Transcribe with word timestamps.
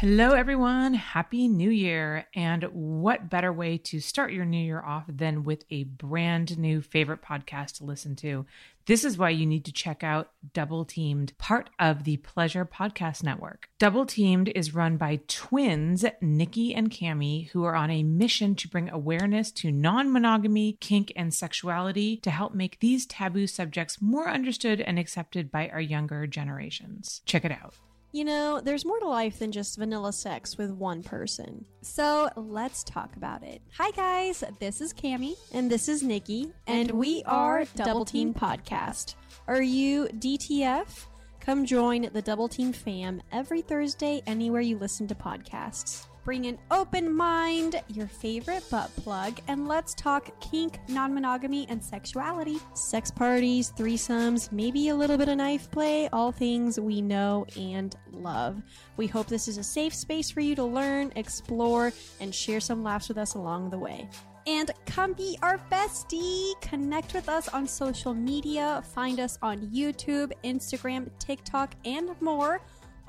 Hello, 0.00 0.30
everyone. 0.30 0.94
Happy 0.94 1.46
New 1.46 1.68
Year. 1.68 2.26
And 2.34 2.62
what 2.72 3.28
better 3.28 3.52
way 3.52 3.76
to 3.76 4.00
start 4.00 4.32
your 4.32 4.46
new 4.46 4.56
year 4.56 4.80
off 4.80 5.04
than 5.06 5.44
with 5.44 5.64
a 5.68 5.84
brand 5.84 6.56
new 6.56 6.80
favorite 6.80 7.20
podcast 7.20 7.76
to 7.76 7.84
listen 7.84 8.16
to? 8.16 8.46
This 8.86 9.04
is 9.04 9.18
why 9.18 9.28
you 9.28 9.44
need 9.44 9.66
to 9.66 9.72
check 9.72 10.02
out 10.02 10.30
Double 10.54 10.86
Teamed, 10.86 11.36
part 11.36 11.68
of 11.78 12.04
the 12.04 12.16
Pleasure 12.16 12.64
Podcast 12.64 13.22
Network. 13.22 13.68
Double 13.78 14.06
Teamed 14.06 14.48
is 14.54 14.74
run 14.74 14.96
by 14.96 15.20
twins, 15.28 16.06
Nikki 16.22 16.74
and 16.74 16.90
Cami, 16.90 17.50
who 17.50 17.64
are 17.64 17.76
on 17.76 17.90
a 17.90 18.02
mission 18.02 18.54
to 18.54 18.68
bring 18.68 18.88
awareness 18.88 19.50
to 19.50 19.70
non 19.70 20.10
monogamy, 20.10 20.78
kink, 20.80 21.12
and 21.14 21.34
sexuality 21.34 22.16
to 22.22 22.30
help 22.30 22.54
make 22.54 22.80
these 22.80 23.04
taboo 23.04 23.46
subjects 23.46 24.00
more 24.00 24.30
understood 24.30 24.80
and 24.80 24.98
accepted 24.98 25.50
by 25.50 25.68
our 25.68 25.78
younger 25.78 26.26
generations. 26.26 27.20
Check 27.26 27.44
it 27.44 27.52
out. 27.52 27.74
You 28.12 28.24
know, 28.24 28.60
there's 28.60 28.84
more 28.84 28.98
to 28.98 29.06
life 29.06 29.38
than 29.38 29.52
just 29.52 29.78
vanilla 29.78 30.12
sex 30.12 30.58
with 30.58 30.72
one 30.72 31.04
person. 31.04 31.64
So 31.82 32.28
let's 32.34 32.82
talk 32.82 33.14
about 33.14 33.44
it. 33.44 33.62
Hi, 33.78 33.92
guys. 33.92 34.42
This 34.58 34.80
is 34.80 34.92
Cami. 34.92 35.36
And 35.52 35.70
this 35.70 35.88
is 35.88 36.02
Nikki. 36.02 36.52
And, 36.66 36.90
we 36.90 37.22
are 37.24 37.64
Double 37.76 38.04
Team 38.04 38.34
Podcast. 38.34 39.14
Are 39.46 39.62
you 39.62 40.08
DTF? 40.18 41.06
Come 41.38 41.64
join 41.64 42.10
the 42.12 42.20
Double 42.20 42.48
Team 42.48 42.72
fam 42.72 43.22
every 43.30 43.62
Thursday 43.62 44.22
anywhere 44.26 44.60
you 44.60 44.76
listen 44.76 45.06
to 45.06 45.14
podcasts. 45.14 46.06
Bring 46.24 46.46
an 46.46 46.58
open 46.70 47.16
mind, 47.16 47.82
your 47.88 48.06
favorite 48.06 48.64
butt 48.70 48.94
plug, 48.96 49.40
and 49.48 49.66
let's 49.66 49.94
talk 49.94 50.38
kink, 50.40 50.78
non 50.88 51.14
monogamy, 51.14 51.66
and 51.70 51.82
sexuality. 51.82 52.58
Sex 52.74 53.10
parties, 53.10 53.72
threesomes, 53.76 54.52
maybe 54.52 54.90
a 54.90 54.94
little 54.94 55.16
bit 55.16 55.30
of 55.30 55.38
knife 55.38 55.70
play, 55.70 56.08
all 56.12 56.30
things 56.30 56.78
we 56.78 57.00
know 57.00 57.46
and 57.56 57.96
love. 58.12 58.62
We 58.98 59.06
hope 59.06 59.28
this 59.28 59.48
is 59.48 59.56
a 59.56 59.64
safe 59.64 59.94
space 59.94 60.30
for 60.30 60.40
you 60.40 60.54
to 60.56 60.64
learn, 60.64 61.10
explore, 61.16 61.92
and 62.20 62.34
share 62.34 62.60
some 62.60 62.82
laughs 62.82 63.08
with 63.08 63.16
us 63.16 63.34
along 63.34 63.70
the 63.70 63.78
way. 63.78 64.08
And 64.46 64.70
come 64.86 65.12
be 65.12 65.38
our 65.42 65.58
bestie. 65.70 66.60
Connect 66.60 67.14
with 67.14 67.28
us 67.28 67.48
on 67.48 67.66
social 67.66 68.14
media. 68.14 68.82
Find 68.94 69.20
us 69.20 69.38
on 69.42 69.58
YouTube, 69.68 70.32
Instagram, 70.44 71.10
TikTok, 71.18 71.74
and 71.84 72.10
more. 72.20 72.60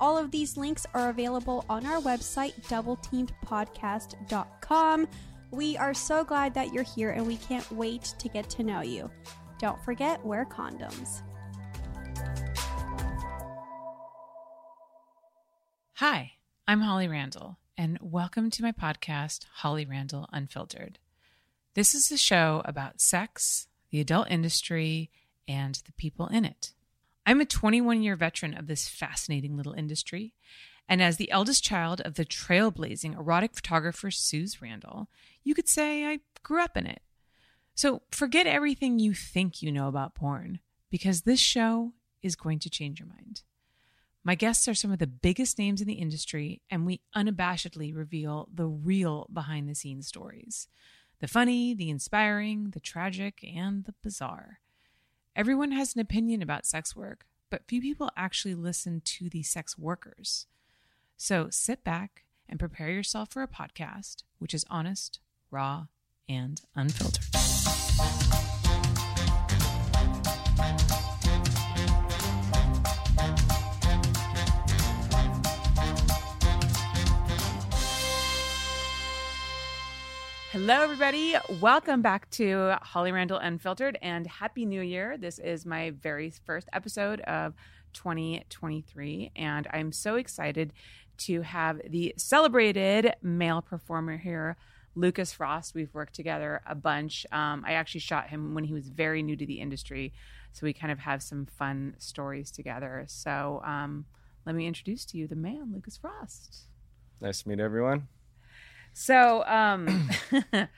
All 0.02 0.18
of 0.18 0.30
these 0.32 0.56
links 0.56 0.84
are 0.94 1.10
available 1.10 1.64
on 1.70 1.86
our 1.86 2.00
website, 2.00 2.60
doubleteamedpodcast.com. 2.62 5.08
We 5.52 5.76
are 5.76 5.94
so 5.94 6.24
glad 6.24 6.54
that 6.54 6.72
you're 6.72 6.82
here 6.82 7.12
and 7.12 7.24
we 7.24 7.36
can't 7.36 7.70
wait 7.70 8.16
to 8.18 8.28
get 8.28 8.50
to 8.50 8.64
know 8.64 8.80
you. 8.80 9.08
Don't 9.60 9.80
forget, 9.84 10.26
wear 10.26 10.44
condoms. 10.44 11.22
Hi, 15.94 16.32
I'm 16.66 16.80
Holly 16.80 17.06
Randall, 17.06 17.58
and 17.78 17.96
welcome 18.02 18.50
to 18.50 18.62
my 18.64 18.72
podcast, 18.72 19.44
Holly 19.58 19.86
Randall 19.86 20.28
Unfiltered. 20.32 20.98
This 21.74 21.94
is 21.94 22.10
a 22.10 22.18
show 22.18 22.62
about 22.64 23.00
sex, 23.00 23.68
the 23.90 24.00
adult 24.00 24.28
industry, 24.32 25.12
and 25.46 25.80
the 25.86 25.92
people 25.92 26.26
in 26.26 26.44
it. 26.44 26.72
I'm 27.24 27.40
a 27.40 27.44
21 27.44 28.02
year 28.02 28.16
veteran 28.16 28.54
of 28.54 28.66
this 28.66 28.88
fascinating 28.88 29.56
little 29.56 29.74
industry, 29.74 30.34
and 30.88 31.00
as 31.00 31.16
the 31.16 31.30
eldest 31.30 31.62
child 31.62 32.00
of 32.00 32.14
the 32.14 32.24
trailblazing 32.24 33.16
erotic 33.16 33.54
photographer 33.54 34.10
Suze 34.10 34.60
Randall, 34.60 35.08
you 35.44 35.54
could 35.54 35.68
say 35.68 36.04
I 36.04 36.20
grew 36.42 36.62
up 36.62 36.76
in 36.76 36.86
it. 36.86 37.02
So 37.74 38.02
forget 38.10 38.46
everything 38.46 38.98
you 38.98 39.14
think 39.14 39.62
you 39.62 39.72
know 39.72 39.88
about 39.88 40.14
porn, 40.14 40.60
because 40.90 41.22
this 41.22 41.40
show 41.40 41.92
is 42.22 42.36
going 42.36 42.58
to 42.60 42.70
change 42.70 43.00
your 43.00 43.08
mind. 43.08 43.42
My 44.24 44.34
guests 44.34 44.68
are 44.68 44.74
some 44.74 44.92
of 44.92 44.98
the 44.98 45.06
biggest 45.06 45.58
names 45.58 45.80
in 45.80 45.88
the 45.88 45.94
industry, 45.94 46.62
and 46.70 46.86
we 46.86 47.00
unabashedly 47.16 47.94
reveal 47.94 48.48
the 48.52 48.66
real 48.66 49.28
behind 49.32 49.68
the 49.68 49.74
scenes 49.74 50.06
stories 50.06 50.68
the 51.20 51.28
funny, 51.28 51.72
the 51.72 51.88
inspiring, 51.88 52.70
the 52.70 52.80
tragic, 52.80 53.44
and 53.44 53.84
the 53.84 53.94
bizarre. 54.02 54.58
Everyone 55.34 55.70
has 55.72 55.94
an 55.94 56.00
opinion 56.02 56.42
about 56.42 56.66
sex 56.66 56.94
work, 56.94 57.24
but 57.48 57.66
few 57.66 57.80
people 57.80 58.10
actually 58.18 58.54
listen 58.54 59.00
to 59.06 59.30
the 59.30 59.42
sex 59.42 59.78
workers. 59.78 60.46
So 61.16 61.48
sit 61.50 61.82
back 61.82 62.24
and 62.50 62.58
prepare 62.60 62.90
yourself 62.90 63.30
for 63.30 63.42
a 63.42 63.48
podcast 63.48 64.24
which 64.38 64.52
is 64.52 64.66
honest, 64.68 65.20
raw, 65.50 65.86
and 66.28 66.60
unfiltered. 66.74 67.24
Hello, 80.52 80.82
everybody. 80.82 81.34
Welcome 81.62 82.02
back 82.02 82.28
to 82.32 82.76
Holly 82.82 83.10
Randall 83.10 83.38
Unfiltered 83.38 83.96
and 84.02 84.26
Happy 84.26 84.66
New 84.66 84.82
Year. 84.82 85.16
This 85.16 85.38
is 85.38 85.64
my 85.64 85.92
very 85.92 86.28
first 86.28 86.68
episode 86.74 87.22
of 87.22 87.54
2023, 87.94 89.30
and 89.34 89.66
I'm 89.72 89.92
so 89.92 90.16
excited 90.16 90.74
to 91.20 91.40
have 91.40 91.80
the 91.88 92.12
celebrated 92.18 93.14
male 93.22 93.62
performer 93.62 94.18
here, 94.18 94.58
Lucas 94.94 95.32
Frost. 95.32 95.74
We've 95.74 95.94
worked 95.94 96.12
together 96.12 96.60
a 96.66 96.74
bunch. 96.74 97.24
Um, 97.32 97.64
I 97.66 97.72
actually 97.72 98.00
shot 98.00 98.28
him 98.28 98.52
when 98.52 98.64
he 98.64 98.74
was 98.74 98.90
very 98.90 99.22
new 99.22 99.36
to 99.36 99.46
the 99.46 99.58
industry, 99.58 100.12
so 100.52 100.66
we 100.66 100.74
kind 100.74 100.92
of 100.92 100.98
have 100.98 101.22
some 101.22 101.46
fun 101.46 101.94
stories 101.96 102.50
together. 102.50 103.04
So 103.06 103.62
um, 103.64 104.04
let 104.44 104.54
me 104.54 104.66
introduce 104.66 105.06
to 105.06 105.16
you 105.16 105.26
the 105.26 105.34
man, 105.34 105.72
Lucas 105.72 105.96
Frost. 105.96 106.66
Nice 107.22 107.40
to 107.40 107.48
meet 107.48 107.58
everyone. 107.58 108.08
So, 108.92 109.44
um, 109.46 110.08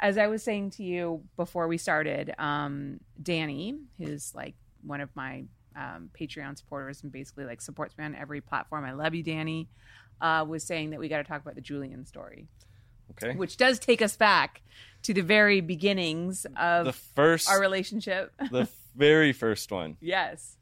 as 0.00 0.18
I 0.18 0.26
was 0.26 0.42
saying 0.42 0.70
to 0.72 0.82
you 0.82 1.22
before 1.36 1.68
we 1.68 1.78
started, 1.78 2.34
um, 2.38 3.00
Danny, 3.22 3.78
who's 3.98 4.34
like 4.34 4.54
one 4.82 5.00
of 5.00 5.08
my 5.14 5.44
um, 5.74 6.10
Patreon 6.18 6.56
supporters 6.58 7.02
and 7.02 7.10
basically 7.12 7.44
like 7.44 7.60
supports 7.60 7.96
me 7.98 8.04
on 8.04 8.14
every 8.14 8.40
platform. 8.40 8.84
I 8.84 8.92
love 8.92 9.14
you, 9.14 9.22
Danny. 9.22 9.68
Uh, 10.20 10.44
was 10.48 10.64
saying 10.64 10.90
that 10.90 11.00
we 11.00 11.08
got 11.08 11.18
to 11.18 11.24
talk 11.24 11.42
about 11.42 11.54
the 11.56 11.60
Julian 11.60 12.06
story, 12.06 12.46
Okay. 13.10 13.36
which 13.36 13.58
does 13.58 13.78
take 13.78 14.00
us 14.00 14.16
back 14.16 14.62
to 15.02 15.12
the 15.12 15.20
very 15.20 15.60
beginnings 15.60 16.46
of 16.58 16.86
the 16.86 16.92
first, 16.94 17.50
our 17.50 17.60
relationship. 17.60 18.32
the 18.50 18.66
very 18.96 19.32
first 19.34 19.70
one. 19.70 19.98
yes, 20.00 20.56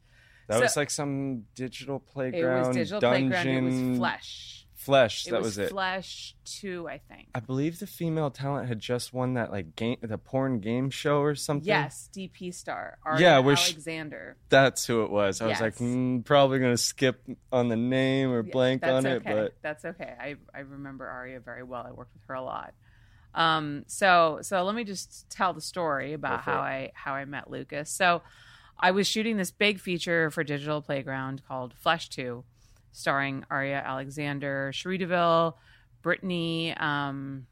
That 0.47 0.55
So- 0.55 0.61
was 0.61 0.75
like 0.75 0.89
some 0.89 1.43
digital 1.55 1.99
playground. 1.99 2.65
it 2.65 2.67
was 2.67 2.75
digital 2.75 2.99
dungeon, 2.99 3.29
playground. 3.31 3.67
It 3.67 3.89
was 3.91 3.97
Flesh. 3.97 4.64
Flesh. 4.85 5.27
It 5.27 5.31
that 5.31 5.37
was, 5.41 5.57
was, 5.57 5.57
it. 5.57 5.69
Flesh 5.69 6.35
Two, 6.45 6.87
I 6.87 6.99
think. 6.99 7.29
I 7.33 7.39
believe 7.39 7.79
the 7.79 7.87
female 7.87 8.29
talent 8.29 8.67
had 8.67 8.79
just 8.79 9.13
won 9.13 9.33
that 9.33 9.51
like 9.51 9.75
game, 9.75 9.97
the 10.01 10.17
porn 10.17 10.59
game 10.59 10.89
show 10.89 11.21
or 11.21 11.35
something. 11.35 11.67
Yes, 11.67 12.09
DP 12.15 12.53
star. 12.53 12.97
Yeah, 13.17 13.41
she- 13.55 13.73
Alexander. 13.73 14.37
that's 14.49 14.85
who 14.85 15.03
it 15.03 15.09
was. 15.09 15.41
I 15.41 15.47
was 15.47 15.59
like, 15.59 15.75
mm, 15.77 16.23
probably 16.23 16.59
gonna 16.59 16.77
skip 16.77 17.21
on 17.51 17.69
the 17.69 17.75
name 17.75 18.31
or 18.31 18.43
Yeah, 18.43 18.51
blank 18.51 18.85
on 18.85 19.05
it, 19.05 19.23
but 19.23 19.55
that's 19.61 19.83
okay. 19.85 20.13
I 20.19 20.35
I 20.53 20.59
remember 20.59 21.07
Aria 21.07 21.39
very 21.39 21.63
well. 21.63 21.85
I 21.87 21.91
worked 21.91 22.13
with 22.13 22.23
her 22.27 22.35
a 22.35 22.43
lot. 22.43 22.73
Um, 23.33 23.83
so 23.87 24.39
so 24.41 24.63
let 24.63 24.75
me 24.75 24.83
just 24.83 25.29
tell 25.29 25.53
the 25.53 25.61
story 25.61 26.13
about 26.13 26.41
how. 26.41 26.59
I 26.59 26.91
how 26.93 27.13
I 27.13 27.25
met 27.25 27.49
Lucas. 27.49 27.89
So 27.89 28.21
I 28.79 28.91
was 28.91 29.07
shooting 29.07 29.37
this 29.37 29.51
big 29.51 29.79
feature 29.79 30.29
for 30.31 30.43
Digital 30.43 30.81
Playground 30.81 31.43
called 31.47 31.73
Flesh 31.73 32.09
Two, 32.09 32.43
starring 32.95 33.45
Aria 33.49 33.83
Alexander, 33.85 34.71
Cherie 34.73 34.97
DeVille, 34.97 35.57
Brittany. 36.01 36.73
Um, 36.77 37.45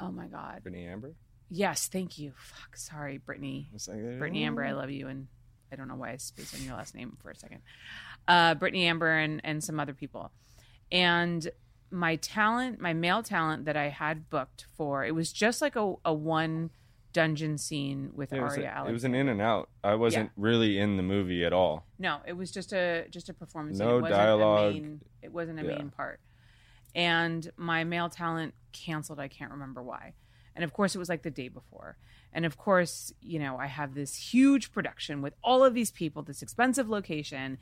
oh 0.00 0.10
my 0.10 0.26
God! 0.26 0.62
Brittany 0.62 0.86
Amber. 0.86 1.14
Yes, 1.48 1.88
thank 1.88 2.18
you. 2.18 2.32
Fuck, 2.36 2.76
sorry, 2.76 3.18
Brittany. 3.18 3.70
Like, 3.88 4.18
Brittany 4.18 4.44
Amber, 4.44 4.64
I 4.64 4.72
love 4.72 4.90
you, 4.90 5.08
and 5.08 5.28
I 5.72 5.76
don't 5.76 5.88
know 5.88 5.96
why 5.96 6.10
I 6.10 6.16
spaced 6.16 6.54
on 6.54 6.62
your 6.62 6.74
last 6.74 6.94
name 6.94 7.16
for 7.22 7.30
a 7.30 7.36
second. 7.36 7.62
Uh, 8.26 8.54
Brittany 8.54 8.86
Amber 8.86 9.16
and 9.16 9.40
and 9.44 9.62
some 9.62 9.78
other 9.78 9.94
people, 9.94 10.32
and 10.90 11.48
my 11.90 12.16
talent, 12.16 12.80
my 12.80 12.92
male 12.92 13.22
talent 13.22 13.64
that 13.64 13.76
I 13.76 13.88
had 13.88 14.30
booked 14.30 14.66
for 14.76 15.04
it 15.04 15.14
was 15.14 15.32
just 15.32 15.60
like 15.60 15.76
a, 15.76 15.94
a 16.04 16.12
one 16.12 16.70
dungeon 17.12 17.58
scene 17.58 18.10
with 18.14 18.32
It 18.32 18.40
was, 18.40 18.56
Aria 18.56 18.84
it 18.88 18.92
was 18.92 19.04
an 19.04 19.14
in 19.14 19.28
and 19.28 19.40
out. 19.40 19.68
I 19.82 19.94
wasn't 19.94 20.30
really 20.36 20.78
in 20.78 20.96
the 20.96 21.02
movie 21.02 21.44
at 21.44 21.52
all. 21.52 21.86
No, 21.98 22.18
it 22.26 22.34
was 22.34 22.50
just 22.50 22.72
a 22.72 23.06
just 23.10 23.28
a 23.28 23.34
performance. 23.34 23.78
No 23.78 23.98
it 23.98 24.02
wasn't 24.02 24.18
dialogue. 24.20 24.70
A 24.70 24.72
main, 24.74 25.00
it 25.22 25.32
wasn't 25.32 25.60
a 25.60 25.62
Yeah. 25.64 25.76
main 25.78 25.90
part. 25.90 26.20
And 26.94 27.50
my 27.56 27.84
male 27.84 28.08
talent 28.08 28.54
canceled. 28.72 29.20
I 29.20 29.28
can't 29.28 29.50
remember 29.50 29.82
why. 29.82 30.14
And 30.54 30.64
of 30.64 30.72
course, 30.72 30.94
it 30.94 30.98
was 30.98 31.08
like 31.08 31.22
the 31.22 31.30
day 31.30 31.48
before. 31.48 31.96
And 32.32 32.44
of 32.44 32.56
course, 32.56 33.12
you 33.20 33.38
know, 33.38 33.56
I 33.56 33.66
have 33.66 33.94
this 33.94 34.32
huge 34.32 34.72
production 34.72 35.22
with 35.22 35.34
all 35.42 35.64
of 35.64 35.74
these 35.74 35.90
people, 35.90 36.22
this 36.22 36.42
expensive 36.42 36.88
location, 36.88 37.58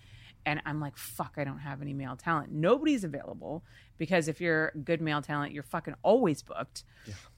And 0.47 0.63
I'm 0.65 0.81
like, 0.81 0.97
fuck, 0.97 1.35
I 1.37 1.45
don't 1.45 1.59
have 1.59 1.83
any 1.83 1.93
male 1.93 2.17
talent. 2.17 2.51
Nobody's 2.53 3.05
available 3.05 3.63
because 3.99 4.29
if 4.29 4.41
you're 4.41 4.73
good 4.85 5.01
male 5.01 5.21
talent, 5.21 5.53
you're 5.53 5.63
fucking 5.63 5.95
always 6.03 6.43
booked. 6.43 6.85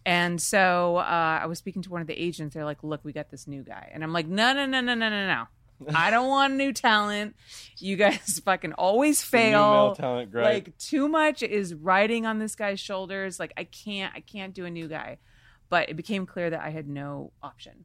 And 0.07 0.41
so 0.41 0.97
uh, 0.99 1.41
I 1.43 1.47
was 1.47 1.59
speaking 1.59 1.83
to 1.83 1.91
one 1.91 2.01
of 2.01 2.07
the 2.07 2.21
agents. 2.21 2.55
They're 2.55 2.65
like, 2.65 2.83
look, 2.83 3.01
we 3.05 3.13
got 3.13 3.31
this 3.31 3.47
new 3.47 3.63
guy. 3.63 3.91
And 3.93 4.05
I'm 4.05 4.13
like, 4.13 4.27
no, 4.29 4.53
no, 4.53 4.67
no, 4.67 4.81
no, 4.81 4.95
no, 4.95 5.09
no, 5.09 5.27
no. 5.27 5.45
I 5.95 6.11
don't 6.11 6.29
want 6.29 6.55
new 6.55 6.73
talent. 6.73 7.37
You 7.79 7.97
guys 7.97 8.41
fucking 8.45 8.75
always 8.75 9.23
fail. 9.23 9.73
male 9.73 9.95
talent, 9.95 10.31
great. 10.31 10.45
Like 10.45 10.79
too 10.79 11.09
much 11.09 11.43
is 11.43 11.75
riding 11.75 12.27
on 12.27 12.39
this 12.39 12.55
guy's 12.55 12.81
shoulders. 12.81 13.41
Like 13.41 13.53
I 13.57 13.65
can't, 13.65 14.13
I 14.15 14.21
can't 14.21 14.55
do 14.55 14.65
a 14.65 14.71
new 14.71 14.89
guy. 14.89 15.19
But 15.69 15.89
it 15.89 15.95
became 15.95 16.27
clear 16.27 16.51
that 16.51 16.61
I 16.61 16.71
had 16.71 16.89
no 16.89 17.33
option. 17.43 17.85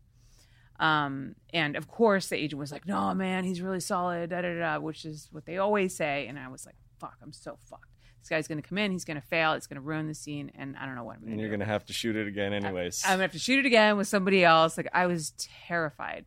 Um, 0.79 1.35
and 1.53 1.75
of 1.75 1.87
course, 1.87 2.27
the 2.27 2.35
agent 2.35 2.59
was 2.59 2.71
like, 2.71 2.85
"No, 2.85 3.13
man, 3.13 3.43
he's 3.43 3.61
really 3.61 3.79
solid," 3.79 4.29
da 4.29 4.41
da 4.41 4.57
da, 4.59 4.79
which 4.79 5.05
is 5.05 5.29
what 5.31 5.45
they 5.45 5.57
always 5.57 5.95
say. 5.95 6.27
And 6.27 6.37
I 6.37 6.49
was 6.49 6.65
like, 6.65 6.75
"Fuck, 6.99 7.17
I'm 7.21 7.31
so 7.31 7.57
fucked. 7.69 7.85
This 8.19 8.29
guy's 8.29 8.47
gonna 8.47 8.61
come 8.61 8.77
in, 8.77 8.91
he's 8.91 9.05
gonna 9.05 9.21
fail, 9.21 9.53
it's 9.53 9.67
gonna 9.67 9.81
ruin 9.81 10.07
the 10.07 10.13
scene, 10.15 10.51
and 10.55 10.75
I 10.75 10.85
don't 10.85 10.95
know 10.95 11.03
what 11.03 11.15
I'm 11.15 11.21
gonna 11.21 11.31
and 11.31 11.39
do." 11.39 11.41
you're 11.43 11.51
gonna 11.51 11.65
have 11.65 11.85
to 11.85 11.93
shoot 11.93 12.15
it 12.15 12.27
again, 12.27 12.53
anyways. 12.53 13.03
I'm 13.05 13.11
gonna 13.13 13.23
have 13.23 13.31
to 13.33 13.39
shoot 13.39 13.59
it 13.59 13.65
again 13.65 13.95
with 13.97 14.07
somebody 14.07 14.43
else. 14.43 14.77
Like 14.77 14.89
I 14.93 15.05
was 15.07 15.33
terrified. 15.67 16.25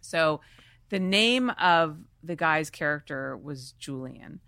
So, 0.00 0.40
the 0.90 0.98
name 0.98 1.50
of 1.50 1.98
the 2.22 2.36
guy's 2.36 2.70
character 2.70 3.36
was 3.36 3.72
Julian. 3.72 4.40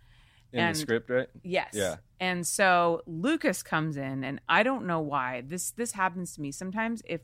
in 0.53 0.61
and- 0.61 0.75
the 0.77 0.81
script, 0.81 1.11
right? 1.11 1.29
Yes. 1.43 1.71
Yeah. 1.75 1.97
And 2.19 2.47
so 2.47 3.03
Lucas 3.07 3.63
comes 3.63 3.97
in 3.97 4.25
and 4.25 4.41
I 4.49 4.63
don't 4.63 4.87
know 4.87 5.01
why. 5.01 5.43
This 5.47 5.71
this 5.73 5.93
happens 5.93 6.35
to 6.37 6.41
me 6.41 6.51
sometimes 6.51 7.03
if 7.05 7.21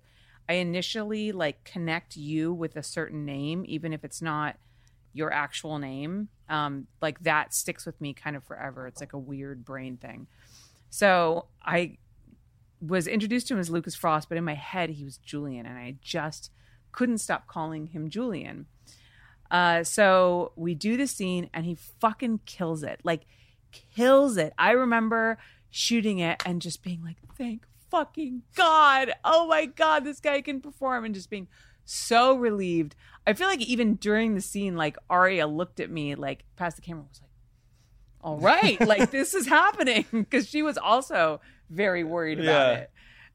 I 0.52 0.56
initially 0.56 1.32
like 1.32 1.64
connect 1.64 2.14
you 2.14 2.52
with 2.52 2.76
a 2.76 2.82
certain 2.82 3.24
name 3.24 3.64
even 3.66 3.94
if 3.94 4.04
it's 4.04 4.20
not 4.20 4.56
your 5.14 5.32
actual 5.32 5.78
name, 5.78 6.28
um 6.50 6.86
like 7.00 7.20
that 7.20 7.54
sticks 7.54 7.86
with 7.86 7.98
me 8.02 8.12
kind 8.12 8.36
of 8.36 8.44
forever. 8.44 8.86
It's 8.86 9.00
like 9.00 9.14
a 9.14 9.18
weird 9.18 9.64
brain 9.64 9.96
thing. 9.96 10.26
So 10.90 11.46
I 11.62 11.96
was 12.82 13.06
introduced 13.06 13.48
to 13.48 13.54
him 13.54 13.60
as 13.60 13.70
Lucas 13.70 13.94
Frost, 13.94 14.28
but 14.28 14.36
in 14.36 14.44
my 14.44 14.54
head 14.54 14.90
he 14.90 15.04
was 15.04 15.16
Julian 15.16 15.64
and 15.64 15.78
I 15.78 15.96
just 16.02 16.50
couldn't 16.92 17.18
stop 17.18 17.46
calling 17.46 17.86
him 17.86 18.10
Julian. 18.10 18.66
Uh, 19.50 19.84
so 19.84 20.52
we 20.54 20.74
do 20.74 20.98
the 20.98 21.06
scene 21.06 21.48
and 21.54 21.64
he 21.64 21.76
fucking 21.98 22.40
kills 22.44 22.82
it. 22.82 23.00
Like 23.04 23.22
kills 23.94 24.36
it. 24.36 24.52
I 24.58 24.72
remember 24.72 25.38
shooting 25.70 26.18
it 26.18 26.42
and 26.44 26.60
just 26.60 26.82
being 26.82 27.02
like, 27.02 27.16
thank 27.38 27.64
fucking 27.92 28.42
God. 28.56 29.12
Oh 29.22 29.46
my 29.46 29.66
God, 29.66 30.02
this 30.04 30.18
guy 30.18 30.40
can 30.40 30.60
perform 30.60 31.04
and 31.04 31.14
just 31.14 31.30
being 31.30 31.46
so 31.84 32.34
relieved. 32.34 32.96
I 33.26 33.34
feel 33.34 33.46
like 33.46 33.60
even 33.60 33.94
during 33.96 34.34
the 34.34 34.40
scene, 34.40 34.76
like 34.76 34.96
Aria 35.10 35.46
looked 35.46 35.78
at 35.78 35.90
me 35.90 36.14
like 36.14 36.44
past 36.56 36.76
the 36.76 36.82
camera 36.82 37.04
was 37.08 37.20
like, 37.20 37.30
all 38.22 38.38
right, 38.38 38.80
like 38.86 39.10
this 39.10 39.34
is 39.34 39.46
happening. 39.46 40.26
Cause 40.30 40.48
she 40.48 40.62
was 40.62 40.78
also 40.78 41.40
very 41.70 42.02
worried 42.02 42.40
about 42.40 42.46
Yeah. 42.72 42.78
it. 42.78 42.90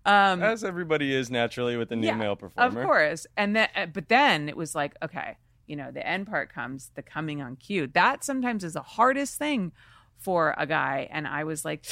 Um, 0.05 0.41
As 0.41 0.63
everybody 0.63 1.13
is 1.13 1.29
naturally 1.29 1.75
with 1.77 1.91
a 1.91 1.95
new 1.95 2.07
yeah, 2.07 2.15
male 2.15 2.35
performer. 2.37 2.79
Of 2.81 2.85
course. 2.85 3.27
And 3.35 3.55
then, 3.55 3.67
uh, 3.75 3.85
but 3.87 4.07
then 4.09 4.47
it 4.49 4.55
was 4.57 4.73
like, 4.73 4.95
okay, 5.03 5.37
you 5.67 5.75
know, 5.75 5.91
the 5.91 6.05
end 6.07 6.27
part 6.27 6.51
comes, 6.51 6.91
the 6.95 7.01
coming 7.03 7.41
on 7.41 7.57
cue. 7.57 7.87
That 7.87 8.23
sometimes 8.23 8.63
is 8.63 8.73
the 8.73 8.81
hardest 8.81 9.37
thing 9.37 9.73
for 10.19 10.53
a 10.57 10.65
guy. 10.67 11.07
And 11.11 11.27
I 11.27 11.43
was 11.43 11.63
like, 11.65 11.85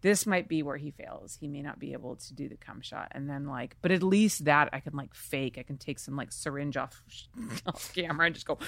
this 0.00 0.26
might 0.26 0.48
be 0.48 0.62
where 0.62 0.76
he 0.76 0.90
fails. 0.90 1.36
He 1.40 1.48
may 1.48 1.62
not 1.62 1.78
be 1.78 1.92
able 1.92 2.16
to 2.16 2.34
do 2.34 2.48
the 2.48 2.56
cum 2.56 2.80
shot. 2.80 3.08
And 3.12 3.28
then, 3.28 3.46
like, 3.46 3.76
but 3.82 3.90
at 3.92 4.02
least 4.02 4.44
that 4.46 4.68
I 4.72 4.80
can 4.80 4.94
like 4.94 5.14
fake. 5.14 5.56
I 5.58 5.62
can 5.62 5.78
take 5.78 5.98
some 5.98 6.16
like 6.16 6.32
syringe 6.32 6.76
off, 6.76 7.02
off 7.66 7.92
camera 7.94 8.26
and 8.26 8.34
just 8.34 8.46
go, 8.46 8.58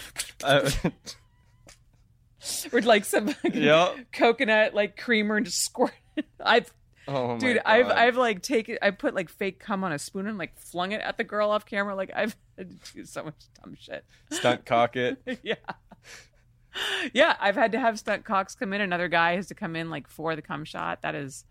Uh, 0.42 0.70
or 2.72 2.80
like 2.82 3.04
some 3.04 3.28
fucking 3.28 3.62
Yep. 3.62 3.96
coconut 4.12 4.74
like 4.74 4.96
creamer 4.96 5.36
and 5.36 5.46
just 5.46 5.64
squirt. 5.64 5.92
it. 6.16 6.26
I've 6.40 6.72
oh 7.06 7.36
dude 7.38 7.60
i've 7.66 7.88
i've 7.88 8.16
like 8.16 8.40
taken 8.40 8.78
i 8.80 8.90
put 8.90 9.14
like 9.14 9.28
fake 9.28 9.60
cum 9.60 9.84
on 9.84 9.92
a 9.92 9.98
spoon 9.98 10.26
and 10.26 10.38
like 10.38 10.58
flung 10.58 10.92
it 10.92 11.02
at 11.02 11.18
the 11.18 11.24
girl 11.24 11.50
off 11.50 11.66
camera 11.66 11.94
like 11.94 12.10
i've 12.16 12.34
had 12.56 12.70
to 12.82 12.92
do 12.94 13.04
so 13.04 13.22
much 13.24 13.34
dumb 13.62 13.76
shit 13.78 14.06
stunt 14.30 14.64
cock 14.64 14.96
it. 14.96 15.18
yeah 15.42 15.54
yeah 17.12 17.36
i've 17.40 17.54
had 17.54 17.72
to 17.72 17.78
have 17.78 17.98
stunt 17.98 18.24
cocks 18.24 18.54
come 18.54 18.72
in 18.72 18.80
another 18.80 19.08
guy 19.08 19.34
has 19.36 19.46
to 19.46 19.54
come 19.54 19.76
in 19.76 19.90
like 19.90 20.08
for 20.08 20.34
the 20.34 20.42
cum 20.42 20.64
shot 20.64 21.02
that 21.02 21.14
is 21.14 21.44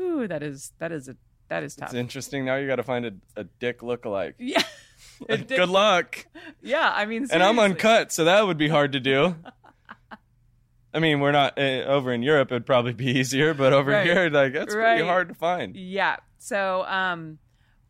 ooh 0.00 0.26
that 0.28 0.42
is 0.42 0.72
that 0.78 0.92
is 0.92 1.08
a 1.08 1.16
that 1.48 1.62
is 1.62 1.74
tough 1.74 1.88
It's 1.88 1.94
interesting. 1.94 2.44
Now 2.44 2.56
you 2.56 2.66
got 2.66 2.76
to 2.76 2.82
find 2.82 3.06
a, 3.06 3.12
a 3.34 3.44
dick 3.44 3.80
lookalike. 3.80 4.34
yeah 4.38 4.62
dick- 5.28 5.48
Good 5.48 5.70
luck. 5.70 6.26
yeah 6.62 6.92
i 6.94 7.06
mean 7.06 7.26
And 7.30 7.42
I'm 7.42 7.58
uncut, 7.58 8.12
so 8.12 8.24
that 8.24 8.46
would 8.46 8.58
be 8.58 8.68
hard 8.68 8.92
to 8.92 9.00
do. 9.00 9.34
I 10.94 11.00
mean, 11.00 11.20
we're 11.20 11.32
not 11.32 11.58
uh, 11.58 11.84
over 11.84 12.12
in 12.12 12.22
Europe. 12.22 12.50
It'd 12.50 12.64
probably 12.66 12.94
be 12.94 13.18
easier, 13.18 13.52
but 13.54 13.72
over 13.74 13.90
Right. 13.90 14.06
here, 14.06 14.30
like 14.30 14.52
that's 14.54 14.74
Right. 14.74 14.94
pretty 14.96 15.06
hard 15.08 15.28
to 15.28 15.34
find. 15.34 15.76
Yeah. 15.76 16.16
So, 16.38 16.84
um, 16.86 17.38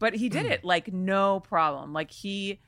but 0.01 0.15
he 0.15 0.29
did 0.29 0.47
it 0.47 0.65
like 0.65 0.93
no 0.93 1.41
problem. 1.41 1.93
Like 1.93 2.11
he 2.11 2.61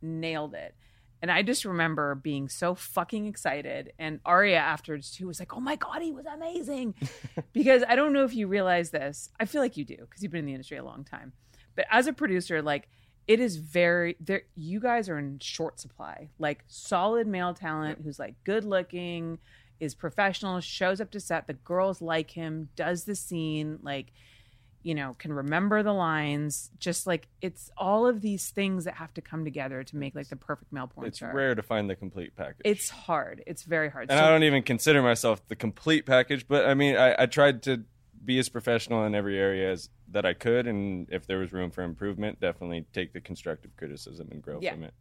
nailed 0.00 0.54
it. 0.54 0.74
And 1.20 1.30
I 1.30 1.42
just 1.42 1.64
remember 1.64 2.14
being 2.14 2.48
so 2.48 2.74
fucking 2.74 3.26
excited. 3.26 3.92
And 3.98 4.20
Aria 4.24 4.58
afterwards 4.58 5.10
too 5.10 5.26
was 5.26 5.40
like, 5.40 5.54
"Oh 5.54 5.60
my 5.60 5.76
god, 5.76 6.02
he 6.02 6.12
was 6.12 6.26
amazing!" 6.26 6.94
because 7.52 7.82
I 7.88 7.96
don't 7.96 8.12
know 8.12 8.24
if 8.24 8.34
you 8.34 8.46
realize 8.46 8.90
this. 8.90 9.30
I 9.40 9.44
feel 9.44 9.60
like 9.60 9.76
you 9.76 9.84
do 9.84 9.96
because 9.96 10.22
you've 10.22 10.32
been 10.32 10.40
in 10.40 10.46
the 10.46 10.54
industry 10.54 10.76
a 10.76 10.84
long 10.84 11.04
time. 11.04 11.32
But 11.74 11.86
as 11.90 12.06
a 12.06 12.12
producer, 12.12 12.62
like 12.62 12.88
it 13.26 13.40
is 13.40 13.56
very 13.56 14.16
there. 14.20 14.42
You 14.54 14.80
guys 14.80 15.08
are 15.08 15.18
in 15.18 15.38
short 15.40 15.80
supply. 15.80 16.30
Like 16.38 16.64
solid 16.66 17.26
male 17.26 17.54
talent 17.54 18.00
who's 18.02 18.18
like 18.18 18.34
good 18.44 18.64
looking, 18.64 19.38
is 19.80 19.94
professional, 19.94 20.60
shows 20.60 21.00
up 21.00 21.10
to 21.12 21.20
set. 21.20 21.46
The 21.46 21.54
girls 21.54 22.00
like 22.00 22.30
him, 22.30 22.68
does 22.76 23.04
the 23.04 23.14
scene, 23.14 23.78
like 23.82 24.12
you 24.88 24.94
know, 24.94 25.14
can 25.18 25.30
remember 25.34 25.82
the 25.82 25.92
lines. 25.92 26.70
Just 26.78 27.06
like 27.06 27.28
it's 27.42 27.70
all 27.76 28.06
of 28.06 28.22
these 28.22 28.48
things 28.48 28.84
that 28.86 28.94
have 28.94 29.12
to 29.12 29.20
come 29.20 29.44
together 29.44 29.84
to 29.84 29.96
make 29.96 30.14
like 30.14 30.28
the 30.30 30.36
perfect 30.36 30.72
male 30.72 30.86
porn 30.86 31.06
It's 31.08 31.18
star. 31.18 31.34
rare 31.34 31.54
to 31.54 31.62
find 31.62 31.90
the 31.90 31.94
complete 31.94 32.34
package. 32.34 32.62
It's 32.64 32.88
hard. 32.88 33.42
It's 33.46 33.64
very 33.64 33.90
hard. 33.90 34.08
and 34.10 34.18
So- 34.18 34.24
I 34.24 34.30
don't 34.30 34.44
even 34.44 34.62
consider 34.62 35.02
myself 35.02 35.46
the 35.48 35.56
complete 35.56 36.06
package, 36.06 36.48
but 36.48 36.64
I 36.64 36.72
mean, 36.72 36.96
I, 36.96 37.14
I 37.18 37.26
tried 37.26 37.62
to 37.64 37.84
be 38.24 38.38
as 38.38 38.48
professional 38.48 39.04
in 39.04 39.14
every 39.14 39.38
area 39.38 39.70
as 39.70 39.90
that 40.10 40.24
I 40.24 40.32
could, 40.32 40.66
and 40.66 41.06
if 41.10 41.26
there 41.26 41.38
was 41.38 41.52
room 41.52 41.70
for 41.70 41.82
improvement, 41.82 42.40
definitely 42.40 42.86
take 42.94 43.12
the 43.12 43.20
constructive 43.20 43.76
criticism 43.76 44.28
and 44.30 44.40
grow 44.40 44.58
Yeah. 44.62 44.72
from 44.72 44.84
it. 44.84 44.94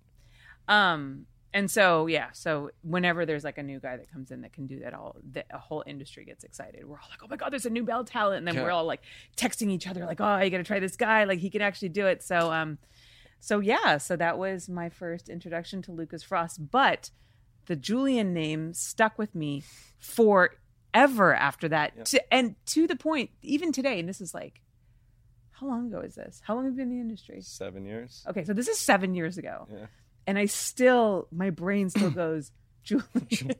Um, 0.67 1.27
and 1.53 1.69
so 1.71 2.07
yeah, 2.07 2.27
so 2.33 2.71
whenever 2.81 3.25
there's 3.25 3.43
like 3.43 3.57
a 3.57 3.63
new 3.63 3.79
guy 3.79 3.97
that 3.97 4.11
comes 4.11 4.31
in 4.31 4.41
that 4.41 4.53
can 4.53 4.67
do 4.67 4.79
that, 4.81 4.93
all 4.93 5.15
the 5.31 5.43
a 5.51 5.57
whole 5.57 5.83
industry 5.87 6.25
gets 6.25 6.43
excited. 6.43 6.85
We're 6.85 6.97
all 6.97 7.09
like, 7.09 7.19
oh 7.23 7.27
my 7.29 7.35
god, 7.37 7.51
there's 7.51 7.65
a 7.65 7.69
new 7.69 7.83
bell 7.83 8.03
talent, 8.03 8.39
and 8.39 8.47
then 8.47 8.55
Yeah. 8.55 8.63
we're 8.63 8.71
all 8.71 8.85
like 8.85 9.01
texting 9.37 9.69
each 9.69 9.87
other 9.87 10.05
like, 10.05 10.19
oh, 10.21 10.39
you 10.39 10.49
got 10.49 10.57
to 10.57 10.63
try 10.63 10.79
this 10.79 10.95
guy, 10.97 11.23
like 11.23 11.39
he 11.39 11.49
can 11.49 11.61
actually 11.61 11.89
do 11.89 12.05
it. 12.07 12.21
So 12.23 12.51
um, 12.51 12.77
so 13.39 13.59
yeah, 13.59 13.97
so 13.97 14.15
that 14.15 14.37
was 14.37 14.67
my 14.69 14.89
first 14.89 15.29
introduction 15.29 15.81
to 15.83 15.91
Lucas 15.91 16.23
Frost, 16.23 16.69
but 16.71 17.11
the 17.67 17.75
Julian 17.75 18.33
name 18.33 18.73
stuck 18.73 19.17
with 19.17 19.35
me 19.35 19.63
forever 19.99 21.33
after 21.35 21.67
that, 21.69 22.05
to, 22.05 22.33
and 22.33 22.55
to 22.67 22.87
the 22.87 22.95
point, 22.95 23.29
even 23.41 23.71
today, 23.71 23.99
and 23.99 24.07
this 24.09 24.21
is 24.21 24.33
like. 24.33 24.61
How 25.51 25.65
long 25.65 25.87
ago 25.87 26.01
is 26.01 26.13
this? 26.13 26.39
How 26.45 26.53
long 26.53 26.65
have 26.65 26.73
you 26.73 26.77
been 26.77 26.91
in 26.91 26.97
the 26.97 27.01
industry? 27.01 27.41
Seven 27.41 27.83
years. 27.83 28.23
Okay, 28.29 28.43
so 28.43 28.53
this 28.53 28.67
is 28.67 28.79
seven 28.79 29.15
years 29.15 29.39
ago 29.39 29.67
Yeah. 29.73 29.87
And 30.27 30.37
I 30.37 30.45
still, 30.45 31.27
my 31.31 31.49
brain 31.49 31.89
still 31.89 32.11
goes, 32.11 32.51
Julian. 32.83 33.55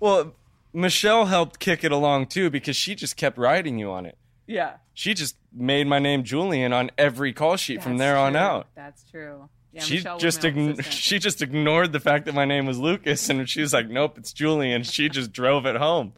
Well, 0.00 0.34
Michelle 0.72 1.26
helped 1.26 1.58
kick 1.58 1.82
it 1.82 1.90
along 1.92 2.26
too 2.26 2.50
because 2.50 2.76
she 2.76 2.94
just 2.94 3.16
kept 3.16 3.36
writing 3.38 3.78
you 3.78 3.90
on 3.90 4.06
it. 4.06 4.16
yeah. 4.46 4.74
She 4.94 5.14
just 5.14 5.36
made 5.52 5.86
my 5.86 6.00
name 6.00 6.24
Julian 6.24 6.72
on 6.72 6.90
every 6.98 7.32
call 7.32 7.56
sheet 7.56 7.82
from 7.82 7.98
that's 7.98 8.00
there 8.08 8.16
on 8.18 8.34
out. 8.34 8.66
That's 8.74 9.04
true. 9.08 9.48
Yeah, 9.72 9.82
she 9.82 9.94
Michelle 9.96 10.18
just 10.18 10.40
ign- 10.40 10.82
she 10.90 11.20
just 11.20 11.40
ignored 11.40 11.92
the 11.92 12.00
fact 12.00 12.24
that 12.26 12.34
my 12.34 12.44
name 12.44 12.66
was 12.66 12.78
Lucas, 12.80 13.28
and 13.28 13.48
she 13.48 13.60
was 13.60 13.72
like, 13.72 13.88
"Nope, 13.88 14.18
it's 14.18 14.32
Julian." 14.32 14.82
She 14.82 15.08
just 15.08 15.30
drove 15.30 15.66
it 15.66 15.76
home. 15.76 16.14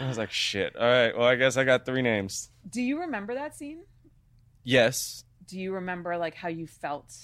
I 0.00 0.08
was 0.08 0.18
like, 0.18 0.32
"Shit! 0.32 0.74
All 0.74 0.84
right, 0.84 1.16
well, 1.16 1.26
I 1.28 1.36
guess 1.36 1.56
I 1.56 1.62
got 1.62 1.86
three 1.86 2.02
names." 2.02 2.50
Do 2.68 2.82
you 2.82 2.98
remember 3.00 3.34
that 3.34 3.54
scene? 3.54 3.82
Yes, 4.64 5.24
Do 5.46 5.56
you 5.60 5.74
remember 5.74 6.16
like 6.16 6.34
how 6.34 6.48
you 6.48 6.66
felt? 6.66 7.14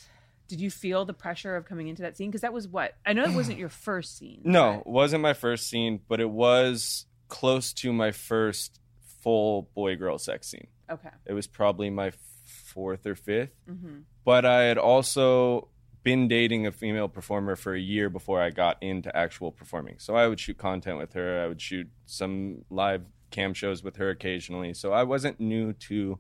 Did 0.49 0.61
you 0.61 0.71
feel 0.71 1.05
the 1.05 1.13
pressure 1.15 1.57
of 1.57 1.65
coming 1.67 1.89
into 1.89 2.03
that 2.03 2.17
scene? 2.17 2.31
Because 2.31 2.41
that 2.41 2.53
was 2.53 2.67
what 2.67 2.95
I 3.07 3.13
know 3.13 3.25
it 3.25 3.33
wasn't 3.35 3.59
your 3.59 3.69
first 3.69 4.17
scene. 4.19 4.41
no, 4.45 4.73
but- 4.85 4.91
it 4.91 4.93
wasn't 4.93 5.23
my 5.23 5.35
first 5.35 5.69
scene, 5.69 6.01
but 6.09 6.21
it 6.21 6.31
was 6.31 7.07
close 7.29 7.73
to 7.75 7.93
my 7.93 8.11
first 8.11 8.81
full 9.21 9.69
boy 9.75 9.97
girl 9.97 10.19
sex 10.19 10.49
scene. 10.49 10.69
Okay. 10.91 11.11
It 11.27 11.35
was 11.35 11.47
probably 11.47 11.91
my 11.91 12.13
fourth 12.47 13.07
or 13.07 13.15
5th 13.15 13.51
hmm 13.69 13.99
but 14.25 14.45
I 14.45 14.63
had 14.65 14.77
also 14.79 15.69
been 16.03 16.29
dating 16.29 16.67
a 16.67 16.73
female 16.73 17.09
performer 17.09 17.57
for 17.57 17.75
a 17.75 17.81
year 17.81 18.09
before 18.11 18.41
I 18.43 18.51
got 18.51 18.77
into 18.83 19.15
actual 19.17 19.51
performing. 19.53 19.97
So 19.99 20.15
I 20.17 20.27
would 20.29 20.39
shoot 20.39 20.59
content 20.59 20.99
with 20.99 21.15
her. 21.15 21.43
I 21.43 21.47
would 21.49 21.61
shoot 21.63 21.89
some 22.05 22.65
live 22.71 23.03
cam 23.31 23.55
shows 23.55 23.83
with 23.83 23.97
her 23.97 24.11
occasionally. 24.11 24.75
So 24.75 24.93
I 24.93 25.03
wasn't 25.05 25.41
new 25.41 25.73
to 25.89 26.19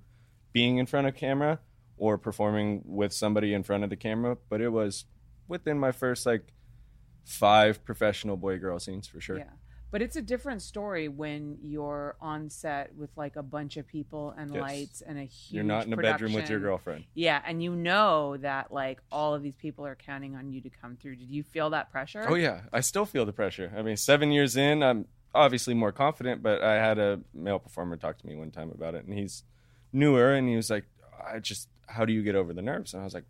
being 0.53 0.79
in 0.79 0.87
front 0.87 1.07
of 1.07 1.15
camera 1.17 1.61
or 1.99 2.19
performing 2.19 2.83
with 2.85 3.13
somebody 3.13 3.53
in 3.55 3.63
front 3.63 3.85
of 3.85 3.91
the 3.91 3.97
camera, 3.97 4.37
but 4.49 4.61
it 4.61 4.71
was 4.71 5.05
within 5.47 5.79
my 5.79 5.93
first 5.93 6.27
like 6.27 6.53
five 7.25 7.85
professional 7.85 8.37
boy 8.37 8.59
girl 8.59 8.79
scenes 8.79 9.07
for 9.07 9.21
sure. 9.21 9.39
Yeah. 9.39 9.45
But 9.91 10.03
it's 10.03 10.17
a 10.17 10.23
different 10.23 10.61
story 10.61 11.09
when 11.09 11.57
you're 11.63 12.15
on 12.21 12.51
set 12.51 12.95
with 12.95 13.09
like 13.17 13.37
a 13.37 13.43
bunch 13.43 13.79
of 13.79 13.87
people 13.87 14.35
and 14.37 14.53
Yes. 14.53 14.61
lights 14.61 15.01
and 15.01 15.19
a 15.19 15.23
huge 15.23 15.55
You're 15.55 15.65
not 15.65 15.87
in 15.87 15.93
a 15.95 15.97
bedroom 15.97 16.35
with 16.35 16.51
your 16.51 16.61
girlfriend. 16.61 17.05
Yeah, 17.15 17.41
and 17.47 17.63
you 17.63 17.75
know 17.75 18.37
that 18.39 18.71
like 18.71 19.01
all 19.11 19.35
of 19.35 19.43
these 19.43 19.55
people 19.57 19.87
are 19.87 19.95
counting 19.95 20.37
on 20.37 20.53
you 20.53 20.61
to 20.61 20.69
come 20.69 20.97
through. 20.97 21.17
Did 21.17 21.31
you 21.31 21.43
feel 21.43 21.71
that 21.71 21.91
pressure? 21.91 22.27
Oh 22.29 22.35
yeah, 22.35 22.63
I 22.71 22.81
still 22.81 23.07
feel 23.07 23.25
the 23.25 23.33
pressure. 23.33 23.73
I 23.75 23.81
mean, 23.81 23.97
seven 23.97 24.31
years 24.31 24.59
in, 24.59 24.83
I'm 24.83 25.07
obviously 25.35 25.73
more 25.73 25.93
confident. 25.93 26.43
But 26.43 26.63
I 26.63 26.75
had 26.75 26.99
a 26.99 27.21
male 27.33 27.59
performer 27.59 27.97
talk 27.97 28.19
to 28.19 28.27
me 28.27 28.37
one 28.37 28.51
time 28.51 28.71
about 28.71 28.95
it, 28.95 29.07
and 29.07 29.19
he's 29.19 29.43
newer, 29.91 30.35
and 30.35 30.47
he 30.51 30.57
was 30.57 30.69
like, 30.69 30.85
"I 31.27 31.39
just, 31.39 31.67
how 31.89 32.05
do 32.05 32.13
you 32.13 32.23
get 32.23 32.35
over 32.35 32.53
the 32.53 32.63
nerves?" 32.63 32.95
And 32.95 33.01
I 33.01 33.05
was 33.05 33.15
like, 33.15 33.25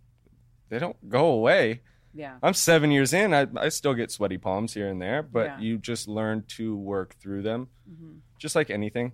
"They 0.68 0.78
don't 0.78 1.08
go 1.08 1.28
away." 1.28 1.82
Yeah. 2.14 2.38
I'm 2.42 2.54
seven 2.54 2.90
years 2.90 3.12
in. 3.12 3.32
I, 3.34 3.46
I 3.56 3.68
still 3.68 3.94
get 3.94 4.10
sweaty 4.10 4.38
palms 4.38 4.74
here 4.74 4.88
and 4.88 5.00
there, 5.00 5.22
but 5.22 5.46
Yeah. 5.46 5.60
you 5.60 5.78
just 5.78 6.08
learn 6.08 6.42
to 6.56 6.74
work 6.76 7.14
through 7.20 7.42
them, 7.42 7.68
Mhm. 7.88 8.20
just 8.38 8.56
like 8.56 8.70
anything. 8.70 9.12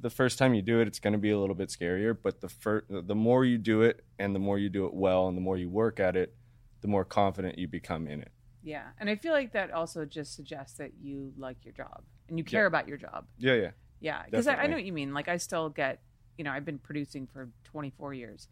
The 0.00 0.10
first 0.10 0.38
time 0.38 0.52
you 0.52 0.60
do 0.62 0.80
it, 0.80 0.88
it's 0.88 0.98
going 0.98 1.12
to 1.12 1.18
be 1.18 1.30
a 1.30 1.38
little 1.38 1.54
bit 1.54 1.68
scarier, 1.68 2.16
but 2.20 2.40
the 2.40 2.48
fir- 2.48 2.84
the 2.90 3.14
more 3.14 3.44
you 3.44 3.58
do 3.58 3.82
it, 3.82 4.04
and 4.18 4.34
the 4.34 4.40
more 4.40 4.58
you 4.58 4.68
do 4.68 4.86
it 4.86 4.92
well, 4.92 5.28
and 5.28 5.36
the 5.36 5.40
more 5.40 5.56
you 5.56 5.70
work 5.70 6.00
at 6.00 6.16
it, 6.16 6.34
the 6.80 6.88
more 6.88 7.04
confident 7.04 7.58
you 7.58 7.68
become 7.68 8.08
in 8.08 8.20
it. 8.20 8.32
Yeah. 8.64 8.88
And 8.98 9.08
I 9.08 9.14
feel 9.14 9.32
like 9.32 9.52
that 9.52 9.70
also 9.70 10.04
just 10.04 10.34
suggests 10.34 10.76
that 10.78 10.92
you 11.00 11.32
like 11.38 11.64
your 11.64 11.72
job 11.74 12.02
and 12.28 12.36
you 12.38 12.44
care 12.44 12.62
Yeah. 12.64 12.66
about 12.66 12.88
your 12.88 12.96
job. 12.98 13.26
Yeah, 13.38 13.54
yeah. 13.54 13.70
Yeah, 14.00 14.24
because 14.24 14.48
I, 14.48 14.56
I 14.56 14.66
know 14.66 14.74
what 14.74 14.84
you 14.84 14.92
mean. 14.92 15.14
Like 15.14 15.28
I 15.28 15.36
still 15.36 15.68
get, 15.70 16.02
you 16.36 16.42
know, 16.42 16.50
I've 16.50 16.64
been 16.64 16.78
producing 16.80 17.28
for 17.28 17.50
24 17.64 18.14
years, 18.14 18.48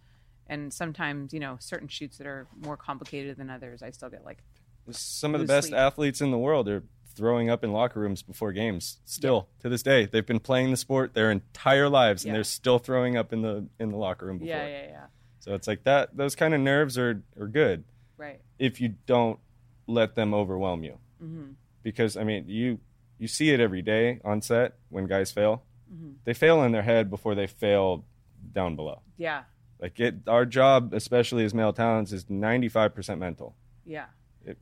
and 0.50 0.70
sometimes 0.72 1.32
you 1.32 1.40
know 1.40 1.56
certain 1.60 1.88
shoots 1.88 2.18
that 2.18 2.26
are 2.26 2.46
more 2.66 2.76
complicated 2.76 3.36
than 3.38 3.48
others, 3.48 3.82
I 3.82 3.90
still 3.90 4.10
get 4.10 4.24
like, 4.24 4.42
Some 4.90 5.34
of 5.34 5.40
the 5.40 5.46
best 5.46 5.68
sleep. 5.68 5.78
athletes 5.78 6.20
in 6.20 6.30
the 6.30 6.38
world 6.38 6.68
are 6.68 6.82
throwing 7.14 7.50
up 7.50 7.64
in 7.64 7.72
locker 7.72 8.00
rooms 8.00 8.22
before 8.22 8.52
games. 8.52 8.98
Still 9.04 9.48
to 9.60 9.68
this 9.68 9.82
day, 9.82 10.06
they've 10.06 10.26
been 10.26 10.40
playing 10.40 10.70
the 10.70 10.76
sport 10.76 11.12
their 11.14 11.30
entire 11.30 11.88
lives, 11.88 12.24
and 12.24 12.28
Yeah. 12.30 12.34
they're 12.34 12.44
still 12.44 12.78
throwing 12.78 13.16
up 13.16 13.32
in 13.32 13.42
the 13.42 13.66
in 13.78 13.90
the 13.90 13.96
locker 13.96 14.26
room 14.26 14.38
before. 14.38 14.48
yeah, 14.54 14.66
yeah, 14.68 14.86
yeah, 14.88 15.06
So 15.40 15.54
it's 15.54 15.66
like 15.66 15.84
that. 15.84 16.16
Those 16.16 16.34
kind 16.36 16.52
of 16.54 16.60
nerves 16.60 16.98
are 16.98 17.22
are 17.38 17.48
good 17.48 17.84
right, 18.16 18.40
if 18.58 18.80
you 18.80 18.90
don't 19.06 19.38
let 19.86 20.14
them 20.14 20.34
overwhelm 20.34 20.84
you. 20.84 20.98
hmm 21.18 21.52
Because 21.82 22.16
I 22.16 22.24
mean, 22.24 22.44
you 22.48 22.78
you 23.18 23.28
see 23.28 23.50
it 23.50 23.60
every 23.60 23.82
day 23.82 24.20
on 24.24 24.40
set 24.40 24.74
when 24.88 25.06
guys 25.06 25.30
fail. 25.30 25.62
Mhm. 25.92 26.14
They 26.24 26.32
fail 26.34 26.62
in 26.62 26.72
their 26.72 26.82
head 26.82 27.10
before 27.10 27.34
they 27.34 27.46
fail 27.46 28.04
down 28.52 28.76
below. 28.76 29.02
yeah, 29.18 29.42
Like 29.80 29.98
it, 30.00 30.16
our 30.26 30.44
job, 30.44 30.92
especially 30.92 31.44
as 31.44 31.54
male 31.54 31.72
talents, 31.72 32.12
is 32.12 32.28
ninety 32.28 32.68
five 32.68 32.94
percent 32.94 33.18
mental. 33.20 33.54
yeah. 33.84 34.06
It- 34.44 34.58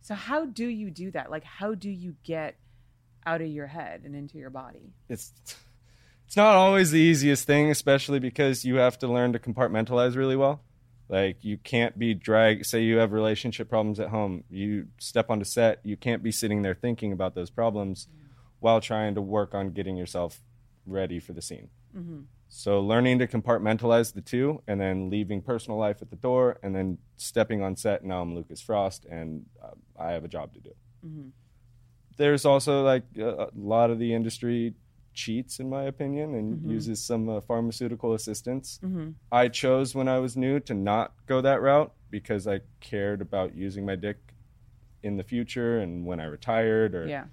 so 0.00 0.14
how 0.14 0.46
do 0.46 0.66
you 0.66 0.90
do 0.90 1.10
that? 1.10 1.30
Like, 1.30 1.44
how 1.44 1.74
do 1.74 1.90
you 1.90 2.16
get 2.24 2.56
out 3.26 3.40
of 3.42 3.48
your 3.48 3.66
head 3.66 4.02
and 4.04 4.14
into 4.14 4.38
your 4.38 4.50
body? 4.50 4.92
it's 5.08 5.32
it's 6.26 6.36
not 6.36 6.54
always 6.56 6.90
the 6.90 6.98
easiest 7.00 7.46
thing, 7.46 7.70
especially 7.70 8.18
because 8.18 8.64
you 8.64 8.76
have 8.76 8.98
to 8.98 9.06
learn 9.08 9.32
to 9.32 9.38
compartmentalize 9.38 10.16
really 10.16 10.36
well. 10.36 10.62
Like 11.08 11.44
you 11.44 11.56
can't 11.58 11.96
be 11.96 12.14
drag. 12.14 12.64
Say 12.64 12.82
you 12.82 12.96
have 12.96 13.12
relationship 13.12 13.68
problems 13.68 14.00
at 14.00 14.08
home, 14.08 14.42
you 14.50 14.88
step 14.98 15.30
onto 15.30 15.44
set, 15.44 15.80
you 15.84 15.96
can't 15.96 16.22
be 16.22 16.32
sitting 16.32 16.62
there 16.62 16.74
thinking 16.74 17.12
about 17.12 17.34
those 17.36 17.50
problems 17.50 18.08
while 18.58 18.80
trying 18.80 19.14
to 19.14 19.20
work 19.22 19.54
on 19.54 19.70
getting 19.70 19.96
yourself 19.96 20.40
ready 20.86 21.20
for 21.20 21.32
the 21.32 21.42
scene. 21.42 21.68
Mm-hmm. 21.96 22.20
So 22.48 22.80
learning 22.80 23.18
to 23.18 23.26
compartmentalize 23.26 24.12
the 24.14 24.20
two, 24.20 24.62
and 24.66 24.80
then 24.80 25.10
leaving 25.10 25.42
personal 25.42 25.78
life 25.78 26.00
at 26.00 26.10
the 26.10 26.16
door, 26.16 26.58
and 26.62 26.74
then 26.74 26.98
stepping 27.16 27.62
on 27.62 27.76
set. 27.76 28.04
Now 28.04 28.22
I'm 28.22 28.34
Lucas 28.34 28.60
Frost, 28.60 29.04
and 29.06 29.46
uh, 29.62 29.70
I 29.98 30.12
have 30.12 30.24
a 30.24 30.28
job 30.28 30.54
to 30.54 30.60
do. 30.60 30.70
Mhm. 31.04 31.30
There's 32.16 32.44
also 32.44 32.82
like 32.82 33.04
a, 33.18 33.28
a 33.28 33.48
lot 33.54 33.90
of 33.90 33.98
the 33.98 34.14
industry 34.14 34.74
cheats, 35.12 35.60
in 35.60 35.68
my 35.68 35.84
opinion, 35.84 36.34
and 36.34 36.60
Mhm. 36.60 36.70
uses 36.70 37.02
some 37.02 37.28
uh, 37.28 37.40
pharmaceutical 37.40 38.14
assistance. 38.14 38.78
Mm-hmm. 38.82 39.10
I 39.32 39.48
chose 39.48 39.94
when 39.94 40.08
I 40.08 40.18
was 40.18 40.36
new 40.36 40.60
to 40.60 40.74
not 40.74 41.14
go 41.26 41.40
that 41.40 41.60
route 41.60 41.92
because 42.10 42.46
I 42.46 42.60
cared 42.80 43.20
about 43.20 43.54
using 43.54 43.84
my 43.84 43.96
dick 43.96 44.18
in 45.02 45.16
the 45.16 45.22
future 45.24 45.78
and 45.78 46.06
when 46.06 46.20
I 46.20 46.24
retired 46.24 46.94
or 46.94 47.06
Yeah, 47.06 47.26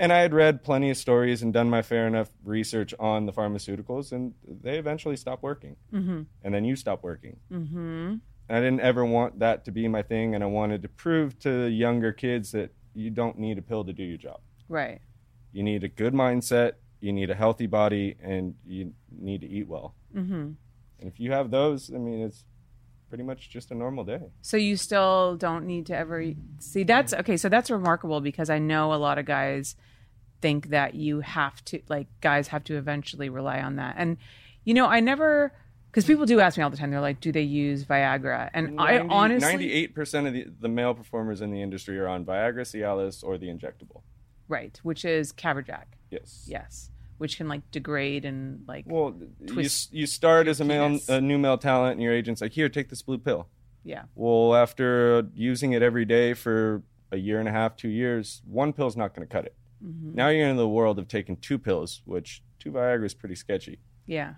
and 0.00 0.12
I 0.12 0.20
had 0.20 0.32
read 0.32 0.62
plenty 0.62 0.90
of 0.90 0.96
stories 0.96 1.42
and 1.42 1.52
done 1.52 1.68
my 1.68 1.82
fair 1.82 2.06
enough 2.06 2.30
research 2.44 2.94
on 2.98 3.26
the 3.26 3.32
pharmaceuticals, 3.32 4.12
and 4.12 4.34
they 4.44 4.78
eventually 4.78 5.16
stopped 5.16 5.42
working. 5.42 5.76
mm-hmm. 5.92 6.22
And 6.42 6.54
then 6.54 6.64
you 6.64 6.76
stopped 6.76 7.02
working. 7.02 7.38
Mm-hmm. 7.52 8.16
And 8.48 8.56
I 8.56 8.60
didn't 8.60 8.80
ever 8.80 9.04
want 9.04 9.40
that 9.40 9.64
to 9.66 9.72
be 9.72 9.88
my 9.88 10.02
thing, 10.02 10.34
and 10.34 10.42
I 10.42 10.46
wanted 10.46 10.82
to 10.82 10.88
prove 10.88 11.38
to 11.40 11.66
younger 11.66 12.12
kids 12.12 12.52
that 12.52 12.72
you 12.94 13.10
don't 13.10 13.38
need 13.38 13.58
a 13.58 13.62
pill 13.62 13.84
to 13.84 13.92
do 13.92 14.02
your 14.02 14.18
job. 14.18 14.40
right. 14.68 15.00
You 15.52 15.62
need 15.62 15.82
a 15.82 15.88
good 15.88 16.12
mindset, 16.12 16.72
you 17.00 17.10
need 17.12 17.30
a 17.30 17.34
healthy 17.34 17.66
body, 17.66 18.16
and 18.22 18.54
you 18.66 18.92
need 19.10 19.40
to 19.40 19.48
eat 19.48 19.66
well. 19.66 19.94
Mm-hmm. 20.14 20.32
And 20.32 20.56
if 21.12 21.18
you 21.18 21.32
have 21.32 21.50
those, 21.50 21.90
I 21.92 21.98
mean, 21.98 22.20
it's 22.20 22.44
pretty 23.08 23.24
much 23.24 23.50
just 23.50 23.70
a 23.70 23.74
normal 23.74 24.04
day. 24.04 24.20
So 24.42 24.56
you 24.56 24.76
still 24.76 25.36
don't 25.36 25.66
need 25.66 25.86
to 25.86 25.96
ever 25.96 26.32
see 26.58 26.82
that's 26.84 27.12
okay. 27.14 27.36
So 27.36 27.48
that's 27.48 27.70
remarkable 27.70 28.20
because 28.20 28.50
I 28.50 28.58
know 28.58 28.92
a 28.92 28.96
lot 28.96 29.18
of 29.18 29.24
guys 29.26 29.76
think 30.40 30.68
that 30.70 30.94
you 30.94 31.20
have 31.20 31.64
to 31.66 31.80
like 31.88 32.06
guys 32.20 32.48
have 32.48 32.64
to 32.64 32.76
eventually 32.76 33.28
rely 33.28 33.60
on 33.60 33.76
that. 33.76 33.94
And 33.98 34.16
you 34.64 34.74
know, 34.74 34.86
I 34.86 35.00
never 35.00 35.52
because 35.90 36.04
people 36.04 36.26
do 36.26 36.38
ask 36.40 36.58
me 36.58 36.62
all 36.62 36.70
the 36.70 36.76
time. 36.76 36.90
They're 36.90 37.00
like, 37.00 37.20
"Do 37.20 37.32
they 37.32 37.42
use 37.42 37.84
Viagra?" 37.84 38.50
And 38.52 38.78
I 38.78 38.98
honestly, 39.00 39.48
ninety-eight 39.50 39.94
percent 39.94 40.26
of 40.26 40.34
the, 40.34 40.46
the 40.60 40.68
male 40.68 40.94
performers 40.94 41.40
in 41.40 41.50
the 41.50 41.62
industry 41.62 41.98
are 41.98 42.06
on 42.06 42.24
Viagra, 42.26 42.60
Cialis, 42.60 43.24
or 43.24 43.38
the 43.38 43.46
injectable. 43.48 44.02
right, 44.48 44.78
which 44.82 45.04
is 45.04 45.32
Caverject, 45.32 45.96
Yes. 46.10 46.44
yes, 46.46 46.90
which 47.18 47.36
can 47.36 47.46
like 47.48 47.68
degrade 47.70 48.24
and 48.24 48.64
like 48.66 48.84
Well, 48.86 49.14
you, 49.40 49.46
Twist 49.46 49.92
you 49.92 50.06
start 50.06 50.48
as 50.48 50.60
a 50.60 50.64
male, 50.64 50.98
a 51.08 51.20
new 51.20 51.38
male 51.38 51.58
talent, 51.58 51.92
and 51.94 52.02
your 52.02 52.12
agent's 52.12 52.40
like, 52.40 52.52
"Here, 52.52 52.68
take 52.68 52.88
this 52.88 53.02
blue 53.02 53.18
pill." 53.18 53.48
yeah, 53.84 54.04
Well, 54.14 54.54
after 54.54 55.28
using 55.34 55.72
it 55.72 55.82
every 55.82 56.04
day 56.04 56.34
for 56.34 56.82
a 57.10 57.16
year 57.16 57.38
and 57.40 57.48
a 57.48 57.52
half, 57.52 57.76
two 57.76 57.88
years, 57.88 58.42
one 58.44 58.72
pill's 58.72 58.96
not 58.96 59.14
going 59.14 59.26
to 59.26 59.32
cut 59.32 59.44
it. 59.46 59.54
Mhm. 59.82 60.14
Now 60.14 60.28
you're 60.28 60.48
in 60.48 60.56
the 60.56 60.68
world 60.68 60.98
of 60.98 61.08
taking 61.08 61.36
two 61.38 61.58
pills, 61.58 62.02
which 62.04 62.42
two 62.58 62.72
Viagra 62.72 63.04
is 63.06 63.14
pretty 63.14 63.34
sketchy. 63.36 63.78
yeah, 64.06 64.34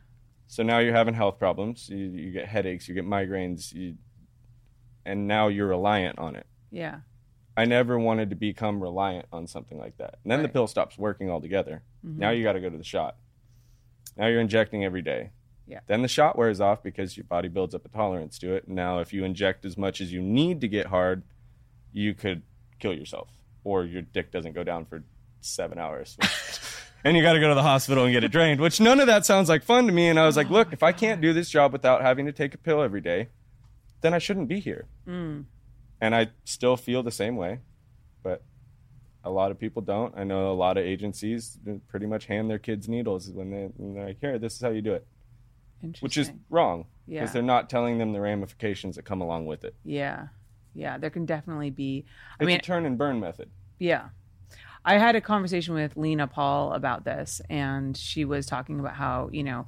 So 0.46 0.62
now 0.62 0.78
you're 0.78 0.92
having 0.94 1.14
health 1.14 1.38
problems. 1.38 1.88
You, 1.88 1.96
you 1.96 2.30
get 2.32 2.46
headaches, 2.48 2.86
you 2.88 2.94
get 2.94 3.04
migraines, 3.06 3.72
you, 3.72 3.96
and 5.04 5.26
now 5.26 5.48
you're 5.48 5.68
reliant 5.68 6.18
on 6.18 6.36
it. 6.36 6.46
yeah, 6.70 7.00
I 7.56 7.64
never 7.64 7.98
wanted 7.98 8.30
to 8.30 8.36
become 8.36 8.80
reliant 8.82 9.26
on 9.32 9.46
something 9.46 9.78
like 9.78 9.96
that. 9.98 10.18
And 10.22 10.30
then 10.30 10.42
the 10.42 10.48
pill 10.48 10.66
stops 10.66 10.96
working 10.96 11.30
altogether. 11.30 11.82
Mhm. 12.06 12.16
Now 12.18 12.30
you 12.30 12.42
got 12.42 12.52
to 12.54 12.60
go 12.60 12.70
to 12.70 12.76
the 12.78 12.84
shot. 12.84 13.16
Now 14.16 14.26
you're 14.28 14.40
injecting 14.40 14.84
every 14.84 15.02
day. 15.02 15.30
Yeah. 15.66 15.80
Then 15.86 16.02
the 16.02 16.08
shot 16.08 16.36
wears 16.36 16.60
off 16.60 16.82
because 16.82 17.16
your 17.16 17.24
body 17.24 17.48
builds 17.48 17.74
up 17.74 17.84
a 17.84 17.88
tolerance 17.88 18.38
to 18.40 18.54
it. 18.54 18.66
And 18.66 18.74
now, 18.74 18.98
if 18.98 19.12
you 19.12 19.24
inject 19.24 19.64
as 19.64 19.76
much 19.78 20.00
as 20.00 20.12
you 20.12 20.20
need 20.20 20.60
to 20.62 20.68
get 20.68 20.86
hard, 20.86 21.22
you 21.92 22.12
could 22.14 22.42
kill 22.80 22.92
yourself, 22.92 23.28
or 23.62 23.84
your 23.84 24.02
dick 24.02 24.32
doesn't 24.32 24.52
go 24.52 24.64
down 24.64 24.84
for 24.84 25.04
seven 25.40 25.78
hours. 25.78 26.16
and 27.04 27.16
you 27.16 27.22
got 27.22 27.34
to 27.34 27.40
go 27.40 27.48
to 27.48 27.54
the 27.54 27.62
hospital 27.62 28.04
and 28.04 28.12
get 28.12 28.24
it 28.24 28.32
drained, 28.32 28.60
which 28.60 28.80
none 28.80 28.98
of 29.00 29.06
that 29.06 29.24
sounds 29.24 29.48
like 29.48 29.62
fun 29.62 29.86
to 29.86 29.92
me. 29.92 30.08
And 30.08 30.18
I 30.18 30.26
was 30.26 30.36
like, 30.36 30.50
look, 30.50 30.72
if 30.72 30.82
I 30.82 30.90
can't 30.92 31.20
do 31.20 31.32
this 31.32 31.48
job 31.48 31.72
without 31.72 32.02
having 32.02 32.26
to 32.26 32.32
take 32.32 32.52
a 32.54 32.58
pill 32.58 32.82
every 32.82 33.00
day, 33.00 33.28
then 34.00 34.12
I 34.12 34.18
shouldn't 34.18 34.48
be 34.48 34.58
here. 34.60 34.86
mm. 35.06 35.44
And 36.00 36.14
I 36.14 36.28
still 36.44 36.76
feel 36.76 37.02
the 37.02 37.10
same 37.10 37.36
way, 37.36 37.60
but 38.22 38.42
a 39.22 39.30
lot 39.30 39.50
of 39.50 39.58
people 39.58 39.82
don't. 39.82 40.14
I 40.16 40.24
know 40.24 40.50
a 40.50 40.54
lot 40.54 40.78
of 40.78 40.84
agencies 40.84 41.58
pretty 41.88 42.06
much 42.06 42.26
hand 42.26 42.48
their 42.48 42.58
kids 42.58 42.88
needles 42.88 43.30
when, 43.30 43.50
they, 43.50 43.68
when 43.76 43.94
they're 43.94 44.06
like, 44.06 44.20
here, 44.20 44.38
this 44.38 44.54
is 44.54 44.60
how 44.62 44.70
you 44.70 44.80
do 44.80 44.94
it, 44.94 45.06
which 46.00 46.16
is 46.16 46.32
wrong 46.48 46.86
because 47.06 47.28
yeah, 47.28 47.32
they're 47.32 47.42
not 47.42 47.68
telling 47.68 47.98
them 47.98 48.12
the 48.12 48.20
ramifications 48.20 48.96
that 48.96 49.04
come 49.04 49.20
along 49.20 49.46
with 49.46 49.64
it. 49.64 49.74
yeah, 49.84 50.28
yeah. 50.74 50.96
There 50.96 51.10
can 51.10 51.26
definitely 51.26 51.70
be. 51.70 52.04
I 52.38 52.44
It's 52.44 52.46
mean, 52.46 52.58
a 52.58 52.62
turn 52.62 52.86
and 52.86 52.96
burn 52.96 53.20
method. 53.20 53.50
Yeah. 53.78 54.10
I 54.84 54.96
had 54.96 55.16
a 55.16 55.20
conversation 55.20 55.74
with 55.74 55.96
Lena 55.96 56.26
Paul 56.26 56.72
about 56.72 57.04
this, 57.04 57.42
and 57.50 57.94
she 57.96 58.24
was 58.24 58.46
talking 58.46 58.80
about 58.80 58.94
how, 58.94 59.28
you 59.32 59.42
know, 59.42 59.66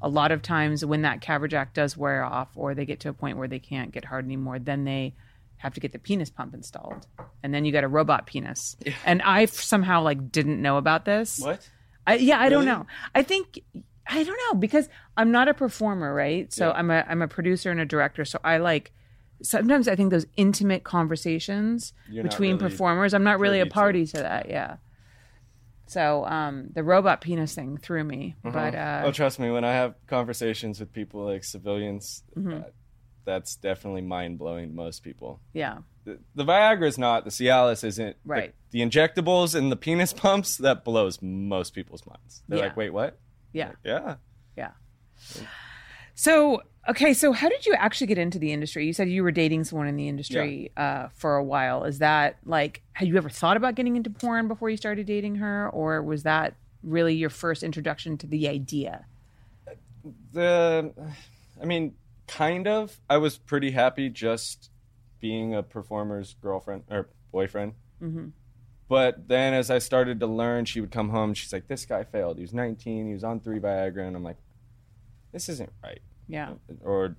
a 0.00 0.08
lot 0.08 0.30
of 0.30 0.42
times 0.42 0.84
when 0.84 1.02
that 1.02 1.20
Caverject 1.20 1.72
does 1.72 1.96
wear 1.96 2.22
off 2.22 2.50
or 2.54 2.74
they 2.74 2.84
get 2.84 3.00
to 3.00 3.08
a 3.08 3.12
point 3.12 3.38
where 3.38 3.48
they 3.48 3.58
can't 3.58 3.90
get 3.90 4.04
hard 4.04 4.24
anymore, 4.24 4.58
then 4.60 4.84
they 4.84 5.14
have 5.62 5.74
to 5.74 5.80
get 5.80 5.92
the 5.92 5.98
penis 5.98 6.28
pump 6.28 6.54
installed. 6.54 7.06
And 7.42 7.54
then 7.54 7.64
you 7.64 7.70
get 7.72 7.84
a 7.84 7.88
robot 7.88 8.26
penis. 8.26 8.76
And 9.06 9.22
I 9.22 9.46
somehow 9.46 10.02
like 10.02 10.30
didn't 10.32 10.60
know 10.60 10.76
about 10.76 11.04
this. 11.04 11.38
What? 11.38 11.68
I, 12.06 12.16
yeah, 12.16 12.40
I 12.40 12.48
don't 12.48 12.64
know. 12.64 12.86
I 13.14 13.22
think 13.22 13.60
I 14.06 14.24
don't 14.24 14.38
know 14.50 14.58
because 14.58 14.88
I'm 15.16 15.30
not 15.30 15.46
a 15.48 15.54
performer, 15.54 16.12
right? 16.12 16.52
So 16.52 16.66
Yeah. 16.66 16.72
I'm 16.72 16.90
a 16.90 17.04
I'm 17.08 17.22
a 17.22 17.28
producer 17.28 17.70
and 17.70 17.80
a 17.80 17.84
director. 17.86 18.24
So 18.24 18.40
I 18.42 18.58
like 18.58 18.90
sometimes 19.42 19.86
I 19.86 19.94
think 19.94 20.10
those 20.10 20.26
intimate 20.36 20.82
conversations 20.82 21.92
You're 22.10 22.24
between 22.24 22.56
really 22.56 22.70
performers. 22.70 23.14
I'm 23.14 23.22
not 23.24 23.38
really 23.38 23.60
a 23.60 23.62
privy 23.66 23.70
to. 23.70 23.74
party 23.74 24.06
to 24.06 24.16
that. 24.18 24.48
Yeah. 24.50 24.76
So 25.86 26.24
um, 26.24 26.68
the 26.72 26.82
robot 26.82 27.20
penis 27.20 27.54
thing 27.54 27.76
threw 27.76 28.02
me, 28.02 28.34
but 28.42 28.74
uh, 28.74 29.02
oh, 29.04 29.12
trust 29.12 29.38
me, 29.38 29.50
when 29.50 29.62
I 29.64 29.72
have 29.72 29.94
conversations 30.06 30.80
with 30.80 30.92
people 30.92 31.24
like 31.24 31.44
civilians, 31.44 32.22
Mm-hmm. 32.36 32.52
uh, 32.52 32.62
that's 33.24 33.56
definitely 33.56 34.02
mind 34.02 34.38
blowing 34.38 34.68
to 34.70 34.74
most 34.74 35.02
people. 35.02 35.40
Yeah. 35.52 35.78
The, 36.04 36.18
the 36.34 36.44
Viagra 36.44 36.86
is 36.86 36.98
not. 36.98 37.24
The 37.24 37.30
Cialis 37.30 37.84
isn't. 37.84 38.16
The- 38.24 38.28
Right. 38.28 38.54
The, 38.70 38.80
injectables 38.80 39.54
and 39.54 39.70
the 39.70 39.76
penis 39.76 40.12
pumps 40.12 40.56
that 40.58 40.84
blows 40.84 41.20
most 41.22 41.74
people's 41.74 42.04
minds. 42.06 42.42
They're 42.48 42.58
Yeah. 42.58 42.64
like, 42.64 42.76
wait, 42.76 42.90
what? 42.90 43.18
Yeah. 43.52 43.72
Yeah. 43.84 44.16
Yeah. 44.56 44.72
So, 46.14 46.62
okay, 46.88 47.14
so 47.14 47.32
how 47.32 47.48
did 47.48 47.64
you 47.66 47.74
actually 47.74 48.06
get 48.08 48.18
into 48.18 48.38
the 48.38 48.52
industry? 48.52 48.86
You 48.86 48.92
said 48.92 49.08
you 49.08 49.22
were 49.22 49.30
dating 49.30 49.64
someone 49.64 49.86
in 49.88 49.96
the 49.96 50.08
industry 50.08 50.70
uh, 50.76 51.08
for 51.14 51.36
a 51.36 51.44
while. 51.44 51.84
Is 51.84 51.98
that 52.00 52.36
like, 52.44 52.82
had 52.92 53.08
you 53.08 53.16
ever 53.16 53.28
thought 53.30 53.56
about 53.56 53.74
getting 53.74 53.96
into 53.96 54.10
porn 54.10 54.48
before 54.48 54.68
you 54.70 54.76
started 54.76 55.06
dating 55.06 55.36
her? 55.36 55.68
Or 55.70 56.02
was 56.02 56.22
that 56.24 56.54
really 56.82 57.14
your 57.14 57.30
first 57.30 57.62
introduction 57.62 58.18
to 58.18 58.26
the 58.26 58.48
idea? 58.48 59.04
the 60.32 60.92
i 61.62 61.64
mean 61.64 61.94
kind 62.36 62.66
of. 62.66 63.00
I 63.08 63.18
was 63.18 63.38
pretty 63.38 63.70
happy 63.72 64.08
just 64.08 64.70
being 65.20 65.54
a 65.54 65.62
performer's 65.62 66.34
girlfriend 66.42 66.84
or 66.90 67.08
boyfriend. 67.30 67.74
Mm-hmm. 68.02 68.28
but 68.88 69.28
then 69.28 69.54
as 69.54 69.70
i 69.70 69.78
started 69.78 70.18
to 70.18 70.26
learn 70.26 70.64
she 70.64 70.80
would 70.80 70.90
come 70.90 71.10
home 71.10 71.34
she's 71.34 71.52
like 71.52 71.68
this 71.68 71.86
guy 71.86 72.02
failed. 72.02 72.36
He 72.36 72.42
was 72.42 72.52
19 72.52 73.06
he 73.06 73.12
was 73.12 73.22
on 73.22 73.38
three 73.38 73.60
viagra. 73.60 74.06
And 74.08 74.16
i'm 74.16 74.24
like 74.24 74.38
this 75.32 75.48
isn't 75.48 75.70
right. 75.84 76.00
Yeah. 76.28 76.54
or 76.84 77.16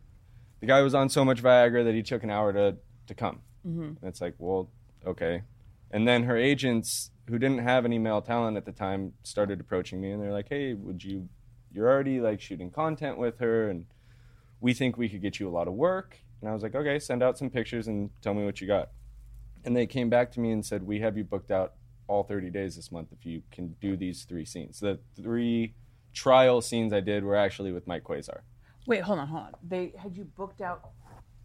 the 0.59 0.67
guy 0.67 0.81
was 0.81 0.93
on 0.93 1.07
so 1.09 1.23
much 1.23 1.41
viagra 1.41 1.85
that 1.85 1.93
he 1.95 2.03
took 2.03 2.23
an 2.23 2.29
hour 2.29 2.51
to 2.51 2.75
to 3.07 3.13
come. 3.13 3.39
Mm-hmm. 3.65 3.81
and 3.83 3.97
it's 4.03 4.19
like 4.19 4.35
well 4.37 4.69
okay. 5.07 5.43
And 5.91 6.05
then 6.07 6.23
her 6.23 6.35
agents 6.35 7.11
who 7.29 7.39
didn't 7.39 7.59
have 7.59 7.85
any 7.85 7.99
male 7.99 8.21
talent 8.21 8.57
at 8.57 8.65
the 8.65 8.71
time 8.73 9.13
started 9.23 9.61
approaching 9.61 10.01
me 10.01 10.11
and 10.11 10.21
they're 10.21 10.33
like 10.33 10.49
hey 10.49 10.73
would 10.73 11.01
you 11.03 11.29
you're 11.71 11.89
already 11.89 12.19
like 12.19 12.41
shooting 12.41 12.69
content 12.71 13.17
with 13.17 13.39
her 13.39 13.69
and 13.69 13.85
we 14.63 14.73
think 14.73 14.97
we 14.97 15.09
could 15.09 15.21
get 15.21 15.39
you 15.39 15.47
a 15.47 15.51
lot 15.51 15.67
of 15.67 15.73
work 15.73 16.17
and 16.39 16.49
i 16.49 16.53
was 16.53 16.63
like 16.63 16.73
okay 16.73 16.97
send 16.97 17.21
out 17.21 17.37
some 17.37 17.49
pictures 17.49 17.87
and 17.87 18.09
tell 18.21 18.33
me 18.33 18.45
what 18.45 18.61
you 18.61 18.65
got 18.67 18.89
and 19.65 19.75
they 19.75 19.85
came 19.85 20.09
back 20.09 20.31
to 20.31 20.39
me 20.39 20.51
and 20.51 20.65
said 20.65 20.81
we 20.83 20.99
have 21.01 21.17
you 21.17 21.23
booked 21.23 21.51
out 21.51 21.73
all 22.07 22.23
30 22.23 22.49
days 22.49 22.75
this 22.77 22.91
month 22.91 23.09
if 23.11 23.25
you 23.25 23.43
can 23.51 23.75
do 23.81 23.95
these 23.97 24.23
three 24.23 24.45
scenes 24.45 24.79
the 24.79 24.97
three 25.15 25.73
trial 26.13 26.61
scenes 26.61 26.93
i 26.93 26.99
did 27.01 27.23
were 27.23 27.35
actually 27.35 27.71
with 27.71 27.85
mike 27.85 28.03
quasar 28.03 28.39
Wait, 28.85 28.99
hold 29.01 29.17
on, 29.19 29.27
hold 29.29 29.43
on. 29.43 29.51
They 29.65 29.93
had 29.97 30.17
you 30.17 30.25
booked 30.25 30.59
out 30.59 30.89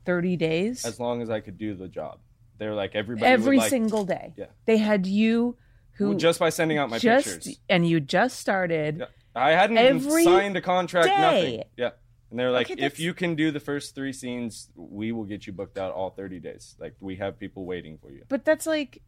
30 0.06 0.36
days? 0.36 0.84
as 0.84 0.98
long 0.98 1.22
as 1.22 1.30
i 1.30 1.40
could 1.40 1.56
do 1.58 1.74
the 1.74 1.86
job 1.88 2.18
They're 2.58 2.74
like 2.74 2.96
everybody 2.96 3.30
Every 3.30 3.58
like, 3.58 3.70
single 3.70 4.04
day. 4.04 4.34
Yeah. 4.36 4.46
They 4.66 4.76
had 4.76 5.06
you 5.06 5.56
who 5.92 6.08
Well, 6.10 6.18
just 6.18 6.40
by 6.40 6.50
sending 6.50 6.78
out 6.78 6.90
my 6.90 6.98
just 6.98 7.26
pictures 7.26 7.58
and 7.68 7.86
you 7.88 8.00
just 8.00 8.38
started. 8.40 8.98
Yeah. 8.98 9.06
I 9.34 9.50
hadn't 9.52 9.78
even 9.78 10.24
signed 10.24 10.56
a 10.56 10.60
contract, 10.60 11.06
day. 11.06 11.20
nothing. 11.20 11.62
Yeah. 11.76 11.90
And 12.30 12.38
they're 12.38 12.50
like, 12.50 12.70
Okay, 12.70 12.82
if 12.84 13.00
you 13.00 13.14
can 13.14 13.34
do 13.34 13.50
the 13.50 13.60
first 13.60 13.94
three 13.94 14.12
scenes, 14.12 14.68
we 14.74 15.12
will 15.12 15.24
get 15.24 15.46
you 15.46 15.52
booked 15.52 15.78
out 15.78 15.92
all 15.92 16.10
30 16.10 16.40
days. 16.40 16.76
Like, 16.78 16.94
we 17.00 17.16
have 17.16 17.38
people 17.38 17.64
waiting 17.64 17.98
for 17.98 18.10
you. 18.10 18.24
But 18.28 18.44
that's 18.44 18.66
like, 18.66 19.02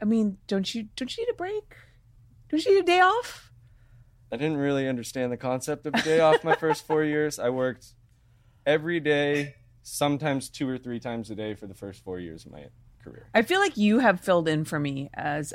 I 0.00 0.04
mean, 0.04 0.38
don't 0.46 0.74
you 0.74 0.88
don't 0.96 1.16
you 1.16 1.24
need 1.24 1.32
a 1.32 1.36
break? 1.36 1.76
Don't 2.50 2.64
you 2.64 2.74
need 2.74 2.80
a 2.80 2.86
day 2.86 3.00
off? 3.00 3.50
I 4.30 4.36
didn't 4.36 4.56
really 4.58 4.88
understand 4.88 5.30
the 5.30 5.36
concept 5.36 5.86
of 5.86 5.94
a 5.94 6.02
day 6.02 6.20
off 6.20 6.42
my 6.42 6.54
first 6.56 6.86
four 6.86 7.04
years. 7.04 7.38
I 7.38 7.50
worked 7.50 7.88
every 8.64 8.98
day, 8.98 9.56
sometimes 9.82 10.48
two 10.48 10.68
or 10.68 10.78
three 10.78 11.00
times 11.00 11.30
a 11.30 11.34
day 11.34 11.54
for 11.54 11.66
the 11.66 11.74
first 11.74 12.02
four 12.02 12.18
years 12.18 12.46
of 12.46 12.52
my 12.52 12.66
career. 13.04 13.28
I 13.34 13.42
feel 13.42 13.60
like 13.60 13.76
you 13.76 13.98
have 13.98 14.20
filled 14.20 14.48
in 14.48 14.64
for 14.64 14.78
me 14.78 15.10
as 15.14 15.52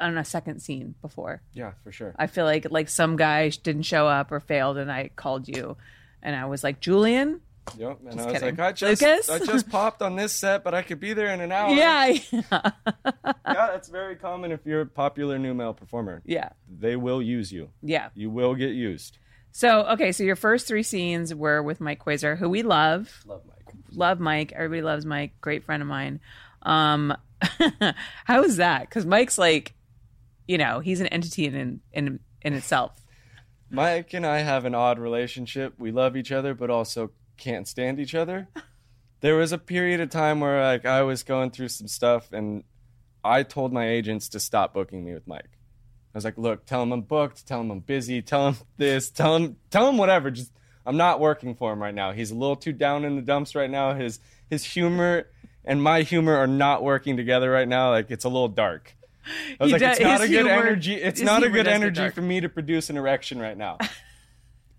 on 0.00 0.16
a 0.16 0.24
second 0.24 0.60
scene 0.60 0.94
before. 1.02 1.42
Yeah, 1.52 1.72
for 1.82 1.92
sure. 1.92 2.14
I 2.18 2.26
feel 2.26 2.44
like 2.44 2.66
like 2.70 2.88
some 2.88 3.16
guy 3.16 3.48
didn't 3.48 3.82
show 3.82 4.06
up 4.06 4.32
or 4.32 4.40
failed, 4.40 4.76
and 4.78 4.90
I 4.90 5.10
called 5.14 5.48
you, 5.48 5.76
and 6.24 6.34
I 6.34 6.46
was 6.46 6.64
like, 6.64 6.80
Julian. 6.80 7.40
Yep. 7.78 8.00
And 8.10 8.20
I 8.20 8.24
was 8.26 8.32
kidding. 8.34 8.56
like, 8.56 8.60
I 8.60 8.72
just, 8.72 9.00
Lucas? 9.02 9.30
I 9.30 9.38
just 9.38 9.68
popped 9.70 10.02
on 10.02 10.16
this 10.16 10.32
set, 10.32 10.64
but 10.64 10.74
I 10.74 10.82
could 10.82 11.00
be 11.00 11.12
there 11.14 11.28
in 11.32 11.40
an 11.40 11.50
hour. 11.52 11.70
Yeah, 11.74 12.06
yeah, 12.30 12.70
Yeah, 12.92 13.32
that's 13.44 13.88
very 13.88 14.16
common 14.16 14.52
if 14.52 14.60
you're 14.66 14.82
a 14.82 14.86
popular 14.86 15.38
new 15.38 15.54
male 15.54 15.72
performer. 15.74 16.20
yeah, 16.26 16.50
They 16.68 16.96
will 16.96 17.22
use 17.22 17.52
you. 17.52 17.70
yeah. 17.82 18.08
You 18.14 18.28
will 18.30 18.54
get 18.54 18.70
used. 18.70 19.16
So 19.52 19.84
okay, 19.92 20.10
so 20.12 20.24
your 20.24 20.34
first 20.36 20.66
three 20.66 20.82
scenes 20.82 21.32
were 21.34 21.62
with 21.62 21.80
Mike 21.80 22.04
Quasar, 22.04 22.36
who 22.36 22.48
we 22.50 22.62
love. 22.62 23.22
Love 23.24 23.42
Mike. 23.46 23.74
love 23.92 24.18
Mike. 24.20 24.52
Everybody 24.52 24.82
loves 24.82 25.06
Mike. 25.06 25.32
Great 25.40 25.62
friend 25.64 25.80
of 25.80 25.88
mine. 25.88 26.18
Um, 26.62 27.16
how 28.24 28.42
is 28.42 28.56
that? 28.56 28.80
Because 28.82 29.06
Mike's 29.06 29.38
like, 29.38 29.72
you 30.48 30.58
know, 30.58 30.80
he's 30.80 31.00
an 31.00 31.06
entity 31.06 31.46
in 31.46 31.80
in 31.92 32.18
in 32.42 32.52
itself. 32.54 32.92
Mike 33.74 34.14
and 34.14 34.24
I 34.24 34.38
have 34.38 34.64
an 34.64 34.74
odd 34.74 34.98
relationship. 35.00 35.74
We 35.78 35.90
love 35.90 36.16
each 36.16 36.30
other, 36.30 36.54
but 36.54 36.70
also 36.70 37.10
can't 37.36 37.66
stand 37.66 37.98
each 37.98 38.14
other. 38.14 38.48
There 39.20 39.36
was 39.36 39.52
a 39.52 39.58
period 39.58 40.00
of 40.00 40.10
time 40.10 40.40
where 40.40 40.62
like 40.62 40.84
I 40.84 41.00
was 41.00 41.22
going 41.22 41.50
through 41.50 41.68
some 41.68 41.88
stuff, 41.88 42.30
and 42.30 42.62
I 43.24 43.42
told 43.42 43.72
my 43.72 43.88
agents 43.88 44.28
to 44.30 44.38
stop 44.38 44.74
booking 44.74 45.02
me 45.02 45.14
with 45.14 45.26
Mike. 45.26 45.48
I 46.14 46.18
was 46.18 46.26
like, 46.26 46.36
"Look, 46.36 46.66
tell 46.66 46.82
him 46.82 46.92
I'm 46.92 47.00
booked. 47.00 47.46
Tell 47.46 47.62
him 47.62 47.70
I'm 47.70 47.80
busy. 47.80 48.20
Tell 48.20 48.48
him 48.48 48.56
this. 48.76 49.08
Tell 49.08 49.34
him, 49.34 49.56
tell 49.70 49.88
him 49.88 49.96
whatever. 49.96 50.30
Just 50.30 50.52
I'm 50.84 50.98
not 50.98 51.20
working 51.20 51.54
for 51.54 51.72
him 51.72 51.80
right 51.80 51.94
now. 51.94 52.12
He's 52.12 52.32
a 52.32 52.34
little 52.34 52.54
too 52.54 52.74
down 52.74 53.06
in 53.06 53.16
the 53.16 53.22
dumps 53.22 53.54
right 53.54 53.70
now. 53.70 53.94
His 53.94 54.20
his 54.50 54.62
humor 54.62 55.26
and 55.64 55.82
my 55.82 56.02
humor 56.02 56.36
are 56.36 56.46
not 56.46 56.82
working 56.82 57.16
together 57.16 57.50
right 57.50 57.68
now. 57.68 57.92
Like 57.92 58.10
it's 58.10 58.26
a 58.26 58.28
little 58.28 58.48
dark." 58.48 58.94
I 59.60 59.64
was 59.64 59.68
He 59.68 59.72
like, 59.72 59.80
does- 59.80 59.98
"It's 59.98 60.04
not 60.06 60.20
a 60.20 60.28
good 60.28 60.46
humor- 60.46 60.50
energy. 60.50 60.94
It's 60.94 61.20
not 61.20 61.42
a 61.42 61.50
good 61.50 61.66
energy 61.68 62.10
for 62.10 62.20
me 62.22 62.40
to 62.40 62.48
produce 62.48 62.90
an 62.90 62.96
erection 62.96 63.38
right 63.38 63.56
now." 63.56 63.78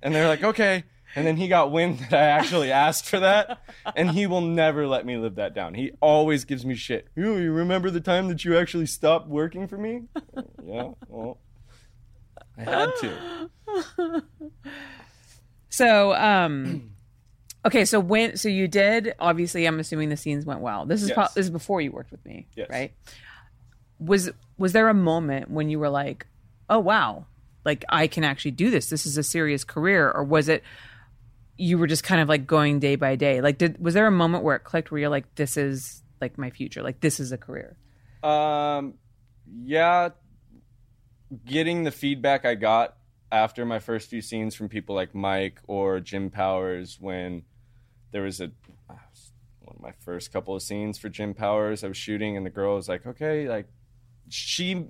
And 0.04 0.14
they're 0.14 0.28
like, 0.28 0.44
okay. 0.44 0.84
And 1.16 1.26
then 1.26 1.36
he 1.36 1.48
got 1.48 1.72
wind 1.72 1.98
that 1.98 2.14
I 2.14 2.26
actually 2.28 2.72
asked 2.72 3.06
for 3.10 3.22
that, 3.22 3.60
and 3.96 4.12
he 4.12 4.28
will 4.28 4.42
never 4.42 4.86
let 4.86 5.04
me 5.04 5.18
live 5.18 5.36
that 5.36 5.56
down. 5.56 5.74
He 5.74 5.94
always 6.00 6.46
gives 6.46 6.64
me 6.64 6.76
shit. 6.76 7.08
You, 7.16 7.38
you 7.38 7.52
remember 7.52 7.90
the 7.90 8.02
time 8.02 8.28
that 8.28 8.46
you 8.46 8.56
actually 8.56 8.86
stopped 8.86 9.28
working 9.28 9.68
for 9.68 9.78
me? 9.80 10.04
yeah, 10.64 10.90
well, 11.08 11.40
I 12.56 12.62
had 12.64 12.90
to. 13.02 14.24
So, 15.70 16.14
um, 16.14 16.92
okay, 17.66 17.86
so 17.86 18.00
when 18.00 18.38
so 18.38 18.48
you 18.50 18.68
did 18.68 19.14
obviously, 19.20 19.66
I'm 19.66 19.80
assuming 19.80 20.10
the 20.10 20.18
scenes 20.18 20.46
went 20.46 20.62
well. 20.62 20.86
This 20.86 21.02
is 21.02 21.10
Yes. 21.10 21.16
pro- 21.16 21.28
this 21.36 21.46
is 21.46 21.50
before 21.52 21.82
you 21.82 21.92
worked 21.92 22.12
with 22.12 22.24
me, 22.26 22.48
Yes. 22.56 22.68
right? 22.70 22.94
Was 24.00 24.32
was 24.58 24.74
there 24.74 24.90
a 24.90 24.94
moment 24.94 25.50
when 25.50 25.70
you 25.70 25.80
were 25.80 25.90
like, 25.90 26.28
oh 26.70 26.80
wow, 26.80 27.26
like 27.64 27.84
I 27.90 28.08
can 28.08 28.24
actually 28.24 28.52
do 28.52 28.70
this. 28.70 28.90
This 28.90 29.06
is 29.06 29.18
a 29.18 29.24
serious 29.24 29.64
career, 29.64 30.12
or 30.12 30.24
was 30.24 30.50
it? 30.50 30.64
You 31.58 31.78
were 31.78 31.88
just 31.88 32.04
kind 32.04 32.22
of 32.22 32.28
like 32.28 32.46
going 32.46 32.80
day 32.80 32.96
by 32.96 33.16
day. 33.16 33.42
Like, 33.42 33.58
did 33.58 33.82
was 33.82 33.94
there 33.94 34.08
a 34.08 34.12
moment 34.12 34.44
where 34.44 34.56
it 34.56 34.64
clicked 34.64 34.92
where 34.92 35.00
you're 35.00 35.10
like, 35.10 35.36
this 35.36 35.58
is 35.58 36.04
like 36.22 36.38
my 36.38 36.50
future. 36.50 36.84
Like, 36.84 37.00
this 37.00 37.20
is 37.20 37.32
a 37.32 37.38
career. 37.38 37.78
Um, 38.24 38.96
yeah, 39.64 40.10
getting 41.46 41.84
the 41.84 41.92
feedback 41.92 42.46
I 42.46 42.56
got 42.56 42.98
after 43.32 43.66
my 43.66 43.80
first 43.80 44.10
few 44.10 44.22
scenes 44.22 44.56
from 44.56 44.70
people 44.70 44.96
like 44.96 45.16
Mike 45.16 45.60
or 45.68 46.00
Jim 46.00 46.30
Powers 46.30 46.98
when 47.00 47.44
there 48.12 48.22
was 48.22 48.40
a 48.40 48.52
one 48.88 49.76
of 49.76 49.82
my 49.82 49.94
first 50.00 50.32
couple 50.32 50.56
of 50.56 50.62
scenes 50.62 50.98
for 50.98 51.10
Jim 51.10 51.34
Powers 51.34 51.84
I 51.84 51.88
was 51.88 51.98
shooting 51.98 52.38
and 52.38 52.46
the 52.46 52.52
girl 52.52 52.76
was 52.76 52.88
like, 52.88 53.06
"Okay, 53.06 53.50
like 53.50 53.68
she 54.30 54.88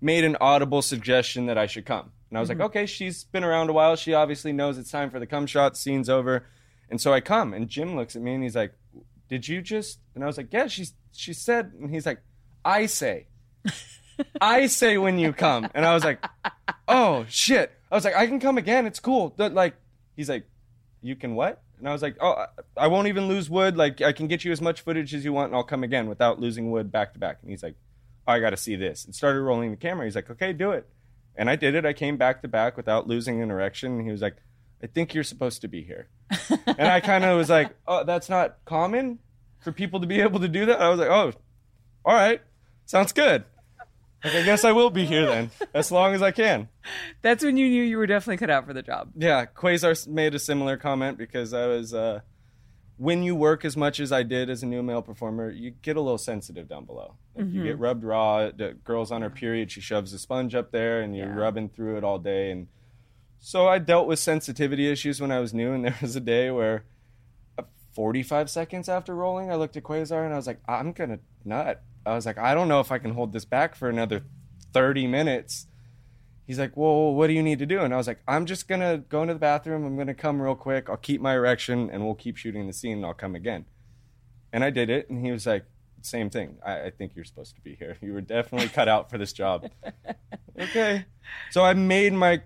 made 0.00 0.24
an 0.24 0.36
audible 0.40 0.82
suggestion 0.82 1.46
that 1.46 1.58
I 1.58 1.66
should 1.66 1.86
come." 1.86 2.12
And 2.30 2.38
I 2.38 2.40
was 2.40 2.48
like, 2.48 2.58
mm-hmm. 2.58 2.66
"Okay, 2.66 2.86
she's 2.86 3.24
been 3.24 3.44
around 3.44 3.70
a 3.70 3.72
while. 3.72 3.96
She 3.96 4.14
obviously 4.14 4.52
knows 4.52 4.78
it's 4.78 4.90
time 4.90 5.10
for 5.10 5.18
the 5.18 5.26
come 5.26 5.46
shot. 5.46 5.76
Scene's 5.76 6.08
over." 6.08 6.46
And 6.88 7.00
so 7.00 7.12
I 7.12 7.20
come 7.20 7.52
and 7.52 7.68
Jim 7.68 7.96
looks 7.96 8.14
at 8.14 8.22
me 8.22 8.34
and 8.34 8.42
he's 8.42 8.56
like, 8.56 8.72
"Did 9.28 9.48
you 9.48 9.60
just?" 9.62 9.98
And 10.14 10.22
I 10.22 10.26
was 10.26 10.36
like, 10.36 10.52
"Yeah, 10.52 10.66
she's 10.66 10.94
she 11.12 11.32
said." 11.32 11.72
And 11.80 11.90
he's 11.90 12.06
like, 12.06 12.22
"I 12.64 12.86
say." 12.86 13.26
I 14.40 14.66
say 14.66 14.98
when 14.98 15.18
you 15.18 15.32
come. 15.32 15.68
And 15.74 15.84
I 15.84 15.94
was 15.94 16.04
like, 16.04 16.24
oh, 16.88 17.26
shit. 17.28 17.72
I 17.90 17.94
was 17.94 18.04
like, 18.04 18.16
I 18.16 18.26
can 18.26 18.40
come 18.40 18.58
again. 18.58 18.86
It's 18.86 19.00
cool. 19.00 19.34
But, 19.36 19.52
like, 19.52 19.74
he's 20.16 20.28
like, 20.28 20.46
you 21.02 21.16
can 21.16 21.34
what? 21.34 21.62
And 21.78 21.88
I 21.88 21.92
was 21.92 22.02
like, 22.02 22.16
oh, 22.20 22.46
I- 22.76 22.86
won't 22.86 23.08
even 23.08 23.28
lose 23.28 23.50
wood. 23.50 23.76
Like, 23.76 24.00
I 24.00 24.12
can 24.12 24.26
get 24.26 24.44
you 24.44 24.52
as 24.52 24.60
much 24.60 24.80
footage 24.80 25.14
as 25.14 25.24
you 25.24 25.32
want, 25.32 25.48
and 25.48 25.56
I'll 25.56 25.64
come 25.64 25.84
again 25.84 26.08
without 26.08 26.40
losing 26.40 26.70
wood 26.70 26.90
back 26.90 27.12
to 27.12 27.18
back. 27.18 27.38
And 27.42 27.50
he's 27.50 27.62
like, 27.62 27.74
I 28.26 28.40
got 28.40 28.50
to 28.50 28.56
see 28.56 28.76
this. 28.76 29.04
And 29.04 29.14
started 29.14 29.40
rolling 29.40 29.70
the 29.70 29.76
camera. 29.76 30.04
He's 30.04 30.16
like, 30.16 30.30
okay, 30.30 30.52
do 30.52 30.72
it. 30.72 30.88
And 31.36 31.50
I 31.50 31.56
did 31.56 31.74
it. 31.74 31.84
I 31.84 31.92
came 31.92 32.16
back 32.16 32.42
to 32.42 32.48
back 32.48 32.76
without 32.76 33.06
losing 33.06 33.42
an 33.42 33.50
erection. 33.50 33.92
And 33.92 34.04
he 34.04 34.10
was 34.10 34.22
like, 34.22 34.36
I 34.82 34.86
think 34.86 35.14
you're 35.14 35.24
supposed 35.24 35.60
to 35.62 35.68
be 35.68 35.82
here. 35.82 36.08
and 36.66 36.88
I 36.88 37.00
kind 37.00 37.24
of 37.24 37.36
was 37.36 37.50
like, 37.50 37.74
oh, 37.86 38.04
that's 38.04 38.28
not 38.28 38.58
common 38.64 39.18
for 39.60 39.72
people 39.72 40.00
to 40.00 40.06
be 40.06 40.20
able 40.20 40.40
to 40.40 40.48
do 40.48 40.66
that. 40.66 40.80
I 40.80 40.88
was 40.88 40.98
like, 40.98 41.08
oh, 41.08 41.32
all 42.04 42.14
right, 42.14 42.40
sounds 42.84 43.12
good. 43.12 43.44
Like, 44.24 44.34
I 44.34 44.42
guess 44.42 44.64
I 44.64 44.72
will 44.72 44.90
be 44.90 45.04
here 45.04 45.26
then, 45.26 45.50
as 45.74 45.92
long 45.92 46.14
as 46.14 46.22
I 46.22 46.30
can. 46.30 46.68
That's 47.22 47.44
when 47.44 47.56
you 47.56 47.68
knew 47.68 47.82
you 47.82 47.98
were 47.98 48.06
definitely 48.06 48.38
cut 48.38 48.50
out 48.50 48.66
for 48.66 48.72
the 48.72 48.82
job. 48.82 49.10
Yeah, 49.16 49.44
Quasar 49.46 50.06
made 50.06 50.34
a 50.34 50.38
similar 50.38 50.76
comment 50.76 51.18
because 51.18 51.52
I 51.52 51.66
was, 51.66 51.92
uh, 51.92 52.20
when 52.98 53.22
you 53.22 53.34
work 53.36 53.64
as 53.64 53.76
much 53.76 54.00
as 54.00 54.10
I 54.10 54.22
did 54.22 54.48
as 54.48 54.62
a 54.62 54.66
new 54.66 54.82
male 54.82 55.02
performer, 55.02 55.50
you 55.50 55.70
get 55.82 55.96
a 55.96 56.00
little 56.00 56.18
sensitive 56.18 56.68
down 56.68 56.84
below. 56.86 57.16
Like 57.34 57.52
you 57.52 57.62
get 57.62 57.78
rubbed 57.78 58.04
raw. 58.04 58.50
The 58.50 58.74
girl's 58.84 59.12
on 59.12 59.20
her 59.22 59.28
period, 59.30 59.70
she 59.70 59.80
shoves 59.82 60.12
a 60.14 60.18
sponge 60.18 60.54
up 60.54 60.70
there, 60.72 61.02
and 61.02 61.14
you're 61.14 61.26
Yeah. 61.28 61.34
rubbing 61.38 61.68
through 61.68 61.98
it 61.98 62.04
all 62.04 62.18
day. 62.18 62.50
And 62.50 62.68
so 63.38 63.68
I 63.68 63.78
dealt 63.78 64.06
with 64.06 64.18
sensitivity 64.18 64.90
issues 64.90 65.20
when 65.20 65.30
I 65.30 65.40
was 65.40 65.52
new, 65.52 65.72
and 65.72 65.84
there 65.84 65.96
was 66.00 66.16
a 66.16 66.20
day 66.20 66.50
where, 66.50 66.84
uh, 67.58 67.64
45 67.92 68.48
seconds 68.48 68.88
after 68.88 69.14
rolling, 69.14 69.50
I 69.50 69.56
looked 69.56 69.76
at 69.76 69.82
Quasar 69.82 70.24
and 70.24 70.32
I 70.32 70.36
was 70.36 70.46
like, 70.46 70.60
I'm 70.66 70.92
gonna 70.92 71.18
nut. 71.44 71.82
I 72.06 72.14
was 72.14 72.24
like, 72.24 72.38
I 72.38 72.54
don't 72.54 72.68
know 72.68 72.80
if 72.80 72.90
I 72.92 72.98
can 72.98 73.12
hold 73.12 73.32
this 73.32 73.44
back 73.44 73.74
for 73.74 73.88
another 73.90 74.22
30 74.72 75.06
minutes. 75.06 75.66
He's 76.46 76.58
like, 76.58 76.76
Well, 76.76 77.12
what 77.14 77.26
do 77.26 77.32
you 77.32 77.42
need 77.42 77.58
to 77.58 77.66
do? 77.66 77.80
And 77.80 77.92
I 77.92 77.96
was 77.96 78.06
like, 78.06 78.20
I'm 78.28 78.46
just 78.46 78.68
gonna 78.68 78.98
go 78.98 79.22
into 79.22 79.34
the 79.34 79.40
bathroom. 79.40 79.84
I'm 79.84 79.96
gonna 79.96 80.14
come 80.14 80.40
real 80.40 80.54
quick. 80.54 80.88
I'll 80.88 80.96
keep 80.96 81.20
my 81.20 81.34
erection 81.34 81.90
and 81.90 82.04
we'll 82.04 82.14
keep 82.14 82.36
shooting 82.36 82.66
the 82.66 82.72
scene 82.72 82.98
and 82.98 83.06
I'll 83.06 83.14
come 83.14 83.34
again. 83.34 83.64
And 84.52 84.62
I 84.64 84.70
did 84.70 84.88
it. 84.90 85.10
And 85.10 85.24
he 85.24 85.32
was 85.32 85.44
like, 85.46 85.64
Same 86.02 86.30
thing. 86.30 86.58
I, 86.64 86.82
I 86.84 86.90
think 86.90 87.12
you're 87.16 87.24
supposed 87.24 87.56
to 87.56 87.60
be 87.62 87.74
here. 87.74 87.96
You 88.00 88.12
were 88.12 88.20
definitely 88.20 88.68
cut 88.68 88.88
out 88.88 89.10
for 89.10 89.18
this 89.18 89.32
job. 89.32 89.68
okay. 90.60 91.04
So 91.50 91.64
I 91.64 91.74
made 91.74 92.12
my 92.12 92.42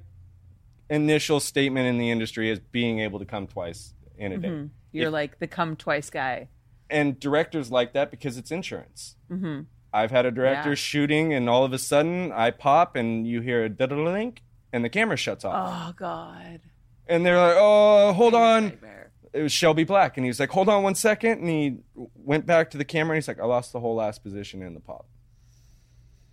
initial 0.89 1.39
statement 1.41 1.87
in 1.87 1.99
the 1.99 2.11
industry 2.11 2.51
as 2.51 2.59
being 2.59 3.01
able 3.01 3.19
to 3.19 3.25
come 3.25 3.47
twice 3.47 3.95
in 4.17 4.33
a 4.33 4.39
day. 4.39 4.69
You're 4.93 5.07
If- 5.09 5.13
like 5.13 5.39
the 5.39 5.47
come 5.47 5.77
twice 5.77 6.11
guy. 6.11 6.49
and 6.89 7.21
directors 7.21 7.71
like 7.71 7.93
that 7.93 8.11
because 8.11 8.37
it's 8.37 8.51
insurance. 8.51 9.17
Mm-hmm. 9.31 9.61
I've 9.93 10.11
had 10.11 10.27
a 10.27 10.31
director 10.31 10.71
Yeah. 10.71 10.75
shooting, 10.77 11.33
and 11.35 11.49
all 11.49 11.65
of 11.65 11.73
a 11.73 11.79
sudden 11.79 12.31
I 12.33 12.51
pop, 12.51 12.97
and 12.97 13.27
you 13.27 13.41
hear 13.41 13.65
a 13.65 13.87
link, 13.87 14.43
and 14.73 14.85
the 14.85 14.89
camera 14.89 15.17
shuts 15.17 15.45
off, 15.45 15.91
Oh 15.91 15.93
God. 15.97 16.61
and 17.09 17.27
they're 17.27 17.39
like, 17.39 17.57
"Oh, 17.59 18.13
hold 18.13 18.35
on." 18.35 18.69
Nightmare. 18.69 19.11
It 19.33 19.43
was 19.43 19.53
Shelby 19.53 19.85
Black, 19.85 20.17
and 20.17 20.25
he 20.25 20.29
was 20.29 20.41
like, 20.41 20.51
"Hold 20.51 20.69
on 20.69 20.83
one 20.83 20.95
second. 20.97 21.41
and 21.41 21.49
he 21.49 21.77
went 22.17 22.47
back 22.47 22.71
to 22.71 22.79
the 22.79 22.85
camera, 22.85 23.15
and 23.15 23.23
he's 23.23 23.29
like, 23.29 23.41
"I 23.41 23.45
lost 23.47 23.73
the 23.73 23.81
whole 23.81 23.95
last 23.97 24.23
position 24.23 24.61
in 24.63 24.75
the 24.75 24.81
pop 24.81 25.07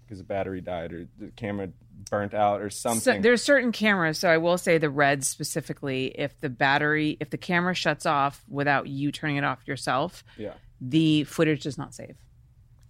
because 0.03 0.17
the 0.19 0.23
battery 0.23 0.61
died, 0.61 0.93
or 0.93 1.07
the 1.19 1.27
camera 1.35 1.69
burnt 2.09 2.33
out, 2.33 2.61
or 2.61 2.69
So 2.69 2.89
something." 2.89 3.21
there's 3.21 3.43
certain 3.43 3.71
cameras. 3.71 4.17
So 4.19 4.29
I 4.29 4.37
will 4.37 4.57
say 4.57 4.77
the 4.77 4.89
red 4.89 5.23
specifically. 5.23 6.07
If 6.17 6.39
the 6.39 6.49
battery, 6.49 7.17
if 7.19 7.29
the 7.29 7.37
camera 7.37 7.73
shuts 7.75 8.05
off 8.05 8.43
without 8.47 8.87
you 8.87 9.11
turning 9.11 9.37
it 9.37 9.43
off 9.43 9.59
yourself, 9.67 10.23
yeah. 10.37 10.53
the 10.81 11.23
footage 11.25 11.63
does 11.63 11.77
not 11.77 11.93
save. 11.93 12.15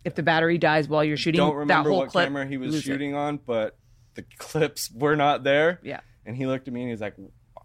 If 0.07 0.15
the 0.15 0.23
battery 0.23 0.57
dies 0.57 0.87
while 0.87 1.03
you're 1.03 1.17
shooting, 1.17 1.37
Don't 1.39 1.51
that 1.51 1.57
remember 1.57 1.91
what 1.93 2.09
clip, 2.09 2.25
camera 2.27 2.45
he 2.47 2.57
was 2.57 2.71
lose 2.71 2.79
it. 2.81 2.85
shooting 2.85 3.13
on, 3.13 3.37
but 3.45 3.77
the 4.15 4.23
clips 4.37 4.89
were 4.91 5.15
not 5.15 5.43
there. 5.43 5.79
Yeah. 5.83 5.99
And 6.25 6.35
he 6.35 6.47
looked 6.47 6.67
at 6.67 6.73
me 6.73 6.81
and 6.81 6.89
he's 6.89 7.01
like, 7.01 7.15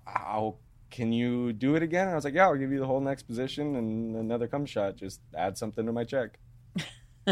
"Wow, 0.07 0.57
can 0.91 1.13
you 1.13 1.53
do 1.53 1.75
it 1.77 1.83
again?" 1.83 2.03
And 2.07 2.13
I 2.13 2.15
was 2.15 2.25
like, 2.25 2.35
"Yeah, 2.35 2.45
I'll 2.47 2.57
give 2.57 2.71
you 2.73 2.79
the 2.79 2.87
whole 2.87 3.01
next 3.01 3.23
position 3.25 3.77
and 3.77 4.15
another 4.17 4.47
cum 4.49 4.67
shot. 4.67 4.97
Just 4.97 5.21
add 5.37 5.57
something 5.57 5.87
to 5.87 5.93
my 5.93 6.05
check." 6.05 6.39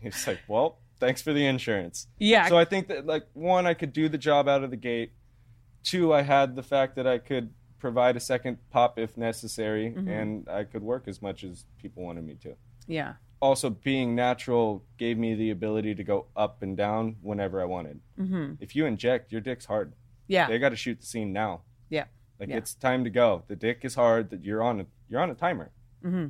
He's 0.00 0.26
like, 0.26 0.40
"Well, 0.48 0.78
thanks 1.00 1.22
for 1.22 1.32
the 1.32 1.44
insurance." 1.46 2.06
Yeah. 2.18 2.48
So 2.48 2.58
I 2.58 2.64
think 2.64 2.88
that 2.88 3.06
like 3.06 3.26
one, 3.34 3.66
I 3.66 3.74
could 3.74 3.92
do 3.92 4.08
the 4.08 4.18
job 4.18 4.48
out 4.48 4.64
of 4.64 4.70
the 4.70 4.76
gate. 4.76 5.12
Two, 5.82 6.12
I 6.12 6.22
had 6.22 6.56
the 6.56 6.62
fact 6.62 6.96
that 6.96 7.06
I 7.06 7.18
could 7.18 7.50
provide 7.78 8.16
a 8.16 8.20
second 8.20 8.58
pop 8.70 8.98
if 8.98 9.16
necessary, 9.16 9.90
Mm-hmm. 9.90 10.08
and 10.08 10.48
I 10.48 10.64
could 10.64 10.82
work 10.82 11.06
as 11.06 11.22
much 11.22 11.44
as 11.44 11.64
people 11.80 12.02
wanted 12.04 12.24
me 12.26 12.34
to 12.42 12.54
yeah. 12.86 13.14
Also 13.40 13.70
being 13.70 14.14
natural 14.14 14.84
gave 14.96 15.16
me 15.18 15.34
the 15.34 15.50
ability 15.50 15.94
to 15.94 16.04
go 16.04 16.26
up 16.36 16.62
and 16.62 16.76
down 16.76 17.16
whenever 17.22 17.60
I 17.60 17.64
wanted. 17.64 18.00
Mm-hmm. 18.18 18.54
If 18.60 18.74
you 18.76 18.86
inject, 18.86 19.30
your 19.32 19.40
dick's 19.40 19.64
hard. 19.66 19.92
Yeah. 20.26 20.48
They 20.48 20.58
got 20.58 20.70
to 20.70 20.76
shoot 20.76 21.00
the 21.00 21.06
scene 21.06 21.32
now. 21.32 21.62
Yeah. 21.88 22.04
Like 22.40 22.48
Yeah. 22.50 22.56
it's 22.56 22.74
time 22.74 23.04
to 23.04 23.10
go. 23.10 23.44
The 23.48 23.56
dick 23.56 23.80
is 23.84 23.94
hard. 23.94 24.30
That 24.30 24.44
you're 24.44 24.62
on 24.62 24.80
a 24.80 24.86
you're 25.08 25.20
on 25.20 25.30
a 25.30 25.34
timer. 25.34 25.70
Mm-hmm. 26.04 26.26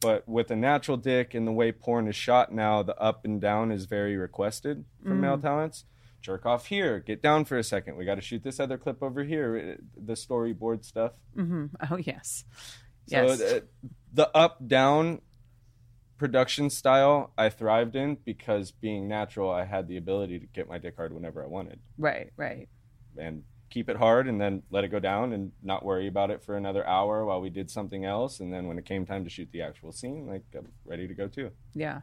But 0.00 0.28
with 0.28 0.50
a 0.50 0.56
natural 0.56 0.96
dick 0.96 1.32
and 1.34 1.46
the 1.46 1.52
way 1.52 1.70
porn 1.70 2.08
is 2.08 2.16
shot 2.16 2.52
now, 2.52 2.82
the 2.82 2.96
up 2.98 3.24
and 3.24 3.40
down 3.40 3.70
is 3.70 3.84
very 3.84 4.16
requested 4.16 4.84
from 5.02 5.20
male 5.20 5.38
Mm. 5.38 5.42
talents. 5.42 5.84
Jerk 6.20 6.44
off 6.46 6.66
here. 6.66 6.98
Get 7.00 7.22
down 7.22 7.44
for 7.44 7.56
a 7.58 7.62
second. 7.64 7.96
We 7.96 8.04
got 8.04 8.16
to 8.16 8.20
shoot 8.20 8.42
this 8.42 8.58
other 8.60 8.78
clip 8.78 9.02
over 9.02 9.22
here. 9.24 9.78
The 9.96 10.14
storyboard 10.14 10.84
stuff. 10.84 11.12
Oh 11.38 11.96
yes. 11.98 12.44
So 13.06 13.26
Yes. 13.26 13.38
the, 13.38 13.64
the 14.12 14.36
up 14.36 14.66
down 14.66 15.20
production 16.22 16.70
style 16.70 17.32
I 17.36 17.48
thrived 17.48 17.96
in 17.96 18.16
because 18.24 18.70
being 18.70 19.08
natural, 19.08 19.50
I 19.50 19.64
had 19.64 19.88
the 19.88 19.96
ability 19.96 20.38
to 20.38 20.46
get 20.46 20.68
my 20.68 20.78
dick 20.78 20.94
hard 20.96 21.12
whenever 21.12 21.42
I 21.42 21.48
wanted 21.48 21.80
right. 21.98 22.30
Right. 22.36 22.68
and 23.18 23.42
keep 23.70 23.88
it 23.88 23.96
hard 23.96 24.28
and 24.28 24.40
then 24.40 24.62
let 24.70 24.84
it 24.84 24.88
go 24.88 25.00
down 25.00 25.32
and 25.32 25.50
not 25.64 25.84
worry 25.84 26.06
about 26.06 26.30
it 26.30 26.40
for 26.40 26.56
another 26.56 26.86
hour 26.86 27.24
while 27.24 27.40
we 27.40 27.50
did 27.50 27.68
something 27.68 28.04
else. 28.04 28.38
And 28.38 28.52
then 28.52 28.68
when 28.68 28.78
it 28.78 28.84
came 28.84 29.04
time 29.04 29.24
to 29.24 29.30
shoot 29.30 29.48
the 29.50 29.62
actual 29.62 29.90
scene, 29.90 30.28
like 30.28 30.44
I'm 30.56 30.68
ready 30.84 31.08
to 31.08 31.14
go 31.14 31.26
too. 31.26 31.50
Yeah. 31.74 32.02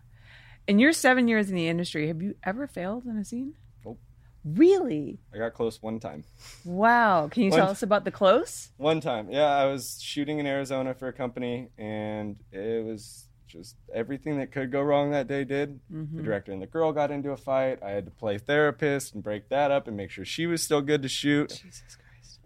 In 0.67 0.79
you're 0.79 0.91
seven 0.91 1.29
years 1.29 1.49
in 1.49 1.55
the 1.55 1.69
industry. 1.69 2.07
Have 2.07 2.21
you 2.21 2.35
ever 2.43 2.67
failed 2.67 3.05
in 3.05 3.15
a 3.15 3.23
scene? 3.23 3.53
Nope. 3.85 3.99
Really? 4.43 5.19
I 5.33 5.37
got 5.37 5.53
close 5.53 5.81
one 5.81 6.01
time. 6.01 6.25
Wow. 6.65 7.29
Can 7.31 7.43
you 7.43 7.51
One- 7.51 7.59
tell 7.59 7.69
us 7.69 7.83
about 7.83 8.03
the 8.03 8.11
close? 8.11 8.71
One 8.75 8.99
time, 8.99 9.31
yeah, 9.31 9.47
I 9.47 9.65
was 9.67 10.01
shooting 10.01 10.39
in 10.39 10.45
Arizona 10.45 10.93
for 10.93 11.07
a 11.07 11.13
company, 11.13 11.69
and 11.77 12.35
it 12.51 12.83
was 12.83 13.28
just 13.49 13.75
everything 13.93 14.37
that 14.37 14.51
could 14.51 14.71
go 14.71 14.81
wrong 14.81 15.11
that 15.11 15.27
day 15.27 15.43
did. 15.43 15.79
The 15.89 15.97
mm-hmm. 15.97 16.23
director 16.23 16.51
and 16.51 16.61
the 16.61 16.67
girl 16.67 16.93
got 16.93 17.11
into 17.11 17.31
a 17.31 17.37
fight. 17.37 17.79
I 17.83 17.91
had 17.91 18.05
to 18.05 18.11
play 18.11 18.37
therapist 18.37 19.13
and 19.13 19.23
break 19.23 19.49
that 19.49 19.71
up 19.71 19.87
and 19.87 19.97
make 19.97 20.11
sure 20.11 20.23
she 20.23 20.45
was 20.45 20.63
still 20.63 20.81
good 20.81 21.01
to 21.01 21.09
shoot. 21.09 21.49
Jesus 21.49 21.97
Christ. 21.97 22.39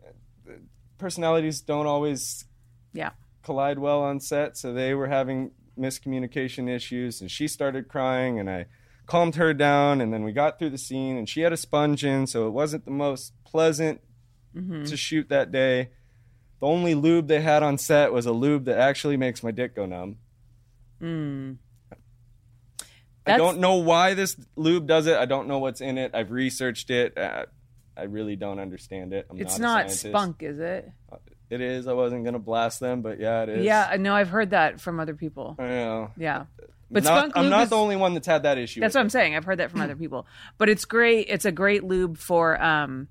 Personalities 0.98 1.62
don't 1.62 1.86
always 1.86 2.46
Yeah. 2.94 3.12
collide 3.44 3.78
well 3.78 4.02
on 4.02 4.20
set, 4.20 4.58
so 4.58 4.74
they 4.74 4.94
were 4.94 5.08
having 5.08 5.52
miscommunication 5.78 6.70
issues, 6.70 7.20
and 7.20 7.30
she 7.30 7.48
started 7.48 7.88
crying, 7.88 8.40
and 8.40 8.50
I 8.50 8.68
calmed 9.06 9.36
her 9.36 9.54
down, 9.54 10.00
and 10.00 10.14
then 10.14 10.24
we 10.24 10.32
got 10.32 10.58
through 10.58 10.70
the 10.70 10.78
scene, 10.78 11.18
and 11.18 11.28
she 11.28 11.42
had 11.42 11.52
a 11.52 11.58
sponge 11.58 12.06
in, 12.06 12.26
so 12.26 12.48
it 12.48 12.52
wasn't 12.52 12.86
the 12.86 12.92
most 12.92 13.34
pleasant 13.44 14.00
mm-hmm. 14.56 14.86
to 14.86 14.96
shoot 14.96 15.28
that 15.30 15.52
day. 15.52 15.90
The 16.62 16.68
only 16.68 16.96
lube 16.96 17.28
they 17.28 17.42
had 17.42 17.64
on 17.64 17.78
set 17.78 18.14
was 18.14 18.26
a 18.26 18.32
lube 18.32 18.64
that 18.66 18.78
actually 18.78 19.18
makes 19.18 19.44
my 19.44 19.52
dick 19.52 19.76
go 19.76 19.86
numb. 19.86 20.18
I 23.26 23.38
don't 23.38 23.60
know 23.60 23.76
why 23.76 24.14
this 24.14 24.36
lube 24.56 24.88
does 24.88 25.08
it. 25.08 25.16
I 25.18 25.26
don't 25.26 25.48
know 25.48 25.60
what's 25.60 25.82
in 25.82 25.98
it. 25.98 26.12
I've 26.14 26.32
researched 26.32 26.90
it. 26.90 27.18
Uh, 27.18 27.46
I 27.96 28.04
really 28.04 28.36
don't 28.36 28.60
understand 28.60 29.14
it. 29.14 29.28
I'm 29.30 29.40
It's 29.40 29.60
not, 29.60 29.86
not 29.86 29.92
spunk, 29.92 30.44
is 30.44 30.60
it? 30.60 30.90
It 31.50 31.62
is. 31.62 31.88
I 31.88 31.94
wasn't 31.94 32.26
gonna 32.26 32.40
blast 32.40 32.80
them, 32.80 33.02
but 33.02 33.20
yeah, 33.20 33.44
it 33.44 33.50
is. 33.50 33.66
Yeah, 33.66 33.88
I 33.90 33.98
know. 33.98 34.16
I've 34.16 34.30
heard 34.30 34.50
that 34.50 34.82
from 34.82 35.00
other 35.00 35.14
people. 35.14 35.56
Yeah. 35.60 36.08
Yeah. 36.18 36.46
But 36.90 37.04
Not- 37.04 37.20
Spunk 37.20 37.34
I'm 37.38 37.50
not 37.50 37.64
is- 37.64 37.70
the 37.70 37.78
only 37.78 37.96
one 37.96 38.14
that's 38.14 38.28
had 38.28 38.44
that 38.44 38.58
issue. 38.58 38.80
That's 38.82 38.96
what 38.96 39.02
I'm 39.02 39.10
saying. 39.10 39.36
I've 39.36 39.46
heard 39.46 39.60
that 39.60 39.72
from 39.72 39.82
other 39.82 39.96
people. 39.96 40.28
But 40.58 40.70
it's 40.70 40.86
great. 40.86 41.28
It's 41.30 41.46
a 41.46 41.52
great 41.52 41.84
lube 41.84 42.18
for 42.18 42.62
um 42.62 43.08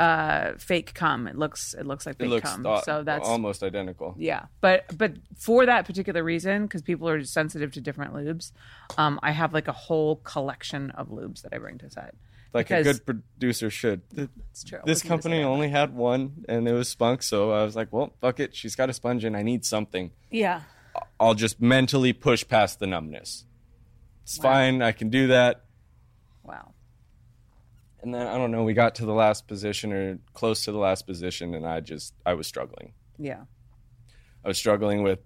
uh 0.00 0.52
fake 0.58 0.94
cum. 0.94 1.26
It 1.26 1.36
looks 1.36 1.74
it 1.74 1.86
looks 1.86 2.06
like 2.06 2.16
fake 2.16 2.26
It 2.28 2.30
looks 2.30 2.50
cum. 2.50 2.64
uh, 2.66 2.80
so 2.80 3.02
that's 3.02 3.28
almost 3.28 3.62
identical. 3.62 4.14
yeah. 4.18 4.46
But 4.60 4.96
but 4.96 5.12
for 5.36 5.66
that 5.66 5.84
particular 5.84 6.22
reason, 6.24 6.62
because 6.62 6.82
people 6.82 7.06
are 7.08 7.22
sensitive 7.24 7.70
to 7.72 7.80
different 7.80 8.14
lubes, 8.14 8.52
um, 8.96 9.20
I 9.22 9.32
have 9.32 9.52
like 9.52 9.68
a 9.68 9.72
whole 9.86 10.16
collection 10.16 10.90
of 10.92 11.08
lubes 11.08 11.42
that 11.42 11.52
I 11.52 11.58
bring 11.58 11.78
to 11.78 11.90
set. 11.90 12.14
Like 12.52 12.66
Because- 12.68 12.86
a 12.86 12.92
good 12.92 13.06
producer 13.06 13.70
should. 13.70 14.00
Th- 14.16 14.28
It's 14.50 14.64
true. 14.64 14.80
This 14.84 15.04
We 15.04 15.08
can 15.08 15.16
just 15.18 15.24
company 15.24 15.42
only 15.44 15.68
had 15.68 15.94
one, 15.94 16.44
and 16.48 16.66
it 16.66 16.72
was 16.72 16.88
Spunk. 16.88 17.22
So 17.22 17.52
I 17.52 17.62
was 17.62 17.76
like, 17.76 17.92
"Well, 17.92 18.12
fuck 18.20 18.40
it. 18.40 18.56
She's 18.56 18.74
got 18.74 18.88
a 18.90 18.92
sponge 18.92 19.22
and 19.24 19.36
I 19.36 19.42
need 19.42 19.64
something. 19.64 20.10
Yeah. 20.30 20.62
I'll 21.20 21.34
just 21.34 21.60
mentally 21.60 22.12
push 22.12 22.42
past 22.48 22.80
the 22.80 22.86
numbness. 22.88 23.44
It's 24.24 24.38
fine. 24.38 24.80
I 24.82 24.92
can 24.92 25.10
do 25.10 25.26
that." 25.28 25.64
And 28.02 28.14
then 28.14 28.26
I 28.26 28.36
don't 28.38 28.50
know. 28.50 28.62
We 28.64 28.72
got 28.74 28.94
to 28.96 29.04
the 29.06 29.12
last 29.12 29.46
position 29.46 29.92
or 29.92 30.18
close 30.32 30.64
to 30.64 30.72
the 30.72 30.78
last 30.78 31.06
position, 31.06 31.54
and 31.54 31.66
I 31.66 31.80
just 31.80 32.14
I 32.24 32.34
was 32.34 32.46
struggling. 32.46 32.92
Yeah. 33.18 33.42
I 34.44 34.48
was 34.48 34.56
struggling 34.58 35.02
with 35.02 35.18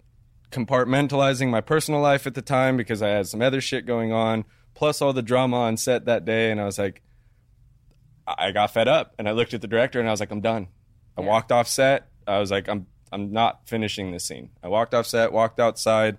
compartmentalizing 0.51 1.51
my 1.51 1.61
personal 1.61 2.01
life 2.01 2.27
at 2.27 2.35
the 2.35 2.43
time 2.43 2.77
because 2.77 3.03
I 3.03 3.09
had 3.09 3.27
some 3.29 3.43
other 3.43 3.61
shit 3.61 3.87
going 3.87 4.13
on, 4.13 4.45
plus 4.75 5.01
all 5.03 5.13
the 5.13 5.23
drama 5.23 5.57
on 5.59 5.77
set 5.77 6.05
that 6.07 6.25
day. 6.25 6.51
And 6.51 6.61
I 6.61 6.65
was 6.65 6.79
like, 6.79 7.03
I 8.27 8.35
I 8.49 8.53
got 8.53 8.73
fed 8.73 8.89
up, 8.89 9.15
and 9.19 9.29
I 9.29 9.33
looked 9.33 9.55
at 9.55 9.61
the 9.61 9.69
director, 9.69 10.01
and 10.01 10.09
I 10.09 10.11
was 10.11 10.21
like, 10.21 10.31
I'm 10.31 10.41
done. 10.41 10.69
I 11.17 11.21
Yeah. 11.23 11.29
walked 11.29 11.53
off 11.53 11.69
set. 11.69 12.09
I 12.27 12.39
was 12.39 12.51
like, 12.51 12.69
I'm 12.69 12.87
I'm 13.13 13.31
not 13.33 13.69
finishing 13.69 14.11
this 14.11 14.25
scene. 14.27 14.51
I 14.63 14.69
walked 14.69 14.95
off 14.95 15.07
set, 15.07 15.33
walked 15.33 15.61
outside, 15.61 16.19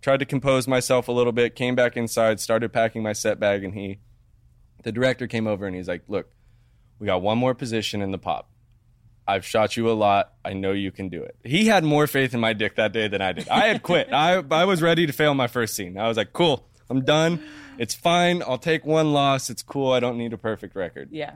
tried 0.00 0.18
to 0.18 0.26
compose 0.26 0.66
myself 0.66 1.06
a 1.06 1.12
little 1.12 1.32
bit, 1.32 1.54
came 1.54 1.76
back 1.76 1.96
inside, 1.96 2.40
started 2.40 2.72
packing 2.72 3.02
my 3.04 3.12
set 3.12 3.38
bag, 3.38 3.62
and 3.62 3.74
he, 3.74 4.00
the 4.82 4.92
director 4.92 5.26
came 5.26 5.46
over 5.46 5.66
and 5.66 5.74
he's 5.74 5.88
like, 5.88 6.02
Look, 6.08 6.28
we 6.98 7.06
got 7.06 7.22
one 7.22 7.38
more 7.38 7.54
position 7.54 8.02
in 8.02 8.10
the 8.10 8.18
pop. 8.18 8.48
I've 9.26 9.44
shot 9.44 9.76
you 9.76 9.88
a 9.88 9.92
lot. 9.92 10.32
I 10.44 10.52
know 10.52 10.72
you 10.72 10.90
can 10.90 11.08
do 11.08 11.22
it. 11.22 11.36
He 11.44 11.66
had 11.66 11.84
more 11.84 12.06
faith 12.06 12.34
in 12.34 12.40
my 12.40 12.52
dick 12.52 12.74
that 12.76 12.92
day 12.92 13.06
than 13.06 13.22
I 13.22 13.32
did. 13.32 13.48
I 13.48 13.68
had 13.68 13.82
quit. 13.82 14.12
I, 14.12 14.42
I 14.50 14.64
was 14.64 14.82
ready 14.82 15.06
to 15.06 15.12
fail 15.12 15.32
my 15.34 15.46
first 15.46 15.74
scene. 15.74 15.96
I 15.96 16.08
was 16.08 16.16
like, 16.16 16.32
cool, 16.32 16.66
I'm 16.90 17.04
done. 17.04 17.42
It's 17.78 17.94
fine. 17.94 18.42
I'll 18.42 18.58
take 18.58 18.84
one 18.84 19.12
loss. 19.12 19.48
It's 19.48 19.62
cool. 19.62 19.92
I 19.92 20.00
don't 20.00 20.18
need 20.18 20.32
a 20.32 20.38
perfect 20.38 20.74
record. 20.74 21.08
Yeah. 21.12 21.34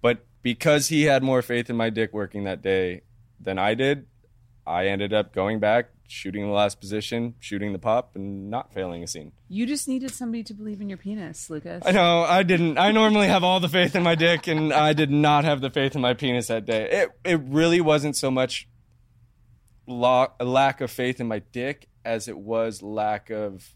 But 0.00 0.24
because 0.42 0.88
he 0.88 1.04
had 1.04 1.22
more 1.22 1.42
faith 1.42 1.68
in 1.70 1.76
my 1.76 1.90
dick 1.90 2.12
working 2.12 2.44
that 2.44 2.62
day 2.62 3.02
than 3.40 3.58
I 3.58 3.74
did, 3.74 4.06
I 4.66 4.86
ended 4.86 5.12
up 5.12 5.32
going 5.32 5.60
back, 5.60 5.90
shooting 6.08 6.46
the 6.46 6.52
last 6.52 6.80
position, 6.80 7.34
shooting 7.38 7.72
the 7.72 7.78
pop, 7.78 8.16
and 8.16 8.50
not 8.50 8.72
failing 8.72 9.02
a 9.02 9.06
scene. 9.06 9.30
You 9.48 9.66
just 9.66 9.86
needed 9.86 10.10
somebody 10.10 10.42
to 10.44 10.54
believe 10.54 10.80
in 10.80 10.88
your 10.88 10.98
penis, 10.98 11.48
Lucas. 11.50 11.84
I 11.86 11.92
know 11.92 12.22
I 12.22 12.42
didn't. 12.42 12.78
I 12.78 12.90
normally 12.90 13.28
have 13.28 13.44
all 13.44 13.60
the 13.60 13.68
faith 13.68 13.94
in 13.94 14.02
my 14.02 14.14
dick, 14.14 14.48
and 14.48 14.72
I 14.72 14.94
did 14.94 15.10
not 15.10 15.44
have 15.44 15.60
the 15.60 15.70
faith 15.70 15.94
in 15.94 16.00
my 16.00 16.14
penis 16.14 16.48
that 16.48 16.64
day. 16.64 16.88
It 16.90 17.10
it 17.24 17.40
really 17.44 17.80
wasn't 17.80 18.16
so 18.16 18.30
much 18.30 18.66
lo- 19.86 20.32
lack 20.40 20.80
of 20.80 20.90
faith 20.90 21.20
in 21.20 21.28
my 21.28 21.40
dick 21.40 21.88
as 22.04 22.26
it 22.26 22.38
was 22.38 22.82
lack 22.82 23.30
of 23.30 23.74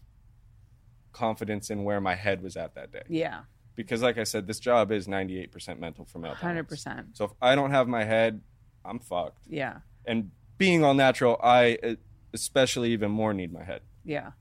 confidence 1.11 1.69
in 1.69 1.83
where 1.83 2.01
my 2.01 2.15
head 2.15 2.41
was 2.41 2.57
at 2.57 2.75
that 2.75 2.91
day. 2.91 3.03
Yeah. 3.07 3.41
Because, 3.75 4.01
like 4.01 4.17
I 4.17 4.23
said, 4.23 4.45
this 4.45 4.59
job 4.59 4.91
is 4.91 5.07
98% 5.07 5.79
mental 5.79 6.05
for 6.05 6.19
male. 6.19 6.33
Hundred 6.33 6.67
talents. 6.67 6.69
percent. 6.69 7.17
So 7.17 7.25
if 7.25 7.31
I 7.41 7.55
don't 7.55 7.71
have 7.71 7.87
my 7.87 8.03
head, 8.03 8.41
I'm 8.85 8.99
fucked. 8.99 9.47
Yeah. 9.47 9.77
And 10.05 10.31
being 10.57 10.83
all 10.83 10.93
natural, 10.93 11.39
I 11.41 11.77
uh, 11.83 11.95
especially 12.33 12.91
even 12.91 13.11
more 13.11 13.33
need 13.33 13.53
my 13.53 13.63
head. 13.63 13.81
Yeah. 14.03 14.31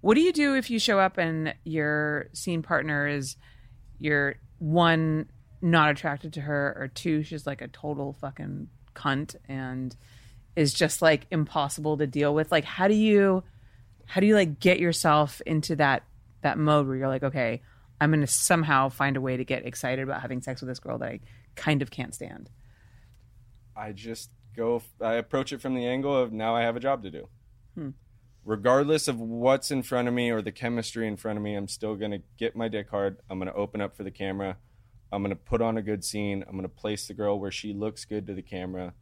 What 0.00 0.14
do 0.14 0.20
you 0.20 0.32
do 0.32 0.54
if 0.54 0.70
you 0.70 0.78
show 0.78 0.98
up 0.98 1.18
and 1.18 1.54
your 1.64 2.28
scene 2.32 2.62
partner 2.62 3.06
is 3.06 3.36
you're 3.98 4.36
one 4.58 5.28
not 5.62 5.90
attracted 5.90 6.32
to 6.34 6.40
her 6.42 6.76
or 6.78 6.88
two 6.88 7.22
she's 7.22 7.46
like 7.46 7.60
a 7.60 7.68
total 7.68 8.12
fucking 8.12 8.68
cunt 8.94 9.36
and 9.48 9.96
is 10.54 10.72
just 10.72 11.02
like 11.02 11.26
impossible 11.30 11.96
to 11.98 12.06
deal 12.06 12.34
with? 12.34 12.52
Like 12.52 12.64
how 12.64 12.88
do 12.88 12.94
you 12.94 13.42
how 14.06 14.20
do 14.20 14.26
you 14.26 14.34
like 14.34 14.60
get 14.60 14.78
yourself 14.78 15.40
into 15.44 15.76
that 15.76 16.04
that 16.42 16.58
mode 16.58 16.86
where 16.86 16.96
you're 16.96 17.08
like, 17.08 17.24
okay, 17.24 17.62
I'm 18.00 18.10
going 18.10 18.20
to 18.20 18.26
somehow 18.26 18.88
find 18.88 19.16
a 19.16 19.20
way 19.20 19.36
to 19.36 19.44
get 19.44 19.66
excited 19.66 20.02
about 20.02 20.20
having 20.20 20.42
sex 20.42 20.60
with 20.60 20.68
this 20.68 20.78
girl 20.78 20.98
that 20.98 21.08
I 21.08 21.20
kind 21.54 21.82
of 21.82 21.90
can't 21.90 22.14
stand. 22.14 22.50
I 23.74 23.92
just 23.92 24.30
go, 24.56 24.82
I 25.00 25.14
approach 25.14 25.52
it 25.52 25.60
from 25.60 25.74
the 25.74 25.86
angle 25.86 26.16
of 26.16 26.32
now 26.32 26.54
I 26.54 26.62
have 26.62 26.76
a 26.76 26.80
job 26.80 27.02
to 27.02 27.10
do. 27.10 27.28
Hmm. 27.76 27.90
Regardless 28.44 29.08
of 29.08 29.20
what's 29.20 29.70
in 29.70 29.82
front 29.82 30.08
of 30.08 30.14
me 30.14 30.30
or 30.30 30.40
the 30.40 30.52
chemistry 30.52 31.06
in 31.06 31.16
front 31.16 31.36
of 31.36 31.42
me, 31.42 31.54
I'm 31.54 31.68
still 31.68 31.96
going 31.96 32.12
to 32.12 32.22
get 32.38 32.54
my 32.54 32.68
dick 32.68 32.90
hard. 32.90 33.18
I'm 33.28 33.38
going 33.38 33.50
to 33.50 33.54
open 33.54 33.80
up 33.80 33.96
for 33.96 34.04
the 34.04 34.10
camera. 34.10 34.56
I'm 35.12 35.22
going 35.22 35.30
to 35.30 35.36
put 35.36 35.60
on 35.60 35.76
a 35.78 35.82
good 35.82 36.04
scene. 36.04 36.44
I'm 36.46 36.52
going 36.52 36.62
to 36.62 36.68
place 36.68 37.08
the 37.08 37.14
girl 37.14 37.40
where 37.40 37.50
she 37.50 37.72
looks 37.72 38.04
good 38.04 38.26
to 38.28 38.34
the 38.34 38.42
camera. 38.42 38.92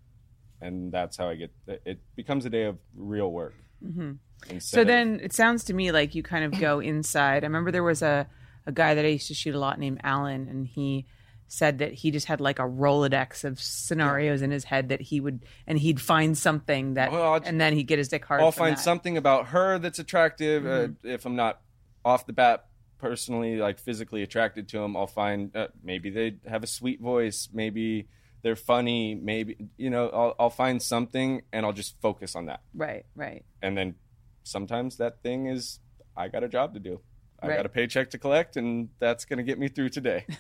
And 0.60 0.90
that's 0.92 1.16
how 1.16 1.28
I 1.28 1.34
get 1.34 1.50
it. 1.66 2.00
becomes 2.16 2.46
a 2.46 2.50
day 2.50 2.64
of 2.64 2.78
real 2.94 3.30
work. 3.30 3.54
Mm-hmm. 3.84 4.58
So 4.58 4.84
then 4.84 5.20
it 5.22 5.32
sounds 5.32 5.64
to 5.64 5.74
me 5.74 5.92
like 5.92 6.14
you 6.14 6.22
kind 6.22 6.44
of 6.44 6.58
go 6.60 6.80
inside. 6.80 7.44
I 7.44 7.46
remember 7.46 7.70
there 7.70 7.82
was 7.82 8.02
a, 8.02 8.26
a 8.66 8.72
guy 8.72 8.94
that 8.94 9.04
I 9.04 9.08
used 9.08 9.28
to 9.28 9.34
shoot 9.34 9.54
a 9.54 9.58
lot 9.58 9.78
named 9.78 10.00
Alan, 10.02 10.48
and 10.48 10.66
he 10.66 11.06
said 11.48 11.78
that 11.78 11.92
he 11.92 12.10
just 12.10 12.26
had 12.26 12.40
like 12.40 12.58
a 12.58 12.62
Rolodex 12.62 13.44
of 13.44 13.60
scenarios 13.60 14.42
in 14.42 14.50
his 14.50 14.64
head 14.64 14.88
that 14.88 15.00
he 15.00 15.20
would, 15.20 15.44
and 15.66 15.78
he'd 15.78 16.00
find 16.00 16.36
something 16.36 16.94
that, 16.94 17.12
Well, 17.12 17.40
and 17.44 17.60
then 17.60 17.74
he'd 17.74 17.84
get 17.84 17.98
his 17.98 18.08
dick 18.08 18.24
hard. 18.24 18.40
I'll 18.40 18.50
find 18.50 18.72
that. 18.72 18.78
Mm-hmm. 18.78 18.84
something 18.84 19.16
about 19.16 19.48
her 19.48 19.78
that's 19.78 19.98
attractive. 19.98 20.66
Uh, 20.66 20.88
if 21.02 21.26
I'm 21.26 21.36
not 21.36 21.60
off 22.04 22.26
the 22.26 22.32
bat 22.32 22.66
personally, 22.98 23.56
like 23.56 23.78
physically 23.78 24.22
attracted 24.22 24.68
to 24.68 24.78
him, 24.78 24.96
I'll 24.96 25.06
find 25.06 25.54
uh, 25.54 25.68
maybe 25.82 26.10
they 26.10 26.36
have 26.48 26.62
a 26.62 26.66
sweet 26.66 27.00
voice, 27.00 27.48
maybe 27.52 28.08
they're 28.42 28.56
funny, 28.56 29.14
maybe 29.14 29.56
you 29.76 29.90
know, 29.90 30.08
I'll, 30.08 30.34
I'll 30.38 30.50
find 30.50 30.82
something 30.82 31.42
and 31.52 31.64
I'll 31.64 31.72
just 31.72 32.00
focus 32.00 32.34
on 32.34 32.46
that. 32.46 32.60
Right, 32.74 33.04
right. 33.14 33.44
And 33.62 33.76
then 33.76 33.94
sometimes 34.42 34.96
that 34.98 35.22
thing 35.22 35.46
is 35.46 35.80
I 36.16 36.28
got 36.28 36.44
a 36.44 36.48
job 36.48 36.74
to 36.74 36.80
do. 36.80 37.00
I 37.44 37.48
Right. 37.48 37.56
got 37.56 37.66
a 37.66 37.70
paycheck 37.70 38.10
to 38.10 38.18
collect, 38.18 38.56
and 38.56 38.88
that's 38.98 39.24
going 39.26 39.36
to 39.36 39.42
get 39.42 39.58
me 39.58 39.68
through 39.68 39.90
today. 39.90 40.26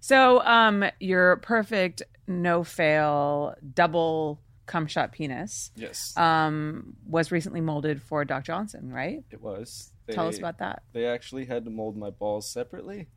So, 0.00 0.40
um, 0.44 0.84
your 1.00 1.36
perfect 1.38 2.02
no 2.28 2.62
fail 2.62 3.54
double 3.74 4.40
cum 4.66 4.86
shot 4.86 5.10
penis, 5.12 5.70
yes, 5.74 6.14
um, 6.18 6.94
was 7.08 7.32
recently 7.32 7.60
molded 7.62 8.02
for 8.02 8.24
Doc 8.24 8.44
Johnson, 8.44 8.92
right? 8.92 9.24
it 9.30 9.40
was. 9.40 9.92
Tell 10.10 10.28
us 10.28 10.38
about 10.38 10.58
that. 10.58 10.82
They 10.92 11.06
actually 11.06 11.46
had 11.46 11.64
to 11.64 11.70
mold 11.70 11.96
my 11.96 12.10
balls 12.10 12.48
separately. 12.48 13.08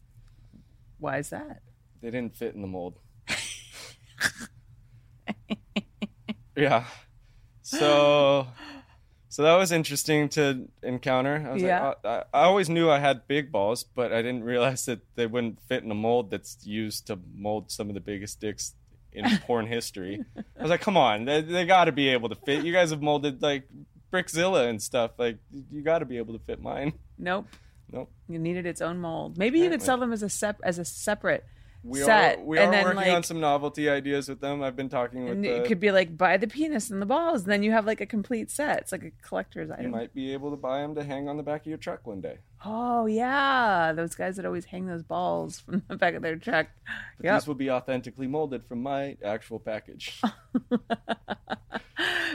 Why 1.00 1.18
is 1.20 1.30
that? 1.32 1.62
They 2.02 2.10
didn't 2.10 2.36
fit 2.38 2.56
in 2.56 2.62
the 2.62 2.68
mold. 2.68 2.98
yeah. 6.56 6.86
So 7.62 8.48
so 9.30 9.44
that 9.44 9.56
was 9.56 9.72
interesting 9.72 10.28
to 10.30 10.68
encounter. 10.84 11.46
I 11.48 11.54
was 11.54 11.62
Yeah. 11.64 11.88
like, 11.88 12.06
I, 12.06 12.24
I 12.34 12.44
always 12.44 12.70
knew 12.70 12.90
I 12.90 13.00
had 13.00 13.28
big 13.28 13.52
balls, 13.52 13.84
but 13.84 14.12
I 14.12 14.22
didn't 14.22 14.44
realize 14.44 14.86
that 14.86 15.00
they 15.16 15.28
wouldn't 15.28 15.62
fit 15.62 15.84
in 15.84 15.92
a 15.92 15.96
mold 15.96 16.32
that's 16.32 16.58
used 16.66 17.08
to 17.08 17.20
mold 17.36 17.72
some 17.72 17.88
of 17.90 17.94
the 17.94 18.02
biggest 18.02 18.40
dicks 18.42 18.74
in 19.14 19.26
porn 19.48 19.68
history. 19.68 20.24
I 20.58 20.62
was 20.62 20.70
like, 20.70 20.82
come 20.82 20.98
on, 20.98 21.26
they, 21.26 21.42
they 21.42 21.66
got 21.66 21.86
to 21.86 21.92
be 21.92 22.10
able 22.10 22.30
to 22.30 22.36
fit. 22.36 22.66
You 22.66 22.74
guys 22.74 22.90
have 22.90 23.02
molded 23.02 23.42
like 23.42 23.64
Brickzilla 24.12 24.68
and 24.70 24.82
stuff. 24.82 25.12
Like, 25.18 25.38
you 25.72 25.82
got 25.82 26.00
to 26.00 26.06
be 26.06 26.18
able 26.18 26.34
to 26.38 26.44
fit 26.44 26.62
mine. 26.62 26.94
Nope. 27.18 27.48
Nope. 27.92 28.12
You 28.28 28.38
needed 28.40 28.66
its 28.66 28.82
own 28.82 29.00
mold. 29.00 29.38
Maybe 29.38 29.60
you 29.60 29.70
could 29.70 29.82
sell 29.82 29.98
them 29.98 30.14
as 30.14 30.22
a 30.24 30.30
sep- 30.30 30.62
as 30.64 30.78
a 30.80 30.86
separate 30.86 31.44
We 31.84 32.00
set, 32.00 32.40
are 32.40 32.44
we 32.44 32.58
and 32.58 32.68
are 32.68 32.72
then 32.72 32.84
working 32.84 32.98
like, 32.98 33.14
on 33.14 33.24
some 33.24 33.40
novelty 33.40 33.90
ideas 33.90 34.28
with 34.28 34.42
them. 34.42 34.62
I've 34.62 34.76
been 34.76 34.90
talking 34.90 35.26
with 35.30 35.42
the, 35.42 35.58
it 35.58 35.68
could 35.68 35.80
be 35.80 35.92
like 35.92 36.18
buy 36.18 36.38
the 36.38 36.48
penis 36.48 36.90
and 36.90 37.02
the 37.02 37.06
balls, 37.06 37.44
and 37.44 37.52
then 37.52 37.64
you 37.64 37.72
have 37.72 37.86
like 37.86 38.02
a 38.02 38.06
complete 38.06 38.52
set. 38.52 38.80
It's 38.80 38.92
like 38.92 39.04
a 39.04 39.12
collector's 39.22 39.72
item. 39.72 39.86
You 39.86 39.92
might 39.92 40.14
be 40.14 40.34
able 40.34 40.52
to 40.52 40.58
buy 40.58 40.82
them 40.82 40.96
to 40.96 41.04
hang 41.04 41.30
on 41.30 41.38
the 41.38 41.44
back 41.44 41.62
of 41.62 41.68
your 41.68 41.78
truck 41.78 42.06
one 42.06 42.20
day. 42.20 42.40
Oh 42.66 43.06
yeah, 43.06 43.94
those 43.94 44.14
guys 44.16 44.36
that 44.36 44.46
always 44.46 44.66
hang 44.66 44.88
those 44.88 45.04
balls 45.04 45.60
from 45.66 45.84
the 45.88 45.96
back 45.96 46.16
of 46.16 46.22
their 46.22 46.36
truck. 46.36 46.68
But 47.18 47.26
Yep. 47.26 47.40
These 47.42 47.48
will 47.48 47.56
be 47.56 47.72
authentically 47.72 48.28
molded 48.28 48.66
from 48.66 48.84
my 48.84 49.18
actual 49.24 49.60
package. 49.60 50.22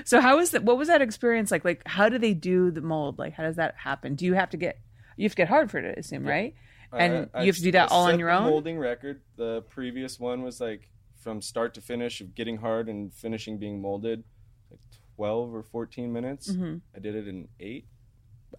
So 0.04 0.20
how 0.20 0.38
is 0.38 0.50
that? 0.50 0.64
What 0.64 0.76
was 0.76 0.88
that 0.88 1.00
experience 1.00 1.50
like? 1.50 1.64
Like 1.64 1.83
how 1.87 2.09
do 2.09 2.18
they 2.18 2.35
do 2.35 2.70
the 2.70 2.83
mold? 2.83 3.18
Like 3.18 3.33
how 3.33 3.44
does 3.44 3.57
that 3.57 3.74
happen? 3.76 4.14
Do 4.14 4.24
you 4.24 4.35
have 4.35 4.50
to 4.50 4.57
get 4.57 4.78
you 5.16 5.24
have 5.24 5.33
to 5.33 5.37
get 5.37 5.48
hard 5.48 5.70
for 5.70 5.78
it? 5.78 5.87
I 5.96 6.00
assume, 6.00 6.26
right? 6.26 6.54
And 6.98 7.30
I- 7.35 7.40
you 7.42 7.46
have 7.46 7.57
to 7.57 7.62
do 7.62 7.72
that 7.72 7.90
all 7.90 8.04
on 8.07 8.18
your 8.18 8.30
own. 8.30 8.44
Holding 8.44 8.78
record. 8.78 9.20
The 9.37 9.62
previous 9.68 10.18
one 10.20 10.42
was 10.42 10.61
like 10.61 10.90
from 11.16 11.40
start 11.42 11.74
to 11.74 11.80
finish 11.80 12.20
of 12.20 12.35
getting 12.35 12.57
hard 12.59 12.88
and 12.88 13.12
finishing 13.12 13.59
being 13.59 13.80
molded, 13.80 14.24
like 14.70 14.80
twelve 15.16 15.54
or 15.54 15.62
fourteen 15.62 16.12
minutes. 16.12 16.50
Mm-hmm. 16.52 16.76
I 16.94 16.98
did 17.00 17.14
it 17.14 17.26
in 17.28 17.48
eight. 17.61 17.87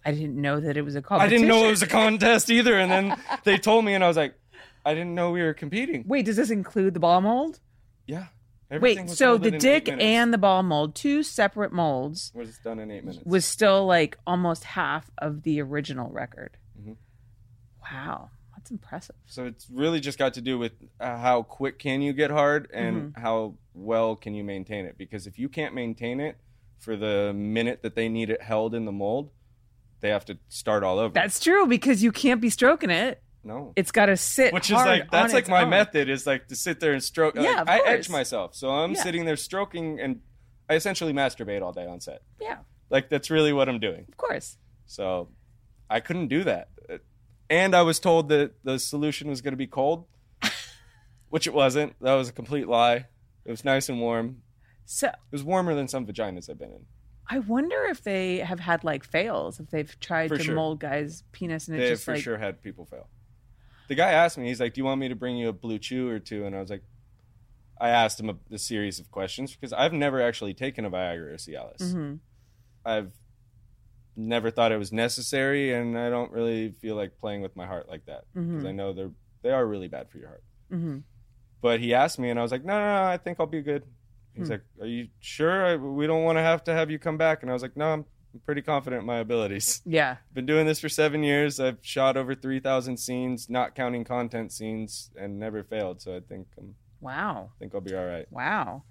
I 0.04 0.10
didn't 0.12 0.40
know 0.40 0.60
that 0.60 0.76
it 0.76 0.82
was 0.82 0.94
a 0.94 1.02
competition. 1.02 1.34
I 1.34 1.38
didn't 1.38 1.48
know 1.48 1.66
it 1.66 1.70
was 1.70 1.82
a 1.82 1.86
contest 1.86 2.50
either, 2.50 2.76
and 2.78 2.90
then 2.90 3.16
they 3.44 3.56
told 3.56 3.84
me, 3.84 3.94
and 3.94 4.04
I 4.04 4.08
was 4.08 4.16
like, 4.16 4.34
I 4.84 4.92
didn't 4.94 5.14
know 5.14 5.30
we 5.30 5.42
were 5.42 5.54
competing. 5.54 6.04
Wait, 6.06 6.26
does 6.26 6.36
this 6.36 6.50
include 6.50 6.92
the 6.94 7.00
ball 7.00 7.20
mold? 7.20 7.60
Yeah. 8.06 8.26
Wait, 8.68 9.08
so 9.10 9.38
the 9.38 9.52
dick 9.52 9.88
and 9.88 10.34
the 10.34 10.38
ball 10.38 10.62
mold, 10.64 10.96
two 10.96 11.22
separate 11.22 11.72
molds, 11.72 12.32
was 12.34 12.58
done 12.58 12.80
in 12.80 12.90
eight 12.90 13.04
minutes. 13.04 13.24
was 13.24 13.44
still 13.44 13.86
like 13.86 14.18
almost 14.26 14.64
half 14.64 15.08
of 15.18 15.44
the 15.44 15.62
original 15.62 16.10
record. 16.10 16.56
Wow, 17.92 18.30
that's 18.56 18.70
impressive. 18.70 19.16
So 19.26 19.44
it's 19.46 19.68
really 19.70 20.00
just 20.00 20.18
got 20.18 20.34
to 20.34 20.40
do 20.40 20.58
with 20.58 20.72
uh, 21.00 21.16
how 21.18 21.42
quick 21.42 21.78
can 21.78 22.02
you 22.02 22.12
get 22.12 22.30
hard 22.30 22.68
and 22.72 22.96
Mm-hmm. 23.14 23.20
how 23.20 23.54
well 23.74 24.16
can 24.16 24.34
you 24.34 24.42
maintain 24.44 24.86
it. 24.86 24.96
Because 24.98 25.26
if 25.26 25.38
you 25.38 25.48
can't 25.48 25.74
maintain 25.74 26.20
it 26.20 26.36
for 26.78 26.96
the 26.96 27.32
minute 27.34 27.82
that 27.82 27.94
they 27.94 28.08
need 28.08 28.30
it 28.30 28.42
held 28.42 28.74
in 28.74 28.84
the 28.84 28.92
mold, 28.92 29.30
they 30.00 30.10
have 30.10 30.24
to 30.26 30.38
start 30.48 30.82
all 30.82 30.98
over. 30.98 31.12
That's 31.12 31.40
true 31.40 31.66
because 31.66 32.02
you 32.02 32.12
can't 32.12 32.40
be 32.40 32.50
stroking 32.50 32.90
it. 32.90 33.22
no. 33.44 33.72
It's 33.76 33.92
got 33.92 34.06
to 34.06 34.16
sit. 34.16 34.52
Which 34.52 34.70
is 34.70 34.74
like 34.74 35.10
that's 35.10 35.32
like 35.32 35.48
my 35.48 35.62
own. 35.62 35.70
method 35.70 36.08
is 36.08 36.26
like 36.26 36.48
to 36.48 36.56
sit 36.56 36.80
there 36.80 36.92
and 36.92 37.02
stroke. 37.02 37.34
Yeah, 37.36 37.62
like, 37.66 37.68
I 37.68 37.80
edge 37.86 38.08
myself, 38.10 38.54
so 38.56 38.70
I'm 38.70 38.92
Yeah. 38.92 39.02
sitting 39.02 39.24
there 39.24 39.36
stroking 39.36 40.00
and 40.00 40.20
I 40.68 40.74
essentially 40.74 41.12
masturbate 41.12 41.62
all 41.62 41.72
day 41.72 41.86
on 41.86 42.00
set. 42.00 42.22
Yeah, 42.40 42.58
Like 42.90 43.08
that's 43.08 43.30
really 43.30 43.52
what 43.52 43.68
I'm 43.68 43.78
doing. 43.78 44.04
of 44.08 44.16
course. 44.16 44.58
So 44.86 45.28
I 45.88 46.00
couldn't 46.00 46.28
do 46.28 46.42
that. 46.44 46.68
And 47.48 47.74
I 47.74 47.82
was 47.82 48.00
told 48.00 48.28
that 48.30 48.52
the 48.64 48.78
solution 48.78 49.28
was 49.28 49.40
going 49.40 49.52
to 49.52 49.56
be 49.58 49.66
cold, 49.66 50.06
which 51.28 51.46
it 51.46 51.54
wasn't. 51.54 51.94
That 52.00 52.14
was 52.14 52.28
a 52.28 52.32
complete 52.32 52.68
lie. 52.68 53.06
It 53.44 53.50
was 53.50 53.64
nice 53.64 53.88
and 53.88 54.00
warm. 54.00 54.42
So 54.84 55.08
It 55.08 55.14
was 55.30 55.42
warmer 55.44 55.74
than 55.74 55.88
some 55.88 56.06
vaginas 56.06 56.48
I've 56.50 56.58
been 56.58 56.72
in. 56.72 56.86
I 57.28 57.40
wonder 57.40 57.84
if 57.84 58.02
they 58.02 58.38
have 58.38 58.60
had 58.60 58.84
like 58.84 59.02
fails, 59.04 59.58
if 59.58 59.70
they've 59.70 59.98
tried 60.00 60.28
For 60.28 60.36
to 60.38 60.44
sure. 60.44 60.54
mold 60.54 60.78
guys' 60.80 61.24
penis 61.32 61.66
and 61.66 61.76
it's 61.76 61.84
They 61.84 61.90
just 61.94 62.04
for 62.04 62.14
like 62.14 62.22
sure 62.22 62.38
had 62.38 62.62
people 62.62 62.84
fail. 62.86 63.08
The 63.88 63.94
guy 63.96 64.12
asked 64.12 64.38
me, 64.38 64.46
he's 64.48 64.60
like, 64.60 64.74
"Do 64.74 64.80
you 64.80 64.84
want 64.84 65.00
me 65.00 65.08
to 65.08 65.14
bring 65.16 65.36
you 65.36 65.48
a 65.48 65.52
BlueChew 65.52 66.08
or 66.08 66.18
two? 66.18 66.44
And 66.44 66.54
I 66.56 66.60
was 66.60 66.70
like, 66.70 66.82
I 67.80 67.88
asked 67.90 68.18
him 68.20 68.30
a, 68.30 68.36
a 68.54 68.58
series 68.58 68.98
of 69.00 69.10
questions 69.10 69.54
because 69.54 69.72
I've 69.72 69.92
never 69.92 70.20
actually 70.20 70.54
taken 70.54 70.84
a 70.84 70.90
Viagra 70.90 71.32
or 71.32 71.36
Cialis. 71.36 71.82
Mhm. 71.94 72.18
I've 72.84 73.12
never 74.16 74.50
thought 74.50 74.72
it 74.72 74.78
was 74.78 74.92
necessary, 74.92 75.72
and 75.74 75.98
I 75.98 76.10
don't 76.10 76.32
really 76.32 76.72
feel 76.72 76.96
like 76.96 77.18
playing 77.18 77.42
with 77.42 77.54
my 77.56 77.66
heart 77.66 77.88
like 77.88 78.06
that 78.06 78.24
because 78.34 78.64
Mhm. 78.64 78.68
I 78.68 78.72
know 78.72 78.92
they're 78.92 79.10
they 79.42 79.50
are 79.52 79.64
really 79.66 79.86
bad 79.88 80.10
for 80.10 80.18
your 80.18 80.28
heart. 80.28 80.42
Mhm. 80.72 81.02
But 81.60 81.78
he 81.80 81.94
asked 81.94 82.18
me, 82.18 82.30
and 82.30 82.38
I 82.38 82.42
was 82.42 82.50
like, 82.52 82.64
no, 82.64 82.72
no, 82.78 82.84
no 83.02 83.04
I 83.04 83.16
think 83.16 83.38
I'll 83.38 83.46
be 83.46 83.62
good. 83.62 83.84
He's 84.34 84.46
Hmm. 84.48 84.52
like, 84.54 84.62
are 84.80 84.86
you 84.86 85.08
sure? 85.20 85.64
I, 85.64 85.76
we 85.76 86.06
don't 86.06 86.24
want 86.24 86.36
to 86.38 86.42
have 86.42 86.64
to 86.64 86.72
have 86.74 86.90
you 86.90 86.98
come 86.98 87.16
back. 87.16 87.42
And 87.42 87.50
I 87.50 87.52
was 87.54 87.62
like, 87.62 87.76
no, 87.76 87.92
I'm 87.92 88.04
pretty 88.44 88.60
confident 88.62 89.00
in 89.00 89.06
my 89.06 89.18
abilities. 89.18 89.82
yeah. 89.86 90.16
Been 90.34 90.46
doing 90.46 90.66
this 90.66 90.80
for 90.80 90.88
seven 90.88 91.22
years. 91.22 91.58
I've 91.60 91.78
shot 91.80 92.16
over 92.16 92.34
3,000 92.34 92.96
scenes, 92.98 93.48
not 93.48 93.74
counting 93.74 94.04
content 94.04 94.52
scenes, 94.52 95.10
and 95.18 95.38
never 95.38 95.62
failed. 95.62 96.02
So 96.02 96.16
I 96.16 96.20
think 96.20 96.48
I'm, 96.58 96.74
Wow. 97.00 97.50
I 97.54 97.58
think 97.60 97.74
I'll 97.74 97.80
be 97.80 97.94
all 97.94 98.04
right. 98.04 98.26
Wow. 98.32 98.82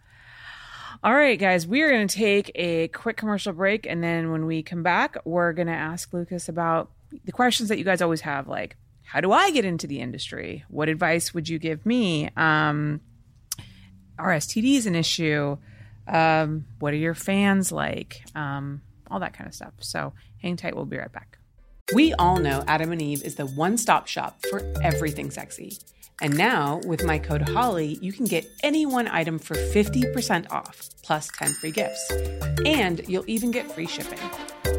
All 1.04 1.14
right, 1.14 1.38
guys, 1.38 1.68
we 1.68 1.82
are 1.82 1.90
going 1.90 2.08
to 2.08 2.16
take 2.16 2.52
a 2.56 2.88
quick 2.90 3.18
commercial 3.18 3.54
break. 3.54 3.86
And 3.86 4.04
then 4.04 4.32
when 4.32 4.46
we 4.46 4.64
come 4.64 4.82
back, 4.82 5.18
we're 5.26 5.54
going 5.54 5.68
to 5.68 5.74
ask 5.74 6.14
Lucas 6.14 6.48
about 6.48 6.92
the 7.26 7.32
questions 7.32 7.70
that 7.70 7.78
you 7.78 7.84
guys 7.84 8.02
always 8.02 8.22
have 8.22 8.48
like, 8.48 8.78
how 9.04 9.22
do 9.22 9.32
I 9.32 9.52
get 9.52 9.66
into 9.66 9.88
the 9.88 10.00
industry? 10.00 10.64
What 10.68 10.90
advice 10.90 11.34
would 11.34 11.48
you 11.48 11.60
give 11.60 11.86
me? 11.86 12.30
Um, 12.36 13.02
are 14.18 14.30
STDs 14.30 14.88
an 14.88 14.96
issue? 14.96 15.58
Um, 16.08 16.66
what 16.80 16.94
are 16.94 16.98
your 16.98 17.14
fans 17.14 17.72
like? 17.72 18.24
Um, 18.34 18.82
all 19.12 19.20
that 19.20 19.34
kind 19.34 19.48
of 19.48 19.54
stuff. 19.54 19.74
So 19.80 20.14
hang 20.42 20.56
tight. 20.56 20.76
We'll 20.76 20.86
be 20.86 20.98
right 20.98 21.12
back. 21.12 21.38
We 21.94 22.14
all 22.14 22.38
know 22.38 22.64
Adam 22.68 22.92
and 22.92 23.00
Eve 23.00 23.24
is 23.24 23.36
the 23.36 23.46
one 23.46 23.78
stop 23.78 24.08
shop 24.08 24.44
for 24.50 24.74
everything 24.82 25.30
sexy. 25.30 25.78
And 26.20 26.36
now, 26.36 26.82
with 26.88 27.04
my 27.04 27.20
code 27.20 27.48
HOLLY, 27.48 28.00
you 28.02 28.12
can 28.12 28.26
get 28.26 28.50
any 28.64 28.88
one 28.88 29.08
item 29.08 29.38
for 29.38 29.54
50% 29.54 30.50
off, 30.50 30.90
plus 31.04 31.28
10 31.38 31.54
free 31.54 31.70
gifts. 31.70 32.10
And 32.66 33.08
you'll 33.08 33.30
even 33.30 33.52
get 33.52 33.72
free 33.72 33.86
shipping. 33.86 34.18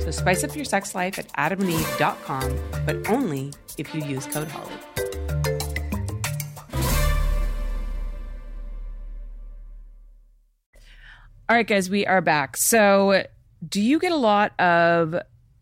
So 0.01 0.11
spice 0.11 0.43
up 0.43 0.57
your 0.57 0.65
sex 0.65 0.97
life 0.97 1.17
at 1.17 1.29
adamandeve.com, 1.35 2.59
but 2.85 3.09
only 3.09 3.53
if 3.79 3.95
you 3.95 4.03
use 4.03 4.27
code 4.27 4.49
HOLLY. 4.49 4.73
All 11.49 11.55
right, 11.55 11.67
guys, 11.69 11.89
we 11.89 12.05
are 12.05 12.21
back. 12.21 12.57
So, 12.57 13.23
do 13.67 13.81
you 13.81 14.01
get 14.01 14.11
a 14.11 14.17
lot 14.17 14.59
of 14.61 15.15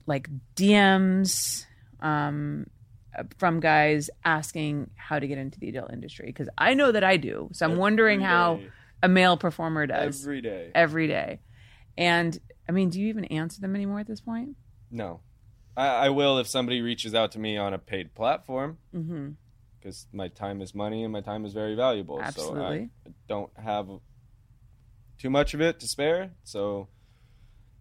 like 0.06 0.28
DMs 0.56 1.64
um, 2.00 2.66
from 3.38 3.60
guys 3.60 4.10
asking 4.24 4.90
how 4.96 5.18
to 5.18 5.26
get 5.26 5.38
into 5.38 5.58
the 5.60 5.68
adult 5.68 5.92
industry? 5.92 6.26
Because 6.26 6.48
I 6.58 6.74
know 6.74 6.92
that 6.92 7.04
I 7.04 7.16
do. 7.16 7.48
So, 7.52 7.66
I'm 7.66 7.76
wondering 7.76 8.20
Every 8.22 8.26
how 8.28 8.60
a 9.02 9.08
male 9.08 9.36
performer 9.36 9.86
does 9.86 10.22
Every 10.22 10.40
day. 10.40 10.70
every 10.74 11.06
day. 11.08 11.40
And 11.96 12.38
I 12.68 12.72
mean, 12.72 12.90
do 12.90 13.00
you 13.00 13.08
even 13.08 13.24
answer 13.26 13.60
them 13.60 13.74
anymore 13.74 14.00
at 14.00 14.06
this 14.06 14.20
point? 14.20 14.56
No. 14.90 15.20
I, 15.76 15.86
I 16.06 16.08
will 16.10 16.38
if 16.38 16.46
somebody 16.46 16.80
reaches 16.82 17.14
out 17.14 17.32
to 17.32 17.38
me 17.38 17.56
on 17.56 17.74
a 17.74 17.78
paid 17.78 18.14
platform 18.14 18.78
Mm-hmm. 18.94 19.30
because 19.78 20.06
my 20.12 20.28
time 20.28 20.60
is 20.62 20.74
money 20.74 21.02
and 21.04 21.12
my 21.12 21.20
time 21.20 21.44
is 21.44 21.52
very 21.52 21.74
valuable. 21.74 22.20
Absolutely. 22.22 22.90
So 23.04 23.10
I 23.10 23.12
don't 23.28 23.50
have 23.62 23.88
too 25.18 25.30
much 25.30 25.52
of 25.54 25.60
it 25.60 25.80
to 25.80 25.86
spare. 25.88 26.30
So 26.44 26.88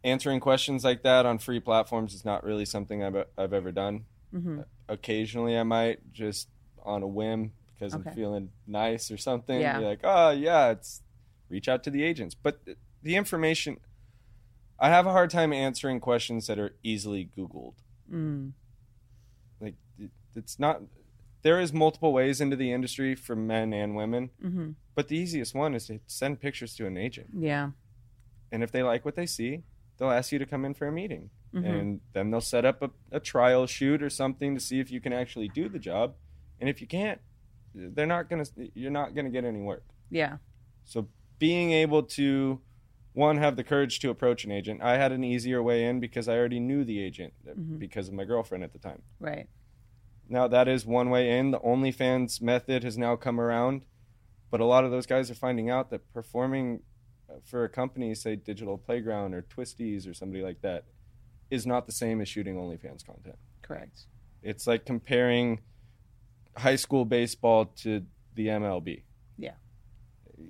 answering 0.04 0.40
questions 0.40 0.84
like 0.84 1.04
that 1.04 1.26
on 1.26 1.38
free 1.38 1.60
platforms 1.60 2.14
is 2.14 2.26
not 2.26 2.44
really 2.44 2.66
something 2.66 3.04
I've, 3.04 3.16
I've 3.38 3.54
ever 3.54 3.72
done. 3.72 4.06
Mm-hmm. 4.34 4.62
Occasionally, 4.90 5.58
I 5.58 5.64
might 5.64 6.12
just 6.12 6.50
on 6.84 7.04
a 7.04 7.08
whim 7.08 7.54
because 7.74 7.94
Okay. 7.96 8.10
I'm 8.10 8.16
feeling 8.16 8.50
nice 8.68 9.10
or 9.12 9.18
something. 9.18 9.60
Yeah. 9.62 9.80
Be 9.80 9.86
like, 9.86 10.00
oh 10.04 10.32
yeah, 10.32 10.70
it's 10.72 11.02
reach 11.50 11.68
out 11.68 11.84
to 11.84 11.90
the 11.90 12.04
agents. 12.04 12.36
But 12.36 12.60
the 13.02 13.16
information, 13.16 13.78
I 14.80 14.90
have 14.90 15.06
a 15.06 15.12
hard 15.12 15.30
time 15.30 15.54
answering 15.54 16.00
questions 16.00 16.48
that 16.48 16.60
are 16.60 16.76
easily 16.84 17.30
Googled. 17.38 17.76
Mm. 18.12 18.52
Like 19.62 19.76
it's 20.36 20.60
not. 20.60 20.82
There 21.44 21.60
is 21.60 21.74
multiple 21.74 22.14
ways 22.14 22.40
into 22.42 22.56
the 22.56 22.72
industry 22.72 23.16
for 23.16 23.36
men 23.36 23.74
and 23.74 23.96
women, 23.96 24.30
Mm-hmm. 24.44 24.72
but 24.96 25.10
the 25.10 25.18
easiest 25.18 25.54
one 25.54 25.76
is 25.76 25.88
to 25.88 26.00
send 26.08 26.40
pictures 26.40 26.74
to 26.76 26.88
an 26.88 26.96
agent, 26.98 27.28
Yeah. 27.38 27.72
and 28.50 28.64
if 28.64 28.72
they 28.72 28.82
like 28.82 29.04
what 29.04 29.16
they 29.16 29.26
see, 29.26 29.64
they'll 29.98 30.12
ask 30.12 30.32
you 30.32 30.40
to 30.40 30.46
come 30.46 30.66
in 30.66 30.74
for 30.74 30.88
a 30.88 30.92
meeting, 30.92 31.30
Mhm. 31.54 31.66
and 31.80 32.02
then 32.14 32.32
they'll 32.32 32.42
set 32.42 32.66
up 32.66 32.82
a, 32.82 32.90
a 33.12 33.20
trial 33.20 33.66
shoot 33.68 34.02
or 34.02 34.10
something 34.10 34.54
to 34.56 34.60
see 34.60 34.80
if 34.80 34.92
you 34.92 35.00
can 35.02 35.14
actually 35.14 35.48
do 35.50 35.70
the 35.70 35.80
job, 35.80 36.16
and 36.60 36.70
if 36.70 36.82
you 36.82 36.88
can't, 36.88 37.20
they're 37.76 38.06
not 38.06 38.30
gonna. 38.30 38.46
You're 38.76 38.92
not 38.92 39.16
gonna 39.16 39.30
get 39.32 39.46
any 39.46 39.62
work. 39.62 39.84
Yeah. 40.10 40.38
So 40.84 41.08
being 41.40 41.72
able 41.72 42.04
to 42.04 42.62
one 43.14 43.38
have 43.38 43.56
the 43.56 43.64
courage 43.64 44.00
to 44.00 44.10
approach 44.10 44.44
an 44.46 44.52
agent. 44.52 44.82
I 44.82 44.98
had 44.98 45.12
an 45.12 45.24
easier 45.24 45.62
way 45.62 45.86
in 45.86 46.00
because 46.00 46.28
I 46.28 46.36
already 46.38 46.60
knew 46.60 46.84
the 46.84 47.00
agent 47.00 47.34
Mhm. 47.46 47.78
because 47.80 48.08
of 48.08 48.14
my 48.16 48.24
girlfriend 48.26 48.64
at 48.64 48.74
the 48.74 48.80
time. 48.80 49.02
Right. 49.20 49.48
Now 50.30 50.48
that 50.48 50.68
is 50.68 50.86
one 50.86 51.10
way 51.12 51.38
in. 51.38 51.52
The 51.52 51.60
OnlyFans 51.60 52.42
method 52.42 52.84
has 52.84 52.98
now 52.98 53.16
come 53.16 53.40
around, 53.40 53.86
but 54.50 54.62
a 54.62 54.66
lot 54.66 54.84
of 54.84 54.90
those 54.92 55.06
guys 55.06 55.30
are 55.30 55.36
finding 55.36 55.70
out 55.70 55.90
that 55.92 56.12
performing 56.14 56.82
for 57.44 57.64
a 57.64 57.70
company, 57.70 58.14
say 58.16 58.36
Digital 58.36 58.78
Playground 58.78 59.34
or 59.34 59.42
Twistys 59.44 60.10
or 60.10 60.14
somebody 60.14 60.44
like 60.44 60.62
that, 60.62 60.86
is 61.50 61.66
not 61.66 61.86
the 61.86 61.92
same 61.92 62.22
as 62.22 62.28
shooting 62.28 62.56
OnlyFans 62.56 63.06
content. 63.06 63.38
Correct. 63.62 64.02
It's 64.42 64.68
like 64.68 64.86
comparing 64.86 65.60
high 66.58 66.76
school 66.76 67.06
baseball 67.06 67.66
to 67.84 68.04
the 68.36 68.48
MLB. 68.48 69.04
Yeah. 69.38 69.54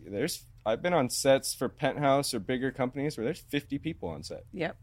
There's 0.06 0.46
I've 0.66 0.82
been 0.82 0.94
on 0.94 1.10
sets 1.10 1.54
for 1.54 1.68
Penthouse 1.68 2.34
or 2.34 2.40
bigger 2.40 2.72
companies 2.72 3.18
where 3.18 3.26
there's 3.26 3.42
50 3.50 3.78
people 3.80 4.08
on 4.10 4.24
set, 4.24 4.46
Yep. 4.54 4.78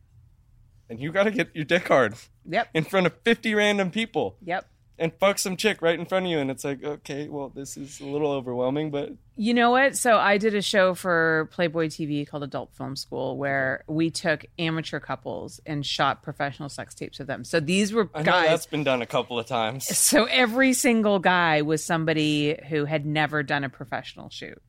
and 0.90 1.00
you 1.00 1.10
got 1.10 1.22
to 1.24 1.30
get 1.30 1.54
your 1.56 1.64
dick 1.64 1.88
hard 1.88 2.14
Yep. 2.46 2.68
in 2.74 2.84
front 2.84 3.06
of 3.06 3.14
50 3.24 3.54
random 3.54 3.90
people 3.90 4.36
Yep. 4.44 4.66
And 5.00 5.12
fuck 5.18 5.38
some 5.38 5.56
chick 5.56 5.80
right 5.80 5.98
in 5.98 6.04
front 6.04 6.26
of 6.26 6.30
you, 6.30 6.38
and 6.38 6.50
it's 6.50 6.62
like, 6.62 6.84
okay, 6.84 7.26
well, 7.28 7.48
this 7.48 7.78
is 7.78 8.00
a 8.00 8.04
little 8.04 8.30
overwhelming, 8.30 8.90
but 8.90 9.12
You 9.34 9.54
know 9.54 9.70
what? 9.70 9.96
So 9.96 10.18
I 10.18 10.36
did 10.36 10.54
a 10.54 10.60
show 10.60 10.94
for 10.94 11.48
Playboy 11.52 11.86
TV 11.86 12.28
called 12.28 12.42
Adult 12.42 12.74
Film 12.74 12.94
School 12.94 13.38
where 13.38 13.82
we 13.88 14.10
took 14.10 14.44
amateur 14.58 15.00
couples 15.00 15.58
and 15.64 15.84
shot 15.84 16.22
professional 16.22 16.68
sex 16.68 16.94
tapes 16.94 17.18
of 17.18 17.26
them. 17.26 17.44
So 17.44 17.58
these 17.58 17.94
were 17.94 18.10
I 18.14 18.22
guys. 18.22 18.48
that's 18.48 18.66
been 18.66 18.84
done 18.84 19.00
a 19.00 19.06
couple 19.06 19.38
of 19.38 19.46
times. 19.46 19.86
So 19.86 20.26
every 20.26 20.74
single 20.74 21.18
guy 21.18 21.62
was 21.62 21.82
somebody 21.82 22.60
who 22.68 22.84
had 22.84 23.06
never 23.06 23.42
done 23.42 23.64
a 23.64 23.70
professional 23.70 24.28
shoot. 24.28 24.60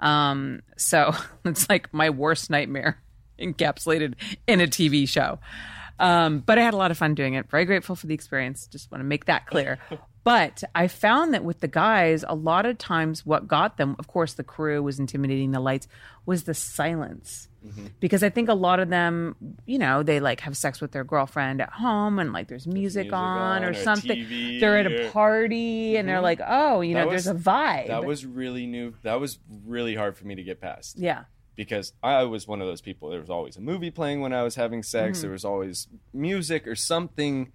Um, 0.00 0.62
so 0.78 1.14
it's 1.44 1.68
like 1.68 1.92
my 1.92 2.08
worst 2.08 2.48
nightmare 2.48 3.02
encapsulated 3.38 4.14
in 4.46 4.62
a 4.62 4.66
TV 4.66 5.06
show. 5.06 5.38
Um, 5.98 6.40
but 6.40 6.58
I 6.58 6.62
had 6.62 6.74
a 6.74 6.76
lot 6.76 6.90
of 6.90 6.98
fun 6.98 7.14
doing 7.14 7.34
it. 7.34 7.48
Very 7.50 7.64
grateful 7.64 7.94
for 7.96 8.06
the 8.06 8.14
experience. 8.14 8.66
Just 8.66 8.90
want 8.90 9.00
to 9.00 9.04
make 9.06 9.26
that 9.26 9.46
clear. 9.46 9.78
But 10.24 10.64
I 10.74 10.88
found 10.88 11.34
that 11.34 11.44
with 11.44 11.60
the 11.60 11.68
guys, 11.68 12.24
a 12.26 12.34
lot 12.34 12.64
of 12.64 12.78
times 12.78 13.26
what 13.26 13.46
got 13.46 13.76
them, 13.76 13.94
of 13.98 14.06
course, 14.08 14.32
the 14.32 14.42
crew 14.42 14.82
was 14.82 14.98
intimidating, 14.98 15.50
the 15.50 15.60
lights, 15.60 15.86
was 16.24 16.44
the 16.44 16.54
silence. 16.54 17.46
Because 18.00 18.22
I 18.22 18.30
think 18.30 18.48
a 18.48 18.54
lot 18.54 18.80
of 18.80 18.88
them, 18.88 19.36
you 19.66 19.78
know, 19.78 20.02
they 20.02 20.20
like 20.20 20.40
have 20.40 20.56
sex 20.56 20.80
with 20.80 20.92
their 20.92 21.04
girlfriend 21.04 21.60
at 21.60 21.68
home 21.68 22.18
and 22.18 22.32
like 22.32 22.48
there's 22.48 22.66
music, 22.66 23.04
music 23.04 23.12
on, 23.12 23.64
or, 23.64 23.72
or 23.72 23.74
something. 23.74 24.16
TV 24.16 24.60
They're 24.60 24.78
at 24.78 24.86
a 24.86 25.08
or- 25.08 25.10
party 25.10 25.96
and 25.98 26.08
they're 26.08 26.22
like, 26.22 26.40
oh, 26.46 26.80
you 26.80 26.94
know, 26.94 27.00
That 27.04 27.10
there's 27.10 27.26
a 27.26 27.34
vibe. 27.34 27.88
That 27.88 28.06
was 28.06 28.24
really 28.24 28.64
new. 28.66 28.94
That 29.02 29.20
was 29.20 29.38
really 29.66 29.94
hard 29.94 30.16
for 30.16 30.26
me 30.26 30.36
to 30.36 30.42
get 30.42 30.58
past. 30.58 30.98
yeah. 30.98 31.24
Because 31.56 31.92
I 32.02 32.24
was 32.24 32.46
one 32.48 32.60
of 32.60 32.66
those 32.66 32.80
people. 32.80 33.10
There 33.10 33.20
was 33.20 33.30
always 33.30 33.56
a 33.56 33.60
movie 33.60 33.90
playing 33.90 34.20
when 34.20 34.32
I 34.32 34.42
was 34.42 34.54
having 34.56 34.82
sex. 34.82 35.18
Mm-hmm. 35.18 35.22
There 35.22 35.30
was 35.32 35.44
always 35.44 35.88
music 36.12 36.66
or 36.66 36.74
something 36.76 37.52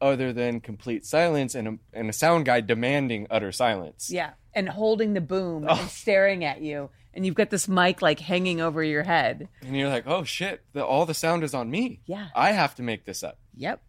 other 0.00 0.32
than 0.32 0.60
complete 0.60 1.06
silence, 1.06 1.54
and 1.54 1.68
a, 1.68 1.78
and 1.92 2.10
a 2.10 2.12
sound 2.12 2.44
guy 2.44 2.60
demanding 2.60 3.26
utter 3.30 3.52
silence. 3.52 4.10
Yeah. 4.10 4.30
And 4.52 4.68
holding 4.68 5.14
the 5.14 5.20
boom 5.20 5.66
Oh. 5.68 5.78
and 5.80 5.88
staring 5.90 6.44
at 6.44 6.60
you. 6.60 6.90
And 7.14 7.24
you've 7.24 7.36
got 7.36 7.50
this 7.50 7.68
mic 7.68 8.02
like 8.02 8.18
hanging 8.20 8.60
over 8.60 8.82
your 8.82 9.04
head. 9.04 9.48
And 9.62 9.76
you're 9.76 9.88
like, 9.88 10.06
oh 10.06 10.24
shit, 10.24 10.62
the, 10.72 10.84
all 10.84 11.06
the 11.06 11.14
sound 11.14 11.44
is 11.44 11.54
on 11.54 11.70
me. 11.70 12.00
Yeah. 12.06 12.26
I 12.34 12.52
have 12.52 12.74
to 12.76 12.82
make 12.82 13.04
this 13.04 13.22
up. 13.22 13.38
Yep. 13.56 13.80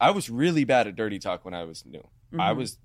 I 0.00 0.10
was 0.10 0.28
really 0.28 0.64
bad 0.64 0.88
at 0.88 0.96
dirty 0.96 1.18
talk 1.20 1.44
when 1.44 1.54
I 1.54 1.62
was 1.64 1.84
new. 1.86 2.06
I 2.38 2.52
was 2.52 2.78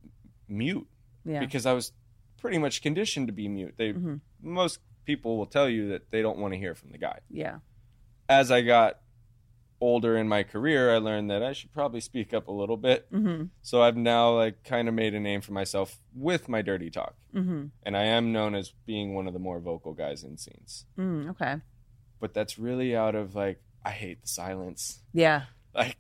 mute 0.47 0.87
Mm-hmm. 1.25 1.31
Yeah. 1.33 1.39
because 1.41 1.65
I 1.65 1.73
was 1.73 1.91
pretty 2.39 2.57
much 2.59 2.81
conditioned 2.81 3.27
to 3.27 3.33
be 3.33 3.47
mute. 3.49 3.73
They 3.77 3.91
Mm-hmm. 3.91 4.15
most 4.41 4.79
people 5.07 5.37
will 5.37 5.47
tell 5.47 5.67
you 5.67 5.89
that 5.89 6.11
they 6.11 6.21
don't 6.21 6.37
want 6.37 6.53
to 6.53 6.59
hear 6.59 6.75
from 6.75 6.91
the 6.91 6.99
guy. 6.99 7.19
yeah. 7.31 7.57
as 8.29 8.51
I 8.51 8.61
got 8.61 8.99
older 9.79 10.17
in 10.17 10.27
my 10.27 10.43
career, 10.43 10.93
I 10.93 10.97
learned 10.97 11.29
that 11.31 11.41
I 11.43 11.53
should 11.53 11.71
probably 11.71 12.01
speak 12.01 12.33
up 12.33 12.47
a 12.47 12.51
little 12.51 12.77
bit. 12.77 13.11
Mm-hmm. 13.11 13.45
So 13.61 13.81
I've 13.81 13.95
now 13.95 14.35
like 14.35 14.63
kind 14.63 14.87
of 14.87 14.93
made 14.93 15.13
a 15.13 15.19
name 15.19 15.41
for 15.41 15.53
myself 15.53 15.97
with 16.13 16.47
my 16.49 16.61
dirty 16.61 16.89
talk, 16.91 17.15
Mm-hmm. 17.35 17.65
and 17.83 17.95
I 17.97 18.03
am 18.03 18.31
known 18.31 18.55
as 18.55 18.73
being 18.87 19.13
one 19.13 19.27
of 19.27 19.33
the 19.33 19.39
more 19.39 19.59
vocal 19.59 19.93
guys 19.93 20.23
in 20.23 20.37
scenes. 20.37 20.85
Mm, 20.97 21.29
okay. 21.31 21.57
But 22.19 22.33
that's 22.33 22.57
really 22.57 22.95
out 22.95 23.13
of 23.15 23.35
like 23.35 23.61
I 23.85 23.91
hate 23.91 24.21
the 24.23 24.27
silence. 24.27 25.01
Yeah. 25.13 25.43
Like 25.77 25.95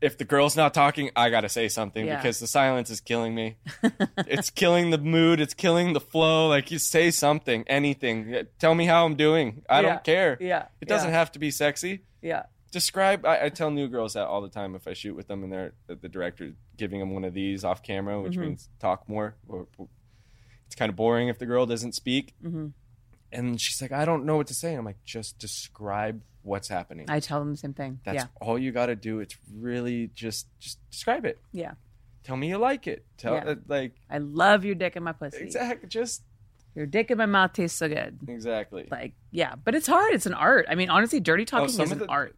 if 0.00 0.18
the 0.18 0.24
girl's 0.24 0.56
not 0.56 0.74
talking, 0.74 1.10
I 1.14 1.30
got 1.30 1.42
to 1.42 1.48
say 1.48 1.68
something 1.68 2.04
Yeah. 2.04 2.16
because 2.16 2.40
the 2.40 2.46
silence 2.48 2.90
is 2.90 3.00
killing 3.00 3.34
me. 3.34 3.58
it's 4.18 4.50
killing 4.50 4.90
the 4.90 4.98
mood, 4.98 5.40
it's 5.40 5.54
killing 5.54 5.92
the 5.92 6.00
flow. 6.00 6.48
Like 6.48 6.70
you 6.72 6.78
say 6.80 7.10
something, 7.12 7.62
anything. 7.68 8.34
Tell 8.58 8.74
me 8.74 8.86
how 8.86 9.04
I'm 9.06 9.14
doing. 9.14 9.62
I 9.68 9.80
Yeah. 9.82 9.88
don't 9.88 10.04
care. 10.04 10.36
Yeah. 10.40 10.66
It 10.80 10.88
doesn't 10.88 11.10
yeah. 11.10 11.16
have 11.16 11.30
to 11.32 11.38
be 11.38 11.50
sexy. 11.50 12.02
Yeah. 12.22 12.42
describe 12.72 13.24
I, 13.26 13.46
I 13.46 13.48
tell 13.50 13.70
new 13.70 13.88
girls 13.88 14.14
that 14.14 14.26
all 14.26 14.42
the 14.42 14.48
time 14.48 14.74
if 14.76 14.86
i 14.86 14.92
shoot 14.92 15.16
with 15.16 15.26
them 15.26 15.42
and 15.42 15.52
they're 15.52 15.72
the 15.88 16.08
director 16.08 16.52
giving 16.76 17.00
them 17.00 17.10
one 17.12 17.24
of 17.24 17.34
these 17.34 17.64
off 17.64 17.82
camera 17.82 18.20
which 18.22 18.36
Mhm. 18.36 18.42
means 18.42 18.68
talk 18.78 19.08
more 19.08 19.34
or, 19.48 19.66
or- 19.76 19.88
it's 20.66 20.76
kind 20.76 20.88
of 20.88 20.94
boring 20.94 21.26
if 21.28 21.38
the 21.40 21.46
girl 21.46 21.66
doesn't 21.66 21.94
speak 21.96 22.32
Mm-hmm. 22.44 22.66
and 23.32 23.60
she's 23.60 23.82
like 23.82 23.90
i 23.90 24.04
don't 24.04 24.24
know 24.24 24.36
what 24.36 24.46
to 24.48 24.54
say 24.54 24.74
i'm 24.74 24.84
like 24.84 25.02
just 25.04 25.38
describe 25.40 26.22
what's 26.42 26.68
happening 26.68 27.06
I 27.08 27.20
tell 27.20 27.38
them 27.40 27.50
the 27.52 27.56
same 27.58 27.74
thing. 27.74 28.00
that's 28.04 28.14
yeah. 28.16 28.26
all 28.40 28.58
you 28.58 28.72
got 28.72 28.86
to 28.86 28.96
do 28.96 29.20
it's 29.20 29.36
really 29.54 30.10
just 30.14 30.46
just 30.58 30.78
describe 30.90 31.24
it 31.24 31.38
Yeah. 31.52 31.72
tell 32.24 32.36
me 32.36 32.48
you 32.48 32.58
like 32.58 32.86
it 32.86 33.04
tell 33.18 33.34
Yeah. 33.34 33.44
uh, 33.44 33.54
like 33.68 33.92
I 34.10 34.18
love 34.18 34.64
your 34.64 34.74
dick 34.74 34.96
in 34.96 35.02
my 35.02 35.12
pussy. 35.12 35.38
exactly 35.44 35.88
just 35.88 36.22
Your 36.74 36.86
dick 36.86 37.10
in 37.10 37.18
my 37.18 37.26
mouth 37.26 37.52
tastes 37.52 37.78
so 37.78 37.88
good. 37.88 38.18
exactly 38.28 38.86
Like, 38.90 39.12
yeah. 39.32 39.54
But 39.62 39.74
it's 39.74 39.86
hard. 39.88 40.14
It's 40.14 40.26
an 40.26 40.34
art. 40.34 40.66
I 40.68 40.74
mean, 40.76 40.88
honestly, 40.88 41.18
dirty 41.20 41.44
talking 41.44 41.68
some 41.68 41.84
is 41.86 41.92
an 41.92 41.98
the- 41.98 42.06
art. 42.06 42.34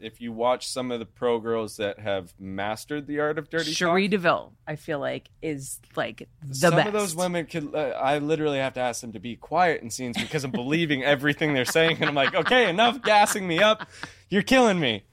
If 0.00 0.20
you 0.20 0.32
watch 0.32 0.68
some 0.68 0.90
of 0.90 0.98
the 0.98 1.06
pro 1.06 1.38
girls 1.38 1.78
that 1.78 1.98
have 1.98 2.34
mastered 2.38 3.06
the 3.06 3.20
art 3.20 3.38
of 3.38 3.48
dirty 3.48 3.72
Cherie 3.72 4.08
talk, 4.08 4.10
DeVille, 4.10 4.52
I 4.66 4.76
feel 4.76 4.98
like, 4.98 5.30
is 5.40 5.80
like 5.94 6.28
the 6.46 6.54
some 6.54 6.72
best. 6.72 6.86
Some 6.86 6.86
of 6.88 6.92
those 6.92 7.16
women 7.16 7.46
could. 7.46 7.74
Uh, 7.74 7.78
I 7.78 8.18
literally 8.18 8.58
have 8.58 8.74
to 8.74 8.80
ask 8.80 9.00
them 9.00 9.12
to 9.12 9.20
be 9.20 9.36
quiet 9.36 9.82
in 9.82 9.90
scenes 9.90 10.18
because 10.18 10.44
I'm 10.44 10.50
believing 10.50 11.02
everything 11.02 11.54
they're 11.54 11.64
saying, 11.64 11.96
and 12.00 12.04
I'm 12.06 12.14
like, 12.14 12.34
okay, 12.34 12.68
enough 12.68 13.02
gassing 13.02 13.46
me 13.48 13.60
up. 13.60 13.88
You're 14.28 14.42
killing 14.42 14.78
me. 14.78 15.04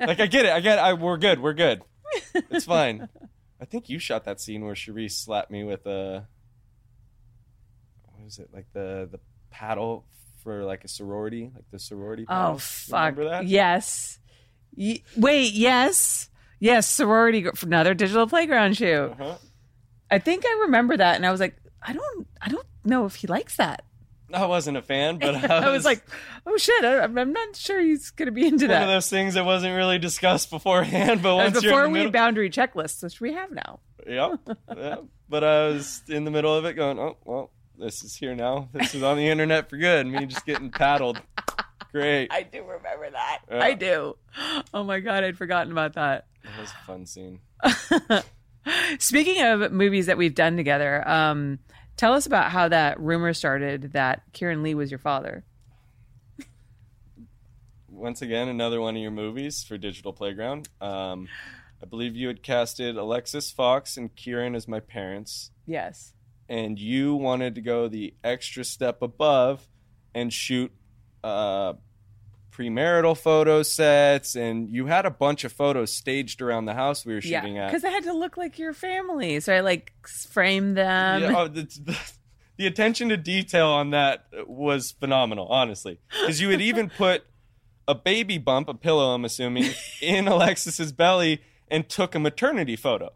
Like 0.00 0.20
I 0.20 0.26
get 0.26 0.44
it. 0.44 0.52
I 0.52 0.60
get. 0.60 0.78
It. 0.78 0.82
I 0.82 0.92
we're 0.92 1.16
good. 1.16 1.40
We're 1.40 1.54
good. 1.54 1.82
It's 2.34 2.66
fine. 2.66 3.08
I 3.60 3.64
think 3.64 3.88
you 3.88 3.98
shot 3.98 4.24
that 4.24 4.40
scene 4.40 4.64
where 4.64 4.74
Cherie 4.74 5.08
slapped 5.08 5.50
me 5.50 5.64
with 5.64 5.86
a. 5.86 6.26
What 8.04 8.24
was 8.24 8.38
it 8.38 8.50
like 8.52 8.66
the 8.72 9.08
the 9.10 9.20
paddle 9.50 10.04
for 10.46 10.64
like 10.64 10.84
a 10.84 10.88
sorority, 10.88 11.50
like 11.52 11.64
the 11.72 11.78
sorority. 11.80 12.24
Oh 12.28 12.56
fuck! 12.58 13.16
Remember 13.16 13.30
that? 13.30 13.48
Yes. 13.48 14.20
Y- 14.76 15.02
wait. 15.16 15.52
Yes. 15.54 16.30
Yes. 16.60 16.88
Sorority. 16.88 17.44
Another 17.62 17.94
digital 17.94 18.28
playground 18.28 18.76
shoot. 18.76 19.10
Uh-huh. 19.10 19.34
I 20.08 20.20
think 20.20 20.44
I 20.46 20.60
remember 20.66 20.96
that, 20.96 21.16
and 21.16 21.26
I 21.26 21.32
was 21.32 21.40
like, 21.40 21.56
I 21.82 21.92
don't. 21.92 22.28
I 22.40 22.48
don't 22.48 22.66
know 22.84 23.06
if 23.06 23.16
he 23.16 23.26
likes 23.26 23.56
that. 23.56 23.82
I 24.32 24.46
wasn't 24.46 24.76
a 24.76 24.82
fan, 24.82 25.18
but 25.18 25.34
I 25.34 25.40
was, 25.40 25.50
I 25.50 25.70
was 25.70 25.84
like, 25.84 26.04
oh 26.46 26.56
shit! 26.56 26.84
I, 26.84 27.00
I'm 27.00 27.18
I'm 27.18 27.32
not 27.32 27.56
sure 27.56 27.80
he's 27.80 28.10
gonna 28.10 28.30
be 28.30 28.46
into 28.46 28.66
one 28.66 28.68
that. 28.68 28.80
One 28.82 28.88
of 28.90 28.94
those 28.94 29.10
things 29.10 29.34
that 29.34 29.44
wasn't 29.44 29.74
really 29.74 29.98
discussed 29.98 30.50
beforehand. 30.50 31.22
But 31.24 31.34
was 31.34 31.52
once 31.54 31.64
you're 31.64 31.72
before 31.72 31.88
we 31.88 31.98
middle, 31.98 32.12
boundary 32.12 32.50
checklists, 32.50 33.02
which 33.02 33.20
we 33.20 33.32
have 33.32 33.50
now. 33.50 33.80
Yep. 34.06 34.38
yep. 34.76 35.04
But 35.28 35.42
I 35.42 35.66
was 35.68 36.02
in 36.08 36.24
the 36.24 36.30
middle 36.30 36.54
of 36.54 36.64
it 36.66 36.74
going, 36.74 37.00
oh, 37.00 37.16
well, 37.24 37.50
this 37.78 38.02
is 38.02 38.14
here 38.16 38.34
now. 38.34 38.68
This 38.72 38.94
is 38.94 39.02
on 39.02 39.16
the 39.16 39.28
internet 39.28 39.68
for 39.70 39.76
good. 39.76 40.06
Me 40.06 40.26
just 40.26 40.46
getting 40.46 40.70
paddled. 40.70 41.20
Great. 41.92 42.28
I 42.32 42.42
do 42.42 42.62
remember 42.62 43.10
that. 43.10 43.38
Yeah. 43.50 43.62
I 43.62 43.74
do. 43.74 44.16
Oh 44.74 44.84
my 44.84 45.00
god, 45.00 45.24
I'd 45.24 45.36
forgotten 45.38 45.72
about 45.72 45.94
that. 45.94 46.26
That 46.44 46.60
was 46.60 46.70
a 46.70 46.86
fun 46.86 47.06
scene. 47.06 47.40
Speaking 48.98 49.42
of 49.42 49.72
movies 49.72 50.06
that 50.06 50.18
we've 50.18 50.34
done 50.34 50.56
together, 50.56 51.06
um, 51.08 51.58
tell 51.96 52.12
us 52.12 52.26
about 52.26 52.50
how 52.50 52.68
that 52.68 52.98
rumor 53.00 53.32
started 53.32 53.92
that 53.92 54.22
Keiran 54.32 54.62
Lee 54.62 54.74
was 54.74 54.90
your 54.90 54.98
father. 54.98 55.44
Once 57.88 58.20
again, 58.20 58.48
another 58.48 58.80
one 58.80 58.94
of 58.96 59.00
your 59.02 59.10
movies 59.10 59.64
for 59.64 59.78
Digital 59.78 60.12
Playground. 60.12 60.68
Um, 60.80 61.28
I 61.82 61.86
believe 61.86 62.14
you 62.14 62.28
had 62.28 62.42
casted 62.42 62.96
Alexis 62.96 63.50
Fox 63.50 63.96
and 63.96 64.14
Keiran 64.14 64.54
as 64.54 64.68
my 64.68 64.80
parents, 64.80 65.50
Yes. 65.66 66.12
And 66.48 66.78
you 66.78 67.14
wanted 67.14 67.54
to 67.56 67.60
go 67.60 67.88
the 67.88 68.14
extra 68.24 68.64
step 68.64 69.02
above 69.02 69.66
and 70.14 70.32
shoot 70.32 70.72
uh, 71.24 71.74
premarital 72.52 73.16
photo 73.18 73.62
sets, 73.62 74.34
and 74.34 74.70
you 74.70 74.86
had 74.86 75.04
a 75.06 75.10
bunch 75.10 75.44
of 75.44 75.52
photos 75.52 75.92
staged 75.92 76.40
around 76.40 76.64
the 76.64 76.74
house 76.74 77.04
we 77.04 77.12
were 77.14 77.20
Yeah, 77.22 77.40
shooting 77.40 77.58
at. 77.58 77.66
because 77.70 77.84
I 77.84 77.90
had 77.90 78.04
to 78.04 78.12
look 78.14 78.36
like 78.36 78.58
your 78.58 78.72
family, 78.72 79.40
so 79.40 79.54
I 79.54 79.60
like 79.60 79.92
framed 80.30 80.76
them. 80.76 81.22
yeah, 81.22 81.32
oh, 81.36 81.48
the, 81.48 81.62
the, 81.84 81.98
the 82.56 82.66
attention 82.66 83.10
to 83.10 83.16
detail 83.18 83.66
on 83.68 83.90
that 83.90 84.26
was 84.46 84.92
phenomenal, 84.92 85.46
honestly. 85.48 85.98
Because 86.20 86.40
you 86.40 86.48
had 86.50 86.62
even 86.62 86.88
put 86.96 87.24
a 87.86 87.94
baby 87.94 88.38
bump, 88.38 88.68
a 88.68 88.74
pillow, 88.74 89.14
I'm 89.14 89.24
assuming, 89.24 89.64
in 90.00 90.26
Alexis's 90.28 90.92
belly 90.92 91.42
and 91.68 91.86
took 91.88 92.14
a 92.14 92.18
maternity 92.18 92.76
photo. 92.76 93.10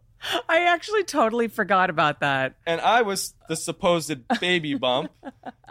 I 0.47 0.65
actually 0.65 1.03
totally 1.03 1.47
forgot 1.47 1.89
about 1.89 2.19
that. 2.19 2.55
And 2.65 2.79
I 2.81 3.01
was 3.01 3.33
the 3.47 3.55
supposed 3.55 4.39
baby 4.39 4.75
bump 4.75 5.11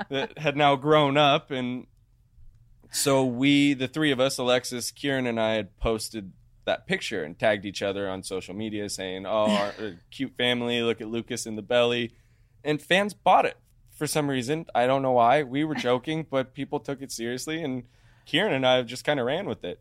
that 0.08 0.38
had 0.38 0.56
now 0.56 0.76
grown 0.76 1.16
up. 1.16 1.50
And 1.50 1.86
so 2.90 3.24
we, 3.24 3.74
the 3.74 3.88
three 3.88 4.10
of 4.10 4.20
us, 4.20 4.38
Alexis, 4.38 4.90
Keiran, 4.90 5.28
and 5.28 5.40
I, 5.40 5.54
had 5.54 5.78
posted 5.78 6.32
that 6.64 6.86
picture 6.86 7.22
and 7.22 7.38
tagged 7.38 7.64
each 7.64 7.82
other 7.82 8.08
on 8.08 8.22
social 8.22 8.54
media 8.54 8.88
saying, 8.88 9.26
Oh, 9.26 9.50
our, 9.50 9.66
our 9.66 9.72
uh, 9.78 9.90
cute 10.10 10.36
family, 10.36 10.82
look 10.82 11.00
at 11.00 11.08
Lucas 11.08 11.46
in 11.46 11.56
the 11.56 11.62
belly. 11.62 12.14
And 12.64 12.80
fans 12.80 13.14
bought 13.14 13.46
it 13.46 13.56
for 13.92 14.06
some 14.06 14.28
reason. 14.28 14.66
I 14.74 14.86
don't 14.86 15.02
know 15.02 15.12
why. 15.12 15.42
We 15.42 15.64
were 15.64 15.74
joking, 15.76 16.26
but 16.28 16.54
people 16.54 16.80
took 16.80 17.02
it 17.02 17.12
seriously. 17.12 17.62
And 17.62 17.84
Keiran 18.26 18.52
and 18.52 18.66
I 18.66 18.82
just 18.82 19.04
kind 19.04 19.20
of 19.20 19.26
ran 19.26 19.46
with 19.46 19.64
it. 19.64 19.80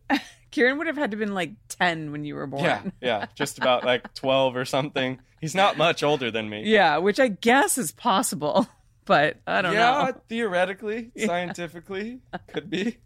Keiran 0.51 0.77
would 0.77 0.87
have 0.87 0.97
had 0.97 1.11
to 1.11 1.17
been 1.17 1.33
like 1.33 1.51
ten 1.67 2.11
when 2.11 2.25
you 2.25 2.35
were 2.35 2.47
born. 2.47 2.63
Yeah, 2.63 2.81
yeah, 3.01 3.25
just 3.35 3.57
about 3.57 3.83
like 3.83 4.13
12 4.15 4.55
or 4.55 4.65
something. 4.65 5.19
He's 5.39 5.55
not 5.55 5.77
much 5.77 6.03
older 6.03 6.31
than 6.31 6.49
me. 6.49 6.63
Yeah, 6.65 6.97
which 6.97 7.19
I 7.19 7.27
guess 7.27 7.77
is 7.77 7.91
possible, 7.91 8.67
but 9.05 9.37
I 9.47 9.61
don't 9.61 9.73
yeah, 9.73 9.79
know. 9.79 9.99
Yeah, 10.05 10.11
theoretically, 10.27 11.11
scientifically, 11.17 12.21
could 12.51 12.69
be. 12.69 12.97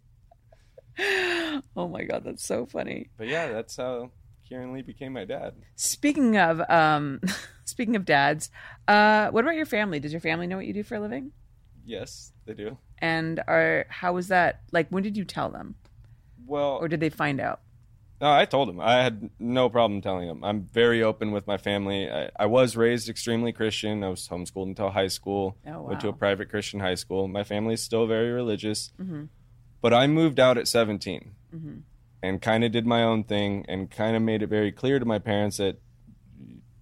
Oh 1.76 1.88
my 1.88 2.04
god, 2.04 2.22
that's 2.24 2.44
so 2.44 2.66
funny. 2.66 3.10
But 3.16 3.28
yeah, 3.28 3.48
that's 3.48 3.76
how 3.76 4.10
Keiran 4.50 4.72
Lee 4.72 4.82
became 4.82 5.12
my 5.12 5.24
dad. 5.24 5.54
Speaking 5.76 6.36
of 6.36 6.60
um 6.70 7.20
speaking 7.64 7.96
of 7.96 8.04
dads, 8.04 8.50
uh 8.88 9.28
what 9.30 9.44
about 9.44 9.56
your 9.56 9.66
family? 9.66 10.00
Does 10.00 10.12
your 10.12 10.20
family 10.20 10.46
know 10.46 10.56
what 10.56 10.66
you 10.66 10.72
do 10.74 10.82
for 10.82 10.96
a 10.96 11.00
living? 11.00 11.32
Yes, 11.84 12.32
they 12.46 12.54
do. 12.54 12.78
And 12.98 13.42
are 13.46 13.86
how 13.88 14.14
was 14.14 14.28
that 14.28 14.60
like 14.72 14.88
when 14.88 15.02
did 15.02 15.16
you 15.16 15.24
tell 15.24 15.50
them? 15.50 15.74
Well, 16.46 16.78
Or 16.80 16.88
did 16.88 17.00
they 17.00 17.10
find 17.10 17.40
out? 17.40 17.60
no, 18.20 18.30
I 18.32 18.44
told 18.44 18.68
him. 18.68 18.80
I 18.80 19.02
had 19.02 19.28
no 19.38 19.68
problem 19.68 20.00
telling 20.00 20.28
him. 20.28 20.42
I'm 20.44 20.62
very 20.64 21.02
open 21.02 21.30
with 21.32 21.46
my 21.46 21.56
family. 21.58 22.10
I, 22.10 22.30
I 22.38 22.46
was 22.46 22.76
raised 22.76 23.08
extremely 23.08 23.52
Christian. 23.52 24.02
I 24.04 24.08
was 24.08 24.28
homeschooled 24.28 24.68
until 24.68 24.90
high 24.90 25.08
school. 25.08 25.56
Oh, 25.66 25.70
wow. 25.82 25.88
Went 25.88 26.00
to 26.00 26.08
a 26.08 26.12
private 26.12 26.48
Christian 26.48 26.80
high 26.80 26.94
school. 26.94 27.28
My 27.28 27.44
family's 27.44 27.82
still 27.82 28.06
very 28.06 28.30
religious. 28.30 28.92
Mm-hmm. 29.00 29.24
But 29.82 29.92
I 29.92 30.06
moved 30.06 30.40
out 30.40 30.56
at 30.56 30.68
17 30.68 31.32
Mhm. 31.54 31.82
and 32.22 32.40
kind 32.40 32.64
of 32.64 32.72
did 32.72 32.86
my 32.86 33.02
own 33.02 33.24
thing 33.24 33.66
and 33.68 33.90
kind 33.90 34.16
of 34.16 34.22
made 34.22 34.42
it 34.42 34.46
very 34.48 34.72
clear 34.72 34.98
to 34.98 35.04
my 35.04 35.18
parents 35.18 35.58
that 35.58 35.78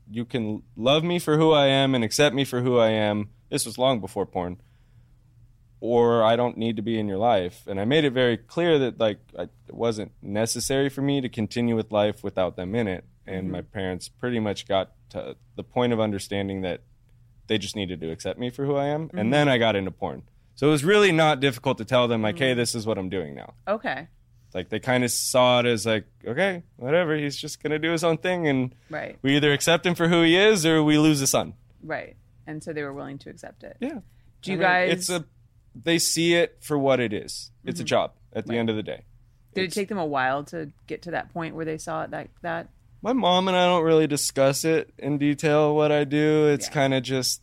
you 0.09 0.25
can 0.25 0.63
love 0.77 1.03
me 1.03 1.19
for 1.19 1.37
who 1.39 1.53
I 1.53 1.67
am 1.67 1.95
and 1.95 2.05
accept 2.05 2.35
me 2.35 2.45
for 2.45 2.61
who 2.61 2.79
I 2.79 2.91
am. 2.91 3.31
This 3.51 3.67
was 3.67 3.79
long 3.79 4.01
before 4.01 4.27
porn. 4.27 4.61
Or 5.85 6.23
I 6.23 6.37
don't 6.37 6.57
need 6.57 6.77
to 6.77 6.83
be 6.83 6.97
in 6.97 7.09
your 7.09 7.19
life. 7.19 7.63
And 7.67 7.81
I 7.81 7.85
made 7.85 8.05
it 8.05 8.13
very 8.13 8.37
clear 8.37 8.79
that 8.79 9.01
like 9.01 9.19
I, 9.37 9.43
it 9.43 9.75
wasn't 9.75 10.13
necessary 10.23 10.89
for 10.89 11.03
me 11.03 11.21
to 11.21 11.29
continue 11.29 11.75
with 11.75 11.91
life 11.91 12.23
without 12.23 12.55
them 12.55 12.77
in 12.77 12.87
it. 12.87 13.05
And 13.27 13.47
mm-hmm. 13.47 13.53
my 13.53 13.63
parents 13.63 14.09
pretty 14.09 14.39
much 14.39 14.69
got 14.69 14.93
to 15.11 15.35
the 15.57 15.65
point 15.65 15.93
of 15.93 15.99
understanding 15.99 16.61
that 16.63 16.83
they 17.49 17.59
just 17.59 17.75
needed 17.75 18.01
to 18.01 18.13
accept 18.13 18.39
me 18.39 18.49
for 18.49 18.65
who 18.65 18.77
I 18.77 18.87
am. 18.87 19.03
And 19.03 19.11
mm-hmm. 19.13 19.31
then 19.31 19.49
I 19.49 19.59
got 19.59 19.75
into 19.75 19.91
porn. 19.91 20.23
So 20.55 20.69
it 20.69 20.71
was 20.71 20.85
really 20.85 21.11
not 21.11 21.41
difficult 21.41 21.79
to 21.79 21.85
tell 21.85 22.07
them 22.07 22.23
like, 22.23 22.39
hey, 22.39 22.51
mm-hmm. 22.53 22.59
this 22.61 22.77
is 22.77 22.87
what 22.87 22.97
I'm 22.97 23.09
doing 23.09 23.35
now 23.35 23.55
Okay. 23.67 24.07
like 24.55 24.69
they 24.69 24.79
kind 24.79 25.03
of 25.03 25.11
saw 25.11 25.59
it 25.61 25.67
as 25.67 25.85
like 25.85 26.05
okay 26.25 26.63
whatever 26.77 27.17
he's 27.17 27.37
just 27.37 27.61
gonna 27.61 27.79
do 27.81 27.91
his 27.91 28.05
own 28.05 28.19
thing 28.19 28.47
and 28.47 28.73
Right. 28.89 29.19
we 29.23 29.35
either 29.35 29.53
accept 29.53 29.85
him 29.85 29.97
for 29.97 30.07
who 30.09 30.23
he 30.23 30.37
is 30.37 30.65
or 30.65 30.81
we 30.85 30.97
lose 30.99 31.21
a 31.23 31.27
son 31.27 31.55
Right. 31.83 32.15
And 32.47 32.63
so 32.63 32.73
they 32.73 32.83
were 32.85 32.93
willing 32.93 33.19
to 33.19 33.31
accept 33.31 33.65
it. 33.65 33.79
yeah 33.81 33.99
Do 34.43 34.53
you 34.53 34.59
I 34.59 34.61
mean, 34.61 34.69
guys 34.69 34.93
it's 34.93 35.09
a 35.11 35.25
they 35.75 35.99
see 35.99 36.35
it 36.35 36.57
for 36.61 36.79
what 36.79 37.01
it 37.01 37.13
is 37.13 37.51
it's 37.65 37.81
a 37.81 37.85
job 37.85 38.13
at 38.33 38.47
the 38.47 38.53
Right. 38.53 38.59
end 38.59 38.71
of 38.71 38.77
the 38.77 38.83
day 38.83 39.05
did 39.55 39.65
it 39.65 39.73
take 39.73 39.89
them 39.89 39.99
a 39.99 40.07
while 40.07 40.45
to 40.45 40.73
get 40.87 41.03
to 41.03 41.11
that 41.13 41.33
point 41.33 41.55
where 41.55 41.65
they 41.67 41.77
saw 41.79 42.03
it 42.03 42.11
like 42.11 42.31
that? 42.43 42.69
my 43.03 43.13
mom 43.13 43.49
and 43.49 43.57
i 43.57 43.67
don't 43.67 43.85
really 43.85 44.07
discuss 44.07 44.65
it 44.65 44.91
in 44.99 45.19
detail 45.19 45.75
what 45.75 45.91
i 45.93 46.05
do 46.05 46.47
it's 46.49 46.67
Yeah. 46.69 46.73
kind 46.75 46.95
of 46.95 47.03
just 47.03 47.43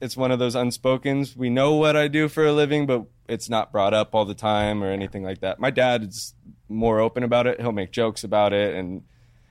it's 0.00 0.16
one 0.16 0.30
of 0.30 0.38
those 0.38 0.54
unspokens 0.54 1.36
we 1.36 1.50
know 1.50 1.74
what 1.74 1.96
i 1.96 2.08
do 2.08 2.28
for 2.28 2.44
a 2.46 2.52
living 2.52 2.86
but 2.86 3.04
it's 3.28 3.48
not 3.48 3.72
brought 3.72 3.94
up 3.94 4.14
all 4.14 4.24
the 4.24 4.34
time 4.34 4.82
or 4.82 4.90
anything 4.90 5.22
like 5.22 5.40
that 5.40 5.58
my 5.58 5.70
dad 5.70 6.02
is 6.04 6.34
more 6.68 7.00
open 7.00 7.22
about 7.22 7.46
it 7.46 7.60
he'll 7.60 7.72
make 7.72 7.90
jokes 7.90 8.22
about 8.24 8.52
it 8.52 8.74
and 8.74 9.02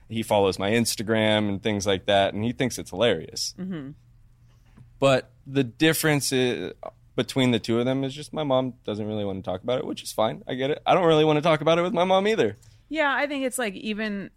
he 0.08 0.22
follows 0.22 0.58
my 0.58 0.70
instagram 0.70 1.48
and 1.48 1.62
things 1.62 1.86
like 1.86 2.06
that 2.06 2.34
and 2.34 2.44
he 2.44 2.52
thinks 2.52 2.78
it's 2.78 2.90
hilarious 2.90 3.54
Mm-hmm. 3.58 3.90
but 4.98 5.30
the 5.46 5.64
difference 5.64 6.32
is, 6.32 6.72
between 7.16 7.50
the 7.52 7.58
two 7.58 7.78
of 7.78 7.84
them 7.84 8.02
is 8.04 8.12
just 8.14 8.32
my 8.32 8.42
mom 8.42 8.74
doesn't 8.84 9.06
really 9.06 9.24
want 9.24 9.42
to 9.44 9.48
talk 9.50 9.62
about 9.62 9.78
it 9.78 9.86
which 9.86 10.02
is 10.02 10.10
fine 10.12 10.42
i 10.48 10.54
get 10.54 10.70
it 10.70 10.82
i 10.86 10.94
don't 10.94 11.06
really 11.06 11.24
want 11.24 11.36
to 11.36 11.42
talk 11.42 11.60
about 11.60 11.78
it 11.78 11.82
with 11.82 11.92
my 11.92 12.04
mom 12.04 12.26
either 12.26 12.56
Yeah, 12.88 13.12
I 13.14 13.26
think 13.26 13.44
it's 13.44 13.58
like 13.58 13.74
even 13.74 14.30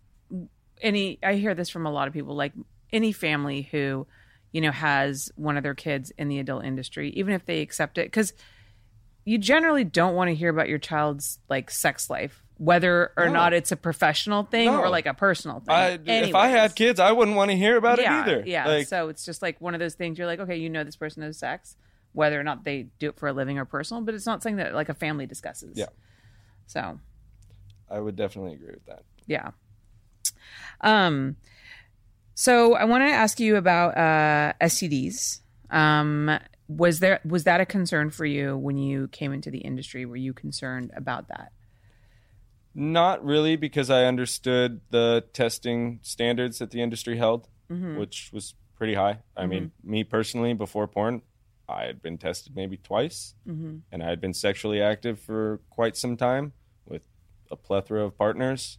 any 0.81 1.19
I 1.23 1.33
hear 1.35 1.53
this 1.55 1.69
from 1.69 1.85
a 1.85 1.91
lot 1.91 2.07
of 2.07 2.13
people 2.13 2.35
like 2.35 2.53
any 2.93 3.11
family 3.11 3.67
who 3.71 4.07
you 4.51 4.61
know 4.61 4.71
has 4.71 5.31
one 5.35 5.57
of 5.57 5.63
their 5.63 5.75
kids 5.75 6.11
in 6.17 6.27
the 6.29 6.39
adult 6.39 6.63
industry 6.65 7.09
even 7.11 7.33
if 7.33 7.45
they 7.45 7.61
accept 7.61 7.97
it 7.97 8.11
cuz 8.11 8.33
you 9.25 9.37
generally 9.37 9.83
don't 9.83 10.15
want 10.15 10.29
to 10.29 10.35
hear 10.35 10.49
about 10.49 10.69
your 10.69 10.77
child's 10.77 11.39
like 11.49 11.69
sex 11.69 12.09
life 12.09 12.43
whether 12.57 13.11
or 13.17 13.25
No. 13.25 13.33
not 13.33 13.53
it's 13.53 13.71
a 13.71 13.75
professional 13.75 14.43
thing 14.43 14.65
No. 14.67 14.79
or 14.79 14.89
like 14.89 15.05
a 15.05 15.13
personal 15.13 15.59
thing. 15.59 15.75
I, 15.75 15.99
if 16.05 16.33
I 16.33 16.47
had 16.47 16.75
kids 16.75 16.99
i 16.99 17.11
wouldn't 17.11 17.37
want 17.37 17.51
to 17.51 17.57
hear 17.57 17.75
about 17.77 17.99
yeah, 17.99 18.21
it 18.21 18.21
either 18.21 18.43
Yeah. 18.47 18.67
like, 18.67 18.87
so 18.87 19.09
it's 19.09 19.25
just 19.25 19.41
like 19.41 19.59
one 19.61 19.73
of 19.75 19.79
those 19.79 19.95
things 19.95 20.17
you're 20.17 20.25
like, 20.27 20.39
okay, 20.39 20.55
you 20.57 20.69
know 20.69 20.83
this 20.83 20.95
person 20.95 21.21
has 21.23 21.37
sex, 21.37 21.75
whether 22.17 22.39
or 22.39 22.43
not 22.43 22.63
they 22.63 22.87
do 22.99 23.09
it 23.09 23.17
for 23.19 23.27
a 23.27 23.33
living 23.33 23.59
or 23.59 23.65
personal, 23.65 24.01
but 24.03 24.15
it's 24.15 24.25
not 24.25 24.41
something 24.41 24.57
that 24.57 24.73
like 24.73 24.89
a 24.89 24.93
family 24.95 25.25
discusses. 25.27 25.77
Yeah. 25.77 25.85
So 26.65 26.99
I 27.89 27.99
would 27.99 28.15
definitely 28.15 28.53
agree 28.53 28.71
with 28.73 28.85
that. 28.87 29.03
yeah. 29.27 29.51
Um 30.81 31.35
so 32.33 32.73
I 32.75 32.85
want 32.85 33.01
to 33.03 33.07
ask 33.09 33.39
you 33.39 33.55
about 33.55 33.97
uh 33.97 34.53
STDs. 34.61 35.41
Um 35.69 36.37
was 36.67 36.99
there 36.99 37.19
was 37.23 37.43
that 37.45 37.61
a 37.61 37.65
concern 37.65 38.09
for 38.09 38.25
you 38.25 38.57
when 38.57 38.77
you 38.77 39.07
came 39.09 39.31
into 39.31 39.49
the 39.51 39.59
industry? 39.59 40.05
Were 40.05 40.15
you 40.17 40.33
concerned 40.33 40.91
about 40.95 41.27
that? 41.29 41.51
Not 42.75 43.23
really, 43.25 43.55
because 43.55 43.89
I 43.89 44.05
understood 44.05 44.81
the 44.91 45.23
testing 45.33 45.99
standards 46.03 46.59
that 46.59 46.71
the 46.71 46.81
industry 46.81 47.17
held, 47.17 47.47
Mm-hmm. 47.71 47.97
which 47.97 48.29
was 48.31 48.53
pretty 48.77 48.93
high. 48.93 49.19
I 49.35 49.45
mean, 49.45 49.71
me 49.83 50.03
personally, 50.05 50.53
before 50.53 50.87
porn, 50.87 51.21
I 51.69 51.85
had 51.85 52.01
been 52.01 52.17
tested 52.17 52.55
maybe 52.55 52.77
twice, 52.77 53.33
Mm-hmm. 53.47 53.77
and 53.91 54.03
I 54.03 54.09
had 54.09 54.21
been 54.21 54.33
sexually 54.33 54.81
active 54.81 55.19
for 55.19 55.59
quite 55.69 55.97
some 55.97 56.15
time 56.17 56.53
with 56.85 57.03
a 57.51 57.55
plethora 57.55 58.03
of 58.05 58.17
partners. 58.17 58.77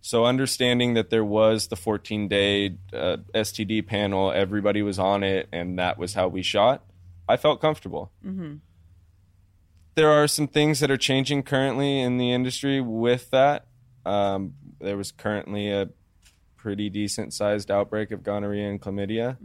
So, 0.00 0.24
understanding 0.26 0.94
that 0.94 1.08
there 1.10 1.24
was 1.24 1.68
the 1.68 1.76
14 1.76 2.28
day 2.28 2.76
uh, 2.92 3.16
STD 3.34 3.86
panel, 3.86 4.30
everybody 4.32 4.82
was 4.82 4.98
on 4.98 5.22
it, 5.22 5.48
and 5.52 5.78
that 5.78 5.98
was 5.98 6.14
how 6.14 6.28
we 6.28 6.42
shot, 6.42 6.84
I 7.28 7.36
felt 7.38 7.60
comfortable. 7.60 8.12
There 9.94 10.10
are 10.10 10.26
some 10.28 10.48
things 10.48 10.80
that 10.80 10.90
are 10.90 10.96
changing 10.96 11.44
currently 11.44 12.00
in 12.00 12.18
the 12.18 12.32
industry 12.32 12.80
with 12.80 13.30
that. 13.30 13.66
Um, 14.04 14.54
there 14.80 14.96
was 14.96 15.10
currently 15.12 15.70
a 15.70 15.88
pretty 16.56 16.90
decent 16.90 17.32
sized 17.32 17.70
outbreak 17.70 18.10
of 18.10 18.22
gonorrhea 18.22 18.68
and 18.68 18.80
chlamydia, 18.80 19.38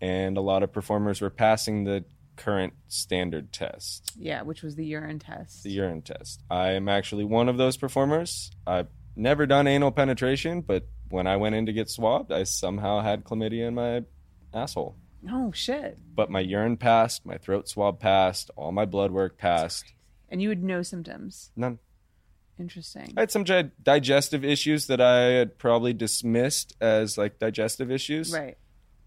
and 0.00 0.36
a 0.36 0.40
lot 0.40 0.62
of 0.62 0.72
performers 0.72 1.20
were 1.20 1.30
passing 1.30 1.84
the 1.84 2.04
current 2.36 2.74
standard 2.88 3.50
test 3.52 4.12
Yeah, 4.18 4.42
which 4.42 4.62
was 4.62 4.76
the 4.76 4.84
urine 4.84 5.18
test. 5.18 5.62
the 5.62 5.70
urine 5.70 6.02
test. 6.02 6.42
I 6.50 6.72
am 6.72 6.88
actually 6.88 7.24
one 7.24 7.48
of 7.48 7.56
those 7.56 7.76
performers. 7.78 8.50
I've 8.66 8.88
never 9.16 9.46
done 9.46 9.66
anal 9.66 9.90
penetration, 9.90 10.60
but 10.60 10.86
when 11.08 11.26
I 11.26 11.36
went 11.36 11.54
in 11.54 11.64
to 11.66 11.72
get 11.72 11.88
swabbed, 11.88 12.30
I 12.32 12.42
somehow 12.42 13.00
had 13.00 13.24
chlamydia 13.24 13.68
in 13.68 13.74
my 13.74 14.02
asshole. 14.52 14.96
oh 15.30 15.50
shit! 15.52 15.98
But 16.14 16.30
my 16.30 16.40
urine 16.40 16.76
passed, 16.76 17.24
my 17.24 17.38
throat 17.38 17.68
swab 17.68 18.00
passed, 18.00 18.50
all 18.56 18.70
my 18.72 18.84
blood 18.84 19.12
work 19.12 19.38
passed. 19.38 19.92
And 20.28 20.42
you 20.42 20.48
had 20.50 20.62
no 20.62 20.82
symptoms. 20.82 21.52
None. 21.56 21.78
Interesting. 22.58 23.12
I 23.16 23.20
had 23.20 23.30
some 23.30 23.44
gi- 23.44 23.70
digestive 23.82 24.44
issues 24.44 24.86
that 24.88 25.00
I 25.00 25.18
had 25.38 25.58
probably 25.58 25.92
dismissed 25.92 26.74
as 26.80 27.16
like 27.18 27.38
digestive 27.38 27.90
issues, 27.90 28.32
Right. 28.32 28.56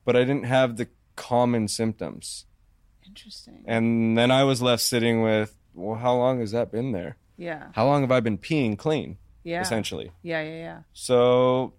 But 0.10 0.16
I 0.16 0.22
didn't 0.22 0.46
have 0.46 0.78
the 0.78 0.88
common 1.16 1.68
symptoms. 1.68 2.46
Interesting. 3.06 3.64
And 3.68 4.18
then 4.18 4.32
I 4.32 4.44
was 4.44 4.60
left 4.60 4.82
sitting 4.82 5.22
with, 5.22 5.56
well, 5.76 6.00
how 6.00 6.16
long 6.16 6.40
has 6.40 6.50
that 6.52 6.72
been 6.72 6.94
there? 6.94 7.18
yeah. 7.38 7.68
How 7.74 7.86
long 7.86 8.02
have 8.02 8.12
I 8.12 8.20
been 8.22 8.40
peeing 8.40 8.76
clean? 8.76 9.18
Yeah. 9.44 9.62
Essentially. 9.62 10.12
Yeah. 10.24 10.42
Yeah. 10.42 10.58
Yeah. 10.58 10.80
So 10.94 11.74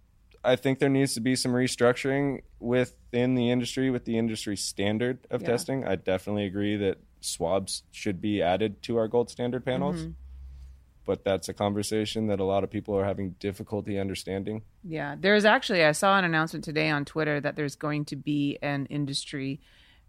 I 0.44 0.54
think 0.54 0.78
there 0.78 0.88
needs 0.88 1.14
to 1.14 1.20
be 1.20 1.34
some 1.34 1.52
restructuring 1.52 2.42
within 2.60 3.34
the 3.34 3.50
industry 3.50 3.90
with 3.90 4.04
the 4.04 4.16
industry 4.16 4.56
standard 4.56 5.18
of 5.28 5.42
Yeah. 5.42 5.48
testing. 5.48 5.84
I 5.84 5.96
definitely 5.96 6.46
agree 6.46 6.76
that 6.76 6.98
swabs 7.20 7.82
should 7.90 8.20
be 8.20 8.40
added 8.40 8.80
to 8.84 8.96
our 8.96 9.08
gold 9.08 9.28
standard 9.28 9.64
panels. 9.64 9.96
Mm-hmm. 10.02 10.10
But 11.06 11.24
that's 11.24 11.48
a 11.48 11.54
conversation 11.54 12.26
that 12.28 12.40
a 12.40 12.44
lot 12.44 12.62
of 12.62 12.70
people 12.70 12.96
are 12.96 13.04
having 13.04 13.30
difficulty 13.40 13.98
understanding. 13.98 14.62
Yeah, 14.84 15.16
there's 15.18 15.44
actually 15.44 15.84
I 15.84 15.92
saw 15.92 16.18
an 16.18 16.24
announcement 16.24 16.64
today 16.64 16.90
on 16.90 17.04
Twitter 17.04 17.40
that 17.40 17.56
there's 17.56 17.74
going 17.74 18.04
to 18.06 18.16
be 18.16 18.58
an 18.62 18.86
industry 18.86 19.60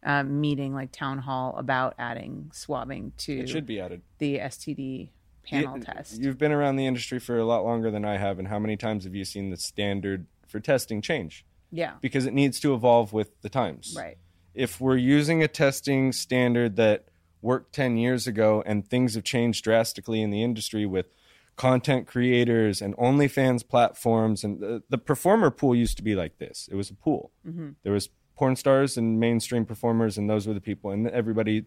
uh, 0.04 0.24
meeting, 0.24 0.74
like 0.74 0.92
town 0.92 1.20
hall, 1.20 1.56
about 1.58 1.94
adding 1.98 2.50
swabbing 2.54 3.14
to 3.20 3.34
It 3.40 3.50
should 3.50 3.66
be 3.66 3.80
added. 3.80 4.02
the 4.18 4.40
STD 4.40 5.10
panel 5.44 5.78
You- 5.78 5.84
test. 5.84 6.20
You've 6.22 6.38
been 6.38 6.52
around 6.52 6.76
the 6.76 6.86
industry 6.88 7.20
for 7.20 7.38
a 7.38 7.46
lot 7.46 7.64
longer 7.64 7.90
than 7.92 8.04
I 8.06 8.18
have, 8.18 8.38
and 8.40 8.48
how 8.48 8.60
many 8.60 8.76
times 8.78 9.04
have 9.06 9.16
you 9.16 9.24
seen 9.26 9.50
the 9.50 9.58
standard 9.58 10.26
for 10.48 10.60
testing 10.60 11.02
change? 11.02 11.46
yeah, 11.72 11.94
Because 12.02 12.26
it 12.26 12.34
needs 12.34 12.60
to 12.60 12.74
evolve 12.74 13.14
with 13.14 13.40
the 13.42 13.50
times. 13.50 13.96
right. 13.98 14.18
if 14.54 14.82
we're 14.82 14.98
using 14.98 15.42
a 15.42 15.48
testing 15.48 16.12
standard 16.12 16.76
that 16.76 17.06
worked 17.42 17.74
10 17.74 17.98
years 17.98 18.28
ago 18.28 18.64
and 18.66 18.88
things 18.88 19.16
have 19.16 19.24
changed 19.24 19.64
drastically 19.64 20.22
in 20.22 20.30
the 20.30 20.44
industry 20.44 20.86
with 20.86 21.08
content 21.56 22.08
creators 22.08 22.82
and 22.82 22.96
OnlyFans 22.98 23.68
platforms. 23.68 24.44
And 24.44 24.60
the, 24.60 24.84
the 24.90 24.98
performer 24.98 25.52
pool 25.52 25.76
used 25.76 25.98
to 25.98 26.04
be 26.04 26.16
like 26.16 26.38
this. 26.38 26.70
It 26.72 26.76
was 26.76 26.90
a 26.90 26.96
pool. 26.96 27.32
Mm-hmm. 27.48 27.72
There 27.84 27.94
was 27.94 28.10
porn 28.36 28.56
stars 28.56 28.98
and 28.98 29.20
mainstream 29.20 29.66
performers 29.66 30.18
and 30.18 30.30
those 30.30 30.48
were 30.48 30.54
the 30.54 30.62
people. 30.62 30.92
And 30.92 31.08
everybody 31.08 31.66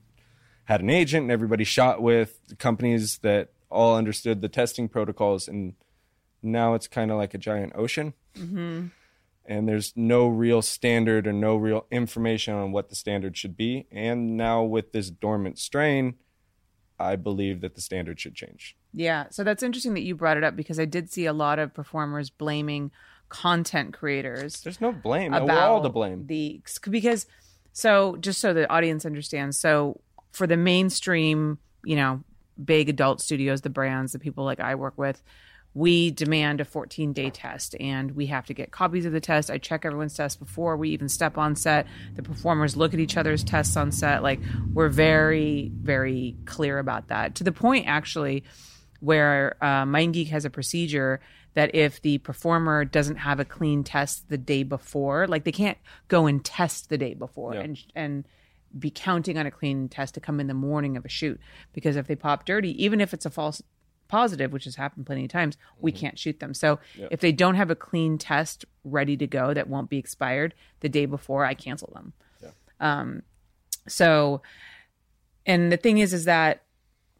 had 0.64 0.80
an 0.80 0.90
agent 0.90 1.22
and 1.22 1.30
everybody 1.30 1.64
shot 1.64 2.00
with 2.00 2.40
companies 2.58 3.18
that 3.18 3.50
all 3.70 3.96
understood 3.96 4.40
the 4.40 4.48
testing 4.48 4.88
protocols. 4.88 5.48
And 5.48 5.74
now 6.42 6.74
it's 6.74 6.88
kind 6.88 7.10
of 7.10 7.16
like 7.16 7.34
a 7.34 7.38
giant 7.38 7.72
ocean 7.74 8.14
mm-hmm. 8.36 8.86
And 9.46 9.68
there's 9.68 9.92
no 9.96 10.26
real 10.28 10.62
standard 10.62 11.26
or 11.26 11.32
no 11.32 11.56
real 11.56 11.86
information 11.90 12.54
on 12.54 12.72
what 12.72 12.88
the 12.88 12.94
standard 12.94 13.36
should 13.36 13.56
be. 13.56 13.86
And 13.92 14.36
now 14.36 14.62
with 14.62 14.92
this 14.92 15.10
dormant 15.10 15.58
strain, 15.58 16.14
I 16.98 17.16
believe 17.16 17.60
that 17.60 17.74
the 17.74 17.80
standard 17.80 18.20
should 18.20 18.34
change. 18.34 18.76
Yeah, 18.92 19.24
so 19.30 19.42
that's 19.44 19.62
interesting 19.62 19.94
that 19.94 20.02
you 20.02 20.14
brought 20.14 20.36
it 20.36 20.44
up 20.44 20.54
because 20.56 20.78
I 20.78 20.84
did 20.84 21.10
see 21.12 21.26
a 21.26 21.32
lot 21.32 21.58
of 21.58 21.74
performers 21.74 22.30
blaming 22.30 22.90
content 23.28 23.92
creators 23.94 24.60
There's 24.60 24.80
no 24.80 24.92
blame. 24.92 25.34
about 25.34 25.48
We're 25.48 25.58
all 25.58 25.82
to 25.82 25.88
blame. 25.88 26.26
the 26.26 26.62
because 26.88 27.26
so 27.72 28.16
just 28.20 28.40
so 28.40 28.52
the 28.54 28.70
audience 28.70 29.04
understands 29.04 29.58
so 29.58 30.00
for 30.30 30.46
the 30.46 30.56
mainstream 30.58 31.58
you 31.84 31.96
know 31.96 32.22
big 32.62 32.88
adult 32.88 33.20
studios 33.20 33.62
the 33.62 33.70
brands 33.70 34.12
the 34.12 34.18
people 34.20 34.44
like 34.44 34.60
i 34.60 34.74
work 34.76 34.96
with 34.96 35.20
we 35.74 36.12
demand 36.12 36.60
a 36.60 36.64
14 36.64 37.12
day 37.12 37.30
test 37.30 37.74
and 37.80 38.12
we 38.12 38.26
have 38.26 38.46
to 38.46 38.54
get 38.54 38.70
copies 38.70 39.04
of 39.06 39.12
the 39.12 39.20
test. 39.20 39.50
I 39.50 39.58
check 39.58 39.84
everyone's 39.84 40.14
test 40.14 40.38
before 40.38 40.76
we 40.76 40.90
even 40.90 41.08
step 41.08 41.36
on 41.36 41.56
set. 41.56 41.86
The 42.14 42.22
performers 42.22 42.76
look 42.76 42.94
at 42.94 43.00
each 43.00 43.16
other's 43.16 43.42
tests 43.42 43.76
on 43.76 43.90
set. 43.90 44.22
Like 44.22 44.40
we're 44.72 44.88
very 44.88 45.72
very 45.74 46.36
clear 46.44 46.78
about 46.78 47.08
that 47.08 47.34
to 47.36 47.44
the 47.44 47.52
point 47.52 47.86
actually 47.88 48.44
where 49.00 49.56
uh, 49.60 49.84
MindGeek 49.84 50.28
has 50.28 50.44
a 50.44 50.50
procedure 50.50 51.20
that 51.54 51.74
if 51.74 52.00
the 52.02 52.18
performer 52.18 52.84
doesn't 52.84 53.16
have 53.16 53.38
a 53.38 53.44
clean 53.44 53.84
test 53.84 54.28
the 54.28 54.38
day 54.38 54.62
before, 54.62 55.26
like 55.26 55.44
they 55.44 55.52
can't 55.52 55.78
go 56.08 56.26
and 56.26 56.44
test 56.44 56.88
the 56.88 56.98
day 56.98 57.14
before 57.14 57.54
Yeah. 57.54 57.60
and 57.60 57.78
and 57.94 58.24
be 58.76 58.90
counting 58.90 59.38
on 59.38 59.46
a 59.46 59.52
clean 59.52 59.88
test 59.88 60.14
to 60.14 60.20
come 60.20 60.40
in 60.40 60.48
the 60.48 60.54
morning 60.54 60.96
of 60.96 61.04
a 61.04 61.08
shoot 61.08 61.38
because 61.72 61.94
if 61.94 62.08
they 62.08 62.16
pop 62.16 62.44
dirty, 62.44 62.70
even 62.82 63.00
if 63.00 63.14
it's 63.14 63.24
a 63.26 63.30
false 63.30 63.62
positive, 64.08 64.52
which 64.52 64.64
has 64.64 64.76
happened 64.76 65.06
plenty 65.06 65.24
of 65.24 65.30
times, 65.30 65.56
we 65.80 65.92
can't 65.92 66.18
shoot 66.18 66.40
them. 66.40 66.54
So 66.54 66.78
if 67.10 67.20
they 67.20 67.32
don't 67.32 67.54
have 67.54 67.70
a 67.70 67.76
clean 67.76 68.18
test 68.18 68.64
ready 68.84 69.16
to 69.16 69.26
go 69.26 69.54
that 69.54 69.68
won't 69.68 69.90
be 69.90 69.98
expired 69.98 70.54
the 70.80 70.88
day 70.88 71.06
before, 71.06 71.44
I 71.44 71.54
cancel 71.54 71.90
them. 71.94 72.12
Um, 72.80 73.22
so, 73.88 74.42
and 75.46 75.70
the 75.70 75.76
thing 75.76 75.98
is, 75.98 76.12
is 76.12 76.24
that 76.24 76.62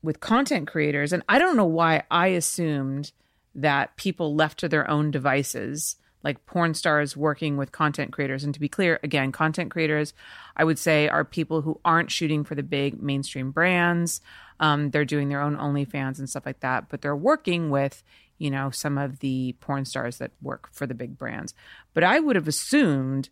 with 0.03 0.20
content 0.20 0.68
creators, 0.68 1.12
and 1.12 1.22
I 1.28 1.39
don't 1.39 1.57
know 1.57 1.64
why 1.64 2.03
I 2.11 2.28
assumed 2.28 3.12
that 3.55 3.97
people 3.97 4.35
left 4.35 4.59
to 4.61 4.68
their 4.68 4.89
own 4.91 5.11
devices, 5.11 5.97
like 6.22 6.45
porn 6.47 6.74
stars 6.74 7.16
working 7.16 7.57
with 7.57 7.72
content 7.72 8.12
creators. 8.12 8.45
And 8.45 8.53
to 8.55 8.61
be 8.61 8.68
clear, 8.68 8.99
again, 9.03 9.32
content 9.32 9.70
creators, 9.70 10.12
I 10.57 10.64
would 10.64 10.78
say, 10.78 11.09
are 11.09 11.24
people 11.24 11.62
who 11.62 11.80
aren't 11.85 12.11
shooting 12.11 12.45
for 12.45 12.55
the 12.55 12.62
big 12.62 13.03
mainstream 13.03 13.51
brands. 13.51 14.20
Um, 14.61 14.91
they're 14.91 15.05
doing 15.05 15.29
their 15.29 15.41
own 15.41 15.57
OnlyFans 15.57 16.19
and 16.19 16.29
stuff 16.29 16.47
like 16.47 16.61
that, 16.61 16.89
but 16.89 17.03
they're 17.03 17.17
working 17.17 17.71
with, 17.71 18.03
you 18.39 18.51
know, 18.51 18.71
some 18.71 18.99
of 18.99 19.19
the 19.19 19.57
porn 19.61 19.85
stars 19.85 20.19
that 20.19 20.31
work 20.41 20.69
for 20.73 20.87
the 20.87 20.95
big 20.95 21.19
brands. 21.19 21.55
But 21.93 22.05
I 22.05 22.21
would 22.21 22.37
have 22.37 22.49
assumed, 22.49 23.31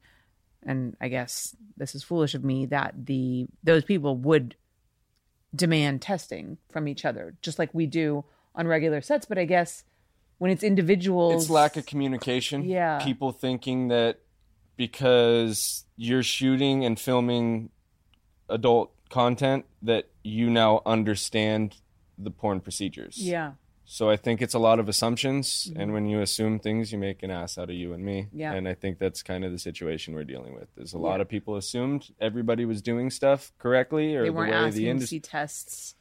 and 0.62 0.96
I 1.00 1.08
guess 1.08 1.54
this 1.76 1.94
is 1.94 2.02
foolish 2.02 2.34
of 2.34 2.44
me, 2.44 2.66
that 2.66 3.06
the 3.06 3.46
those 3.62 3.84
people 3.84 4.16
would 4.16 4.56
demand 5.54 6.02
testing 6.02 6.58
from 6.70 6.88
each 6.88 7.04
other, 7.04 7.34
just 7.42 7.58
like 7.58 7.72
we 7.72 7.86
do 7.86 8.24
on 8.54 8.66
regular 8.66 9.00
sets. 9.00 9.26
But 9.26 9.38
I 9.38 9.44
guess 9.44 9.84
when 10.38 10.50
it's 10.50 10.64
individuals, 10.64 11.44
It's 11.44 11.50
lack 11.50 11.76
of 11.76 11.86
communication. 11.86 12.64
Yeah. 12.64 12.98
People 12.98 13.30
thinking 13.32 13.88
that 13.88 14.18
because 14.76 15.84
you're 15.96 16.22
shooting 16.24 16.84
and 16.84 16.98
filming 16.98 17.70
adult 18.48 18.92
content 19.08 19.66
that 19.82 20.08
you 20.24 20.50
now 20.50 20.82
understand 20.86 21.76
the 22.18 22.30
porn 22.30 22.60
procedures. 22.60 23.16
yeah, 23.18 23.52
So 23.84 24.08
I 24.10 24.16
think 24.16 24.40
it's 24.42 24.54
a 24.54 24.58
lot 24.58 24.78
of 24.78 24.88
assumptions, 24.88 25.72
and 25.76 25.92
when 25.92 26.06
you 26.06 26.20
assume 26.20 26.58
things, 26.60 26.92
you 26.92 26.98
make 26.98 27.22
an 27.22 27.30
ass 27.30 27.58
out 27.58 27.68
of 27.70 27.74
you 27.76 27.92
and 27.92 28.04
me. 28.04 28.22
Mm-hmm. 28.22 28.38
Yeah. 28.38 28.52
And 28.52 28.68
I 28.68 28.74
think 28.74 28.98
that's 28.98 29.22
kind 29.22 29.44
of 29.44 29.50
the 29.52 29.58
situation 29.58 30.14
we're 30.14 30.24
dealing 30.24 30.54
with. 30.54 30.68
There's 30.76 30.92
a 30.92 30.98
lot 30.98 31.16
Yeah. 31.16 31.22
of 31.22 31.28
people 31.28 31.56
assumed 31.56 32.10
everybody 32.20 32.64
was 32.64 32.80
doing 32.82 33.10
stuff 33.10 33.52
correctly, 33.58 34.14
or 34.14 34.22
they 34.22 34.28
the 34.28 34.32
weren't 34.32 34.52
way 34.52 34.56
asking 34.56 34.82
the 34.84 34.90
industry. 34.90 35.20
tests 35.20 35.94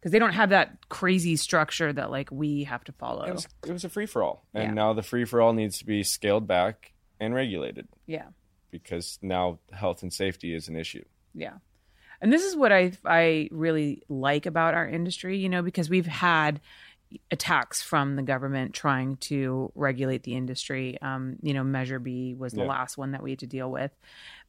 because 0.00 0.10
they 0.12 0.18
don't 0.18 0.32
have 0.32 0.48
that 0.50 0.88
crazy 0.88 1.36
structure 1.36 1.92
that 1.92 2.10
like 2.10 2.30
we 2.32 2.64
have 2.64 2.82
to 2.84 2.92
follow. 2.92 3.24
It 3.24 3.32
was, 3.34 3.48
it 3.66 3.72
was 3.72 3.84
a 3.84 3.88
free 3.90 4.06
for 4.06 4.22
all, 4.22 4.46
and 4.54 4.64
Yeah. 4.64 4.74
now 4.74 4.92
the 4.94 5.02
free 5.02 5.24
for 5.26 5.40
all 5.40 5.52
needs 5.52 5.78
to 5.78 5.86
be 5.86 6.02
scaled 6.02 6.46
back 6.48 6.92
and 7.20 7.34
regulated 7.34 7.86
yeah. 8.06 8.28
because 8.70 9.18
now 9.22 9.58
health 9.72 10.02
and 10.02 10.12
safety 10.12 10.54
is 10.54 10.68
an 10.68 10.74
issue. 10.76 11.04
Yeah. 11.34 11.58
And 12.20 12.32
this 12.32 12.44
is 12.44 12.54
what 12.56 12.72
I 12.72 12.92
I 13.04 13.48
really 13.50 14.02
like 14.08 14.46
about 14.46 14.74
our 14.74 14.88
industry, 14.88 15.38
you 15.38 15.48
know, 15.48 15.62
because 15.62 15.88
we've 15.88 16.06
had 16.06 16.60
attacks 17.30 17.82
from 17.82 18.14
the 18.16 18.22
government 18.22 18.72
trying 18.74 19.16
to 19.16 19.72
regulate 19.74 20.22
the 20.22 20.34
industry. 20.36 20.96
Um, 21.02 21.36
you 21.42 21.54
know, 21.54 21.64
Measure 21.64 21.98
B 21.98 22.34
was 22.38 22.52
the 22.52 22.60
Yeah. 22.60 22.66
last 22.68 22.96
one 22.96 23.12
that 23.12 23.22
we 23.22 23.30
had 23.30 23.40
to 23.40 23.46
deal 23.46 23.70
with. 23.70 23.90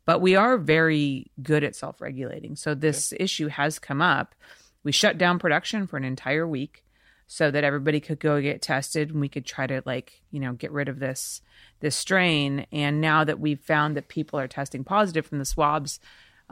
But 0.06 0.20
we 0.22 0.36
are 0.36 0.58
very 0.58 1.32
good 1.42 1.64
at 1.64 1.76
self-regulating. 1.76 2.56
So 2.58 2.76
this 2.76 3.14
issue 3.20 3.48
has 3.48 3.80
come 3.80 4.02
up. 4.02 4.36
We 4.84 4.92
shut 4.92 5.18
down 5.18 5.40
production 5.40 5.88
for 5.88 5.98
an 5.98 6.04
entire 6.04 6.48
week. 6.48 6.84
so 7.28 7.50
that 7.50 7.64
everybody 7.64 8.02
could 8.02 8.20
go 8.20 8.42
get 8.42 8.62
tested 8.62 9.10
and 9.10 9.22
we 9.22 9.30
could 9.30 9.46
try 9.46 9.66
to 9.66 9.82
like 9.86 10.22
you 10.32 10.40
know 10.42 10.52
get 10.52 10.70
rid 10.70 10.90
of 10.90 11.00
this 11.00 11.42
this 11.80 11.96
strain 11.96 12.68
and 12.74 13.00
now 13.00 13.24
that 13.24 13.40
we've 13.40 13.62
found 13.62 13.96
that 13.96 14.10
people 14.10 14.38
are 14.38 14.50
testing 14.50 14.84
positive 14.84 15.26
from 15.26 15.38
the 15.40 15.46
swabs 15.46 15.98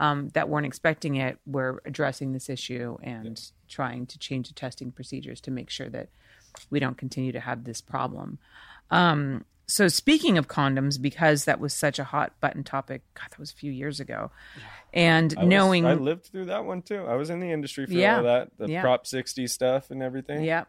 um, 0.00 0.30
that 0.30 0.48
weren't 0.48 0.66
expecting 0.66 1.14
it 1.16 1.38
we're 1.46 1.78
addressing 1.84 2.32
this 2.32 2.48
issue 2.48 2.96
and 3.02 3.52
trying 3.68 4.06
to 4.06 4.18
change 4.18 4.48
the 4.48 4.54
testing 4.54 4.90
procedures 4.90 5.40
to 5.40 5.50
make 5.52 5.70
sure 5.70 5.88
that 5.88 6.08
we 6.70 6.80
don't 6.80 6.98
continue 6.98 7.30
to 7.30 7.40
have 7.40 7.62
this 7.64 7.80
problem 7.80 8.38
um, 8.90 9.44
so 9.66 9.86
speaking 9.86 10.36
of 10.36 10.48
condoms 10.48 11.00
because 11.00 11.44
that 11.44 11.60
was 11.60 11.72
such 11.72 12.00
a 12.00 12.04
hot 12.04 12.32
button 12.40 12.64
topic 12.64 13.02
god 13.14 13.26
that 13.30 13.38
was 13.38 13.52
a 13.52 13.54
few 13.56 13.70
years 13.70 14.00
ago 14.00 14.30
and 14.92 15.32
I 15.36 15.42
was- 15.42 15.48
knowing 15.48 15.86
I 15.86 15.94
lived 15.94 16.24
through 16.26 16.46
that 16.46 16.64
one 16.64 16.82
too. 16.82 17.04
I 17.06 17.14
was 17.14 17.30
in 17.30 17.38
the 17.38 17.52
industry 17.52 17.86
for 17.86 17.92
Yeah. 17.92 18.16
all 18.16 18.22
that, 18.24 18.50
the 18.58 18.68
Yeah. 18.68 18.80
Prop 18.82 19.06
60 19.06 19.46
stuff 19.46 19.92
and 19.92 20.02
everything. 20.02 20.42
Yep. 20.42 20.66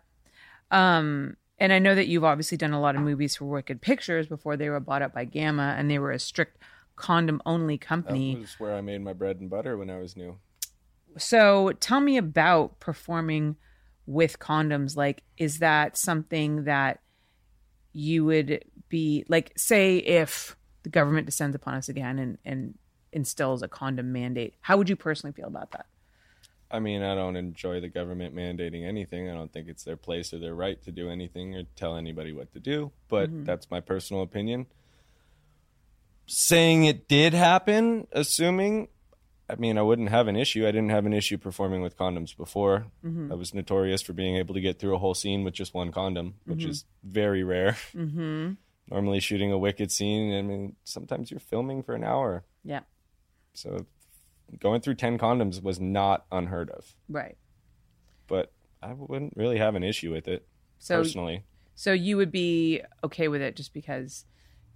Um, 0.69 1.37
and 1.57 1.73
I 1.73 1.79
know 1.79 1.95
that 1.95 2.07
you've 2.07 2.23
obviously 2.23 2.57
done 2.57 2.73
a 2.73 2.79
lot 2.79 2.95
of 2.95 3.01
movies 3.01 3.35
for 3.35 3.45
Wicked 3.45 3.81
Pictures 3.81 4.27
before 4.27 4.57
they 4.57 4.69
were 4.69 4.79
bought 4.79 5.01
up 5.01 5.13
by 5.13 5.25
Gamma, 5.25 5.75
and 5.77 5.89
they 5.89 5.99
were 5.99 6.11
a 6.11 6.19
strict 6.19 6.57
condom 6.95 7.41
only 7.45 7.77
company. 7.77 8.35
That 8.35 8.41
was 8.41 8.59
where 8.59 8.75
I 8.75 8.81
made 8.81 9.01
my 9.01 9.13
bread 9.13 9.39
and 9.39 9.49
butter 9.49 9.77
when 9.77 9.89
I 9.89 9.97
was 9.97 10.15
new. 10.15 10.37
So 11.17 11.71
tell 11.79 11.99
me 11.99 12.17
about 12.17 12.79
performing 12.79 13.57
with 14.05 14.39
condoms. 14.39 14.95
Like, 14.95 15.23
is 15.37 15.59
that 15.59 15.97
something 15.97 16.65
that 16.65 16.99
you 17.93 18.25
would 18.25 18.63
be 18.89 19.25
like, 19.27 19.51
say, 19.57 19.97
if 19.97 20.55
the 20.83 20.89
government 20.89 21.25
descends 21.25 21.55
upon 21.55 21.75
us 21.75 21.89
again 21.89 22.17
and, 22.19 22.37
and 22.45 22.77
instills 23.11 23.61
a 23.61 23.67
condom 23.67 24.11
mandate, 24.11 24.55
how 24.61 24.77
would 24.77 24.89
you 24.89 24.95
personally 24.95 25.33
feel 25.33 25.47
about 25.47 25.71
that? 25.71 25.85
I 26.73 26.79
mean, 26.79 27.01
I 27.01 27.15
don't 27.15 27.35
enjoy 27.35 27.81
the 27.81 27.89
government 27.89 28.33
mandating 28.33 28.87
anything. 28.87 29.29
I 29.29 29.33
don't 29.33 29.51
think 29.51 29.67
it's 29.67 29.83
their 29.83 29.97
place 29.97 30.33
or 30.33 30.39
their 30.39 30.55
right 30.55 30.81
to 30.83 30.91
do 30.91 31.09
anything 31.09 31.53
or 31.55 31.63
tell 31.75 31.97
anybody 31.97 32.31
what 32.31 32.53
to 32.53 32.59
do, 32.61 32.91
but 33.09 33.29
Mm-hmm. 33.29 33.43
that's 33.43 33.69
my 33.69 33.81
personal 33.81 34.23
opinion. 34.23 34.67
Saying 36.33 36.85
it 36.85 37.09
did 37.09 37.33
happen, 37.33 38.07
assuming, 38.13 38.87
I 39.49 39.55
mean, 39.55 39.77
I 39.77 39.81
wouldn't 39.81 40.07
have 40.09 40.29
an 40.29 40.37
issue. 40.37 40.63
I 40.65 40.71
didn't 40.71 40.91
have 40.91 41.05
an 41.05 41.11
issue 41.11 41.37
performing 41.37 41.81
with 41.81 41.97
condoms 41.97 42.35
before. 42.37 42.85
Mm-hmm. 43.05 43.33
I 43.33 43.35
was 43.35 43.53
notorious 43.53 44.01
for 44.01 44.13
being 44.13 44.37
able 44.37 44.53
to 44.53 44.61
get 44.61 44.79
through 44.79 44.95
a 44.95 44.97
whole 44.97 45.13
scene 45.13 45.43
with 45.43 45.53
just 45.53 45.73
one 45.73 45.91
condom, 45.91 46.35
which 46.45 46.63
is 46.63 46.85
very 47.03 47.43
rare. 47.43 47.75
Mm-hmm. 47.93 48.53
Normally, 48.89 49.19
shooting 49.19 49.51
a 49.51 49.57
wicked 49.57 49.91
scene, 49.91 50.33
I 50.33 50.41
mean, 50.41 50.77
sometimes 50.85 51.31
you're 51.31 51.41
filming 51.41 51.83
for 51.83 51.95
an 51.95 52.03
hour. 52.05 52.45
Yeah. 52.63 52.81
So 53.53 53.85
going 54.59 54.79
through 54.79 54.95
10 54.95 55.17
condoms 55.17 55.61
was 55.61 55.79
not 55.81 56.25
unheard 56.31 56.69
of 56.69 56.95
Right. 57.09 57.37
but 58.27 58.53
I 58.81 58.93
wouldn't 58.93 59.33
really 59.35 59.57
have 59.57 59.75
an 59.75 59.83
issue 59.83 60.11
with 60.13 60.27
it 60.29 60.47
So 60.79 60.97
personally. 60.99 61.43
So 61.75 61.91
you 61.93 62.15
would 62.17 62.31
be 62.31 62.81
okay 63.03 63.27
with 63.27 63.41
it 63.41 63.55
just 63.57 63.73
because 63.73 64.25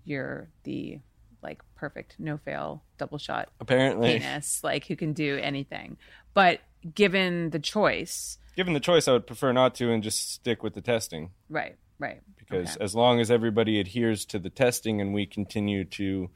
you're 0.04 0.50
the 0.64 1.00
like 1.46 1.62
perfect 1.76 2.16
no 2.20 2.38
fail 2.38 2.84
double 2.98 3.18
shot 3.18 3.50
Apparently, 3.62 4.20
penis, 4.20 4.64
like 4.64 4.86
who 4.88 4.96
can 4.96 5.14
do 5.14 5.38
anything. 5.42 5.98
But 6.34 6.60
given 6.94 7.52
the 7.52 7.60
choice, 7.60 8.38
given 8.56 8.74
the 8.74 8.80
choice, 8.80 9.08
I 9.08 9.14
would 9.14 9.28
prefer 9.28 9.54
not 9.54 9.76
to 9.76 9.92
and 9.92 10.02
just 10.04 10.32
stick 10.34 10.64
with 10.64 10.74
the 10.74 10.82
testing 10.82 11.32
right, 11.50 11.76
right. 12.00 12.22
because 12.38 12.76
Okay. 12.76 12.84
as 12.84 12.94
long 12.96 13.20
as 13.20 13.30
everybody 13.32 13.80
adheres 13.80 14.26
to 14.26 14.40
the 14.40 14.50
testing 14.50 15.00
and 15.02 15.14
we 15.14 15.26
continue 15.26 15.86
to 15.86 16.30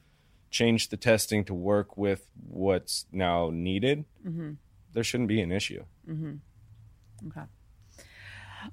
change 0.50 0.88
the 0.88 0.96
testing 0.96 1.44
to 1.44 1.54
work 1.54 1.96
with 1.96 2.26
what's 2.48 3.06
now 3.12 3.50
needed, 3.52 4.04
Mm-hmm. 4.26 4.52
there 4.92 5.04
shouldn't 5.04 5.28
be 5.28 5.40
an 5.42 5.50
issue. 5.52 5.84
Okay. 7.28 7.42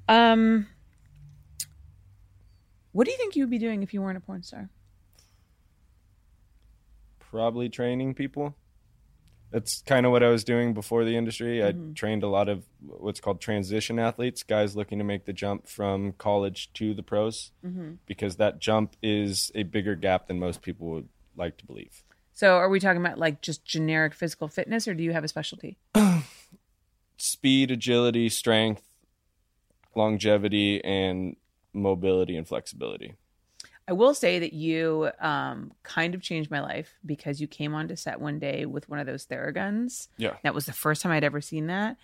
Um 0.07 0.67
what 2.93 3.05
do 3.05 3.11
you 3.11 3.17
think 3.17 3.35
you 3.35 3.43
would 3.43 3.49
be 3.51 3.59
doing 3.59 3.83
if 3.83 3.93
you 3.93 4.01
weren't 4.01 4.17
a 4.17 4.21
porn 4.21 4.41
star? 4.43 4.69
Probably 7.29 7.69
training 7.69 8.13
people. 8.13 8.55
That's 9.51 9.81
kind 9.83 10.05
of 10.05 10.11
what 10.11 10.23
I 10.23 10.29
was 10.29 10.43
doing 10.43 10.73
before 10.73 11.05
the 11.05 11.15
industry. 11.15 11.63
I 11.63 11.71
mm-hmm. 11.71 11.93
trained 11.93 12.23
a 12.23 12.27
lot 12.27 12.49
of 12.49 12.65
what's 12.85 13.21
called 13.21 13.39
transition 13.39 13.97
athletes, 13.97 14.43
guys 14.43 14.75
looking 14.75 14.97
to 14.97 15.05
make 15.05 15.25
the 15.25 15.31
jump 15.31 15.67
from 15.67 16.11
college 16.13 16.71
to 16.73 16.93
the 16.93 17.03
pros, 17.03 17.51
mm-hmm. 17.65 17.93
because 18.05 18.35
that 18.37 18.59
jump 18.59 18.95
is 19.01 19.51
a 19.55 19.63
bigger 19.63 19.95
gap 19.95 20.27
than 20.27 20.37
most 20.37 20.61
people 20.61 20.89
would 20.89 21.07
like 21.37 21.57
to 21.57 21.65
believe. 21.65 22.03
So 22.33 22.57
are 22.57 22.69
we 22.69 22.79
talking 22.79 23.01
about 23.01 23.17
like 23.17 23.41
just 23.41 23.65
generic 23.65 24.13
physical 24.13 24.47
fitness 24.47 24.87
or 24.87 24.93
do 24.93 25.01
you 25.01 25.13
have 25.13 25.23
a 25.23 25.27
specialty? 25.27 25.77
Speed, 27.17 27.71
agility, 27.71 28.29
strength, 28.29 28.83
longevity, 29.95 30.83
and 30.83 31.35
mobility 31.73 32.35
and 32.35 32.47
flexibility. 32.47 33.15
I 33.87 33.93
will 33.93 34.13
say 34.13 34.39
that 34.39 34.53
you 34.53 35.09
um, 35.19 35.71
kind 35.83 36.13
of 36.13 36.21
changed 36.21 36.51
my 36.51 36.59
life 36.59 36.93
because 37.05 37.39
you 37.39 37.47
came 37.47 37.73
onto 37.73 37.95
set 37.95 38.19
one 38.19 38.37
day 38.37 38.65
with 38.65 38.89
one 38.89 38.99
of 38.99 39.05
those 39.05 39.25
Theraguns. 39.25 40.09
Yeah. 40.17 40.35
That 40.43 40.53
was 40.53 40.65
the 40.65 40.73
first 40.73 41.01
time 41.01 41.13
I'd 41.13 41.23
ever 41.23 41.39
seen 41.39 41.67
that. 41.67 41.95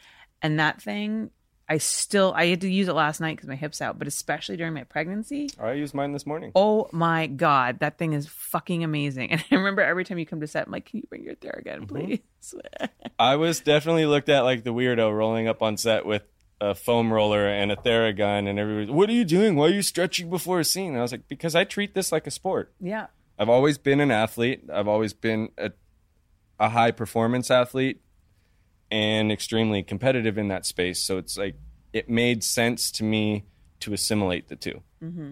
And 0.42 0.60
that 0.60 0.82
thing, 0.82 1.30
I 1.68 1.80
still, 1.80 2.34
I 2.36 2.46
had 2.46 2.62
to 2.62 2.70
use 2.70 2.88
it 2.88 2.94
last 2.94 3.20
night 3.20 3.36
because 3.36 3.50
my 3.50 3.56
hip's 3.56 3.82
out, 3.82 4.00
but 4.00 4.08
especially 4.08 4.56
during 4.56 4.74
my 4.74 4.86
pregnancy. 4.86 5.50
I 5.60 5.74
used 5.74 5.94
mine 5.94 6.14
this 6.14 6.26
morning. 6.26 6.54
Oh 6.56 6.88
my 6.94 7.28
God, 7.28 7.80
that 7.80 7.98
thing 7.98 8.14
is 8.14 8.28
fucking 8.28 8.84
amazing. 8.84 9.32
And 9.32 9.44
I 9.52 9.56
remember 9.56 9.82
every 9.82 10.06
time 10.06 10.20
you 10.20 10.26
come 10.26 10.40
to 10.40 10.48
set, 10.48 10.68
I'm 10.68 10.72
like, 10.72 10.86
can 10.86 11.00
you 11.00 11.08
bring 11.10 11.24
your 11.24 11.36
Theragun, 11.36 11.88
please? 11.88 12.20
I 13.20 13.36
was 13.36 13.60
definitely 13.60 14.06
looked 14.06 14.30
at 14.30 14.42
like 14.42 14.64
the 14.64 14.74
weirdo 14.74 15.14
rolling 15.14 15.50
up 15.50 15.62
on 15.62 15.76
set 15.76 16.06
with 16.06 16.24
a 16.64 16.74
foam 16.74 17.12
roller 17.12 17.46
and 17.46 17.72
a 17.72 17.76
Theragun, 17.76 18.48
and 18.48 18.58
everybody, 18.58 18.92
what 18.92 19.10
are 19.10 19.14
you 19.14 19.26
doing? 19.26 19.56
Why 19.56 19.66
are 19.66 19.70
you 19.70 19.82
stretching 19.82 20.30
before 20.30 20.62
a 20.62 20.64
scene? 20.64 20.92
And 20.92 21.00
I 21.00 21.02
was 21.02 21.12
like, 21.12 21.28
because 21.28 21.56
I 21.56 21.66
treat 21.66 21.94
this 21.94 22.12
like 22.12 22.26
a 22.26 22.32
sport. 22.32 22.74
yeah. 22.80 23.08
I've 23.38 23.50
always 23.50 23.80
been 23.80 24.00
an 24.00 24.12
athlete. 24.12 24.70
I've 24.72 24.88
always 24.88 25.12
been 25.12 25.50
a, 25.58 25.72
a 26.60 26.70
high 26.70 26.92
performance 26.92 27.50
athlete 27.50 28.00
and 28.92 29.32
extremely 29.32 29.82
competitive 29.82 30.38
in 30.38 30.50
that 30.50 30.68
space. 30.68 31.00
So 31.04 31.18
it's 31.18 31.36
like 31.36 31.56
it 31.94 32.08
made 32.08 32.44
sense 32.44 32.92
to 32.92 33.04
me 33.04 33.46
to 33.80 33.92
assimilate 33.92 34.50
the 34.50 34.56
2 34.56 34.82
mm-hmm. 35.04 35.32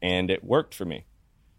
and 0.00 0.30
it 0.30 0.44
worked 0.44 0.76
for 0.76 0.84
me. 0.84 1.06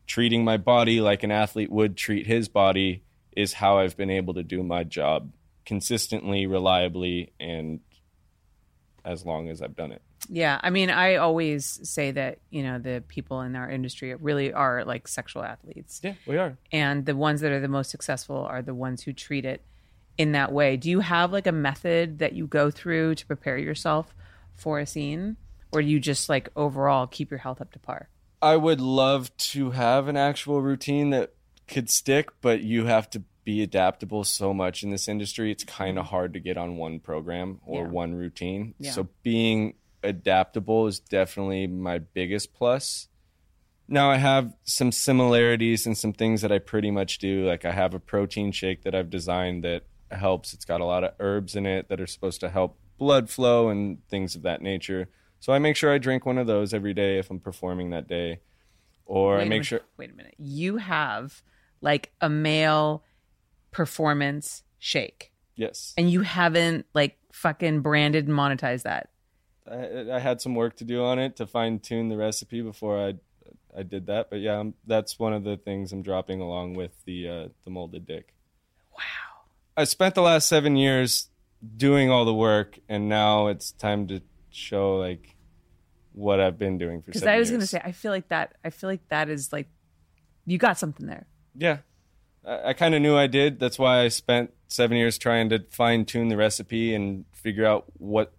Treating 0.07 0.45
my 0.45 0.55
body 0.55 1.01
like 1.01 1.23
an 1.23 1.31
athlete 1.31 1.69
would 1.69 1.97
treat 1.97 2.25
his 2.25 2.47
body 2.47 3.03
is 3.35 3.51
how 3.53 3.79
I've 3.79 3.97
been 3.97 4.09
able 4.09 4.33
to 4.35 4.43
do 4.43 4.63
my 4.63 4.85
job 4.85 5.33
consistently, 5.65 6.47
reliably, 6.47 7.33
and 7.37 7.81
as 9.05 9.25
long 9.25 9.49
as 9.49 9.61
I've 9.61 9.75
done 9.75 9.91
it. 9.91 10.01
Yeah, 10.29 10.59
I 10.63 10.69
mean, 10.69 10.89
I 10.89 11.15
always 11.15 11.79
say 11.83 12.11
that 12.11 12.39
you 12.51 12.63
know 12.63 12.77
the 12.79 13.03
people 13.07 13.41
in 13.41 13.55
our 13.55 13.69
industry 13.69 14.13
really 14.15 14.53
are 14.53 14.85
like 14.85 15.07
sexual 15.07 15.43
athletes, 15.43 15.99
Yeah, 16.03 16.13
we 16.27 16.37
are. 16.37 16.57
and 16.71 17.05
the 17.05 17.15
ones 17.15 17.41
that 17.41 17.51
are 17.51 17.59
the 17.59 17.67
most 17.67 17.89
successful 17.89 18.37
are 18.37 18.61
the 18.61 18.73
ones 18.75 19.03
who 19.03 19.13
treat 19.13 19.45
it 19.45 19.63
in 20.17 20.33
that 20.33 20.51
way. 20.51 20.77
Do 20.77 20.89
you 20.89 20.99
have 20.99 21.31
like 21.31 21.47
a 21.47 21.51
method 21.51 22.19
that 22.19 22.33
you 22.33 22.45
go 22.47 22.69
through 22.69 23.15
to 23.15 23.25
prepare 23.25 23.57
yourself 23.57 24.13
for 24.53 24.79
a 24.79 24.85
scene, 24.85 25.37
or 25.71 25.81
do 25.81 25.87
you 25.87 25.99
just 25.99 26.29
like 26.29 26.49
overall 26.55 27.07
keep 27.07 27.31
your 27.31 27.39
health 27.39 27.59
up 27.61 27.71
to 27.71 27.79
par? 27.79 28.09
I 28.41 28.57
would 28.57 28.81
love 28.81 29.35
to 29.37 29.71
have 29.71 30.07
an 30.07 30.17
actual 30.17 30.61
routine 30.61 31.09
that 31.11 31.33
could 31.67 31.89
stick, 31.89 32.29
but 32.41 32.61
you 32.61 32.85
have 32.85 33.09
to 33.11 33.23
be 33.43 33.63
adaptable 33.63 34.23
so 34.23 34.53
much 34.53 34.83
in 34.83 34.89
this 34.89 35.07
industry. 35.07 35.51
It's 35.51 35.63
kind 35.63 35.97
of 35.97 36.05
mm-hmm. 36.05 36.11
hard 36.11 36.33
to 36.33 36.39
get 36.39 36.57
on 36.57 36.77
one 36.77 36.99
program 36.99 37.59
or 37.65 37.83
Yeah. 37.83 37.89
one 37.89 38.13
routine. 38.15 38.75
Yeah. 38.79 38.91
So 38.91 39.07
being 39.23 39.75
adaptable 40.03 40.87
is 40.87 40.99
definitely 40.99 41.67
my 41.67 41.99
biggest 41.99 42.53
plus. 42.53 43.07
Now 43.87 44.09
I 44.09 44.17
have 44.17 44.53
some 44.63 44.91
similarities 44.91 45.85
and 45.85 45.97
some 45.97 46.13
things 46.13 46.41
that 46.41 46.51
I 46.51 46.59
pretty 46.59 46.91
much 46.91 47.17
do. 47.17 47.45
Like 47.45 47.65
I 47.65 47.71
have 47.71 47.93
a 47.93 47.99
protein 47.99 48.51
shake 48.51 48.83
that 48.83 48.95
I've 48.95 49.09
designed 49.09 49.63
that 49.63 49.83
helps. 50.09 50.53
It's 50.53 50.65
got 50.65 50.81
a 50.81 50.85
lot 50.85 51.03
of 51.03 51.13
herbs 51.19 51.55
in 51.55 51.65
it 51.65 51.89
that 51.89 51.99
are 51.99 52.07
supposed 52.07 52.39
to 52.41 52.49
help 52.49 52.77
blood 52.97 53.29
flow 53.29 53.69
and 53.69 54.07
things 54.07 54.35
of 54.35 54.43
that 54.43 54.61
nature. 54.61 55.09
So 55.39 55.51
I 55.53 55.59
make 55.59 55.75
sure 55.75 55.91
I 55.91 55.97
drink 55.97 56.25
one 56.25 56.37
of 56.37 56.47
those 56.47 56.73
every 56.73 56.93
day 56.93 57.17
if 57.17 57.31
I'm 57.31 57.39
performing 57.39 57.89
that 57.89 58.07
day. 58.07 58.39
Or 59.05 59.35
Wait 59.35 59.41
I 59.41 59.43
make 59.43 59.49
minute, 59.49 59.65
sure 59.65 59.81
Wait 59.97 60.11
a 60.11 60.15
minute. 60.15 60.35
You 60.37 60.77
have 60.77 61.41
like 61.81 62.11
a 62.21 62.29
male 62.29 63.03
performance 63.71 64.63
shake, 64.79 65.31
yes. 65.55 65.93
and 65.97 66.09
you 66.09 66.21
haven't 66.21 66.85
like 66.93 67.17
fucking 67.31 67.81
branded 67.81 68.27
and 68.27 68.37
monetized 68.37 68.83
that. 68.83 69.09
I, 69.69 70.15
I 70.15 70.19
had 70.19 70.41
some 70.41 70.55
work 70.55 70.75
to 70.77 70.83
do 70.83 71.03
on 71.03 71.19
it 71.19 71.37
to 71.37 71.47
fine 71.47 71.79
tune 71.79 72.09
the 72.09 72.17
recipe 72.17 72.61
before 72.61 72.99
I 72.99 73.13
I 73.77 73.83
did 73.83 74.07
that. 74.07 74.29
But 74.29 74.41
yeah, 74.41 74.59
um 74.59 74.73
that's 74.85 75.17
one 75.17 75.33
of 75.33 75.43
the 75.43 75.57
things 75.57 75.91
I'm 75.91 76.01
dropping 76.01 76.41
along 76.41 76.73
with 76.73 76.91
the 77.05 77.27
uh, 77.27 77.47
the 77.63 77.69
molded 77.69 78.05
dick. 78.05 78.33
Wow. 78.91 79.45
I 79.77 79.85
spent 79.85 80.15
the 80.15 80.21
last 80.21 80.47
seven 80.47 80.75
years 80.75 81.29
doing 81.77 82.09
all 82.09 82.25
the 82.25 82.33
work, 82.33 82.79
and 82.89 83.07
now 83.07 83.47
it's 83.47 83.71
time 83.71 84.07
to 84.07 84.21
show 84.49 84.97
like 84.97 85.35
what 86.13 86.39
I've 86.39 86.57
been 86.57 86.77
doing 86.77 87.01
for. 87.01 87.07
Because 87.07 87.23
I 87.23 87.37
was 87.37 87.49
going 87.49 87.61
to 87.61 87.67
say, 87.67 87.81
I 87.83 87.91
feel 87.91 88.11
like 88.11 88.29
that. 88.29 88.55
I 88.63 88.69
feel 88.69 88.89
like 88.89 89.07
that 89.09 89.29
is 89.29 89.53
like, 89.53 89.67
you 90.45 90.57
got 90.57 90.77
something 90.77 91.07
there. 91.07 91.27
yeah, 91.55 91.77
I, 92.45 92.69
I 92.69 92.73
kind 92.73 92.95
of 92.95 93.01
knew 93.01 93.15
I 93.17 93.27
did. 93.27 93.59
That's 93.59 93.77
why 93.79 94.01
I 94.01 94.07
spent 94.09 94.53
seven 94.67 94.97
years 94.97 95.17
trying 95.17 95.49
to 95.49 95.63
fine 95.69 96.05
tune 96.05 96.29
the 96.29 96.37
recipe 96.37 96.93
and 96.95 97.25
figure 97.33 97.65
out 97.65 97.85
what 97.97 98.33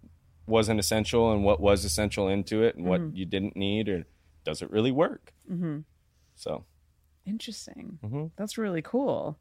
wasn't 0.47 0.79
essential 0.79 1.31
and 1.31 1.43
what 1.43 1.59
was 1.59 1.85
essential 1.85 2.27
into 2.27 2.63
it 2.63 2.75
and 2.75 2.85
Mm-hmm. 2.85 3.05
what 3.05 3.15
you 3.15 3.25
didn't 3.25 3.55
need 3.55 3.87
or 3.89 4.05
does 4.43 4.61
it 4.61 4.69
really 4.71 4.91
work? 4.91 5.33
Mm-hmm. 5.51 5.79
So 6.35 6.65
Interesting. 7.25 7.99
Mhm. 8.03 8.31
That's 8.35 8.57
really 8.57 8.81
cool. 8.81 9.37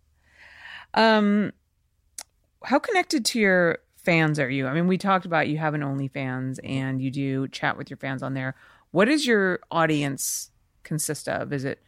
Um, 0.94 1.52
how 2.64 2.78
connected 2.78 3.24
to 3.26 3.40
your 3.40 3.78
fans 3.96 4.38
are 4.38 4.48
you? 4.50 4.68
I 4.68 4.74
mean, 4.74 4.86
we 4.86 4.98
talked 4.98 5.24
about 5.26 5.48
you 5.48 5.58
have 5.58 5.74
an 5.74 5.80
OnlyFans 5.80 6.58
and 6.62 7.02
you 7.02 7.10
do 7.10 7.48
chat 7.48 7.76
with 7.76 7.90
your 7.90 7.96
fans 7.96 8.22
on 8.22 8.34
there. 8.34 8.54
What 8.92 9.06
does 9.06 9.26
your 9.26 9.58
audience 9.70 10.50
consist 10.84 11.28
of? 11.28 11.52
Is 11.52 11.64
it 11.64 11.82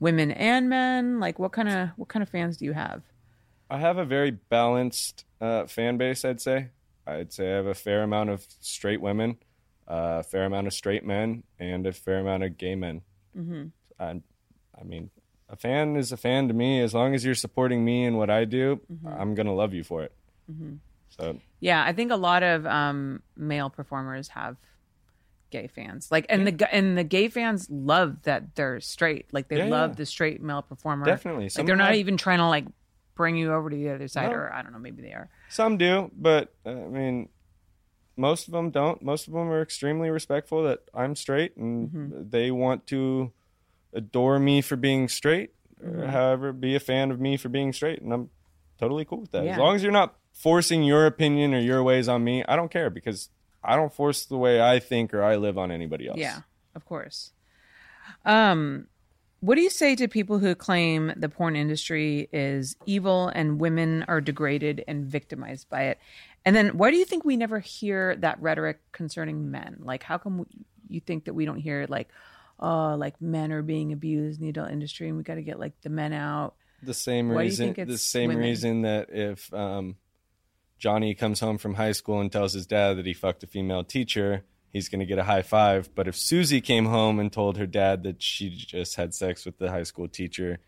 women 0.00 0.30
and 0.30 0.68
men? 0.68 1.20
Like, 1.20 1.38
what 1.38 1.52
kind 1.52 1.68
of 1.68 1.90
what 1.96 2.08
kind 2.08 2.22
of 2.22 2.28
fans 2.28 2.56
do 2.56 2.64
you 2.64 2.72
have? 2.72 3.02
I 3.70 3.78
have 3.78 3.98
a 3.98 4.04
very 4.04 4.30
balanced 4.30 5.24
uh, 5.40 5.66
fan 5.66 5.96
base. 5.96 6.24
I'd 6.24 6.40
say. 6.40 6.68
I'd 7.06 7.32
say 7.32 7.52
I 7.52 7.56
have 7.56 7.66
a 7.66 7.74
fair 7.74 8.02
amount 8.02 8.30
of 8.30 8.46
straight 8.60 9.00
women, 9.00 9.38
uh, 9.88 10.20
a 10.20 10.22
fair 10.22 10.44
amount 10.44 10.66
of 10.66 10.74
straight 10.74 11.04
men, 11.04 11.42
and 11.58 11.86
a 11.86 11.92
fair 11.92 12.18
amount 12.18 12.42
of 12.42 12.58
gay 12.58 12.74
men. 12.74 13.00
Mm-hmm. 13.36 13.68
I, 13.98 14.20
I 14.78 14.84
mean, 14.84 15.10
a 15.48 15.56
fan 15.56 15.96
is 15.96 16.12
a 16.12 16.18
fan 16.18 16.48
to 16.48 16.54
me. 16.54 16.80
As 16.82 16.92
long 16.92 17.14
as 17.14 17.24
you're 17.24 17.34
supporting 17.34 17.84
me 17.84 18.04
and 18.04 18.18
what 18.18 18.28
I 18.28 18.44
do, 18.44 18.80
I'm 19.06 19.34
gonna 19.34 19.54
love 19.54 19.72
you 19.72 19.84
for 19.84 20.02
it. 20.02 20.12
So 21.08 21.40
Yeah, 21.60 21.82
I 21.82 21.92
think 21.92 22.12
a 22.12 22.16
lot 22.16 22.42
of 22.42 22.66
um, 22.66 23.22
male 23.36 23.70
performers 23.70 24.28
have 24.28 24.56
gay 25.50 25.66
fans. 25.66 26.10
Like, 26.10 26.26
and 26.28 26.46
the 26.46 26.52
gu- 26.52 26.66
and 26.70 26.96
the 26.96 27.04
gay 27.04 27.28
fans 27.28 27.68
love 27.70 28.22
that 28.22 28.54
they're 28.54 28.80
straight. 28.80 29.26
Like, 29.32 29.48
they 29.48 29.58
Yeah, 29.58 29.66
love 29.68 29.90
yeah. 29.90 29.96
the 29.96 30.06
straight 30.06 30.42
male 30.42 30.62
performer. 30.62 31.04
Definitely. 31.06 31.50
Like, 31.56 31.66
they're 31.66 31.76
not 31.76 31.94
even 31.94 32.16
trying 32.16 32.38
to 32.38 32.46
like 32.48 32.66
bring 33.14 33.36
you 33.36 33.52
over 33.52 33.68
to 33.70 33.76
the 33.76 33.90
other 33.90 34.08
side, 34.08 34.30
No. 34.30 34.36
or 34.36 34.52
I 34.52 34.62
don't 34.62 34.72
know, 34.72 34.78
maybe 34.78 35.02
they 35.02 35.12
are. 35.12 35.28
Some 35.48 35.76
do, 35.76 36.10
but 36.16 36.54
uh, 36.64 36.70
I 36.70 36.74
mean, 36.88 37.28
most 38.16 38.46
of 38.48 38.52
them 38.52 38.70
don't. 38.70 39.02
Most 39.02 39.26
of 39.28 39.32
them 39.32 39.48
are 39.48 39.62
extremely 39.62 40.10
respectful 40.10 40.62
that 40.64 40.80
I'm 40.94 41.14
straight, 41.16 41.56
and 41.56 41.88
Mm-hmm. 41.90 42.30
they 42.30 42.50
want 42.50 42.86
to 42.88 43.32
adore 43.92 44.38
me 44.38 44.60
for 44.60 44.76
being 44.76 45.08
straight. 45.08 45.50
Mm-hmm. 45.84 46.00
Or, 46.00 46.06
however, 46.08 46.52
be 46.52 46.74
a 46.74 46.80
fan 46.80 47.10
of 47.10 47.20
me 47.20 47.36
for 47.36 47.48
being 47.48 47.72
straight, 47.72 48.00
and 48.02 48.12
I'm 48.12 48.30
totally 48.78 49.04
cool 49.04 49.20
with 49.20 49.30
that. 49.32 49.44
Yeah. 49.44 49.52
As 49.52 49.58
long 49.58 49.76
as 49.76 49.82
you're 49.82 49.92
not 49.92 50.16
forcing 50.32 50.82
your 50.84 51.06
opinion 51.06 51.54
or 51.54 51.60
your 51.60 51.82
ways 51.82 52.08
on 52.08 52.22
me, 52.24 52.44
I 52.48 52.56
don't 52.56 52.70
care 52.70 52.90
because 52.90 53.28
I 53.62 53.76
don't 53.76 53.92
force 53.92 54.24
the 54.24 54.36
way 54.36 54.60
I 54.60 54.78
think 54.78 55.12
or 55.14 55.22
I 55.22 55.36
live 55.36 55.58
on 55.58 55.70
anybody 55.70 56.08
else. 56.08 56.18
Yeah, 56.18 56.40
of 56.74 56.84
course. 56.84 57.32
Um, 58.24 58.86
what 59.40 59.54
do 59.54 59.60
you 59.60 59.70
say 59.70 59.94
to 59.96 60.08
people 60.08 60.38
who 60.38 60.54
claim 60.54 61.12
the 61.16 61.28
porn 61.28 61.56
industry 61.56 62.28
is 62.32 62.76
evil 62.86 63.28
and 63.28 63.60
women 63.60 64.04
are 64.08 64.20
degraded 64.20 64.84
and 64.88 65.04
victimized 65.04 65.68
by 65.68 65.84
it? 65.84 65.98
And 66.44 66.56
then 66.56 66.78
why 66.78 66.90
do 66.90 66.96
you 66.96 67.04
think 67.04 67.24
we 67.24 67.36
never 67.36 67.58
hear 67.58 68.16
that 68.16 68.40
rhetoric 68.40 68.80
concerning 68.92 69.50
men? 69.50 69.78
Like, 69.80 70.02
how 70.02 70.18
come 70.18 70.46
you 70.88 71.00
think 71.00 71.26
that 71.26 71.34
we 71.34 71.44
don't 71.44 71.58
hear 71.58 71.86
like, 71.88 72.08
oh, 72.58 72.96
like 72.96 73.20
men 73.20 73.52
are 73.52 73.62
being 73.62 73.92
abused 73.92 74.40
in 74.40 74.44
the 74.44 74.50
adult 74.50 74.70
industry 74.70 75.08
and 75.08 75.16
we 75.16 75.22
got 75.22 75.34
to 75.34 75.42
get 75.42 75.60
like 75.60 75.80
the 75.82 75.90
men 75.90 76.12
out? 76.12 76.54
the 76.82 76.94
same 76.94 77.28
Why 77.28 77.42
reason 77.42 77.74
the 77.76 77.98
same 77.98 78.28
women? 78.28 78.44
reason 78.44 78.82
that 78.82 79.08
if 79.10 79.52
um, 79.52 79.96
Johnny 80.78 81.14
comes 81.14 81.40
home 81.40 81.58
from 81.58 81.74
high 81.74 81.92
school 81.92 82.20
and 82.20 82.30
tells 82.30 82.52
his 82.52 82.66
dad 82.66 82.94
that 82.94 83.06
he 83.06 83.12
fucked 83.12 83.42
a 83.42 83.46
female 83.46 83.84
teacher, 83.84 84.44
he's 84.70 84.88
going 84.88 85.00
to 85.00 85.06
get 85.06 85.18
a 85.18 85.24
high 85.24 85.42
five. 85.42 85.94
But 85.94 86.08
if 86.08 86.16
Susie 86.16 86.60
came 86.60 86.86
home 86.86 87.18
and 87.18 87.32
told 87.32 87.56
her 87.56 87.66
dad 87.66 88.04
that 88.04 88.22
she 88.22 88.50
just 88.50 88.96
had 88.96 89.14
sex 89.14 89.44
with 89.44 89.58
the 89.58 89.70
high 89.70 89.82
school 89.82 90.08
teacher, 90.08 90.58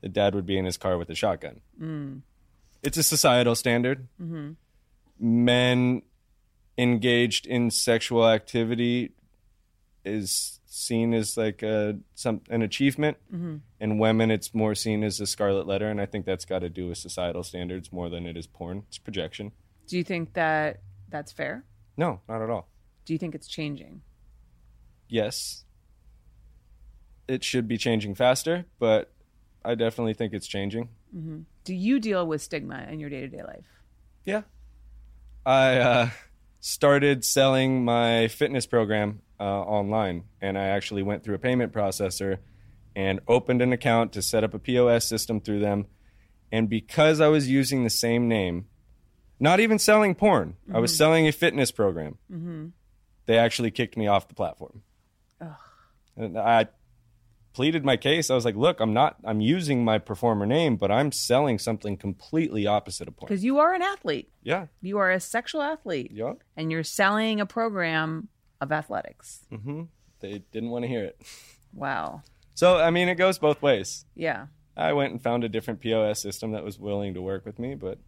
the 0.00 0.08
dad 0.08 0.34
would 0.34 0.46
be 0.46 0.58
in 0.58 0.64
his 0.64 0.76
car 0.76 0.98
with 0.98 1.10
a 1.10 1.14
shotgun. 1.14 1.60
Mm. 1.80 2.22
It's 2.82 2.96
a 2.96 3.02
societal 3.02 3.54
standard. 3.54 4.08
Mm-hmm. 4.20 4.52
Men 5.20 6.02
engaged 6.76 7.46
in 7.46 7.70
sexual 7.70 8.28
activity 8.28 9.12
is 10.04 10.58
seen 10.66 11.12
as 11.14 11.36
like 11.36 11.62
a 11.62 11.98
some 12.14 12.40
an 12.50 12.62
achievement 12.62 13.16
Mm-hmm. 13.32 13.56
and 13.80 14.00
women 14.00 14.30
it's 14.30 14.52
more 14.54 14.74
seen 14.74 15.04
as 15.04 15.20
a 15.20 15.26
scarlet 15.26 15.66
letter 15.66 15.88
and 15.90 16.00
i 16.00 16.06
think 16.06 16.24
that's 16.26 16.44
got 16.46 16.60
to 16.60 16.68
do 16.70 16.88
with 16.88 16.98
societal 16.98 17.42
standards 17.42 17.92
more 17.92 18.08
than 18.08 18.26
it 18.26 18.36
is 18.36 18.46
porn 18.46 18.84
it's 18.88 18.98
projection 18.98 19.52
Do 19.86 19.96
you 19.98 20.04
think 20.04 20.32
that 20.34 20.80
that's 21.10 21.30
fair? 21.30 21.64
no 21.96 22.20
not 22.28 22.40
at 22.42 22.48
all 22.50 22.68
Do 23.04 23.12
you 23.12 23.18
think 23.18 23.34
it's 23.34 23.46
changing? 23.46 24.00
yes 25.08 25.64
it 27.28 27.44
should 27.44 27.68
be 27.68 27.76
changing 27.78 28.14
faster 28.14 28.64
but 28.78 29.12
i 29.64 29.74
definitely 29.74 30.14
think 30.14 30.32
it's 30.32 30.46
changing 30.46 30.88
Do 31.64 31.74
you 31.74 32.00
deal 32.00 32.26
with 32.26 32.42
stigma 32.42 32.86
in 32.90 32.98
your 32.98 33.10
day 33.10 33.20
to 33.20 33.28
day 33.28 33.42
life? 33.42 33.66
yeah 34.24 34.42
i 35.44 35.76
uh, 35.76 36.08
started 36.60 37.24
selling 37.24 37.84
my 37.84 38.28
fitness 38.28 38.66
program 38.66 39.20
uh, 39.42 39.62
online. 39.78 40.24
And 40.40 40.56
i 40.56 40.66
actually 40.76 41.02
went 41.02 41.22
through 41.24 41.34
a 41.34 41.38
payment 41.48 41.72
processor 41.72 42.38
and 42.94 43.20
opened 43.26 43.60
an 43.62 43.72
account 43.72 44.12
to 44.12 44.22
set 44.22 44.44
up 44.44 44.54
a 44.54 44.58
pos 44.58 45.04
system 45.04 45.40
through 45.40 45.60
them. 45.60 45.86
And 46.52 46.68
because 46.68 47.20
i 47.20 47.28
was 47.28 47.48
using 47.48 47.82
the 47.84 47.90
same 47.90 48.28
name 48.28 48.66
not 49.40 49.58
even 49.58 49.78
selling 49.78 50.14
porn 50.14 50.54
i 50.72 50.78
was 50.78 50.96
selling 50.96 51.26
a 51.26 51.32
fitness 51.32 51.70
program. 51.72 52.18
They 53.26 53.38
actually 53.38 53.70
kicked 53.72 53.96
me 53.96 54.06
off 54.06 54.28
the 54.28 54.34
platform. 54.34 54.82
And 56.16 56.38
i 56.38 56.68
pleaded 57.54 57.84
my 57.84 57.96
case. 57.98 58.30
I 58.30 58.34
was 58.34 58.44
like 58.44 58.56
look 58.56 58.80
i'm 58.80 58.92
not 58.94 59.16
i'm 59.24 59.40
using 59.40 59.84
my 59.84 59.98
performer 59.98 60.46
name 60.46 60.76
but 60.76 60.90
i'm 60.90 61.10
selling 61.12 61.58
something 61.58 61.96
completely 61.96 62.66
opposite 62.66 63.08
of 63.08 63.16
porn. 63.16 63.28
Because 63.28 63.44
you 63.44 63.58
are 63.58 63.74
an 63.74 63.82
athlete. 63.82 64.30
yeah. 64.42 64.66
You 64.80 64.98
are 64.98 65.10
a 65.10 65.20
sexual 65.20 65.62
athlete. 65.62 66.10
yeah. 66.12 66.34
And 66.56 66.70
you're 66.70 66.84
selling 66.84 67.40
a 67.40 67.46
program 67.46 68.28
of 68.62 68.72
athletics. 68.72 69.44
hmm 69.50 69.82
They 70.20 70.42
didn't 70.52 70.70
want 70.70 70.84
to 70.84 70.88
hear 70.88 71.04
it. 71.04 71.20
Wow. 71.74 72.22
So, 72.54 72.78
I 72.78 72.90
mean, 72.90 73.08
it 73.08 73.16
goes 73.16 73.38
both 73.38 73.60
ways. 73.62 74.04
Yeah. 74.14 74.46
I 74.76 74.92
went 74.92 75.12
and 75.12 75.22
found 75.22 75.42
a 75.44 75.48
different 75.48 75.80
POS 75.80 76.20
system 76.22 76.52
that 76.52 76.64
was 76.64 76.78
willing 76.78 77.14
to 77.14 77.22
work 77.22 77.44
with 77.44 77.58
me, 77.58 77.74
but 77.74 77.98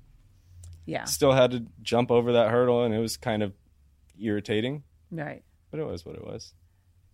Yeah. 0.87 1.05
still 1.05 1.33
had 1.33 1.51
to 1.51 1.67
jump 1.83 2.11
over 2.11 2.33
that 2.33 2.51
hurdle, 2.51 2.85
and 2.85 2.95
it 2.95 2.99
was 2.99 3.17
kind 3.17 3.43
of 3.43 3.53
irritating, 4.19 4.85
Right. 5.11 5.43
but 5.71 5.81
it 5.81 5.85
was 5.87 6.05
what 6.07 6.15
it 6.15 6.25
was. 6.25 6.55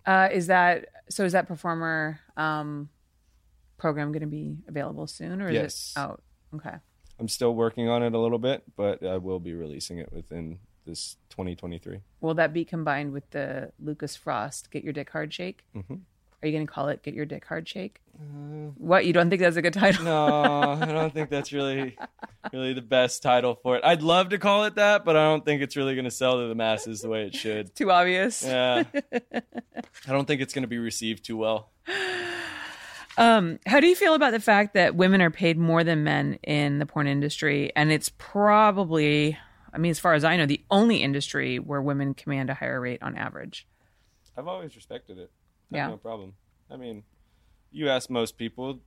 Uh, 0.07 0.29
is 0.33 0.47
that 0.49 0.87
so? 1.09 1.25
Is 1.25 1.33
that 1.33 1.47
performer 1.47 2.21
um, 2.37 2.89
program 3.77 4.13
going 4.13 4.23
to 4.23 4.27
be 4.27 4.57
available 4.67 5.07
soon, 5.07 5.41
or 5.43 5.49
is 5.49 5.55
Yes. 5.55 5.95
it 5.97 6.01
out? 6.01 6.23
Okay. 6.55 6.75
I'm 7.19 7.29
still 7.29 7.55
working 7.55 7.89
on 7.89 8.03
it 8.03 8.15
a 8.15 8.19
little 8.19 8.39
bit, 8.39 8.65
but 8.77 9.05
I 9.05 9.19
will 9.19 9.41
be 9.41 9.53
releasing 9.55 9.99
it 9.99 10.11
within 10.13 10.59
this 10.87 11.17
2023. 11.31 12.01
Will 12.21 12.35
that 12.35 12.53
be 12.53 12.65
combined 12.65 13.13
with 13.13 13.29
the 13.31 13.73
Lucas 13.83 14.17
Frost 14.17 14.71
"Get 14.71 14.83
Your 14.85 14.93
Dick 14.93 15.11
Hard" 15.11 15.33
shake? 15.33 15.65
Mhm. 15.77 16.01
Are 16.43 16.47
you 16.49 16.53
going 16.55 16.67
to 16.67 16.73
call 16.73 16.89
it 16.89 17.03
"Get 17.03 17.15
Your 17.15 17.27
Dick 17.27 17.45
Hard" 17.47 17.69
shake? 17.69 18.01
what 18.77 19.07
you 19.07 19.15
don't 19.15 19.31
think 19.31 19.41
that's 19.41 19.57
a 19.57 19.63
good 19.63 19.73
title? 19.73 20.05
No, 20.05 20.77
I 20.79 20.85
don't 20.85 21.13
think 21.15 21.31
that's 21.31 21.55
really, 21.55 21.97
really 22.53 22.75
the 22.75 22.83
best 22.83 23.23
title 23.23 23.55
for 23.63 23.77
it. 23.77 23.85
I'd 23.85 24.03
love 24.03 24.29
to 24.31 24.39
call 24.39 24.65
it 24.65 24.75
that, 24.75 25.07
but 25.07 25.17
I 25.17 25.25
don't 25.25 25.43
think 25.43 25.63
it's 25.63 25.75
really 25.75 25.95
going 25.95 26.05
to 26.05 26.11
sell 26.11 26.39
to 26.39 26.47
the 26.47 26.55
masses 26.55 27.01
the 27.01 27.09
way 27.09 27.23
it 27.25 27.35
should. 27.35 27.75
Too 27.75 27.91
obvious. 27.91 28.45
Yeah, 28.45 28.85
I 29.13 30.13
don't 30.13 30.27
think 30.27 30.43
it's 30.43 30.53
going 30.53 30.65
to 30.65 30.69
be 30.69 30.77
received 30.79 31.25
too 31.25 31.37
well. 31.39 31.71
Um, 33.19 33.59
how 33.67 33.81
do 33.81 33.87
you 33.87 33.97
feel 33.97 34.15
about 34.15 34.31
the 34.31 34.41
fact 34.41 34.73
that 34.75 34.95
women 34.95 35.21
are 35.21 35.31
paid 35.31 35.59
more 35.59 35.85
than 35.85 36.05
men 36.05 36.35
in 36.43 36.79
the 36.79 36.87
porn 36.87 37.07
industry? 37.07 37.71
And 37.77 37.93
it's 37.93 38.11
probably, 38.17 39.37
I 39.73 39.79
mean, 39.79 39.91
as 39.91 39.99
far 39.99 40.15
as 40.15 40.25
I 40.25 40.37
know, 40.37 40.47
the 40.47 40.65
only 40.71 41.03
industry 41.03 41.59
where 41.59 41.81
women 41.81 42.15
command 42.15 42.51
a 42.51 42.55
higher 42.55 42.81
rate 42.81 43.03
on 43.03 43.17
average. 43.17 43.67
I've 44.37 44.49
always 44.49 44.75
respected 44.77 45.19
it. 45.19 45.31
Yeah. 45.71 45.89
no 45.89 45.97
problem. 45.97 46.35
I 46.71 46.77
mean, 46.77 47.05
you 47.71 47.89
ask 47.89 48.11
most 48.11 48.37
people, 48.37 48.81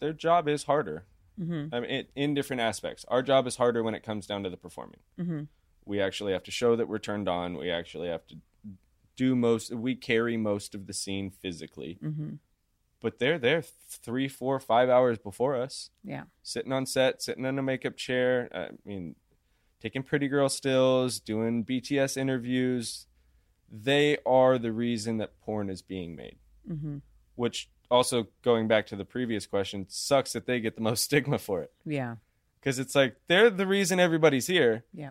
their 0.00 0.12
job 0.12 0.48
is 0.48 0.64
harder. 0.64 1.04
Mm-hmm. 1.40 1.74
I 1.74 1.80
mean, 1.80 1.90
it, 1.90 2.10
in 2.16 2.34
different 2.34 2.62
aspects. 2.62 3.04
Our 3.08 3.22
job 3.22 3.46
is 3.46 3.56
harder 3.56 3.82
when 3.82 3.94
it 3.94 4.02
comes 4.02 4.26
down 4.26 4.42
to 4.44 4.50
the 4.50 4.56
performing. 4.56 5.00
Mm-hmm. 5.18 5.42
We 5.84 6.00
actually 6.00 6.32
have 6.32 6.42
to 6.44 6.50
show 6.50 6.76
that 6.76 6.88
we're 6.88 6.98
turned 6.98 7.28
on. 7.28 7.56
We 7.56 7.70
actually 7.70 8.08
have 8.08 8.26
to 8.28 8.36
do 9.16 9.34
most. 9.34 9.74
We 9.74 9.94
carry 9.94 10.36
most 10.36 10.74
of 10.74 10.86
the 10.86 10.92
scene 10.92 11.30
physically, 11.30 11.98
Mm-hmm. 12.02 12.34
But 13.00 13.18
they're 13.18 13.38
there 13.38 13.62
three, 13.62 14.28
four, 14.28 14.58
five 14.60 14.88
hours 14.88 15.18
before 15.18 15.54
us, 15.56 15.90
Yeah. 16.02 16.24
sitting 16.42 16.72
on 16.72 16.86
set, 16.86 17.22
sitting 17.22 17.44
in 17.44 17.58
a 17.58 17.62
makeup 17.62 17.96
chair. 17.96 18.48
I 18.52 18.68
mean, 18.84 19.14
taking 19.80 20.02
pretty 20.02 20.28
girl 20.28 20.48
stills, 20.48 21.20
doing 21.20 21.64
BTS 21.64 22.16
interviews. 22.16 23.06
They 23.70 24.18
are 24.26 24.58
the 24.58 24.72
reason 24.72 25.18
that 25.18 25.38
porn 25.40 25.70
is 25.70 25.82
being 25.82 26.16
made. 26.16 26.38
Mm-hmm. 26.68 26.98
Which 27.36 27.70
also 27.90 28.26
going 28.42 28.66
back 28.68 28.86
to 28.88 28.96
the 28.96 29.04
previous 29.04 29.46
question, 29.46 29.86
sucks 29.88 30.32
that 30.32 30.46
they 30.46 30.60
get 30.60 30.74
the 30.74 30.82
most 30.82 31.04
stigma 31.08 31.38
for 31.38 31.62
it 31.62 31.72
Yeah. 31.86 32.16
because 32.60 32.78
it's 32.78 32.94
like 32.94 33.16
they're 33.28 33.50
the 33.50 33.66
reason 33.66 34.00
everybody's 34.00 34.46
here. 34.48 34.84
Yeah. 34.92 35.10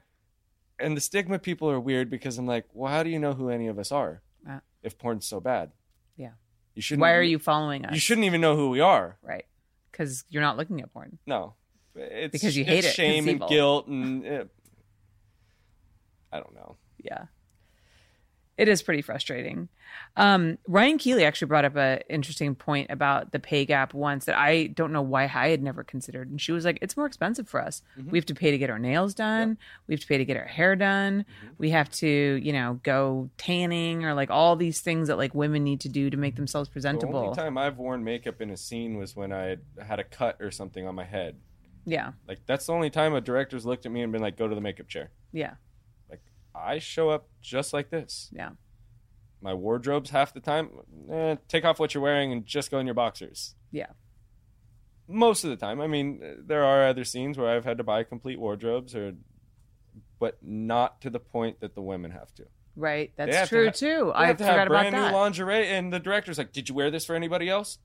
And 0.80 0.96
the 0.96 1.02
stigma 1.02 1.40
people 1.40 1.70
are 1.72 1.80
weird 1.80 2.10
because 2.10 2.38
I'm 2.38 2.46
like, 2.46 2.66
well, 2.74 2.92
how 2.92 3.02
do 3.04 3.10
you 3.10 3.18
know 3.18 3.34
who 3.34 3.50
any 3.50 3.68
of 3.68 3.80
us 3.80 3.92
are 3.92 4.22
Uh, 4.48 4.60
if 4.84 4.98
porn's 4.98 5.26
so 5.26 5.40
bad? 5.40 5.72
Yeah. 6.18 6.34
You 6.78 6.84
shouldn't. 6.84 7.02
Why 7.02 7.14
are 7.14 7.24
you 7.24 7.40
following 7.40 7.86
us? 7.86 7.94
You 7.96 8.00
shouldn't 8.00 8.26
even 8.26 8.40
know 8.40 8.56
who 8.56 8.70
we 8.70 8.82
are. 8.82 9.18
Right. 9.24 9.46
Because 9.92 10.24
you're 10.30 10.44
not 10.44 10.58
looking 10.58 10.80
at 10.82 10.94
porn. 10.94 11.18
No, 11.26 11.56
it's 11.96 12.32
Because 12.32 12.56
you 12.56 12.64
hate 12.64 12.86
it's 12.86 12.90
it, 12.90 12.94
Shame 12.94 13.28
it's 13.28 13.42
and 13.42 13.50
guilt 13.50 13.88
and. 13.88 14.24
uh, 14.28 14.44
I 16.32 16.38
don't 16.40 16.54
know. 16.54 16.78
Yeah. 17.04 17.24
It 18.58 18.68
is 18.68 18.82
pretty 18.82 19.04
frustrating. 19.04 19.70
Um, 20.16 20.58
Ryan 20.68 20.98
Keely 20.98 21.24
actually 21.24 21.48
brought 21.48 21.64
up 21.64 21.76
an 21.76 22.00
interesting 22.10 22.56
point 22.56 22.90
about 22.90 23.32
the 23.32 23.40
pay 23.40 23.66
gap 23.66 23.94
once 23.94 24.26
that 24.26 24.36
I 24.36 24.68
don't 24.68 24.92
know 24.92 25.04
why 25.04 25.24
I 25.24 25.50
had 25.50 25.62
never 25.62 25.84
considered. 25.84 26.32
And 26.32 26.42
she 26.42 26.52
was 26.52 26.66
like, 26.66 26.80
it's 26.82 26.98
more 26.98 27.06
expensive 27.06 27.48
for 27.48 27.62
us. 27.62 27.84
We 28.04 28.18
have 28.18 28.26
to 28.26 28.34
pay 28.34 28.50
to 28.50 28.58
get 28.58 28.72
our 28.72 28.80
nails 28.80 29.14
done. 29.14 29.60
We 29.86 29.94
have 29.94 30.02
to 30.02 30.08
pay 30.08 30.18
to 30.18 30.26
get 30.26 30.38
our 30.38 30.46
hair 30.46 30.76
done. 30.76 31.26
We 31.60 31.70
have 31.70 31.90
to, 31.92 32.08
you 32.08 32.52
know, 32.52 32.80
go 32.82 33.30
tanning 33.38 34.06
or 34.06 34.16
like 34.16 34.32
all 34.32 34.56
these 34.56 34.82
things 34.82 35.08
that 35.08 35.18
like 35.18 35.36
women 35.36 35.64
need 35.64 35.82
to 35.82 35.90
do 35.90 36.10
to 36.10 36.18
make 36.18 36.36
themselves 36.36 36.68
presentable. 36.68 37.22
The 37.22 37.28
only 37.28 37.36
time 37.38 37.58
I've 37.60 37.78
worn 37.78 38.04
makeup 38.04 38.42
in 38.42 38.50
a 38.50 38.58
scene 38.58 38.98
was 38.98 39.16
when 39.16 39.32
I 39.32 39.58
had 39.86 40.00
a 40.00 40.04
cut 40.04 40.38
or 40.42 40.50
something 40.50 40.88
on 40.88 40.96
my 40.96 41.06
head. 41.06 41.36
Yeah. 41.86 42.14
Like 42.28 42.40
that's 42.46 42.66
the 42.66 42.74
only 42.74 42.90
time 42.90 43.14
a 43.14 43.22
director's 43.22 43.66
looked 43.66 43.86
at 43.86 43.92
me 43.92 44.02
and 44.02 44.12
been 44.12 44.22
like, 44.22 44.36
"Go 44.36 44.48
to 44.48 44.54
the 44.54 44.62
makeup 44.62 44.90
chair." 44.90 45.10
Yeah. 45.32 45.54
I 46.58 46.80
show 46.80 47.10
up 47.10 47.28
just 47.42 47.74
like 47.74 47.90
this. 47.90 48.30
Yeah. 48.34 48.50
My 49.42 49.54
wardrobe's 49.54 50.10
half 50.10 50.34
the 50.34 50.40
time. 50.40 50.70
Eh, 51.12 51.36
take 51.48 51.64
off 51.64 51.80
what 51.80 51.94
you're 51.94 52.04
wearing 52.04 52.32
and 52.32 52.46
just 52.46 52.72
go 52.72 52.80
in 52.80 52.86
your 52.88 52.96
boxers. 52.96 53.56
Yeah. 53.72 53.88
Most 55.08 55.44
of 55.44 55.50
the 55.52 55.56
time. 55.56 55.80
I 55.80 55.88
mean, 55.88 56.22
there 56.46 56.64
are 56.64 56.88
other 56.88 57.04
scenes 57.04 57.38
where 57.38 57.50
I've 57.56 57.64
had 57.64 57.78
to 57.78 57.84
buy 57.84 58.04
complete 58.04 58.40
wardrobes, 58.40 58.96
or, 58.96 59.14
but 60.20 60.38
not 60.42 61.02
to 61.02 61.10
the 61.10 61.20
point 61.20 61.60
that 61.62 61.76
the 61.76 61.82
women 61.82 62.12
have 62.12 62.34
to. 62.36 62.46
Right. 62.76 63.14
That's 63.16 63.36
have 63.36 63.50
to 63.50 63.56
true 63.56 63.66
ha- 63.68 63.72
too. 63.72 64.12
I 64.14 64.28
have 64.28 64.38
to 64.38 64.46
have 64.46 64.68
brand 64.68 64.96
new 64.96 65.02
that. 65.02 65.14
lingerie, 65.14 65.68
and 65.68 65.94
the 65.94 66.00
director's 66.00 66.38
like, 66.38 66.52
"Did 66.52 66.68
you 66.70 66.76
wear 66.76 66.92
this 66.92 67.06
for 67.06 67.16
anybody 67.16 67.50
else?" 67.50 67.80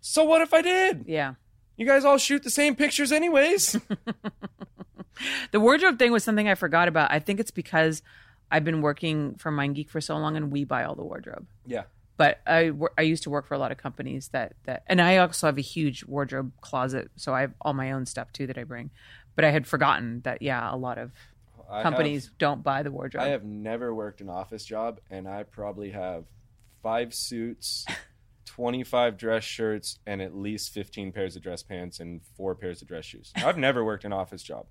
So 0.00 0.24
what 0.24 0.42
if 0.42 0.52
I 0.54 0.62
did? 0.62 1.04
yeah. 1.06 1.34
You 1.76 1.86
guys 1.86 2.04
all 2.04 2.18
shoot 2.18 2.42
the 2.42 2.50
same 2.50 2.76
pictures 2.76 3.10
anyways. 3.10 3.80
The 5.52 5.60
wardrobe 5.60 5.98
thing 5.98 6.12
was 6.12 6.24
something 6.24 6.48
I 6.48 6.54
forgot 6.54 6.88
about. 6.88 7.10
I 7.10 7.18
think 7.18 7.40
it's 7.40 7.50
because 7.50 8.02
I've 8.50 8.64
been 8.64 8.80
working 8.82 9.34
for 9.36 9.52
MindGeek 9.52 9.88
for 9.90 10.00
so 10.00 10.16
long 10.16 10.36
and 10.36 10.50
we 10.50 10.64
buy 10.64 10.84
all 10.84 10.94
the 10.94 11.04
wardrobe. 11.04 11.46
yeah. 11.66 11.84
But 12.16 12.40
I, 12.46 12.70
I 12.98 13.02
used 13.02 13.22
to 13.22 13.30
work 13.30 13.46
for 13.46 13.54
a 13.54 13.58
lot 13.58 13.72
of 13.72 13.78
companies 13.78 14.28
that, 14.28 14.52
that, 14.64 14.82
and 14.86 15.00
I 15.00 15.16
also 15.16 15.46
have 15.46 15.56
a 15.56 15.62
huge 15.62 16.04
wardrobe 16.04 16.52
closet. 16.60 17.10
So 17.16 17.32
I 17.34 17.40
have 17.40 17.54
all 17.62 17.72
my 17.72 17.92
own 17.92 18.04
stuff 18.04 18.30
too 18.30 18.46
that 18.48 18.58
I 18.58 18.64
bring. 18.64 18.90
But 19.36 19.46
I 19.46 19.50
had 19.50 19.66
forgotten 19.66 20.20
that, 20.24 20.42
yeah, 20.42 20.68
a 20.70 20.76
lot 20.76 20.98
of 20.98 21.12
I 21.70 21.82
companies 21.82 22.26
have- 22.26 22.36
don't 22.36 22.62
buy 22.62 22.82
the 22.82 22.90
wardrobe. 22.90 23.22
I 23.24 23.28
have 23.28 23.44
never 23.44 23.94
worked 23.94 24.20
an 24.20 24.28
office 24.28 24.66
job, 24.66 25.00
and 25.10 25.26
I 25.26 25.44
probably 25.44 25.92
have 25.92 26.24
five 26.82 27.14
suits, 27.14 27.86
25 28.44 29.16
dress 29.16 29.44
shirts, 29.44 29.98
and 30.06 30.20
at 30.20 30.36
least 30.36 30.74
15 30.74 31.12
pairs 31.12 31.36
of 31.36 31.42
dress 31.42 31.62
pants 31.62 32.00
and 32.00 32.20
four 32.36 32.54
pairs 32.54 32.82
of 32.82 32.88
dress 32.88 33.06
shoes. 33.06 33.32
I've 33.36 33.56
never 33.56 33.82
worked 33.82 34.04
an 34.04 34.12
office 34.12 34.42
job. 34.42 34.66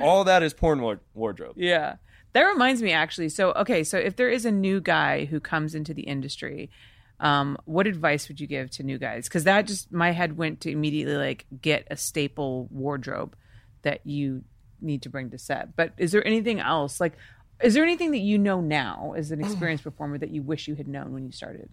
All 0.00 0.24
that 0.24 0.42
is 0.42 0.54
porn 0.54 0.80
ward- 0.80 1.00
wardrobe. 1.14 1.54
Yeah. 1.56 1.96
That 2.32 2.42
reminds 2.42 2.82
me 2.82 2.92
actually. 2.92 3.28
So, 3.28 3.52
okay, 3.52 3.82
so 3.84 3.98
if 3.98 4.16
there 4.16 4.28
is 4.28 4.44
a 4.44 4.52
new 4.52 4.80
guy 4.80 5.24
who 5.24 5.40
comes 5.40 5.74
into 5.74 5.92
the 5.92 6.02
industry, 6.02 6.70
um, 7.18 7.58
what 7.64 7.86
advice 7.86 8.28
would 8.28 8.40
you 8.40 8.46
give 8.46 8.70
to 8.72 8.82
new 8.82 8.98
guys? 8.98 9.28
Because 9.28 9.44
that 9.44 9.66
just, 9.66 9.92
my 9.92 10.12
head 10.12 10.36
went 10.36 10.60
to 10.62 10.70
immediately 10.70 11.16
like 11.16 11.46
get 11.60 11.86
a 11.90 11.96
staple 11.96 12.68
wardrobe 12.70 13.34
that 13.82 14.06
you 14.06 14.44
need 14.80 15.02
to 15.02 15.10
bring 15.10 15.30
to 15.30 15.38
set. 15.38 15.76
But 15.76 15.92
is 15.98 16.12
there 16.12 16.26
anything 16.26 16.60
else? 16.60 17.00
Like, 17.00 17.14
is 17.62 17.74
there 17.74 17.84
anything 17.84 18.12
that 18.12 18.18
you 18.18 18.38
know 18.38 18.60
now 18.60 19.14
as 19.16 19.30
an 19.32 19.40
experienced 19.44 19.84
performer 19.84 20.16
that 20.18 20.30
you 20.30 20.42
wish 20.42 20.68
you 20.68 20.76
had 20.76 20.88
known 20.88 21.12
when 21.12 21.24
you 21.26 21.32
started? 21.32 21.68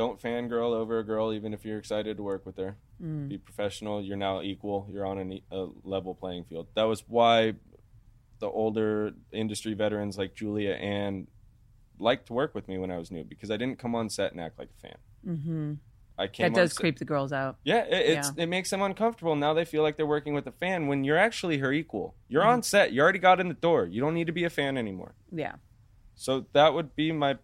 Don't 0.00 0.18
fangirl 0.20 0.72
over 0.72 0.98
a 0.98 1.04
girl, 1.04 1.32
even 1.32 1.52
if 1.52 1.64
you're 1.66 1.76
excited 1.78 2.16
to 2.16 2.22
work 2.22 2.46
with 2.46 2.56
her. 2.56 2.76
Mm. 3.02 3.28
Be 3.28 3.36
professional. 3.38 4.00
You're 4.02 4.16
now 4.16 4.40
equal. 4.40 4.88
You're 4.90 5.04
on 5.06 5.18
an, 5.18 5.40
a 5.50 5.66
level 5.84 6.14
playing 6.14 6.44
field. 6.44 6.68
That 6.74 6.84
was 6.84 7.04
why 7.06 7.54
the 8.38 8.46
older 8.48 9.12
industry 9.32 9.74
veterans 9.74 10.16
like 10.16 10.34
Julia 10.34 10.72
Ann 10.72 11.26
liked 11.98 12.26
to 12.28 12.32
work 12.32 12.54
with 12.54 12.66
me 12.66 12.78
when 12.78 12.90
I 12.90 12.96
was 12.96 13.10
new 13.10 13.24
because 13.24 13.50
I 13.50 13.58
didn't 13.58 13.78
come 13.78 13.94
on 13.94 14.08
set 14.08 14.32
and 14.32 14.40
act 14.40 14.58
like 14.58 14.70
a 14.78 14.80
fan. 14.80 14.96
Mm-hmm. 15.26 15.72
I 16.18 16.26
came 16.28 16.52
That 16.52 16.58
does 16.60 16.72
set- 16.72 16.80
creep 16.80 16.98
the 16.98 17.04
girls 17.04 17.30
out. 17.32 17.56
Yeah, 17.64 17.84
it, 17.84 18.10
it's 18.16 18.32
it 18.38 18.46
makes 18.46 18.70
them 18.70 18.80
uncomfortable. 18.82 19.36
Now 19.36 19.52
they 19.52 19.66
feel 19.66 19.82
like 19.82 19.96
they're 19.98 20.06
working 20.06 20.32
with 20.32 20.46
a 20.46 20.52
fan 20.52 20.86
when 20.86 21.04
you're 21.04 21.18
actually 21.18 21.58
her 21.58 21.72
equal. 21.72 22.14
You're 22.28 22.42
Mm-hmm. 22.42 22.50
on 22.50 22.62
set. 22.62 22.92
You 22.94 23.02
already 23.02 23.18
got 23.18 23.38
in 23.40 23.48
the 23.48 23.54
door. 23.68 23.84
You 23.86 24.00
don't 24.00 24.14
need 24.14 24.28
to 24.28 24.32
be 24.32 24.44
a 24.44 24.50
fan 24.50 24.78
anymore. 24.78 25.14
Yeah. 25.30 25.56
So 26.14 26.46
that 26.54 26.72
would 26.72 26.96
be 26.96 27.12
my. 27.12 27.36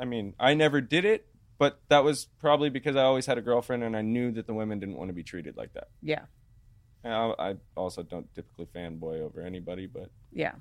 I 0.00 0.04
mean, 0.06 0.34
I 0.38 0.54
never 0.54 0.80
did 0.80 1.04
it, 1.04 1.26
but 1.58 1.80
that 1.88 2.04
was 2.04 2.28
probably 2.40 2.70
because 2.70 2.96
I 2.96 3.02
always 3.02 3.26
had 3.26 3.38
a 3.38 3.42
girlfriend 3.42 3.82
and 3.82 3.96
I 3.96 4.02
knew 4.02 4.30
that 4.32 4.46
the 4.46 4.54
women 4.54 4.78
didn't 4.78 4.96
want 4.96 5.08
to 5.08 5.14
be 5.14 5.24
treated 5.24 5.56
like 5.56 5.72
that. 5.74 5.88
Yeah. 6.02 6.22
And 7.04 7.12
I, 7.12 7.34
I 7.38 7.54
also 7.76 8.02
don't 8.02 8.32
typically 8.34 8.66
fanboy 8.66 9.20
over 9.20 9.40
anybody, 9.40 9.86
but 9.86 10.10
Yeah. 10.32 10.52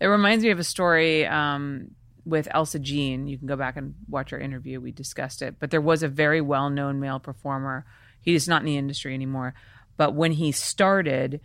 It 0.00 0.06
reminds 0.06 0.42
me 0.42 0.50
of 0.50 0.58
a 0.58 0.64
story 0.64 1.26
um, 1.26 1.90
with 2.24 2.48
Elsa 2.50 2.78
Jean. 2.78 3.26
You 3.26 3.36
can 3.36 3.46
go 3.46 3.56
back 3.56 3.76
and 3.76 3.94
watch 4.08 4.32
our 4.32 4.38
interview. 4.38 4.80
We 4.80 4.92
discussed 4.92 5.42
it. 5.42 5.56
But 5.58 5.70
there 5.70 5.80
was 5.80 6.02
a 6.02 6.08
very 6.08 6.40
well 6.40 6.70
known 6.70 7.00
male 7.00 7.20
performer. 7.20 7.84
He 8.22 8.34
is 8.34 8.48
not 8.48 8.62
in 8.62 8.66
the 8.66 8.78
industry 8.78 9.12
anymore. 9.12 9.52
But 9.98 10.14
when 10.14 10.32
he 10.32 10.52
started, 10.52 11.40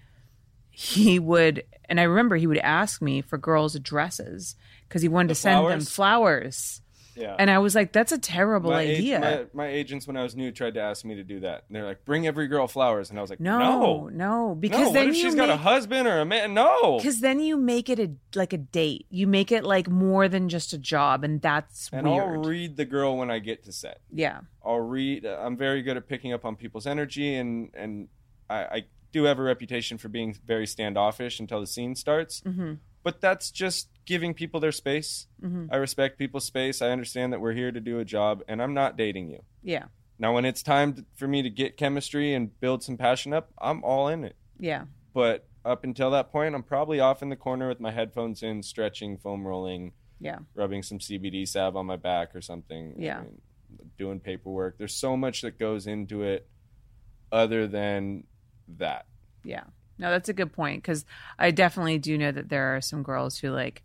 he 0.69 1.19
would, 1.19 1.63
and 1.89 1.99
I 1.99 2.03
remember 2.03 2.37
he 2.37 2.47
would 2.47 2.57
ask 2.59 3.01
me 3.01 3.21
for 3.21 3.37
girls' 3.37 3.77
dresses 3.79 4.55
because 4.87 5.01
he 5.01 5.09
wanted 5.09 5.29
The 5.29 5.35
to 5.35 5.41
send 5.41 5.67
them 5.67 5.81
flowers? 5.81 6.81
Yeah. 7.15 7.35
And 7.37 7.49
I 7.49 7.59
was 7.59 7.75
like, 7.75 7.91
that's 7.93 8.11
a 8.11 8.17
terrible 8.17 8.71
my, 8.71 8.83
ag- 8.83 8.97
idea. 8.97 9.47
my, 9.53 9.65
my 9.65 9.67
agents, 9.71 10.05
when 10.07 10.17
I 10.17 10.23
was 10.23 10.35
new, 10.35 10.51
tried 10.51 10.73
to 10.75 10.81
ask 10.81 11.03
me 11.05 11.15
to 11.15 11.23
do 11.23 11.39
that. 11.41 11.63
And 11.67 11.75
they're 11.75 11.85
like, 11.85 12.05
"Bring 12.05 12.27
every 12.27 12.47
girl 12.47 12.67
flowers," 12.67 13.09
and 13.09 13.17
I 13.17 13.21
was 13.21 13.29
like, 13.29 13.39
no, 13.39 13.57
"No, 13.59 14.09
no, 14.09 14.55
because 14.55 14.87
no. 14.87 14.91
then 14.93 15.05
What 15.07 15.09
if 15.11 15.15
you 15.17 15.21
she's 15.23 15.35
make, 15.35 15.47
got 15.47 15.53
a 15.53 15.57
husband 15.57 16.07
or 16.07 16.19
a 16.19 16.25
man? 16.25 16.53
No." 16.53 16.97
because 16.97 17.19
then 17.21 17.39
you 17.39 17.57
make 17.57 17.89
it 17.89 17.99
a 17.99 18.11
like 18.35 18.53
a 18.53 18.57
date. 18.57 19.05
You 19.09 19.27
make 19.27 19.51
it 19.51 19.63
like 19.63 19.89
more 19.89 20.27
than 20.27 20.49
just 20.49 20.73
a 20.73 20.77
job, 20.77 21.23
and 21.23 21.41
that's 21.41 21.89
And 21.93 22.05
weird. 22.07 22.23
I'll 22.23 22.43
read 22.43 22.77
the 22.77 22.85
girl 22.85 23.17
when 23.17 23.31
I 23.31 23.39
get 23.39 23.63
to 23.65 23.71
set. 23.71 24.01
yeah, 24.11 24.41
I'll 24.63 24.79
read. 24.79 25.25
I'm 25.25 25.57
very 25.57 25.81
good 25.81 25.97
at 25.97 26.07
picking 26.07 26.33
up 26.33 26.45
on 26.45 26.55
people's 26.55 26.85
energy, 26.87 27.35
and 27.35 27.69
and 27.73 28.07
I, 28.49 28.55
I 28.63 28.83
do 29.11 29.23
have 29.23 29.39
a 29.39 29.43
reputation 29.43 29.97
for 29.97 30.09
being 30.09 30.37
very 30.45 30.67
standoffish 30.67 31.39
until 31.39 31.61
the 31.61 31.67
scene 31.67 31.95
starts. 31.95 32.41
hmm 32.41 32.73
But 33.03 33.21
that's 33.21 33.49
just 33.51 33.87
giving 34.05 34.33
people 34.33 34.59
their 34.59 34.71
space. 34.71 35.27
hmm 35.41 35.65
I 35.71 35.77
respect 35.77 36.17
people's 36.17 36.45
space. 36.45 36.81
I 36.81 36.89
understand 36.91 37.33
that 37.33 37.41
we're 37.41 37.53
here 37.53 37.71
to 37.71 37.79
do 37.81 37.99
a 37.99 38.05
job, 38.05 38.43
and 38.47 38.61
I'm 38.61 38.73
not 38.73 38.97
dating 38.97 39.29
you. 39.29 39.41
yeah, 39.63 39.85
Now, 40.19 40.33
when 40.33 40.45
it's 40.45 40.61
time 40.63 40.93
to, 40.93 41.05
for 41.15 41.27
me 41.27 41.41
to 41.41 41.49
get 41.49 41.75
chemistry 41.77 42.33
and 42.33 42.57
build 42.59 42.83
some 42.83 42.97
passion 42.97 43.33
up, 43.33 43.51
I'm 43.59 43.83
all 43.83 44.07
in 44.07 44.23
it. 44.23 44.35
yeah, 44.59 44.85
But 45.13 45.47
up 45.63 45.83
until 45.83 46.11
that 46.11 46.31
point, 46.31 46.53
I'm 46.55 46.63
probably 46.63 46.99
off 46.99 47.21
in 47.23 47.29
the 47.29 47.35
corner 47.35 47.67
with 47.67 47.79
my 47.79 47.91
headphones 47.91 48.43
in, 48.43 48.61
stretching, 48.63 49.17
foam 49.17 49.45
rolling, 49.47 49.93
yeah, 50.19 50.39
rubbing 50.53 50.83
some 50.83 50.99
CBD 50.99 51.47
salve 51.47 51.75
on 51.75 51.85
my 51.87 51.95
back 51.97 52.35
or 52.35 52.41
something. 52.41 52.93
Yeah. 52.97 53.17
I 53.19 53.21
mean, 53.23 53.41
doing 53.97 54.19
paperwork. 54.19 54.77
There's 54.77 54.93
so 54.93 55.17
much 55.17 55.41
that 55.41 55.57
goes 55.59 55.87
into 55.87 56.21
it 56.21 56.47
other 57.31 57.67
than 57.67 58.25
that. 58.77 59.05
yeah. 59.43 59.63
No, 59.97 60.11
that's 60.11 60.27
a 60.27 60.33
good 60.33 60.51
point 60.51 60.83
because 60.83 61.05
I 61.39 61.51
definitely 61.51 61.99
do 61.99 62.17
know 62.17 62.29
that 62.33 62.49
there 62.49 62.75
are 62.75 62.81
some 62.81 63.01
girls 63.01 63.37
who 63.37 63.49
like 63.51 63.81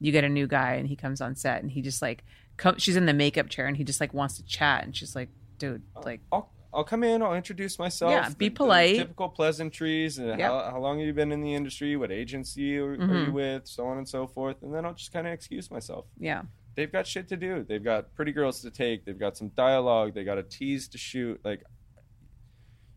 you 0.00 0.12
get 0.12 0.24
a 0.24 0.28
new 0.28 0.46
guy 0.46 0.74
and 0.74 0.86
he 0.88 0.96
comes 0.96 1.20
on 1.20 1.34
set 1.36 1.62
and 1.62 1.70
he 1.70 1.82
just 1.82 2.00
like 2.02 2.24
come, 2.56 2.78
she's 2.78 2.96
in 2.96 3.06
the 3.06 3.14
makeup 3.14 3.48
chair 3.48 3.66
and 3.66 3.76
he 3.76 3.84
just 3.84 4.00
like 4.00 4.12
wants 4.14 4.36
to 4.36 4.44
chat 4.44 4.84
and 4.84 4.96
she's 4.96 5.14
like, 5.16 5.28
dude, 5.58 5.82
like 6.04 6.20
I'll 6.32 6.50
I'll 6.72 6.84
come 6.84 7.02
in. 7.02 7.22
I'll 7.22 7.34
introduce 7.34 7.78
myself. 7.78 8.10
Yeah, 8.12 8.28
be 8.28 8.34
the- 8.34 8.48
the 8.50 8.56
polite. 8.56 8.96
typical 8.96 9.30
pleasantries. 9.30 10.18
And 10.18 10.38
Yep. 10.38 10.50
how, 10.50 10.70
how 10.72 10.78
long 10.80 10.98
have 10.98 11.06
you 11.06 11.14
been 11.14 11.32
in 11.32 11.40
the 11.40 11.54
industry? 11.54 11.96
What 11.96 12.12
agency 12.12 12.76
are, 12.78 12.92
are 12.92 12.96
Mhm. 12.98 13.26
you 13.26 13.32
with? 13.32 13.66
So 13.66 13.86
on 13.86 13.96
and 13.96 14.06
so 14.08 14.26
forth. 14.26 14.62
And 14.62 14.74
then 14.74 14.84
I'll 14.84 14.92
just 14.92 15.10
kind 15.12 15.26
of 15.26 15.32
excuse 15.32 15.70
myself. 15.70 16.04
yeah, 16.18 16.42
They've 16.74 16.92
got 16.92 17.06
shit 17.06 17.26
to 17.28 17.36
do. 17.36 17.64
They've 17.66 17.82
got 17.82 18.14
pretty 18.14 18.32
girls 18.32 18.60
to 18.62 18.70
take. 18.70 19.04
They've 19.06 19.18
got 19.18 19.36
some 19.36 19.48
dialogue. 19.56 20.14
They 20.14 20.22
got 20.24 20.36
a 20.38 20.42
tease 20.44 20.88
to 20.88 20.98
shoot. 20.98 21.40
Like 21.42 21.64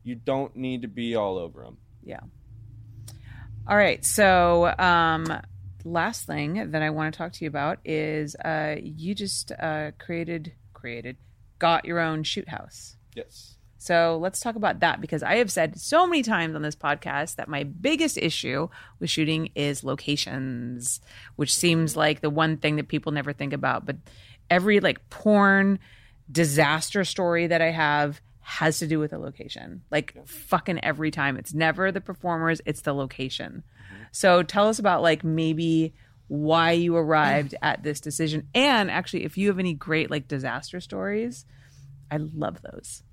you 0.04 0.16
don't 0.16 0.56
need 0.56 0.82
to 0.82 0.88
be 0.88 1.16
all 1.16 1.38
over 1.38 1.64
them. 1.64 1.78
yeah. 2.04 2.20
All 3.68 3.78
right, 3.78 4.04
so 4.04 4.74
um, 4.80 5.26
last 5.86 6.26
thing 6.26 6.72
that 6.72 6.82
I 6.82 6.90
want 6.90 7.14
to 7.14 7.18
talk 7.18 7.34
to 7.34 7.44
you 7.44 7.48
about 7.48 7.80
is 7.86 8.36
uh, 8.36 8.76
you 8.82 9.16
just 9.16 9.52
uh, 9.52 9.92
created 10.00 10.54
created 10.74 11.18
got 11.60 11.86
your 11.86 12.00
own 12.00 12.24
shoot 12.24 12.50
house. 12.50 12.96
Yes. 13.16 13.56
So 13.78 14.20
let's 14.22 14.40
talk 14.40 14.56
about 14.56 14.82
that 14.82 15.02
because 15.02 15.24
I 15.24 15.38
have 15.38 15.52
said 15.52 15.80
so 15.80 16.06
many 16.06 16.22
times 16.22 16.56
on 16.56 16.62
this 16.62 16.76
podcast 16.76 17.38
that 17.38 17.48
my 17.48 17.64
biggest 17.64 18.16
issue 18.18 18.68
with 19.00 19.10
shooting 19.10 19.50
is 19.56 19.84
locations, 19.84 21.02
which 21.36 21.54
seems 21.54 21.96
like 21.96 22.22
the 22.22 22.30
one 22.30 22.58
thing 22.58 22.76
that 22.76 22.88
people 22.88 23.12
never 23.12 23.34
think 23.34 23.54
about. 23.54 23.88
But 23.88 23.98
every 24.52 24.80
like 24.82 25.10
porn 25.10 25.80
disaster 26.32 27.04
story 27.04 27.48
that 27.48 27.62
I 27.62 27.72
have 27.72 28.22
has 28.42 28.80
to 28.80 28.88
do 28.88 29.00
with 29.00 29.14
a 29.14 29.18
location. 29.18 29.82
Like 29.90 30.16
fucking 30.28 30.84
every 30.84 31.10
time. 31.10 31.38
It's 31.38 31.54
never 31.54 31.92
the 31.92 32.02
performers, 32.02 32.62
it's 32.66 32.82
the 32.82 32.94
location. 32.94 33.64
So 34.12 34.44
tell 34.44 34.68
us 34.68 34.80
about 34.80 35.02
like 35.02 35.24
maybe 35.24 35.94
why 36.28 36.72
you 36.72 36.96
arrived 36.96 37.56
at 37.62 37.84
this 37.84 38.00
decision. 38.00 38.48
And 38.54 38.90
actually, 38.90 39.26
if 39.26 39.38
you 39.38 39.48
have 39.50 39.60
any 39.60 39.74
great 39.74 40.10
like 40.10 40.28
disaster 40.28 40.80
stories, 40.80 41.46
I 42.10 42.18
love 42.18 42.62
those. 42.62 43.04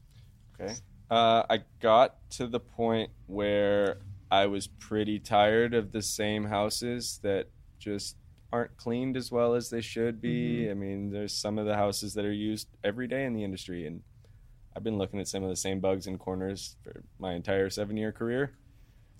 Okay. 0.60 0.74
Uh, 1.10 1.42
I 1.48 1.60
got 1.80 2.16
to 2.32 2.46
the 2.46 2.60
point 2.60 3.10
where 3.26 3.98
I 4.30 4.46
was 4.46 4.66
pretty 4.66 5.18
tired 5.18 5.74
of 5.74 5.92
the 5.92 6.02
same 6.02 6.44
houses 6.44 7.18
that 7.22 7.48
just 7.78 8.16
aren't 8.52 8.76
cleaned 8.76 9.16
as 9.16 9.30
well 9.30 9.54
as 9.54 9.70
they 9.70 9.80
should 9.80 10.20
be. 10.20 10.70
I 10.70 10.74
mean, 10.74 11.10
there's 11.10 11.34
some 11.34 11.58
of 11.58 11.66
the 11.66 11.76
houses 11.76 12.14
that 12.14 12.24
are 12.24 12.32
used 12.32 12.68
every 12.84 13.06
day 13.06 13.24
in 13.24 13.34
the 13.34 13.44
industry, 13.44 13.86
and 13.86 14.02
I've 14.76 14.84
been 14.84 14.98
looking 14.98 15.20
at 15.20 15.28
some 15.28 15.42
of 15.42 15.48
the 15.48 15.56
same 15.56 15.80
bugs 15.80 16.06
in 16.06 16.18
corners 16.18 16.76
for 16.82 17.02
my 17.18 17.34
entire 17.34 17.70
seven 17.70 17.96
year 17.96 18.12
career. 18.12 18.52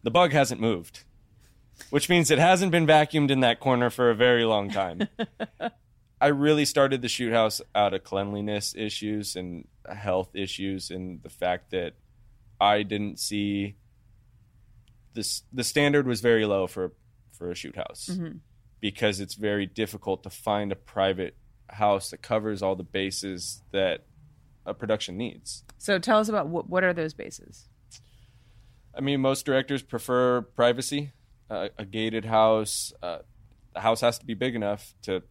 The 0.03 0.11
bug 0.11 0.33
hasn't 0.33 0.61
moved, 0.61 1.05
which 1.91 2.09
means 2.09 2.31
it 2.31 2.39
hasn't 2.39 2.73
been 2.73 2.87
vacuumed 2.87 3.31
in 3.31 3.41
that 3.41 3.61
corner 3.61 3.91
for 3.91 4.11
a 4.11 4.15
very 4.15 4.45
long 4.45 4.71
time. 4.71 5.09
I 6.21 6.29
really 6.29 6.65
started 6.65 7.01
the 7.03 7.09
shoot 7.09 7.33
house 7.33 7.61
out 7.75 7.95
of 7.95 8.03
cleanliness 8.03 8.75
issues 8.77 9.37
and 9.37 9.69
health 9.89 10.35
issues, 10.35 10.91
and 10.91 11.23
the 11.23 11.29
fact 11.29 11.71
that 11.71 11.95
I 12.61 12.83
didn't 12.83 13.21
see 13.21 13.77
this. 15.15 15.43
The 15.53 15.65
standard 15.65 16.07
was 16.07 16.21
very 16.21 16.45
low 16.45 16.67
for 16.67 16.93
for 17.33 17.51
a 17.51 17.55
shoot 17.55 17.77
house 17.77 18.11
mm-hmm. 18.13 18.39
because 18.81 19.21
it's 19.21 19.35
very 19.35 19.67
difficult 19.67 20.25
to 20.25 20.31
find 20.31 20.73
a 20.73 20.77
private 20.77 21.37
house 21.69 22.11
that 22.11 22.21
covers 22.21 22.63
all 22.63 22.75
the 22.75 22.83
bases 22.83 23.63
that 23.71 24.05
a 24.67 24.75
production 24.75 25.17
needs. 25.17 25.65
So 25.79 25.99
tell 25.99 26.19
us 26.19 26.29
about 26.29 26.49
what 26.49 26.69
what 26.69 26.83
are 26.83 26.93
those 26.93 27.15
bases? 27.15 27.69
I 28.95 29.01
mean, 29.01 29.21
most 29.21 29.47
directors 29.47 29.83
prefer 29.83 30.43
privacy, 30.43 31.13
a 31.51 31.85
gated 31.85 32.25
house. 32.25 32.93
Uh, 33.03 33.19
the 33.75 33.81
house 33.81 34.01
has 34.01 34.19
to 34.19 34.27
be 34.27 34.35
big 34.35 34.55
enough 34.55 34.95
to 35.03 35.23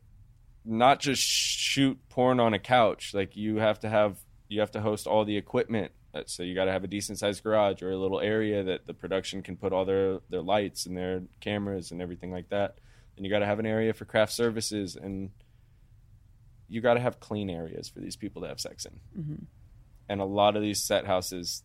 not 0.66 1.00
just 1.00 1.22
shoot 1.22 1.98
porn 2.10 2.40
on 2.40 2.54
a 2.54 2.60
couch. 2.60 3.14
Like 3.14 3.36
you 3.36 3.58
have 3.58 3.80
to 3.82 3.90
have, 3.90 4.18
you 4.50 4.60
have 4.60 4.72
to 4.72 4.82
host 4.82 5.08
all 5.08 5.26
the 5.26 5.38
equipment. 5.38 5.92
Uh, 6.14 6.24
So 6.26 6.44
you 6.44 6.56
got 6.56 6.66
to 6.66 6.72
have 6.72 6.84
a 6.84 6.88
decent 6.88 7.20
sized 7.20 7.44
garage 7.44 7.82
or 7.82 7.92
a 7.92 7.98
little 7.98 8.20
area 8.20 8.64
that 8.64 8.88
the 8.88 8.94
production 8.94 9.42
can 9.44 9.58
put 9.58 9.74
all 9.74 9.86
their 9.86 10.20
their 10.30 10.42
lights 10.42 10.86
and 10.86 10.98
their 10.98 11.22
cameras 11.40 11.92
and 11.92 12.02
everything 12.02 12.32
like 12.32 12.50
that. 12.50 12.80
And 13.16 13.26
you 13.26 13.32
got 13.32 13.40
to 13.40 13.46
have 13.46 13.60
an 13.60 13.66
area 13.66 13.94
for 13.94 14.06
craft 14.06 14.32
services 14.34 14.96
and 14.96 15.32
you 16.70 16.82
got 16.82 16.96
to 16.96 17.00
have 17.00 17.20
clean 17.20 17.50
areas 17.50 17.88
for 17.90 18.00
these 18.00 18.16
people 18.16 18.42
to 18.42 18.48
have 18.48 18.60
sex 18.60 18.86
in. 18.86 19.00
And 20.10 20.22
a 20.22 20.26
lot 20.26 20.56
of 20.56 20.62
these 20.62 20.84
set 20.84 21.06
houses, 21.06 21.64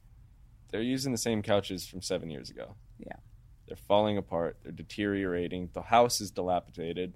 they're 0.70 0.80
using 0.82 1.12
the 1.12 1.18
same 1.18 1.42
couches 1.42 1.86
from 1.86 2.02
seven 2.02 2.30
years 2.30 2.50
ago. 2.50 2.76
Yeah. 2.98 3.16
They're 3.72 3.86
falling 3.88 4.18
apart. 4.18 4.58
They're 4.62 4.70
deteriorating. 4.70 5.70
The 5.72 5.80
house 5.80 6.20
is 6.20 6.30
dilapidated. 6.30 7.14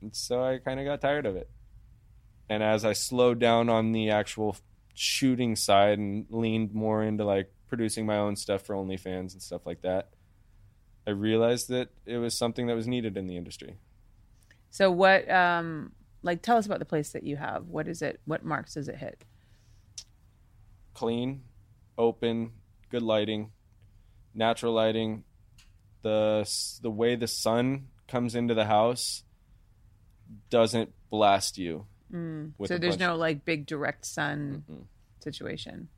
And 0.00 0.14
so 0.14 0.40
I 0.40 0.58
kind 0.58 0.78
of 0.78 0.86
got 0.86 1.00
tired 1.00 1.26
of 1.26 1.34
it. 1.34 1.50
And 2.48 2.62
as 2.62 2.84
I 2.84 2.92
slowed 2.92 3.40
down 3.40 3.68
on 3.68 3.90
the 3.90 4.08
actual 4.08 4.56
shooting 4.94 5.56
side 5.56 5.98
and 5.98 6.26
leaned 6.30 6.72
more 6.72 7.02
into 7.02 7.24
like 7.24 7.52
producing 7.66 8.06
my 8.06 8.18
own 8.18 8.36
stuff 8.36 8.62
for 8.62 8.76
OnlyFans 8.76 9.32
and 9.32 9.42
stuff 9.42 9.66
like 9.66 9.82
that, 9.82 10.10
I 11.08 11.10
realized 11.10 11.70
that 11.70 11.88
it 12.04 12.18
was 12.18 12.38
something 12.38 12.68
that 12.68 12.76
was 12.76 12.86
needed 12.86 13.16
in 13.16 13.26
the 13.26 13.36
industry. 13.36 13.78
So 14.70 14.92
what 14.92 15.28
um 15.28 15.90
like 16.22 16.40
tell 16.40 16.56
us 16.56 16.66
about 16.66 16.78
the 16.78 16.84
place 16.84 17.10
that 17.10 17.24
you 17.24 17.34
have. 17.34 17.66
What 17.66 17.88
is 17.88 18.00
it? 18.00 18.20
What 18.26 18.44
marks 18.44 18.74
does 18.74 18.86
it 18.86 18.98
hit? 18.98 19.24
clean, 20.94 21.42
open, 21.98 22.52
good 22.90 23.02
lighting, 23.02 23.50
natural 24.36 24.72
lighting. 24.72 25.24
The 26.02 26.48
the 26.82 26.90
way 26.90 27.16
the 27.16 27.26
sun 27.26 27.88
comes 28.06 28.34
into 28.34 28.54
the 28.54 28.66
house 28.66 29.24
doesn't 30.50 30.92
blast 31.10 31.58
you. 31.58 31.86
with 32.58 32.68
so 32.68 32.78
there's 32.78 32.98
no 32.98 33.16
like 33.16 33.44
big 33.44 33.66
direct 33.66 34.06
sun 34.06 34.64
situation. 35.20 35.88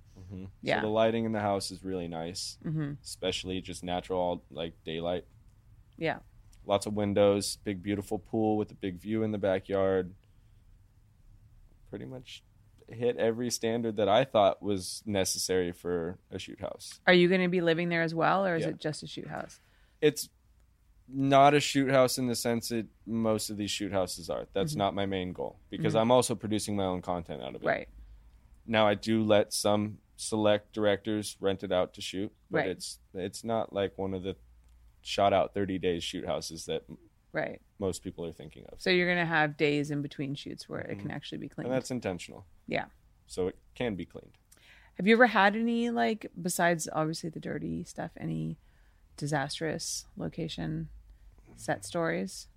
Yeah. 0.63 0.81
So 0.81 0.87
the 0.87 0.93
lighting 0.93 1.25
in 1.25 1.33
the 1.33 1.41
house 1.41 1.71
is 1.71 1.83
really 1.83 2.09
nice, 2.09 2.59
mm-hmm. 2.65 2.93
especially 3.03 3.61
just 3.61 3.83
natural 3.83 4.43
like 4.51 4.75
daylight. 4.85 5.25
Yeah. 5.97 6.19
Lots 6.67 6.87
of 6.87 6.95
windows, 6.95 7.59
big 7.65 7.83
beautiful 7.83 8.19
pool 8.19 8.57
with 8.57 8.71
a 8.71 8.75
big 8.75 9.01
view 9.01 9.23
in 9.23 9.33
the 9.33 9.39
backyard. 9.39 10.13
Pretty 11.91 12.05
much 12.05 12.43
hit 12.91 13.17
every 13.17 13.51
standard 13.51 13.97
that 13.97 14.09
I 14.09 14.25
thought 14.25 14.63
was 14.63 15.03
necessary 15.07 15.73
for 15.73 16.19
a 16.31 16.39
shoot 16.39 16.61
house. 16.61 17.01
Are 17.07 17.13
you 17.13 17.29
going 17.29 17.43
to 17.43 17.49
be 17.49 17.61
living 17.61 17.89
there 17.89 18.03
as 18.03 18.15
well 18.15 18.47
or 18.47 18.57
is 18.57 18.63
Yeah. 18.63 18.71
it 18.71 18.79
just 18.79 19.03
a 19.03 19.07
shoot 19.07 19.29
house? 19.29 19.61
it's 20.01 20.29
not 21.09 21.55
a 21.55 21.61
shoot 21.61 21.91
house 21.91 22.19
in 22.19 22.27
the 22.27 22.35
sense 22.35 22.69
that 22.69 22.87
most 23.07 23.51
of 23.51 23.57
these 23.57 23.71
shoot 23.71 23.93
houses 23.93 24.29
are. 24.29 24.47
That's 24.53 24.73
mm-hmm. 24.73 24.79
not 24.79 24.95
my 24.95 25.07
main 25.07 25.33
goal 25.33 25.59
because 25.71 25.95
mm-hmm. 25.95 26.03
I'm 26.03 26.11
also 26.11 26.35
producing 26.35 26.77
my 26.77 26.85
own 26.85 27.03
content 27.03 27.43
out 27.43 27.55
of 27.55 27.63
it. 27.63 27.67
Right. 27.67 27.89
Now 28.67 28.87
I 28.87 28.95
do 28.95 29.25
let 29.25 29.53
some 29.53 29.99
select 30.17 30.73
directors 30.73 31.37
rent 31.41 31.63
it 31.63 31.73
out 31.73 31.95
to 31.95 32.01
shoot, 32.01 32.33
but 32.51 32.59
Right. 32.59 32.69
it's 32.69 32.99
it's 33.15 33.43
not 33.43 33.73
like 33.73 33.97
one 33.97 34.13
of 34.15 34.23
the 34.23 34.37
shot 35.01 35.33
out 35.33 35.55
30 35.55 35.79
days 35.79 36.05
shoot 36.05 36.27
houses 36.27 36.67
that 36.67 36.85
Right. 37.33 37.61
most 37.79 38.03
people 38.03 38.25
are 38.25 38.33
thinking 38.33 38.65
of. 38.73 38.81
So 38.81 38.91
you're 38.91 39.07
going 39.07 39.25
to 39.25 39.27
have 39.27 39.57
days 39.57 39.91
in 39.91 40.03
between 40.03 40.35
shoots 40.35 40.69
where 40.69 40.81
it 40.81 40.89
can 40.89 40.99
mm-hmm. 40.99 41.11
actually 41.11 41.39
be 41.39 41.49
cleaned. 41.49 41.67
And 41.67 41.77
that's 41.77 41.91
intentional. 41.91 42.47
yeah. 42.67 42.87
So 43.27 43.49
it 43.49 43.57
can 43.75 43.95
be 43.95 44.07
cleaned. 44.07 44.33
Have 44.95 45.07
you 45.07 45.13
ever 45.13 45.27
had 45.27 45.55
any 45.55 45.91
like 45.91 46.31
besides 46.41 46.89
obviously 46.93 47.31
the 47.31 47.39
dirty 47.39 47.85
stuff 47.85 48.11
any 48.19 48.57
disastrous 49.17 50.07
location 50.17 50.89
set 51.57 51.85
stories? 51.85 52.49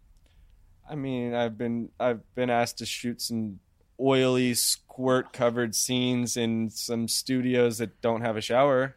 I 0.89 0.95
mean, 0.95 1.33
I've 1.35 1.57
been 1.57 1.89
I've 1.99 2.21
been 2.33 2.49
asked 2.49 2.77
to 2.79 2.85
shoot 2.85 3.21
some 3.21 3.59
oily 3.99 4.53
squirt 4.53 5.33
covered 5.33 5.75
scenes 5.75 6.35
in 6.35 6.69
some 6.69 7.07
studios 7.07 7.77
that 7.77 8.01
don't 8.01 8.21
have 8.21 8.37
a 8.37 8.41
shower. 8.41 8.95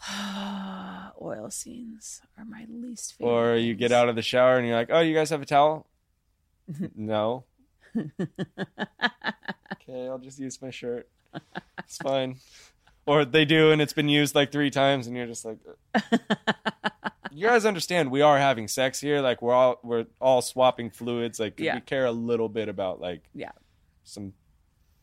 Oil 1.22 1.50
scenes 1.50 2.22
are 2.38 2.44
my 2.44 2.66
least 2.68 3.16
favorite. 3.18 3.32
Or 3.32 3.56
you 3.56 3.74
get 3.74 3.92
out 3.92 4.08
of 4.08 4.16
the 4.16 4.22
shower 4.22 4.56
and 4.58 4.66
you're 4.66 4.76
like, 4.76 4.90
"Oh, 4.90 5.00
you 5.00 5.14
guys 5.14 5.30
have 5.30 5.42
a 5.42 5.46
towel?" 5.46 5.86
no. 6.96 7.44
okay, 7.96 8.18
I'll 10.08 10.18
just 10.18 10.38
use 10.38 10.60
my 10.62 10.70
shirt. 10.70 11.08
It's 11.80 11.96
fine. 11.98 12.36
Or 13.06 13.24
they 13.24 13.44
do, 13.44 13.72
and 13.72 13.80
it's 13.80 13.94
been 13.94 14.08
used 14.08 14.34
like 14.34 14.52
three 14.52 14.70
times, 14.70 15.06
and 15.06 15.16
you're 15.16 15.26
just 15.26 15.44
like, 15.44 15.58
"You 17.32 17.46
guys 17.48 17.64
understand? 17.64 18.10
We 18.10 18.20
are 18.20 18.38
having 18.38 18.68
sex 18.68 19.00
here. 19.00 19.20
Like 19.20 19.40
we're 19.40 19.54
all 19.54 19.80
we're 19.82 20.06
all 20.20 20.42
swapping 20.42 20.90
fluids. 20.90 21.40
Like 21.40 21.58
Yeah. 21.58 21.76
we 21.76 21.80
care 21.80 22.04
a 22.04 22.12
little 22.12 22.48
bit 22.50 22.68
about 22.68 23.00
like 23.00 23.22
Yeah. 23.34 23.52
some 24.04 24.34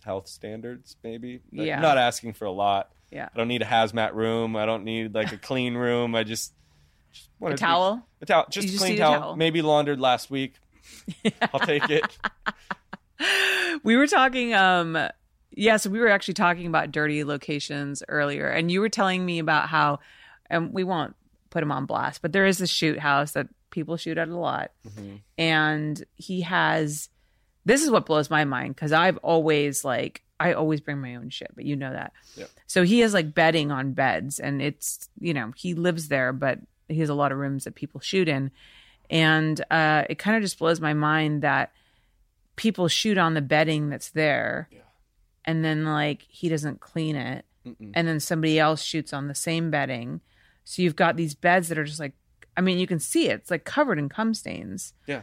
health 0.03 0.27
standards, 0.27 0.95
maybe. 1.03 1.41
Like, 1.51 1.67
Yeah. 1.67 1.77
I'm 1.77 1.81
not 1.81 1.97
asking 1.97 2.33
for 2.33 2.45
a 2.45 2.51
lot. 2.51 2.91
Yeah. 3.15 3.29
I 3.33 3.37
don't 3.37 3.47
need 3.47 3.61
a 3.61 3.65
hazmat 3.65 4.13
room. 4.13 4.55
I 4.55 4.65
don't 4.65 4.83
need 4.83 5.15
like 5.15 5.31
a 5.31 5.37
clean 5.37 5.73
room. 5.75 6.13
I 6.15 6.23
just, 6.23 6.53
just 7.13 7.29
want 7.39 7.53
A 7.53 7.55
it 7.55 7.57
to 7.57 7.63
be- 7.63 7.65
towel? 7.67 8.07
a 8.21 8.25
towel, 8.25 8.45
just 8.49 8.65
You 8.67 8.69
a 8.69 8.71
just 8.73 8.83
clean 8.83 8.95
a 8.95 8.97
towel, 8.97 9.19
towel. 9.19 9.35
maybe 9.37 9.61
laundered 9.61 9.99
last 10.01 10.29
week. 10.29 10.55
I'll 11.53 11.59
take 11.61 11.89
it. 11.89 12.05
we 13.83 13.95
were 13.95 14.07
talking 14.07 14.53
um 14.53 14.97
yeah 15.51 15.77
so 15.77 15.89
we 15.89 15.99
were 15.99 16.09
actually 16.09 16.33
talking 16.33 16.67
about 16.67 16.91
dirty 16.91 17.23
locations 17.23 18.03
earlier 18.09 18.47
and 18.49 18.69
you 18.69 18.81
were 18.81 18.89
telling 18.89 19.25
me 19.25 19.39
about 19.39 19.69
how 19.69 19.99
and 20.49 20.73
we 20.73 20.83
won't 20.83 21.15
put 21.49 21.63
him 21.63 21.71
on 21.71 21.85
blast 21.85 22.21
but 22.21 22.33
there 22.33 22.45
is 22.45 22.59
a 22.59 22.67
shoot 22.67 22.99
house 22.99 23.31
that 23.31 23.47
people 23.71 23.95
shoot 23.95 24.17
at 24.17 24.27
a 24.27 24.37
lot 24.37 24.71
and 25.37 26.03
he 26.15 26.41
has 26.41 27.07
this 27.63 27.81
is 27.81 27.89
what 27.89 28.05
blows 28.05 28.29
my 28.29 28.43
mind 28.43 28.75
because 28.75 28.91
i've 28.91 29.17
always 29.17 29.85
like 29.85 30.21
i 30.39 30.53
always 30.53 30.81
bring 30.81 30.99
my 30.99 31.15
own 31.15 31.29
shit 31.29 31.51
but 31.55 31.65
you 31.65 31.75
know 31.75 31.91
that. 31.91 32.13
Yep. 32.35 32.49
so 32.67 32.83
he 32.83 32.99
has 32.99 33.13
like 33.13 33.33
bedding 33.33 33.71
on 33.71 33.93
beds 33.93 34.39
and 34.39 34.61
it's 34.61 35.09
you 35.19 35.33
know 35.33 35.51
he 35.55 35.73
lives 35.73 36.07
there 36.09 36.33
but 36.33 36.59
he 36.87 36.99
has 36.99 37.09
a 37.09 37.13
lot 37.15 37.31
of 37.31 37.37
rooms 37.37 37.63
that 37.63 37.73
people 37.75 37.99
shoot 37.99 38.27
in. 38.27 38.51
And 39.09 39.59
uh 39.71 40.03
it 40.09 40.19
kind 40.19 40.35
of 40.37 40.43
just 40.43 40.59
blows 40.59 40.79
my 40.81 40.93
mind 40.93 41.41
that 41.41 41.71
people 42.55 42.87
shoot 42.87 43.17
on 43.17 43.33
the 43.33 43.41
bedding 43.41 43.89
that's 43.89 44.09
there 44.11 44.67
and 45.45 45.63
then 45.63 45.85
like 45.85 46.25
he 46.29 46.49
doesn't 46.49 46.79
clean 46.79 47.15
it. 47.15 47.45
And 47.95 48.07
then 48.07 48.19
somebody 48.19 48.59
else 48.59 48.83
shoots 48.83 49.13
on 49.13 49.27
the 49.27 49.35
same 49.35 49.71
bedding. 49.71 50.21
So 50.63 50.81
you've 50.81 50.95
got 50.95 51.15
these 51.15 51.33
beds 51.33 51.69
that 51.69 51.77
are 51.77 51.83
just 51.83 51.99
like 51.99 52.13
i 52.57 52.61
mean 52.61 52.77
you 52.77 52.87
can 52.87 52.99
see 52.99 53.29
it. 53.29 53.39
It's 53.41 53.51
like 53.51 53.63
covered 53.63 53.97
in 53.99 54.09
cum 54.09 54.33
stains. 54.33 54.93
Yeah. 55.07 55.21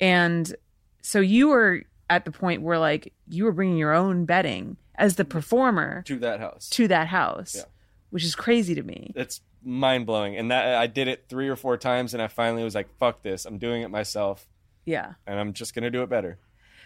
and 0.00 0.54
so 1.02 1.20
you 1.20 1.48
were 1.48 1.84
at 2.08 2.24
the 2.24 2.30
point 2.30 2.62
where 2.62 2.78
like 2.78 3.12
you 3.28 3.44
were 3.44 3.52
bringing 3.52 3.76
your 3.76 3.92
own 3.92 4.24
bedding 4.24 4.76
as 4.96 5.16
the 5.16 5.24
performer 5.24 6.02
To 6.06 6.18
that 6.20 6.40
house. 6.40 6.68
to 6.70 6.88
that 6.88 7.08
house 7.08 7.54
Yeah. 7.56 7.62
which 8.10 8.24
is 8.24 8.34
crazy 8.34 8.74
to 8.74 8.82
me 8.82 9.12
It's 9.16 9.40
mind 9.62 10.06
blowing. 10.06 10.36
And 10.36 10.50
that 10.50 10.76
I 10.76 10.86
did 10.86 11.08
it 11.08 11.24
three 11.28 11.48
or 11.48 11.56
four 11.56 11.76
times, 11.76 12.14
and 12.14 12.22
I 12.22 12.28
finally 12.28 12.62
was 12.62 12.74
like, 12.74 12.88
"Fuck 12.98 13.22
this! 13.22 13.44
I'm 13.44 13.58
doing 13.58 13.82
it 13.82 13.90
myself, 13.90 14.46
yeah 14.84 15.14
and 15.26 15.38
I'm 15.40 15.52
just 15.52 15.74
gonna 15.74 15.90
do 15.90 16.02
it 16.02 16.08
better." 16.08 16.38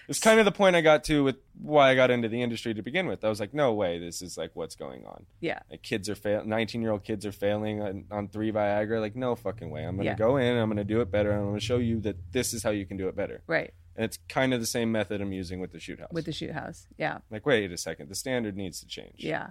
It's 0.09 0.19
kind 0.19 0.41
of 0.41 0.45
the 0.45 0.51
point 0.51 0.75
I 0.75 0.81
got 0.81 1.05
to 1.05 1.23
with 1.23 1.37
why 1.63 1.91
I 1.91 1.95
got 1.95 2.11
into 2.11 2.29
the 2.29 2.43
industry 2.43 2.75
to 2.75 2.83
begin 2.83 3.07
with. 3.07 3.23
I 3.25 3.29
was 3.29 3.39
like, 3.39 3.55
"No 3.55 3.73
way! 3.75 3.99
This 4.01 4.23
is 4.23 4.37
like 4.39 4.51
what's 4.55 4.75
going 4.75 5.05
on." 5.05 5.27
yeah 5.41 5.61
Like 5.71 5.83
kids 5.83 6.09
are 6.09 6.17
fail, 6.17 6.43
19 6.45 6.81
year 6.83 6.91
old 6.91 7.05
kids 7.05 7.25
are 7.27 7.31
failing 7.33 7.81
on, 7.83 8.05
on 8.11 8.27
three 8.29 8.51
Viagra. 8.51 8.99
Like, 9.01 9.15
no 9.15 9.37
fucking 9.37 9.71
way! 9.71 9.85
I'm 9.85 9.97
gonna 9.97 10.11
Yeah. 10.11 10.15
go 10.17 10.37
in. 10.39 10.57
I'm 10.57 10.69
gonna 10.69 10.83
do 10.83 11.01
it 11.03 11.11
better. 11.13 11.31
and 11.31 11.41
I'm 11.41 11.47
gonna 11.49 11.61
show 11.61 11.77
you 11.79 12.01
that 12.01 12.17
this 12.33 12.53
is 12.55 12.63
how 12.65 12.71
you 12.71 12.87
can 12.87 12.97
do 12.97 13.07
it 13.09 13.15
better. 13.15 13.43
right 13.47 13.73
And 13.97 14.05
it's 14.05 14.19
kind 14.29 14.55
of 14.55 14.61
the 14.61 14.67
same 14.67 14.93
method 14.93 15.21
I'm 15.21 15.33
using 15.33 15.61
with 15.61 15.73
the 15.73 15.81
shoot 15.81 16.01
house. 16.01 16.11
with 16.13 16.25
the 16.25 16.33
shoot 16.33 16.53
house 16.53 16.87
yeah 16.97 17.19
like, 17.31 17.45
wait 17.45 17.71
a 17.73 17.77
second, 17.77 18.09
the 18.09 18.15
standard 18.15 18.57
needs 18.57 18.81
to 18.81 18.87
change. 18.87 19.17
Yeah. 19.19 19.51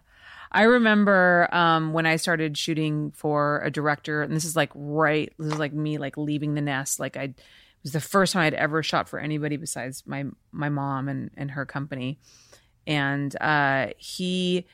I 0.51 0.63
remember 0.63 1.47
um, 1.51 1.93
when 1.93 2.05
I 2.05 2.15
started 2.15 2.57
shooting 2.57 3.11
for 3.11 3.61
a 3.63 3.69
director, 3.69 4.23
and 4.23 4.35
this 4.35 4.45
is 4.45 4.55
like 4.55 4.71
right, 4.73 5.31
this 5.37 5.53
is 5.53 5.59
like 5.59 5.73
me 5.73 5.97
like 5.97 6.17
leaving 6.17 6.55
the 6.55 6.61
nest. 6.61 6.99
Like 6.99 7.17
I 7.17 7.23
It 7.23 7.35
was 7.83 7.91
the 7.91 8.01
first 8.01 8.33
time 8.33 8.43
I'd 8.43 8.53
ever 8.55 8.81
shot 8.81 9.07
for 9.07 9.19
anybody 9.19 9.57
besides 9.57 10.03
my 10.05 10.25
my 10.51 10.69
mom 10.69 11.07
and 11.07 11.29
and 11.37 11.51
her 11.51 11.65
company. 11.65 12.19
And 12.87 13.39
uh, 13.39 13.89
he 13.97 14.65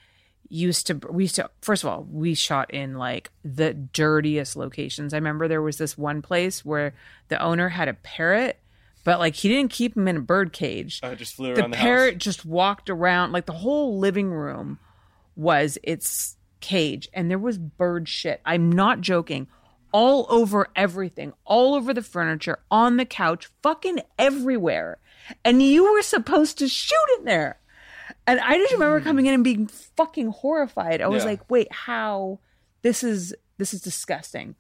used 0.47 0.88
to 0.88 0.93
we 1.09 1.24
used 1.24 1.36
to 1.36 1.49
first 1.61 1.84
of 1.84 1.89
all 1.89 2.07
we 2.09 2.34
shot 2.36 2.72
in 2.74 2.95
like 2.95 3.32
the 3.43 3.74
dirtiest 3.74 4.55
locations. 4.55 5.13
I 5.13 5.18
remember 5.18 5.47
there 5.47 5.61
was 5.61 5.78
this 5.78 5.97
one 5.97 6.22
place 6.22 6.63
where 6.63 6.93
the 7.28 7.41
owner 7.41 7.70
had 7.70 7.89
a 7.89 7.93
parrot, 7.95 8.59
but 9.06 9.20
like 9.20 9.36
he 9.36 9.47
didn't 9.47 9.72
keep 9.72 9.95
him 9.95 10.10
in 10.10 10.18
a 10.18 10.22
bird 10.22 10.51
cage. 10.51 10.99
I 11.01 11.16
just 11.16 11.36
flew 11.36 11.53
the 11.53 11.62
around 11.62 11.72
the, 11.72 11.78
parrot 11.78 12.16
house. 12.16 12.24
just 12.24 12.45
walked 12.45 12.89
around 12.89 13.32
like 13.32 13.45
the 13.45 13.53
whole 13.53 13.97
living 13.99 14.32
room 14.32 14.80
was 15.38 15.78
its 15.84 16.36
cage 16.60 17.08
and 17.14 17.30
there 17.30 17.39
was 17.39 17.58
bird 17.58 18.10
shit. 18.10 18.41
I'm 18.43 18.70
not 18.70 18.99
joking. 18.99 19.47
All 19.91 20.26
over 20.30 20.68
everything. 20.76 21.34
All 21.45 21.76
over 21.76 21.93
the 21.93 22.01
furniture 22.01 22.60
on 22.70 22.97
the 22.97 23.06
couch 23.06 23.47
fucking 23.62 24.01
everywhere. 24.20 24.97
And 25.45 25.62
you 25.62 25.93
were 25.93 26.01
supposed 26.01 26.58
to 26.58 26.68
shoot 26.68 26.97
in 27.20 27.26
there. 27.26 27.60
And 28.28 28.39
i 28.39 28.58
just 28.58 28.74
remember 28.74 28.99
hmm. 28.99 29.06
coming 29.06 29.26
in 29.28 29.36
and 29.36 29.43
being 29.43 29.68
fucking 29.68 30.30
horrified. 30.30 31.01
I 31.01 31.08
was 31.08 31.24
Yeah. 31.24 31.30
like 31.30 31.49
wait 31.49 31.72
how? 31.72 32.39
This 32.82 33.03
is 33.03 33.36
this 33.60 33.72
is 33.72 33.82
disgusting. 33.82 34.56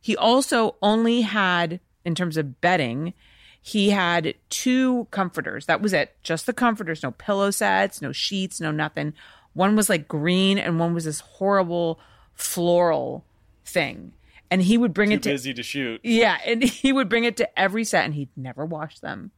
He 0.00 0.16
also 0.16 0.76
only 0.80 1.22
had 1.22 1.80
in 2.04 2.14
terms 2.14 2.36
of 2.36 2.60
bedding 2.60 3.14
he 3.62 3.90
had 3.90 4.34
two 4.48 5.06
comforters. 5.10 5.66
That 5.66 5.82
was 5.82 5.92
it. 5.92 6.16
Just 6.22 6.46
the 6.46 6.52
comforters. 6.52 7.02
No 7.02 7.10
pillow 7.12 7.50
sets 7.50 8.00
no 8.00 8.12
sheets 8.12 8.60
no 8.60 8.70
nothing. 8.70 9.12
One 9.52 9.76
was 9.76 9.88
like 9.88 10.08
green 10.08 10.58
and 10.58 10.78
one 10.78 10.94
was 10.94 11.04
this 11.04 11.20
horrible 11.20 12.00
floral 12.34 13.24
thing. 13.64 14.12
And 14.50 14.62
he 14.62 14.78
would 14.78 14.92
bring 14.94 15.10
Too 15.10 15.16
it 15.16 15.22
to 15.24 15.28
busy 15.30 15.54
to 15.54 15.62
shoot. 15.62 16.00
yeah, 16.02 16.38
and 16.44 16.62
he 16.64 16.92
would 16.92 17.08
bring 17.08 17.24
it 17.24 17.36
to 17.36 17.58
every 17.58 17.84
set 17.84 18.04
and 18.04 18.14
he'd 18.14 18.30
never 18.36 18.64
wash 18.64 18.98
them. 18.98 19.30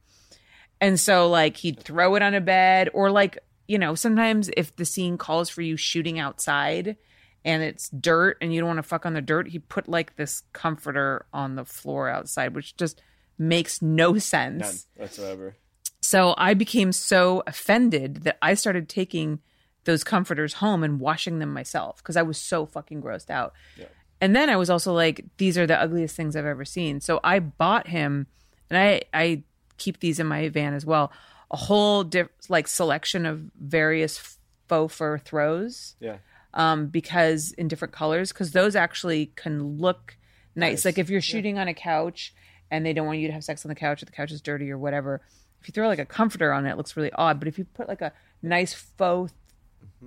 And 0.81 0.99
so 0.99 1.29
like 1.29 1.59
he'd 1.59 1.81
throw 1.81 2.15
it 2.15 2.23
on 2.23 2.35
a 2.35 2.41
bed 2.41 2.91
or 2.95 3.11
like, 3.11 3.39
you 3.69 3.79
know, 3.79 3.95
sometimes 3.95 4.51
if 4.57 4.75
the 4.77 4.85
scene 4.85 5.19
calls 5.19 5.49
for 5.51 5.63
you 5.63 5.77
shooting 5.77 6.19
outside 6.19 6.97
and 7.45 7.63
it's 7.63 7.89
dirt 7.91 8.39
and 8.41 8.53
you 8.55 8.61
don't 8.61 8.69
want 8.69 8.79
to 8.79 8.83
fuck 8.83 9.05
on 9.07 9.15
the 9.15 9.21
dirt, 9.21 9.49
he'd 9.49 9.69
put 9.69 9.89
like 9.89 10.17
this 10.17 10.43
comforter 10.53 11.27
on 11.33 11.57
the 11.57 11.65
floor 11.65 12.09
outside, 12.09 12.55
which 12.55 12.77
just 12.77 13.03
makes 13.39 13.83
no 13.83 14.19
sense. 14.19 14.61
None 14.97 15.03
whatsoever. 15.05 15.57
So 16.01 16.35
I 16.37 16.55
became 16.55 16.93
so 16.93 17.43
offended 17.47 18.25
that 18.25 18.39
I 18.43 18.55
started 18.55 18.89
taking 18.89 19.41
those 19.85 20.05
comforters 20.05 20.55
home 20.55 20.83
and 20.83 21.01
washing 21.01 21.39
them 21.39 21.53
myself 21.53 21.99
because 21.99 22.17
I 22.17 22.23
was 22.23 22.39
so 22.39 22.67
fucking 22.67 23.03
grossed 23.03 23.31
out. 23.31 23.53
And 24.21 24.35
then 24.37 24.49
I 24.51 24.57
was 24.57 24.71
also 24.71 24.93
like, 24.93 25.25
these 25.39 25.59
are 25.59 25.67
the 25.67 25.81
ugliest 25.81 26.15
things 26.17 26.37
I've 26.37 26.47
ever 26.47 26.65
seen. 26.65 27.01
So 27.01 27.19
I 27.25 27.41
bought 27.41 27.89
him, 27.89 28.27
and 28.71 28.79
I 28.79 29.03
I 29.13 29.43
keep 29.79 29.99
these 30.01 30.21
in 30.21 30.27
my 30.29 30.49
van 30.49 30.75
as 30.75 30.87
well. 30.87 31.11
A 31.51 31.57
whole 31.57 32.05
diff- 32.05 32.29
like 32.49 32.69
selection 32.69 33.27
of 33.27 33.41
various 33.61 34.39
faux 34.69 34.95
fur 34.95 35.19
throws 35.19 35.97
Yeah. 36.01 36.19
um, 36.55 36.87
because 36.87 37.51
in 37.53 37.67
different 37.69 37.93
colors, 37.93 38.33
because 38.33 38.53
those 38.53 38.77
actually 38.77 39.27
can 39.35 39.79
look 39.79 40.17
nice. 40.55 40.71
Nice. 40.71 40.85
Like 40.85 40.99
if 40.99 41.11
you're 41.11 41.21
shooting 41.21 41.59
on 41.59 41.67
a 41.67 41.75
couch 41.75 42.33
and 42.73 42.85
they 42.85 42.93
don't 42.93 43.07
want 43.07 43.19
you 43.19 43.29
to 43.29 43.33
have 43.33 43.45
sex 43.45 43.65
on 43.65 43.69
the 43.69 43.75
couch, 43.77 44.03
or 44.03 44.07
the 44.07 44.13
couch 44.13 44.33
is 44.33 44.41
dirty 44.41 44.71
or 44.71 44.79
whatever. 44.79 45.21
If 45.61 45.69
you 45.69 45.73
throw 45.73 45.87
like 45.87 46.01
a 46.01 46.07
comforter 46.07 46.53
on 46.53 46.67
it, 46.67 46.73
it 46.73 46.77
looks 46.77 46.97
really 46.97 47.13
odd. 47.13 47.39
But 47.39 47.47
if 47.47 47.59
you 47.59 47.65
put 47.65 47.87
like 47.87 48.01
a 48.01 48.13
nice 48.43 48.73
faux 48.73 49.33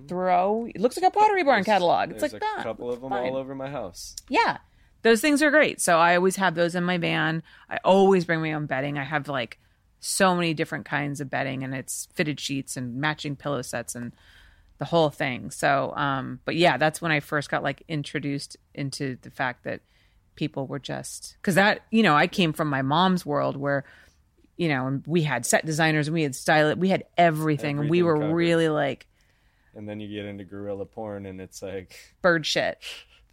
throw, 0.07 0.65
it 0.73 0.81
looks 0.81 0.97
like 0.97 1.05
a 1.05 1.11
Pottery 1.11 1.43
Barn 1.43 1.63
catalog. 1.63 2.11
It's 2.11 2.19
There's 2.19 2.33
like 2.33 2.41
a 2.41 2.45
that. 2.57 2.63
couple 2.63 2.91
of 2.91 2.99
them 2.99 3.11
Fine. 3.11 3.29
all 3.29 3.37
over 3.37 3.55
my 3.55 3.69
house. 3.69 4.15
Yeah. 4.27 4.57
Those 5.03 5.21
things 5.21 5.43
are 5.43 5.51
great. 5.51 5.79
So 5.79 5.99
I 5.99 6.15
always 6.15 6.35
have 6.37 6.55
those 6.55 6.73
in 6.73 6.83
my 6.83 6.97
van. 6.97 7.43
I 7.69 7.77
always 7.83 8.25
bring 8.25 8.41
my 8.41 8.53
own 8.53 8.65
bedding. 8.65 8.97
I 8.97 9.03
have 9.03 9.29
like 9.29 9.59
so 9.99 10.35
many 10.35 10.53
different 10.53 10.85
kinds 10.85 11.21
of 11.21 11.29
bedding 11.29 11.63
and 11.63 11.73
it's 11.73 12.07
fitted 12.15 12.39
sheets 12.39 12.75
and 12.75 12.95
matching 12.95 13.35
pillow 13.35 13.61
sets 13.61 13.95
and 13.95 14.11
the 14.79 14.85
whole 14.85 15.09
thing. 15.09 15.51
So 15.51 15.93
um 15.95 16.39
but 16.45 16.55
yeah, 16.55 16.77
that's 16.77 17.01
when 17.01 17.11
I 17.11 17.19
first 17.19 17.49
got 17.49 17.63
like 17.63 17.83
introduced 17.87 18.57
into 18.73 19.17
the 19.21 19.31
fact 19.31 19.63
that 19.63 19.81
people 20.35 20.67
were 20.67 20.79
just 20.79 21.37
cuz 21.41 21.55
that, 21.55 21.81
you 21.91 22.03
know, 22.03 22.15
I 22.15 22.27
came 22.27 22.53
from 22.53 22.69
my 22.69 22.81
mom's 22.81 23.25
world 23.25 23.55
where 23.57 23.83
you 24.57 24.69
know, 24.69 24.87
and 24.87 25.03
we 25.05 25.23
had 25.23 25.45
set 25.45 25.65
designers 25.65 26.07
and 26.07 26.13
we 26.13 26.23
had 26.23 26.33
style 26.35 26.73
we 26.75 26.87
had 26.89 27.03
everything, 27.17 27.77
and 27.79 27.89
we 27.89 28.01
were 28.03 28.17
covered. 28.17 28.33
really 28.33 28.69
like 28.69 29.05
And 29.75 29.89
then 29.89 29.99
you 29.99 30.07
get 30.07 30.25
into 30.25 30.45
guerrilla 30.45 30.85
porn, 30.85 31.25
and 31.25 31.41
it's 31.41 31.61
like 31.61 31.95
bird 32.21 32.45
shit 32.45 32.77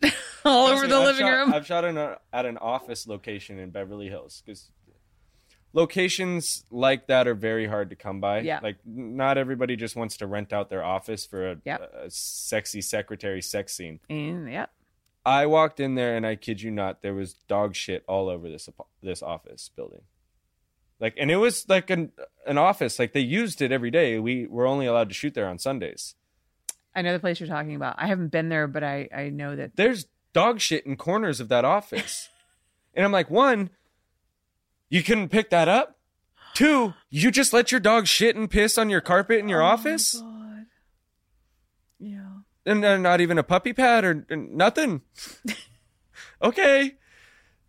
all 0.44 0.66
over 0.66 0.88
the 0.88 0.96
I've 0.96 1.04
living 1.04 1.20
shot- 1.26 1.30
room. 1.38 1.54
I've 1.54 1.64
shot 1.66 1.84
in 1.84 1.96
a, 1.96 2.18
at 2.32 2.44
an 2.44 2.58
office 2.58 3.06
location 3.06 3.60
in 3.60 3.70
Beverly 3.70 4.08
Hills 4.08 4.42
because 4.44 4.68
locations 5.72 6.64
like 6.70 7.06
that 7.06 7.26
are 7.28 7.34
very 7.34 7.66
hard 7.66 7.90
to 7.90 7.96
come 7.96 8.20
by. 8.20 8.40
Yeah. 8.40 8.60
Like 8.62 8.76
not 8.84 9.38
everybody 9.38 9.76
just 9.76 9.96
wants 9.96 10.16
to 10.18 10.26
rent 10.26 10.52
out 10.52 10.70
their 10.70 10.84
office 10.84 11.24
for 11.24 11.52
a, 11.52 11.56
Yep. 11.64 11.92
a 12.04 12.10
sexy 12.10 12.80
secretary 12.82 13.40
sex 13.42 13.74
scene. 13.76 14.00
and 14.10 14.50
yeah. 14.50 14.66
I 15.24 15.46
walked 15.46 15.80
in 15.80 15.94
there 15.94 16.16
and 16.16 16.26
I 16.26 16.34
kid 16.34 16.62
you 16.62 16.70
not, 16.70 17.02
there 17.02 17.14
was 17.14 17.34
dog 17.34 17.74
shit 17.74 18.04
all 18.08 18.28
over 18.28 18.48
this 18.48 18.68
this 19.02 19.22
office 19.22 19.70
building. 19.74 20.02
Like, 20.98 21.14
and 21.18 21.30
it 21.30 21.36
was 21.36 21.68
like 21.68 21.90
an 21.90 22.12
an 22.46 22.58
office. 22.58 22.98
Like 22.98 23.12
they 23.12 23.20
used 23.20 23.60
it 23.62 23.72
every 23.72 23.90
day. 23.90 24.18
We 24.18 24.46
were 24.46 24.66
only 24.66 24.86
allowed 24.86 25.08
to 25.08 25.14
shoot 25.14 25.34
there 25.34 25.48
on 25.48 25.58
Sundays. 25.58 26.14
I 26.94 27.02
know 27.02 27.12
the 27.12 27.20
place 27.20 27.40
you're 27.40 27.48
talking 27.48 27.74
about. 27.74 27.96
I 27.98 28.06
haven't 28.06 28.28
been 28.28 28.48
there, 28.48 28.66
but 28.66 28.84
I 28.84 29.08
I 29.14 29.28
know 29.30 29.56
that. 29.56 29.76
there's 29.76 30.06
dog 30.32 30.60
shit 30.60 30.86
in 30.86 30.96
corners 30.96 31.40
of 31.40 31.48
that 31.48 31.64
office. 31.64 32.28
and 32.94 33.04
I'm 33.04 33.12
like, 33.12 33.30
one, 33.30 33.70
you 34.88 35.02
couldn't 35.02 35.30
pick 35.30 35.50
that 35.50 35.68
up. 35.68 35.98
Two, 36.54 36.94
you 37.10 37.30
just 37.30 37.52
let 37.52 37.72
your 37.72 37.80
dog 37.80 38.06
shit 38.06 38.36
and 38.36 38.50
piss 38.50 38.76
on 38.76 38.90
your 38.90 39.00
carpet 39.00 39.38
in 39.38 39.48
your 39.48 39.62
oh 39.62 39.66
office, 39.66 40.16
Oh 40.16 40.20
God. 40.20 40.41
And 42.64 42.80
not 42.80 43.20
even 43.20 43.38
a 43.38 43.42
puppy 43.42 43.72
pad 43.72 44.04
or, 44.04 44.26
or 44.30 44.36
nothing. 44.36 45.02
okay, 46.42 46.92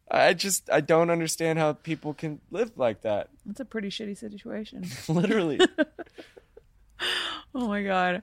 I 0.09 0.33
just 0.33 0.69
I 0.69 0.81
don't 0.81 1.09
understand 1.09 1.59
how 1.59 1.73
people 1.73 2.13
can 2.13 2.41
live 2.51 2.77
like 2.77 3.01
that. 3.01 3.29
That's 3.45 3.59
a 3.59 3.65
pretty 3.65 3.89
shitty 3.89 4.17
situation. 4.17 4.85
Literally, 5.07 5.59
oh 7.55 7.67
my 7.67 7.83
god. 7.83 8.21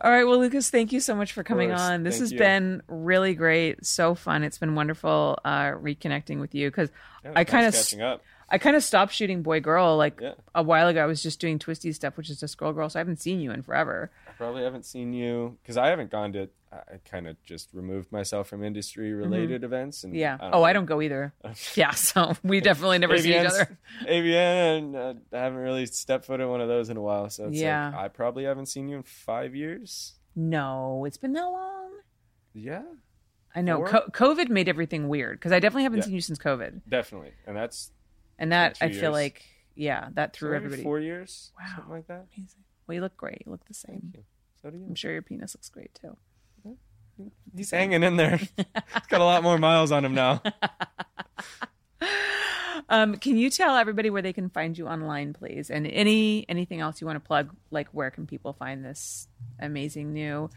All 0.00 0.12
right, 0.12 0.22
well, 0.22 0.38
Lucas, 0.38 0.70
thank 0.70 0.92
you 0.92 1.00
so 1.00 1.16
much 1.16 1.32
for 1.32 1.42
coming 1.42 1.72
on. 1.72 2.04
This 2.04 2.14
Thank 2.14 2.22
has 2.22 2.32
you. 2.32 2.38
been 2.38 2.82
really 2.86 3.34
great, 3.34 3.84
so 3.84 4.14
fun. 4.14 4.44
It's 4.44 4.56
been 4.56 4.76
wonderful 4.76 5.40
uh, 5.44 5.72
reconnecting 5.72 6.38
with 6.38 6.54
you 6.54 6.70
because 6.70 6.90
Yeah, 7.24 7.32
I 7.34 7.42
kind 7.42 7.66
of 7.66 7.74
catching 7.74 8.00
up. 8.00 8.22
I 8.50 8.58
kind 8.58 8.76
of 8.76 8.82
stopped 8.82 9.12
shooting 9.12 9.42
boy 9.42 9.60
girl 9.60 9.96
like 9.96 10.20
Yeah. 10.20 10.34
a 10.54 10.62
while 10.62 10.88
ago. 10.88 11.02
I 11.02 11.06
was 11.06 11.22
just 11.22 11.38
doing 11.40 11.58
Twistys 11.58 11.94
stuff, 11.96 12.16
which 12.16 12.30
is 12.30 12.40
just 12.40 12.56
girl 12.56 12.72
girl. 12.72 12.88
So 12.88 12.98
I 12.98 13.00
haven't 13.00 13.20
seen 13.20 13.40
you 13.40 13.50
in 13.52 13.62
forever. 13.62 14.10
I 14.26 14.32
probably 14.32 14.62
haven't 14.62 14.86
seen 14.86 15.12
you 15.12 15.58
because 15.62 15.76
I 15.76 15.88
haven't 15.88 16.10
gone 16.10 16.32
to. 16.32 16.48
I 16.70 16.98
kind 17.10 17.26
of 17.26 17.42
just 17.44 17.70
removed 17.72 18.12
myself 18.12 18.48
from 18.48 18.62
industry 18.62 19.12
related 19.14 19.64
events. 19.64 20.04
And 20.04 20.12
Mm-hmm. 20.12 20.20
Yeah. 20.20 20.36
I 20.40 20.50
oh, 20.52 20.62
I 20.62 20.72
don't 20.74 20.84
go 20.86 21.00
either. 21.00 21.32
yeah. 21.74 21.92
So 21.92 22.34
we 22.42 22.60
definitely 22.70 22.98
never 22.98 23.16
see 23.18 23.30
each 23.38 23.46
other. 23.46 23.78
AVN, 24.06 24.78
and 24.78 24.96
uh, 24.96 25.14
I 25.32 25.38
haven't 25.38 25.58
really 25.60 25.86
stepped 25.86 26.26
foot 26.26 26.40
in 26.40 26.48
one 26.48 26.60
of 26.60 26.68
those 26.68 26.88
in 26.90 26.96
a 26.96 27.02
while. 27.02 27.30
So 27.30 27.48
it's 27.48 27.58
Yeah. 27.58 27.86
like, 27.90 27.94
I 27.98 28.08
probably 28.08 28.44
haven't 28.44 28.66
seen 28.66 28.88
you 28.88 28.96
in 28.98 29.02
five 29.02 29.54
years. 29.54 30.14
No, 30.36 31.04
it's 31.06 31.16
been 31.16 31.32
that 31.32 31.44
long. 31.46 31.90
Yeah, 32.54 32.82
I 33.54 33.60
know. 33.62 33.82
Co- 33.84 34.08
COVID 34.12 34.48
made 34.50 34.68
everything 34.68 35.08
weird 35.08 35.38
because 35.38 35.52
I 35.52 35.60
definitely 35.60 35.84
haven't 35.84 35.98
Yeah. 36.00 36.04
seen 36.06 36.14
you 36.14 36.20
since 36.20 36.38
COVID, 36.38 36.82
definitely. 36.88 37.32
And 37.46 37.56
that's 37.56 37.90
and 38.38 38.52
that 38.52 38.78
I 38.80 38.88
feel 38.88 38.96
years. 39.02 39.12
like 39.12 39.42
yeah, 39.74 40.08
that 40.14 40.32
threw 40.34 40.50
maybe 40.50 40.56
everybody. 40.64 40.82
four 40.82 40.98
years, 41.00 41.52
Wow. 41.58 41.66
something 41.76 41.92
like 41.92 42.06
that. 42.08 42.26
Amazing. 42.36 42.64
Well, 42.86 42.94
you 42.96 43.00
look 43.00 43.16
great. 43.16 43.42
You 43.46 43.52
look 43.52 43.64
the 43.66 43.74
same. 43.74 44.12
So 44.62 44.70
do 44.70 44.78
you. 44.78 44.86
I'm 44.86 44.94
sure 44.94 45.12
your 45.12 45.22
penis 45.22 45.54
looks 45.54 45.68
great 45.68 45.94
too. 46.00 46.16
He's 47.56 47.72
hanging 47.72 48.04
in 48.04 48.16
there. 48.16 48.36
He's 48.36 48.48
got 49.08 49.20
a 49.20 49.24
lot 49.24 49.42
more 49.42 49.58
miles 49.58 49.90
on 49.90 50.04
him 50.04 50.14
now. 50.14 50.40
Um, 52.90 53.16
can 53.16 53.36
you 53.36 53.50
tell 53.50 53.76
everybody 53.76 54.08
where 54.08 54.22
they 54.22 54.32
can 54.32 54.48
find 54.48 54.78
you 54.78 54.86
online, 54.86 55.34
please? 55.34 55.68
And 55.68 55.86
any 55.86 56.46
anything 56.48 56.80
else 56.80 57.00
you 57.02 57.06
want 57.06 57.16
to 57.16 57.26
plug? 57.26 57.54
Like 57.70 57.88
where 57.88 58.10
can 58.10 58.26
people 58.26 58.54
find 58.54 58.82
this 58.84 59.28
amazing 59.60 60.14
new 60.14 60.48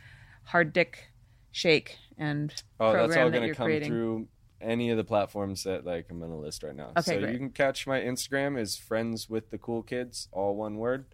hard 0.44 0.72
dick 0.72 1.10
shake 1.52 1.98
and 2.18 2.54
Oh, 2.80 2.92
program 2.92 3.10
that's 3.10 3.18
all 3.18 3.26
that 3.26 3.32
going 3.32 3.42
to 3.42 3.48
you're 3.48 3.56
come 3.56 3.66
creating? 3.66 3.90
through 3.90 4.28
any 4.62 4.90
of 4.90 4.98
the 4.98 5.04
platforms 5.04 5.64
that 5.64 5.86
like 5.86 6.08
I'm 6.10 6.20
to 6.20 6.28
list 6.28 6.64
right 6.64 6.76
now. 6.76 6.92
Okay, 6.98 7.02
so 7.02 7.20
great. 7.20 7.34
you 7.34 7.38
can 7.38 7.50
catch 7.50 7.88
my 7.88 8.00
Instagram 8.00 8.60
is 8.60 8.78
friends 8.78 9.30
with 9.30 9.50
the 9.50 9.58
cool 9.58 9.84
kids, 9.84 10.28
all 10.32 10.56
one 10.56 10.78
word, 10.78 11.06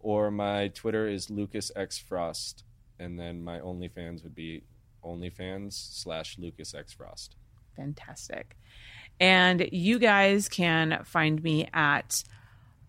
or 0.00 0.30
my 0.30 0.68
Twitter 0.68 1.06
is 1.08 1.30
Lucas 1.30 1.70
X 1.76 1.98
Frost, 1.98 2.64
and 2.98 3.18
then 3.18 3.42
my 3.42 3.60
OnlyFans 3.60 4.22
would 4.22 4.34
be 4.34 4.62
OnlyFans 5.04 5.72
slash 5.72 6.38
Lucas 6.38 6.74
X 6.74 6.92
Frost. 6.92 7.36
Fantastic. 7.76 8.56
And 9.18 9.68
you 9.70 9.98
guys 9.98 10.48
can 10.48 11.02
find 11.04 11.42
me 11.42 11.68
at 11.72 12.24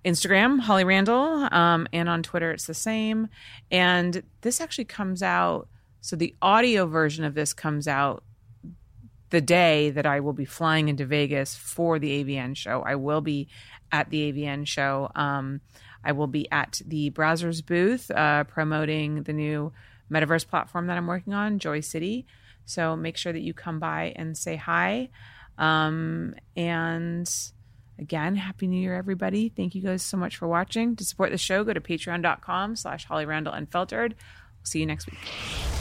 Instagram, 0.06 0.60
Holly 0.60 0.84
Randall, 0.84 1.48
um, 1.54 1.88
and 1.94 2.10
on 2.10 2.24
Twitter, 2.24 2.52
it's 2.52 2.66
the 2.66 2.74
same. 2.74 3.28
And 3.70 4.24
this 4.42 4.62
actually 4.62 4.86
comes 4.86 5.22
out, 5.22 5.68
so 6.00 6.16
the 6.16 6.36
audio 6.42 6.88
version 6.88 7.24
of 7.24 7.36
this 7.36 7.54
comes 7.54 7.88
out 7.88 8.24
the 9.32 9.42
day 9.42 9.90
that 9.90 10.06
I 10.06 10.20
will 10.20 10.34
be 10.34 10.46
flying 10.46 10.88
into 10.88 11.06
Vegas 11.06 11.56
for 11.56 11.98
the 12.00 12.24
AVN 12.24 12.56
show. 12.56 12.84
I 12.86 12.96
will 12.96 13.22
be 13.22 13.48
at 13.92 14.10
the 14.10 14.32
AVN 14.32 14.68
show. 14.68 15.10
Um, 15.16 15.62
I 16.04 16.12
will 16.12 16.28
be 16.28 16.50
at 16.52 16.82
the 16.86 17.12
Brazzers 17.12 17.66
booth 17.66 18.12
uh, 18.12 18.44
promoting 18.46 19.24
the 19.24 19.34
new 19.34 19.72
metaverse 20.12 20.48
platform 20.48 20.88
that 20.88 20.98
I'm 20.98 21.08
working 21.08 21.34
on, 21.34 21.60
Joy 21.60 21.80
City. 21.80 22.26
So 22.66 22.96
make 22.96 23.18
sure 23.18 23.34
that 23.34 23.42
you 23.42 23.54
come 23.54 23.80
by 23.80 24.14
and 24.16 24.38
say 24.38 24.56
hi. 24.56 25.10
Um, 25.58 26.36
and 26.56 27.30
again, 28.00 28.36
Happy 28.36 28.68
New 28.68 28.82
Year, 28.82 28.96
everybody. 28.96 29.50
Thank 29.50 29.76
you 29.76 29.82
guys 29.82 30.04
so 30.04 30.18
much 30.18 30.38
for 30.38 30.48
watching. 30.48 30.96
To 30.98 31.06
support 31.06 31.32
the 31.32 31.38
show, 31.38 31.64
go 31.64 31.74
to 31.74 31.82
patreon.com 31.82 32.76
slash 32.76 33.06
Holly 33.06 33.26
Randall 33.26 33.54
Unfiltered. 33.54 34.14
We'll 34.14 34.66
see 34.66 34.80
you 34.80 34.86
next 34.86 35.10
week. 35.10 35.81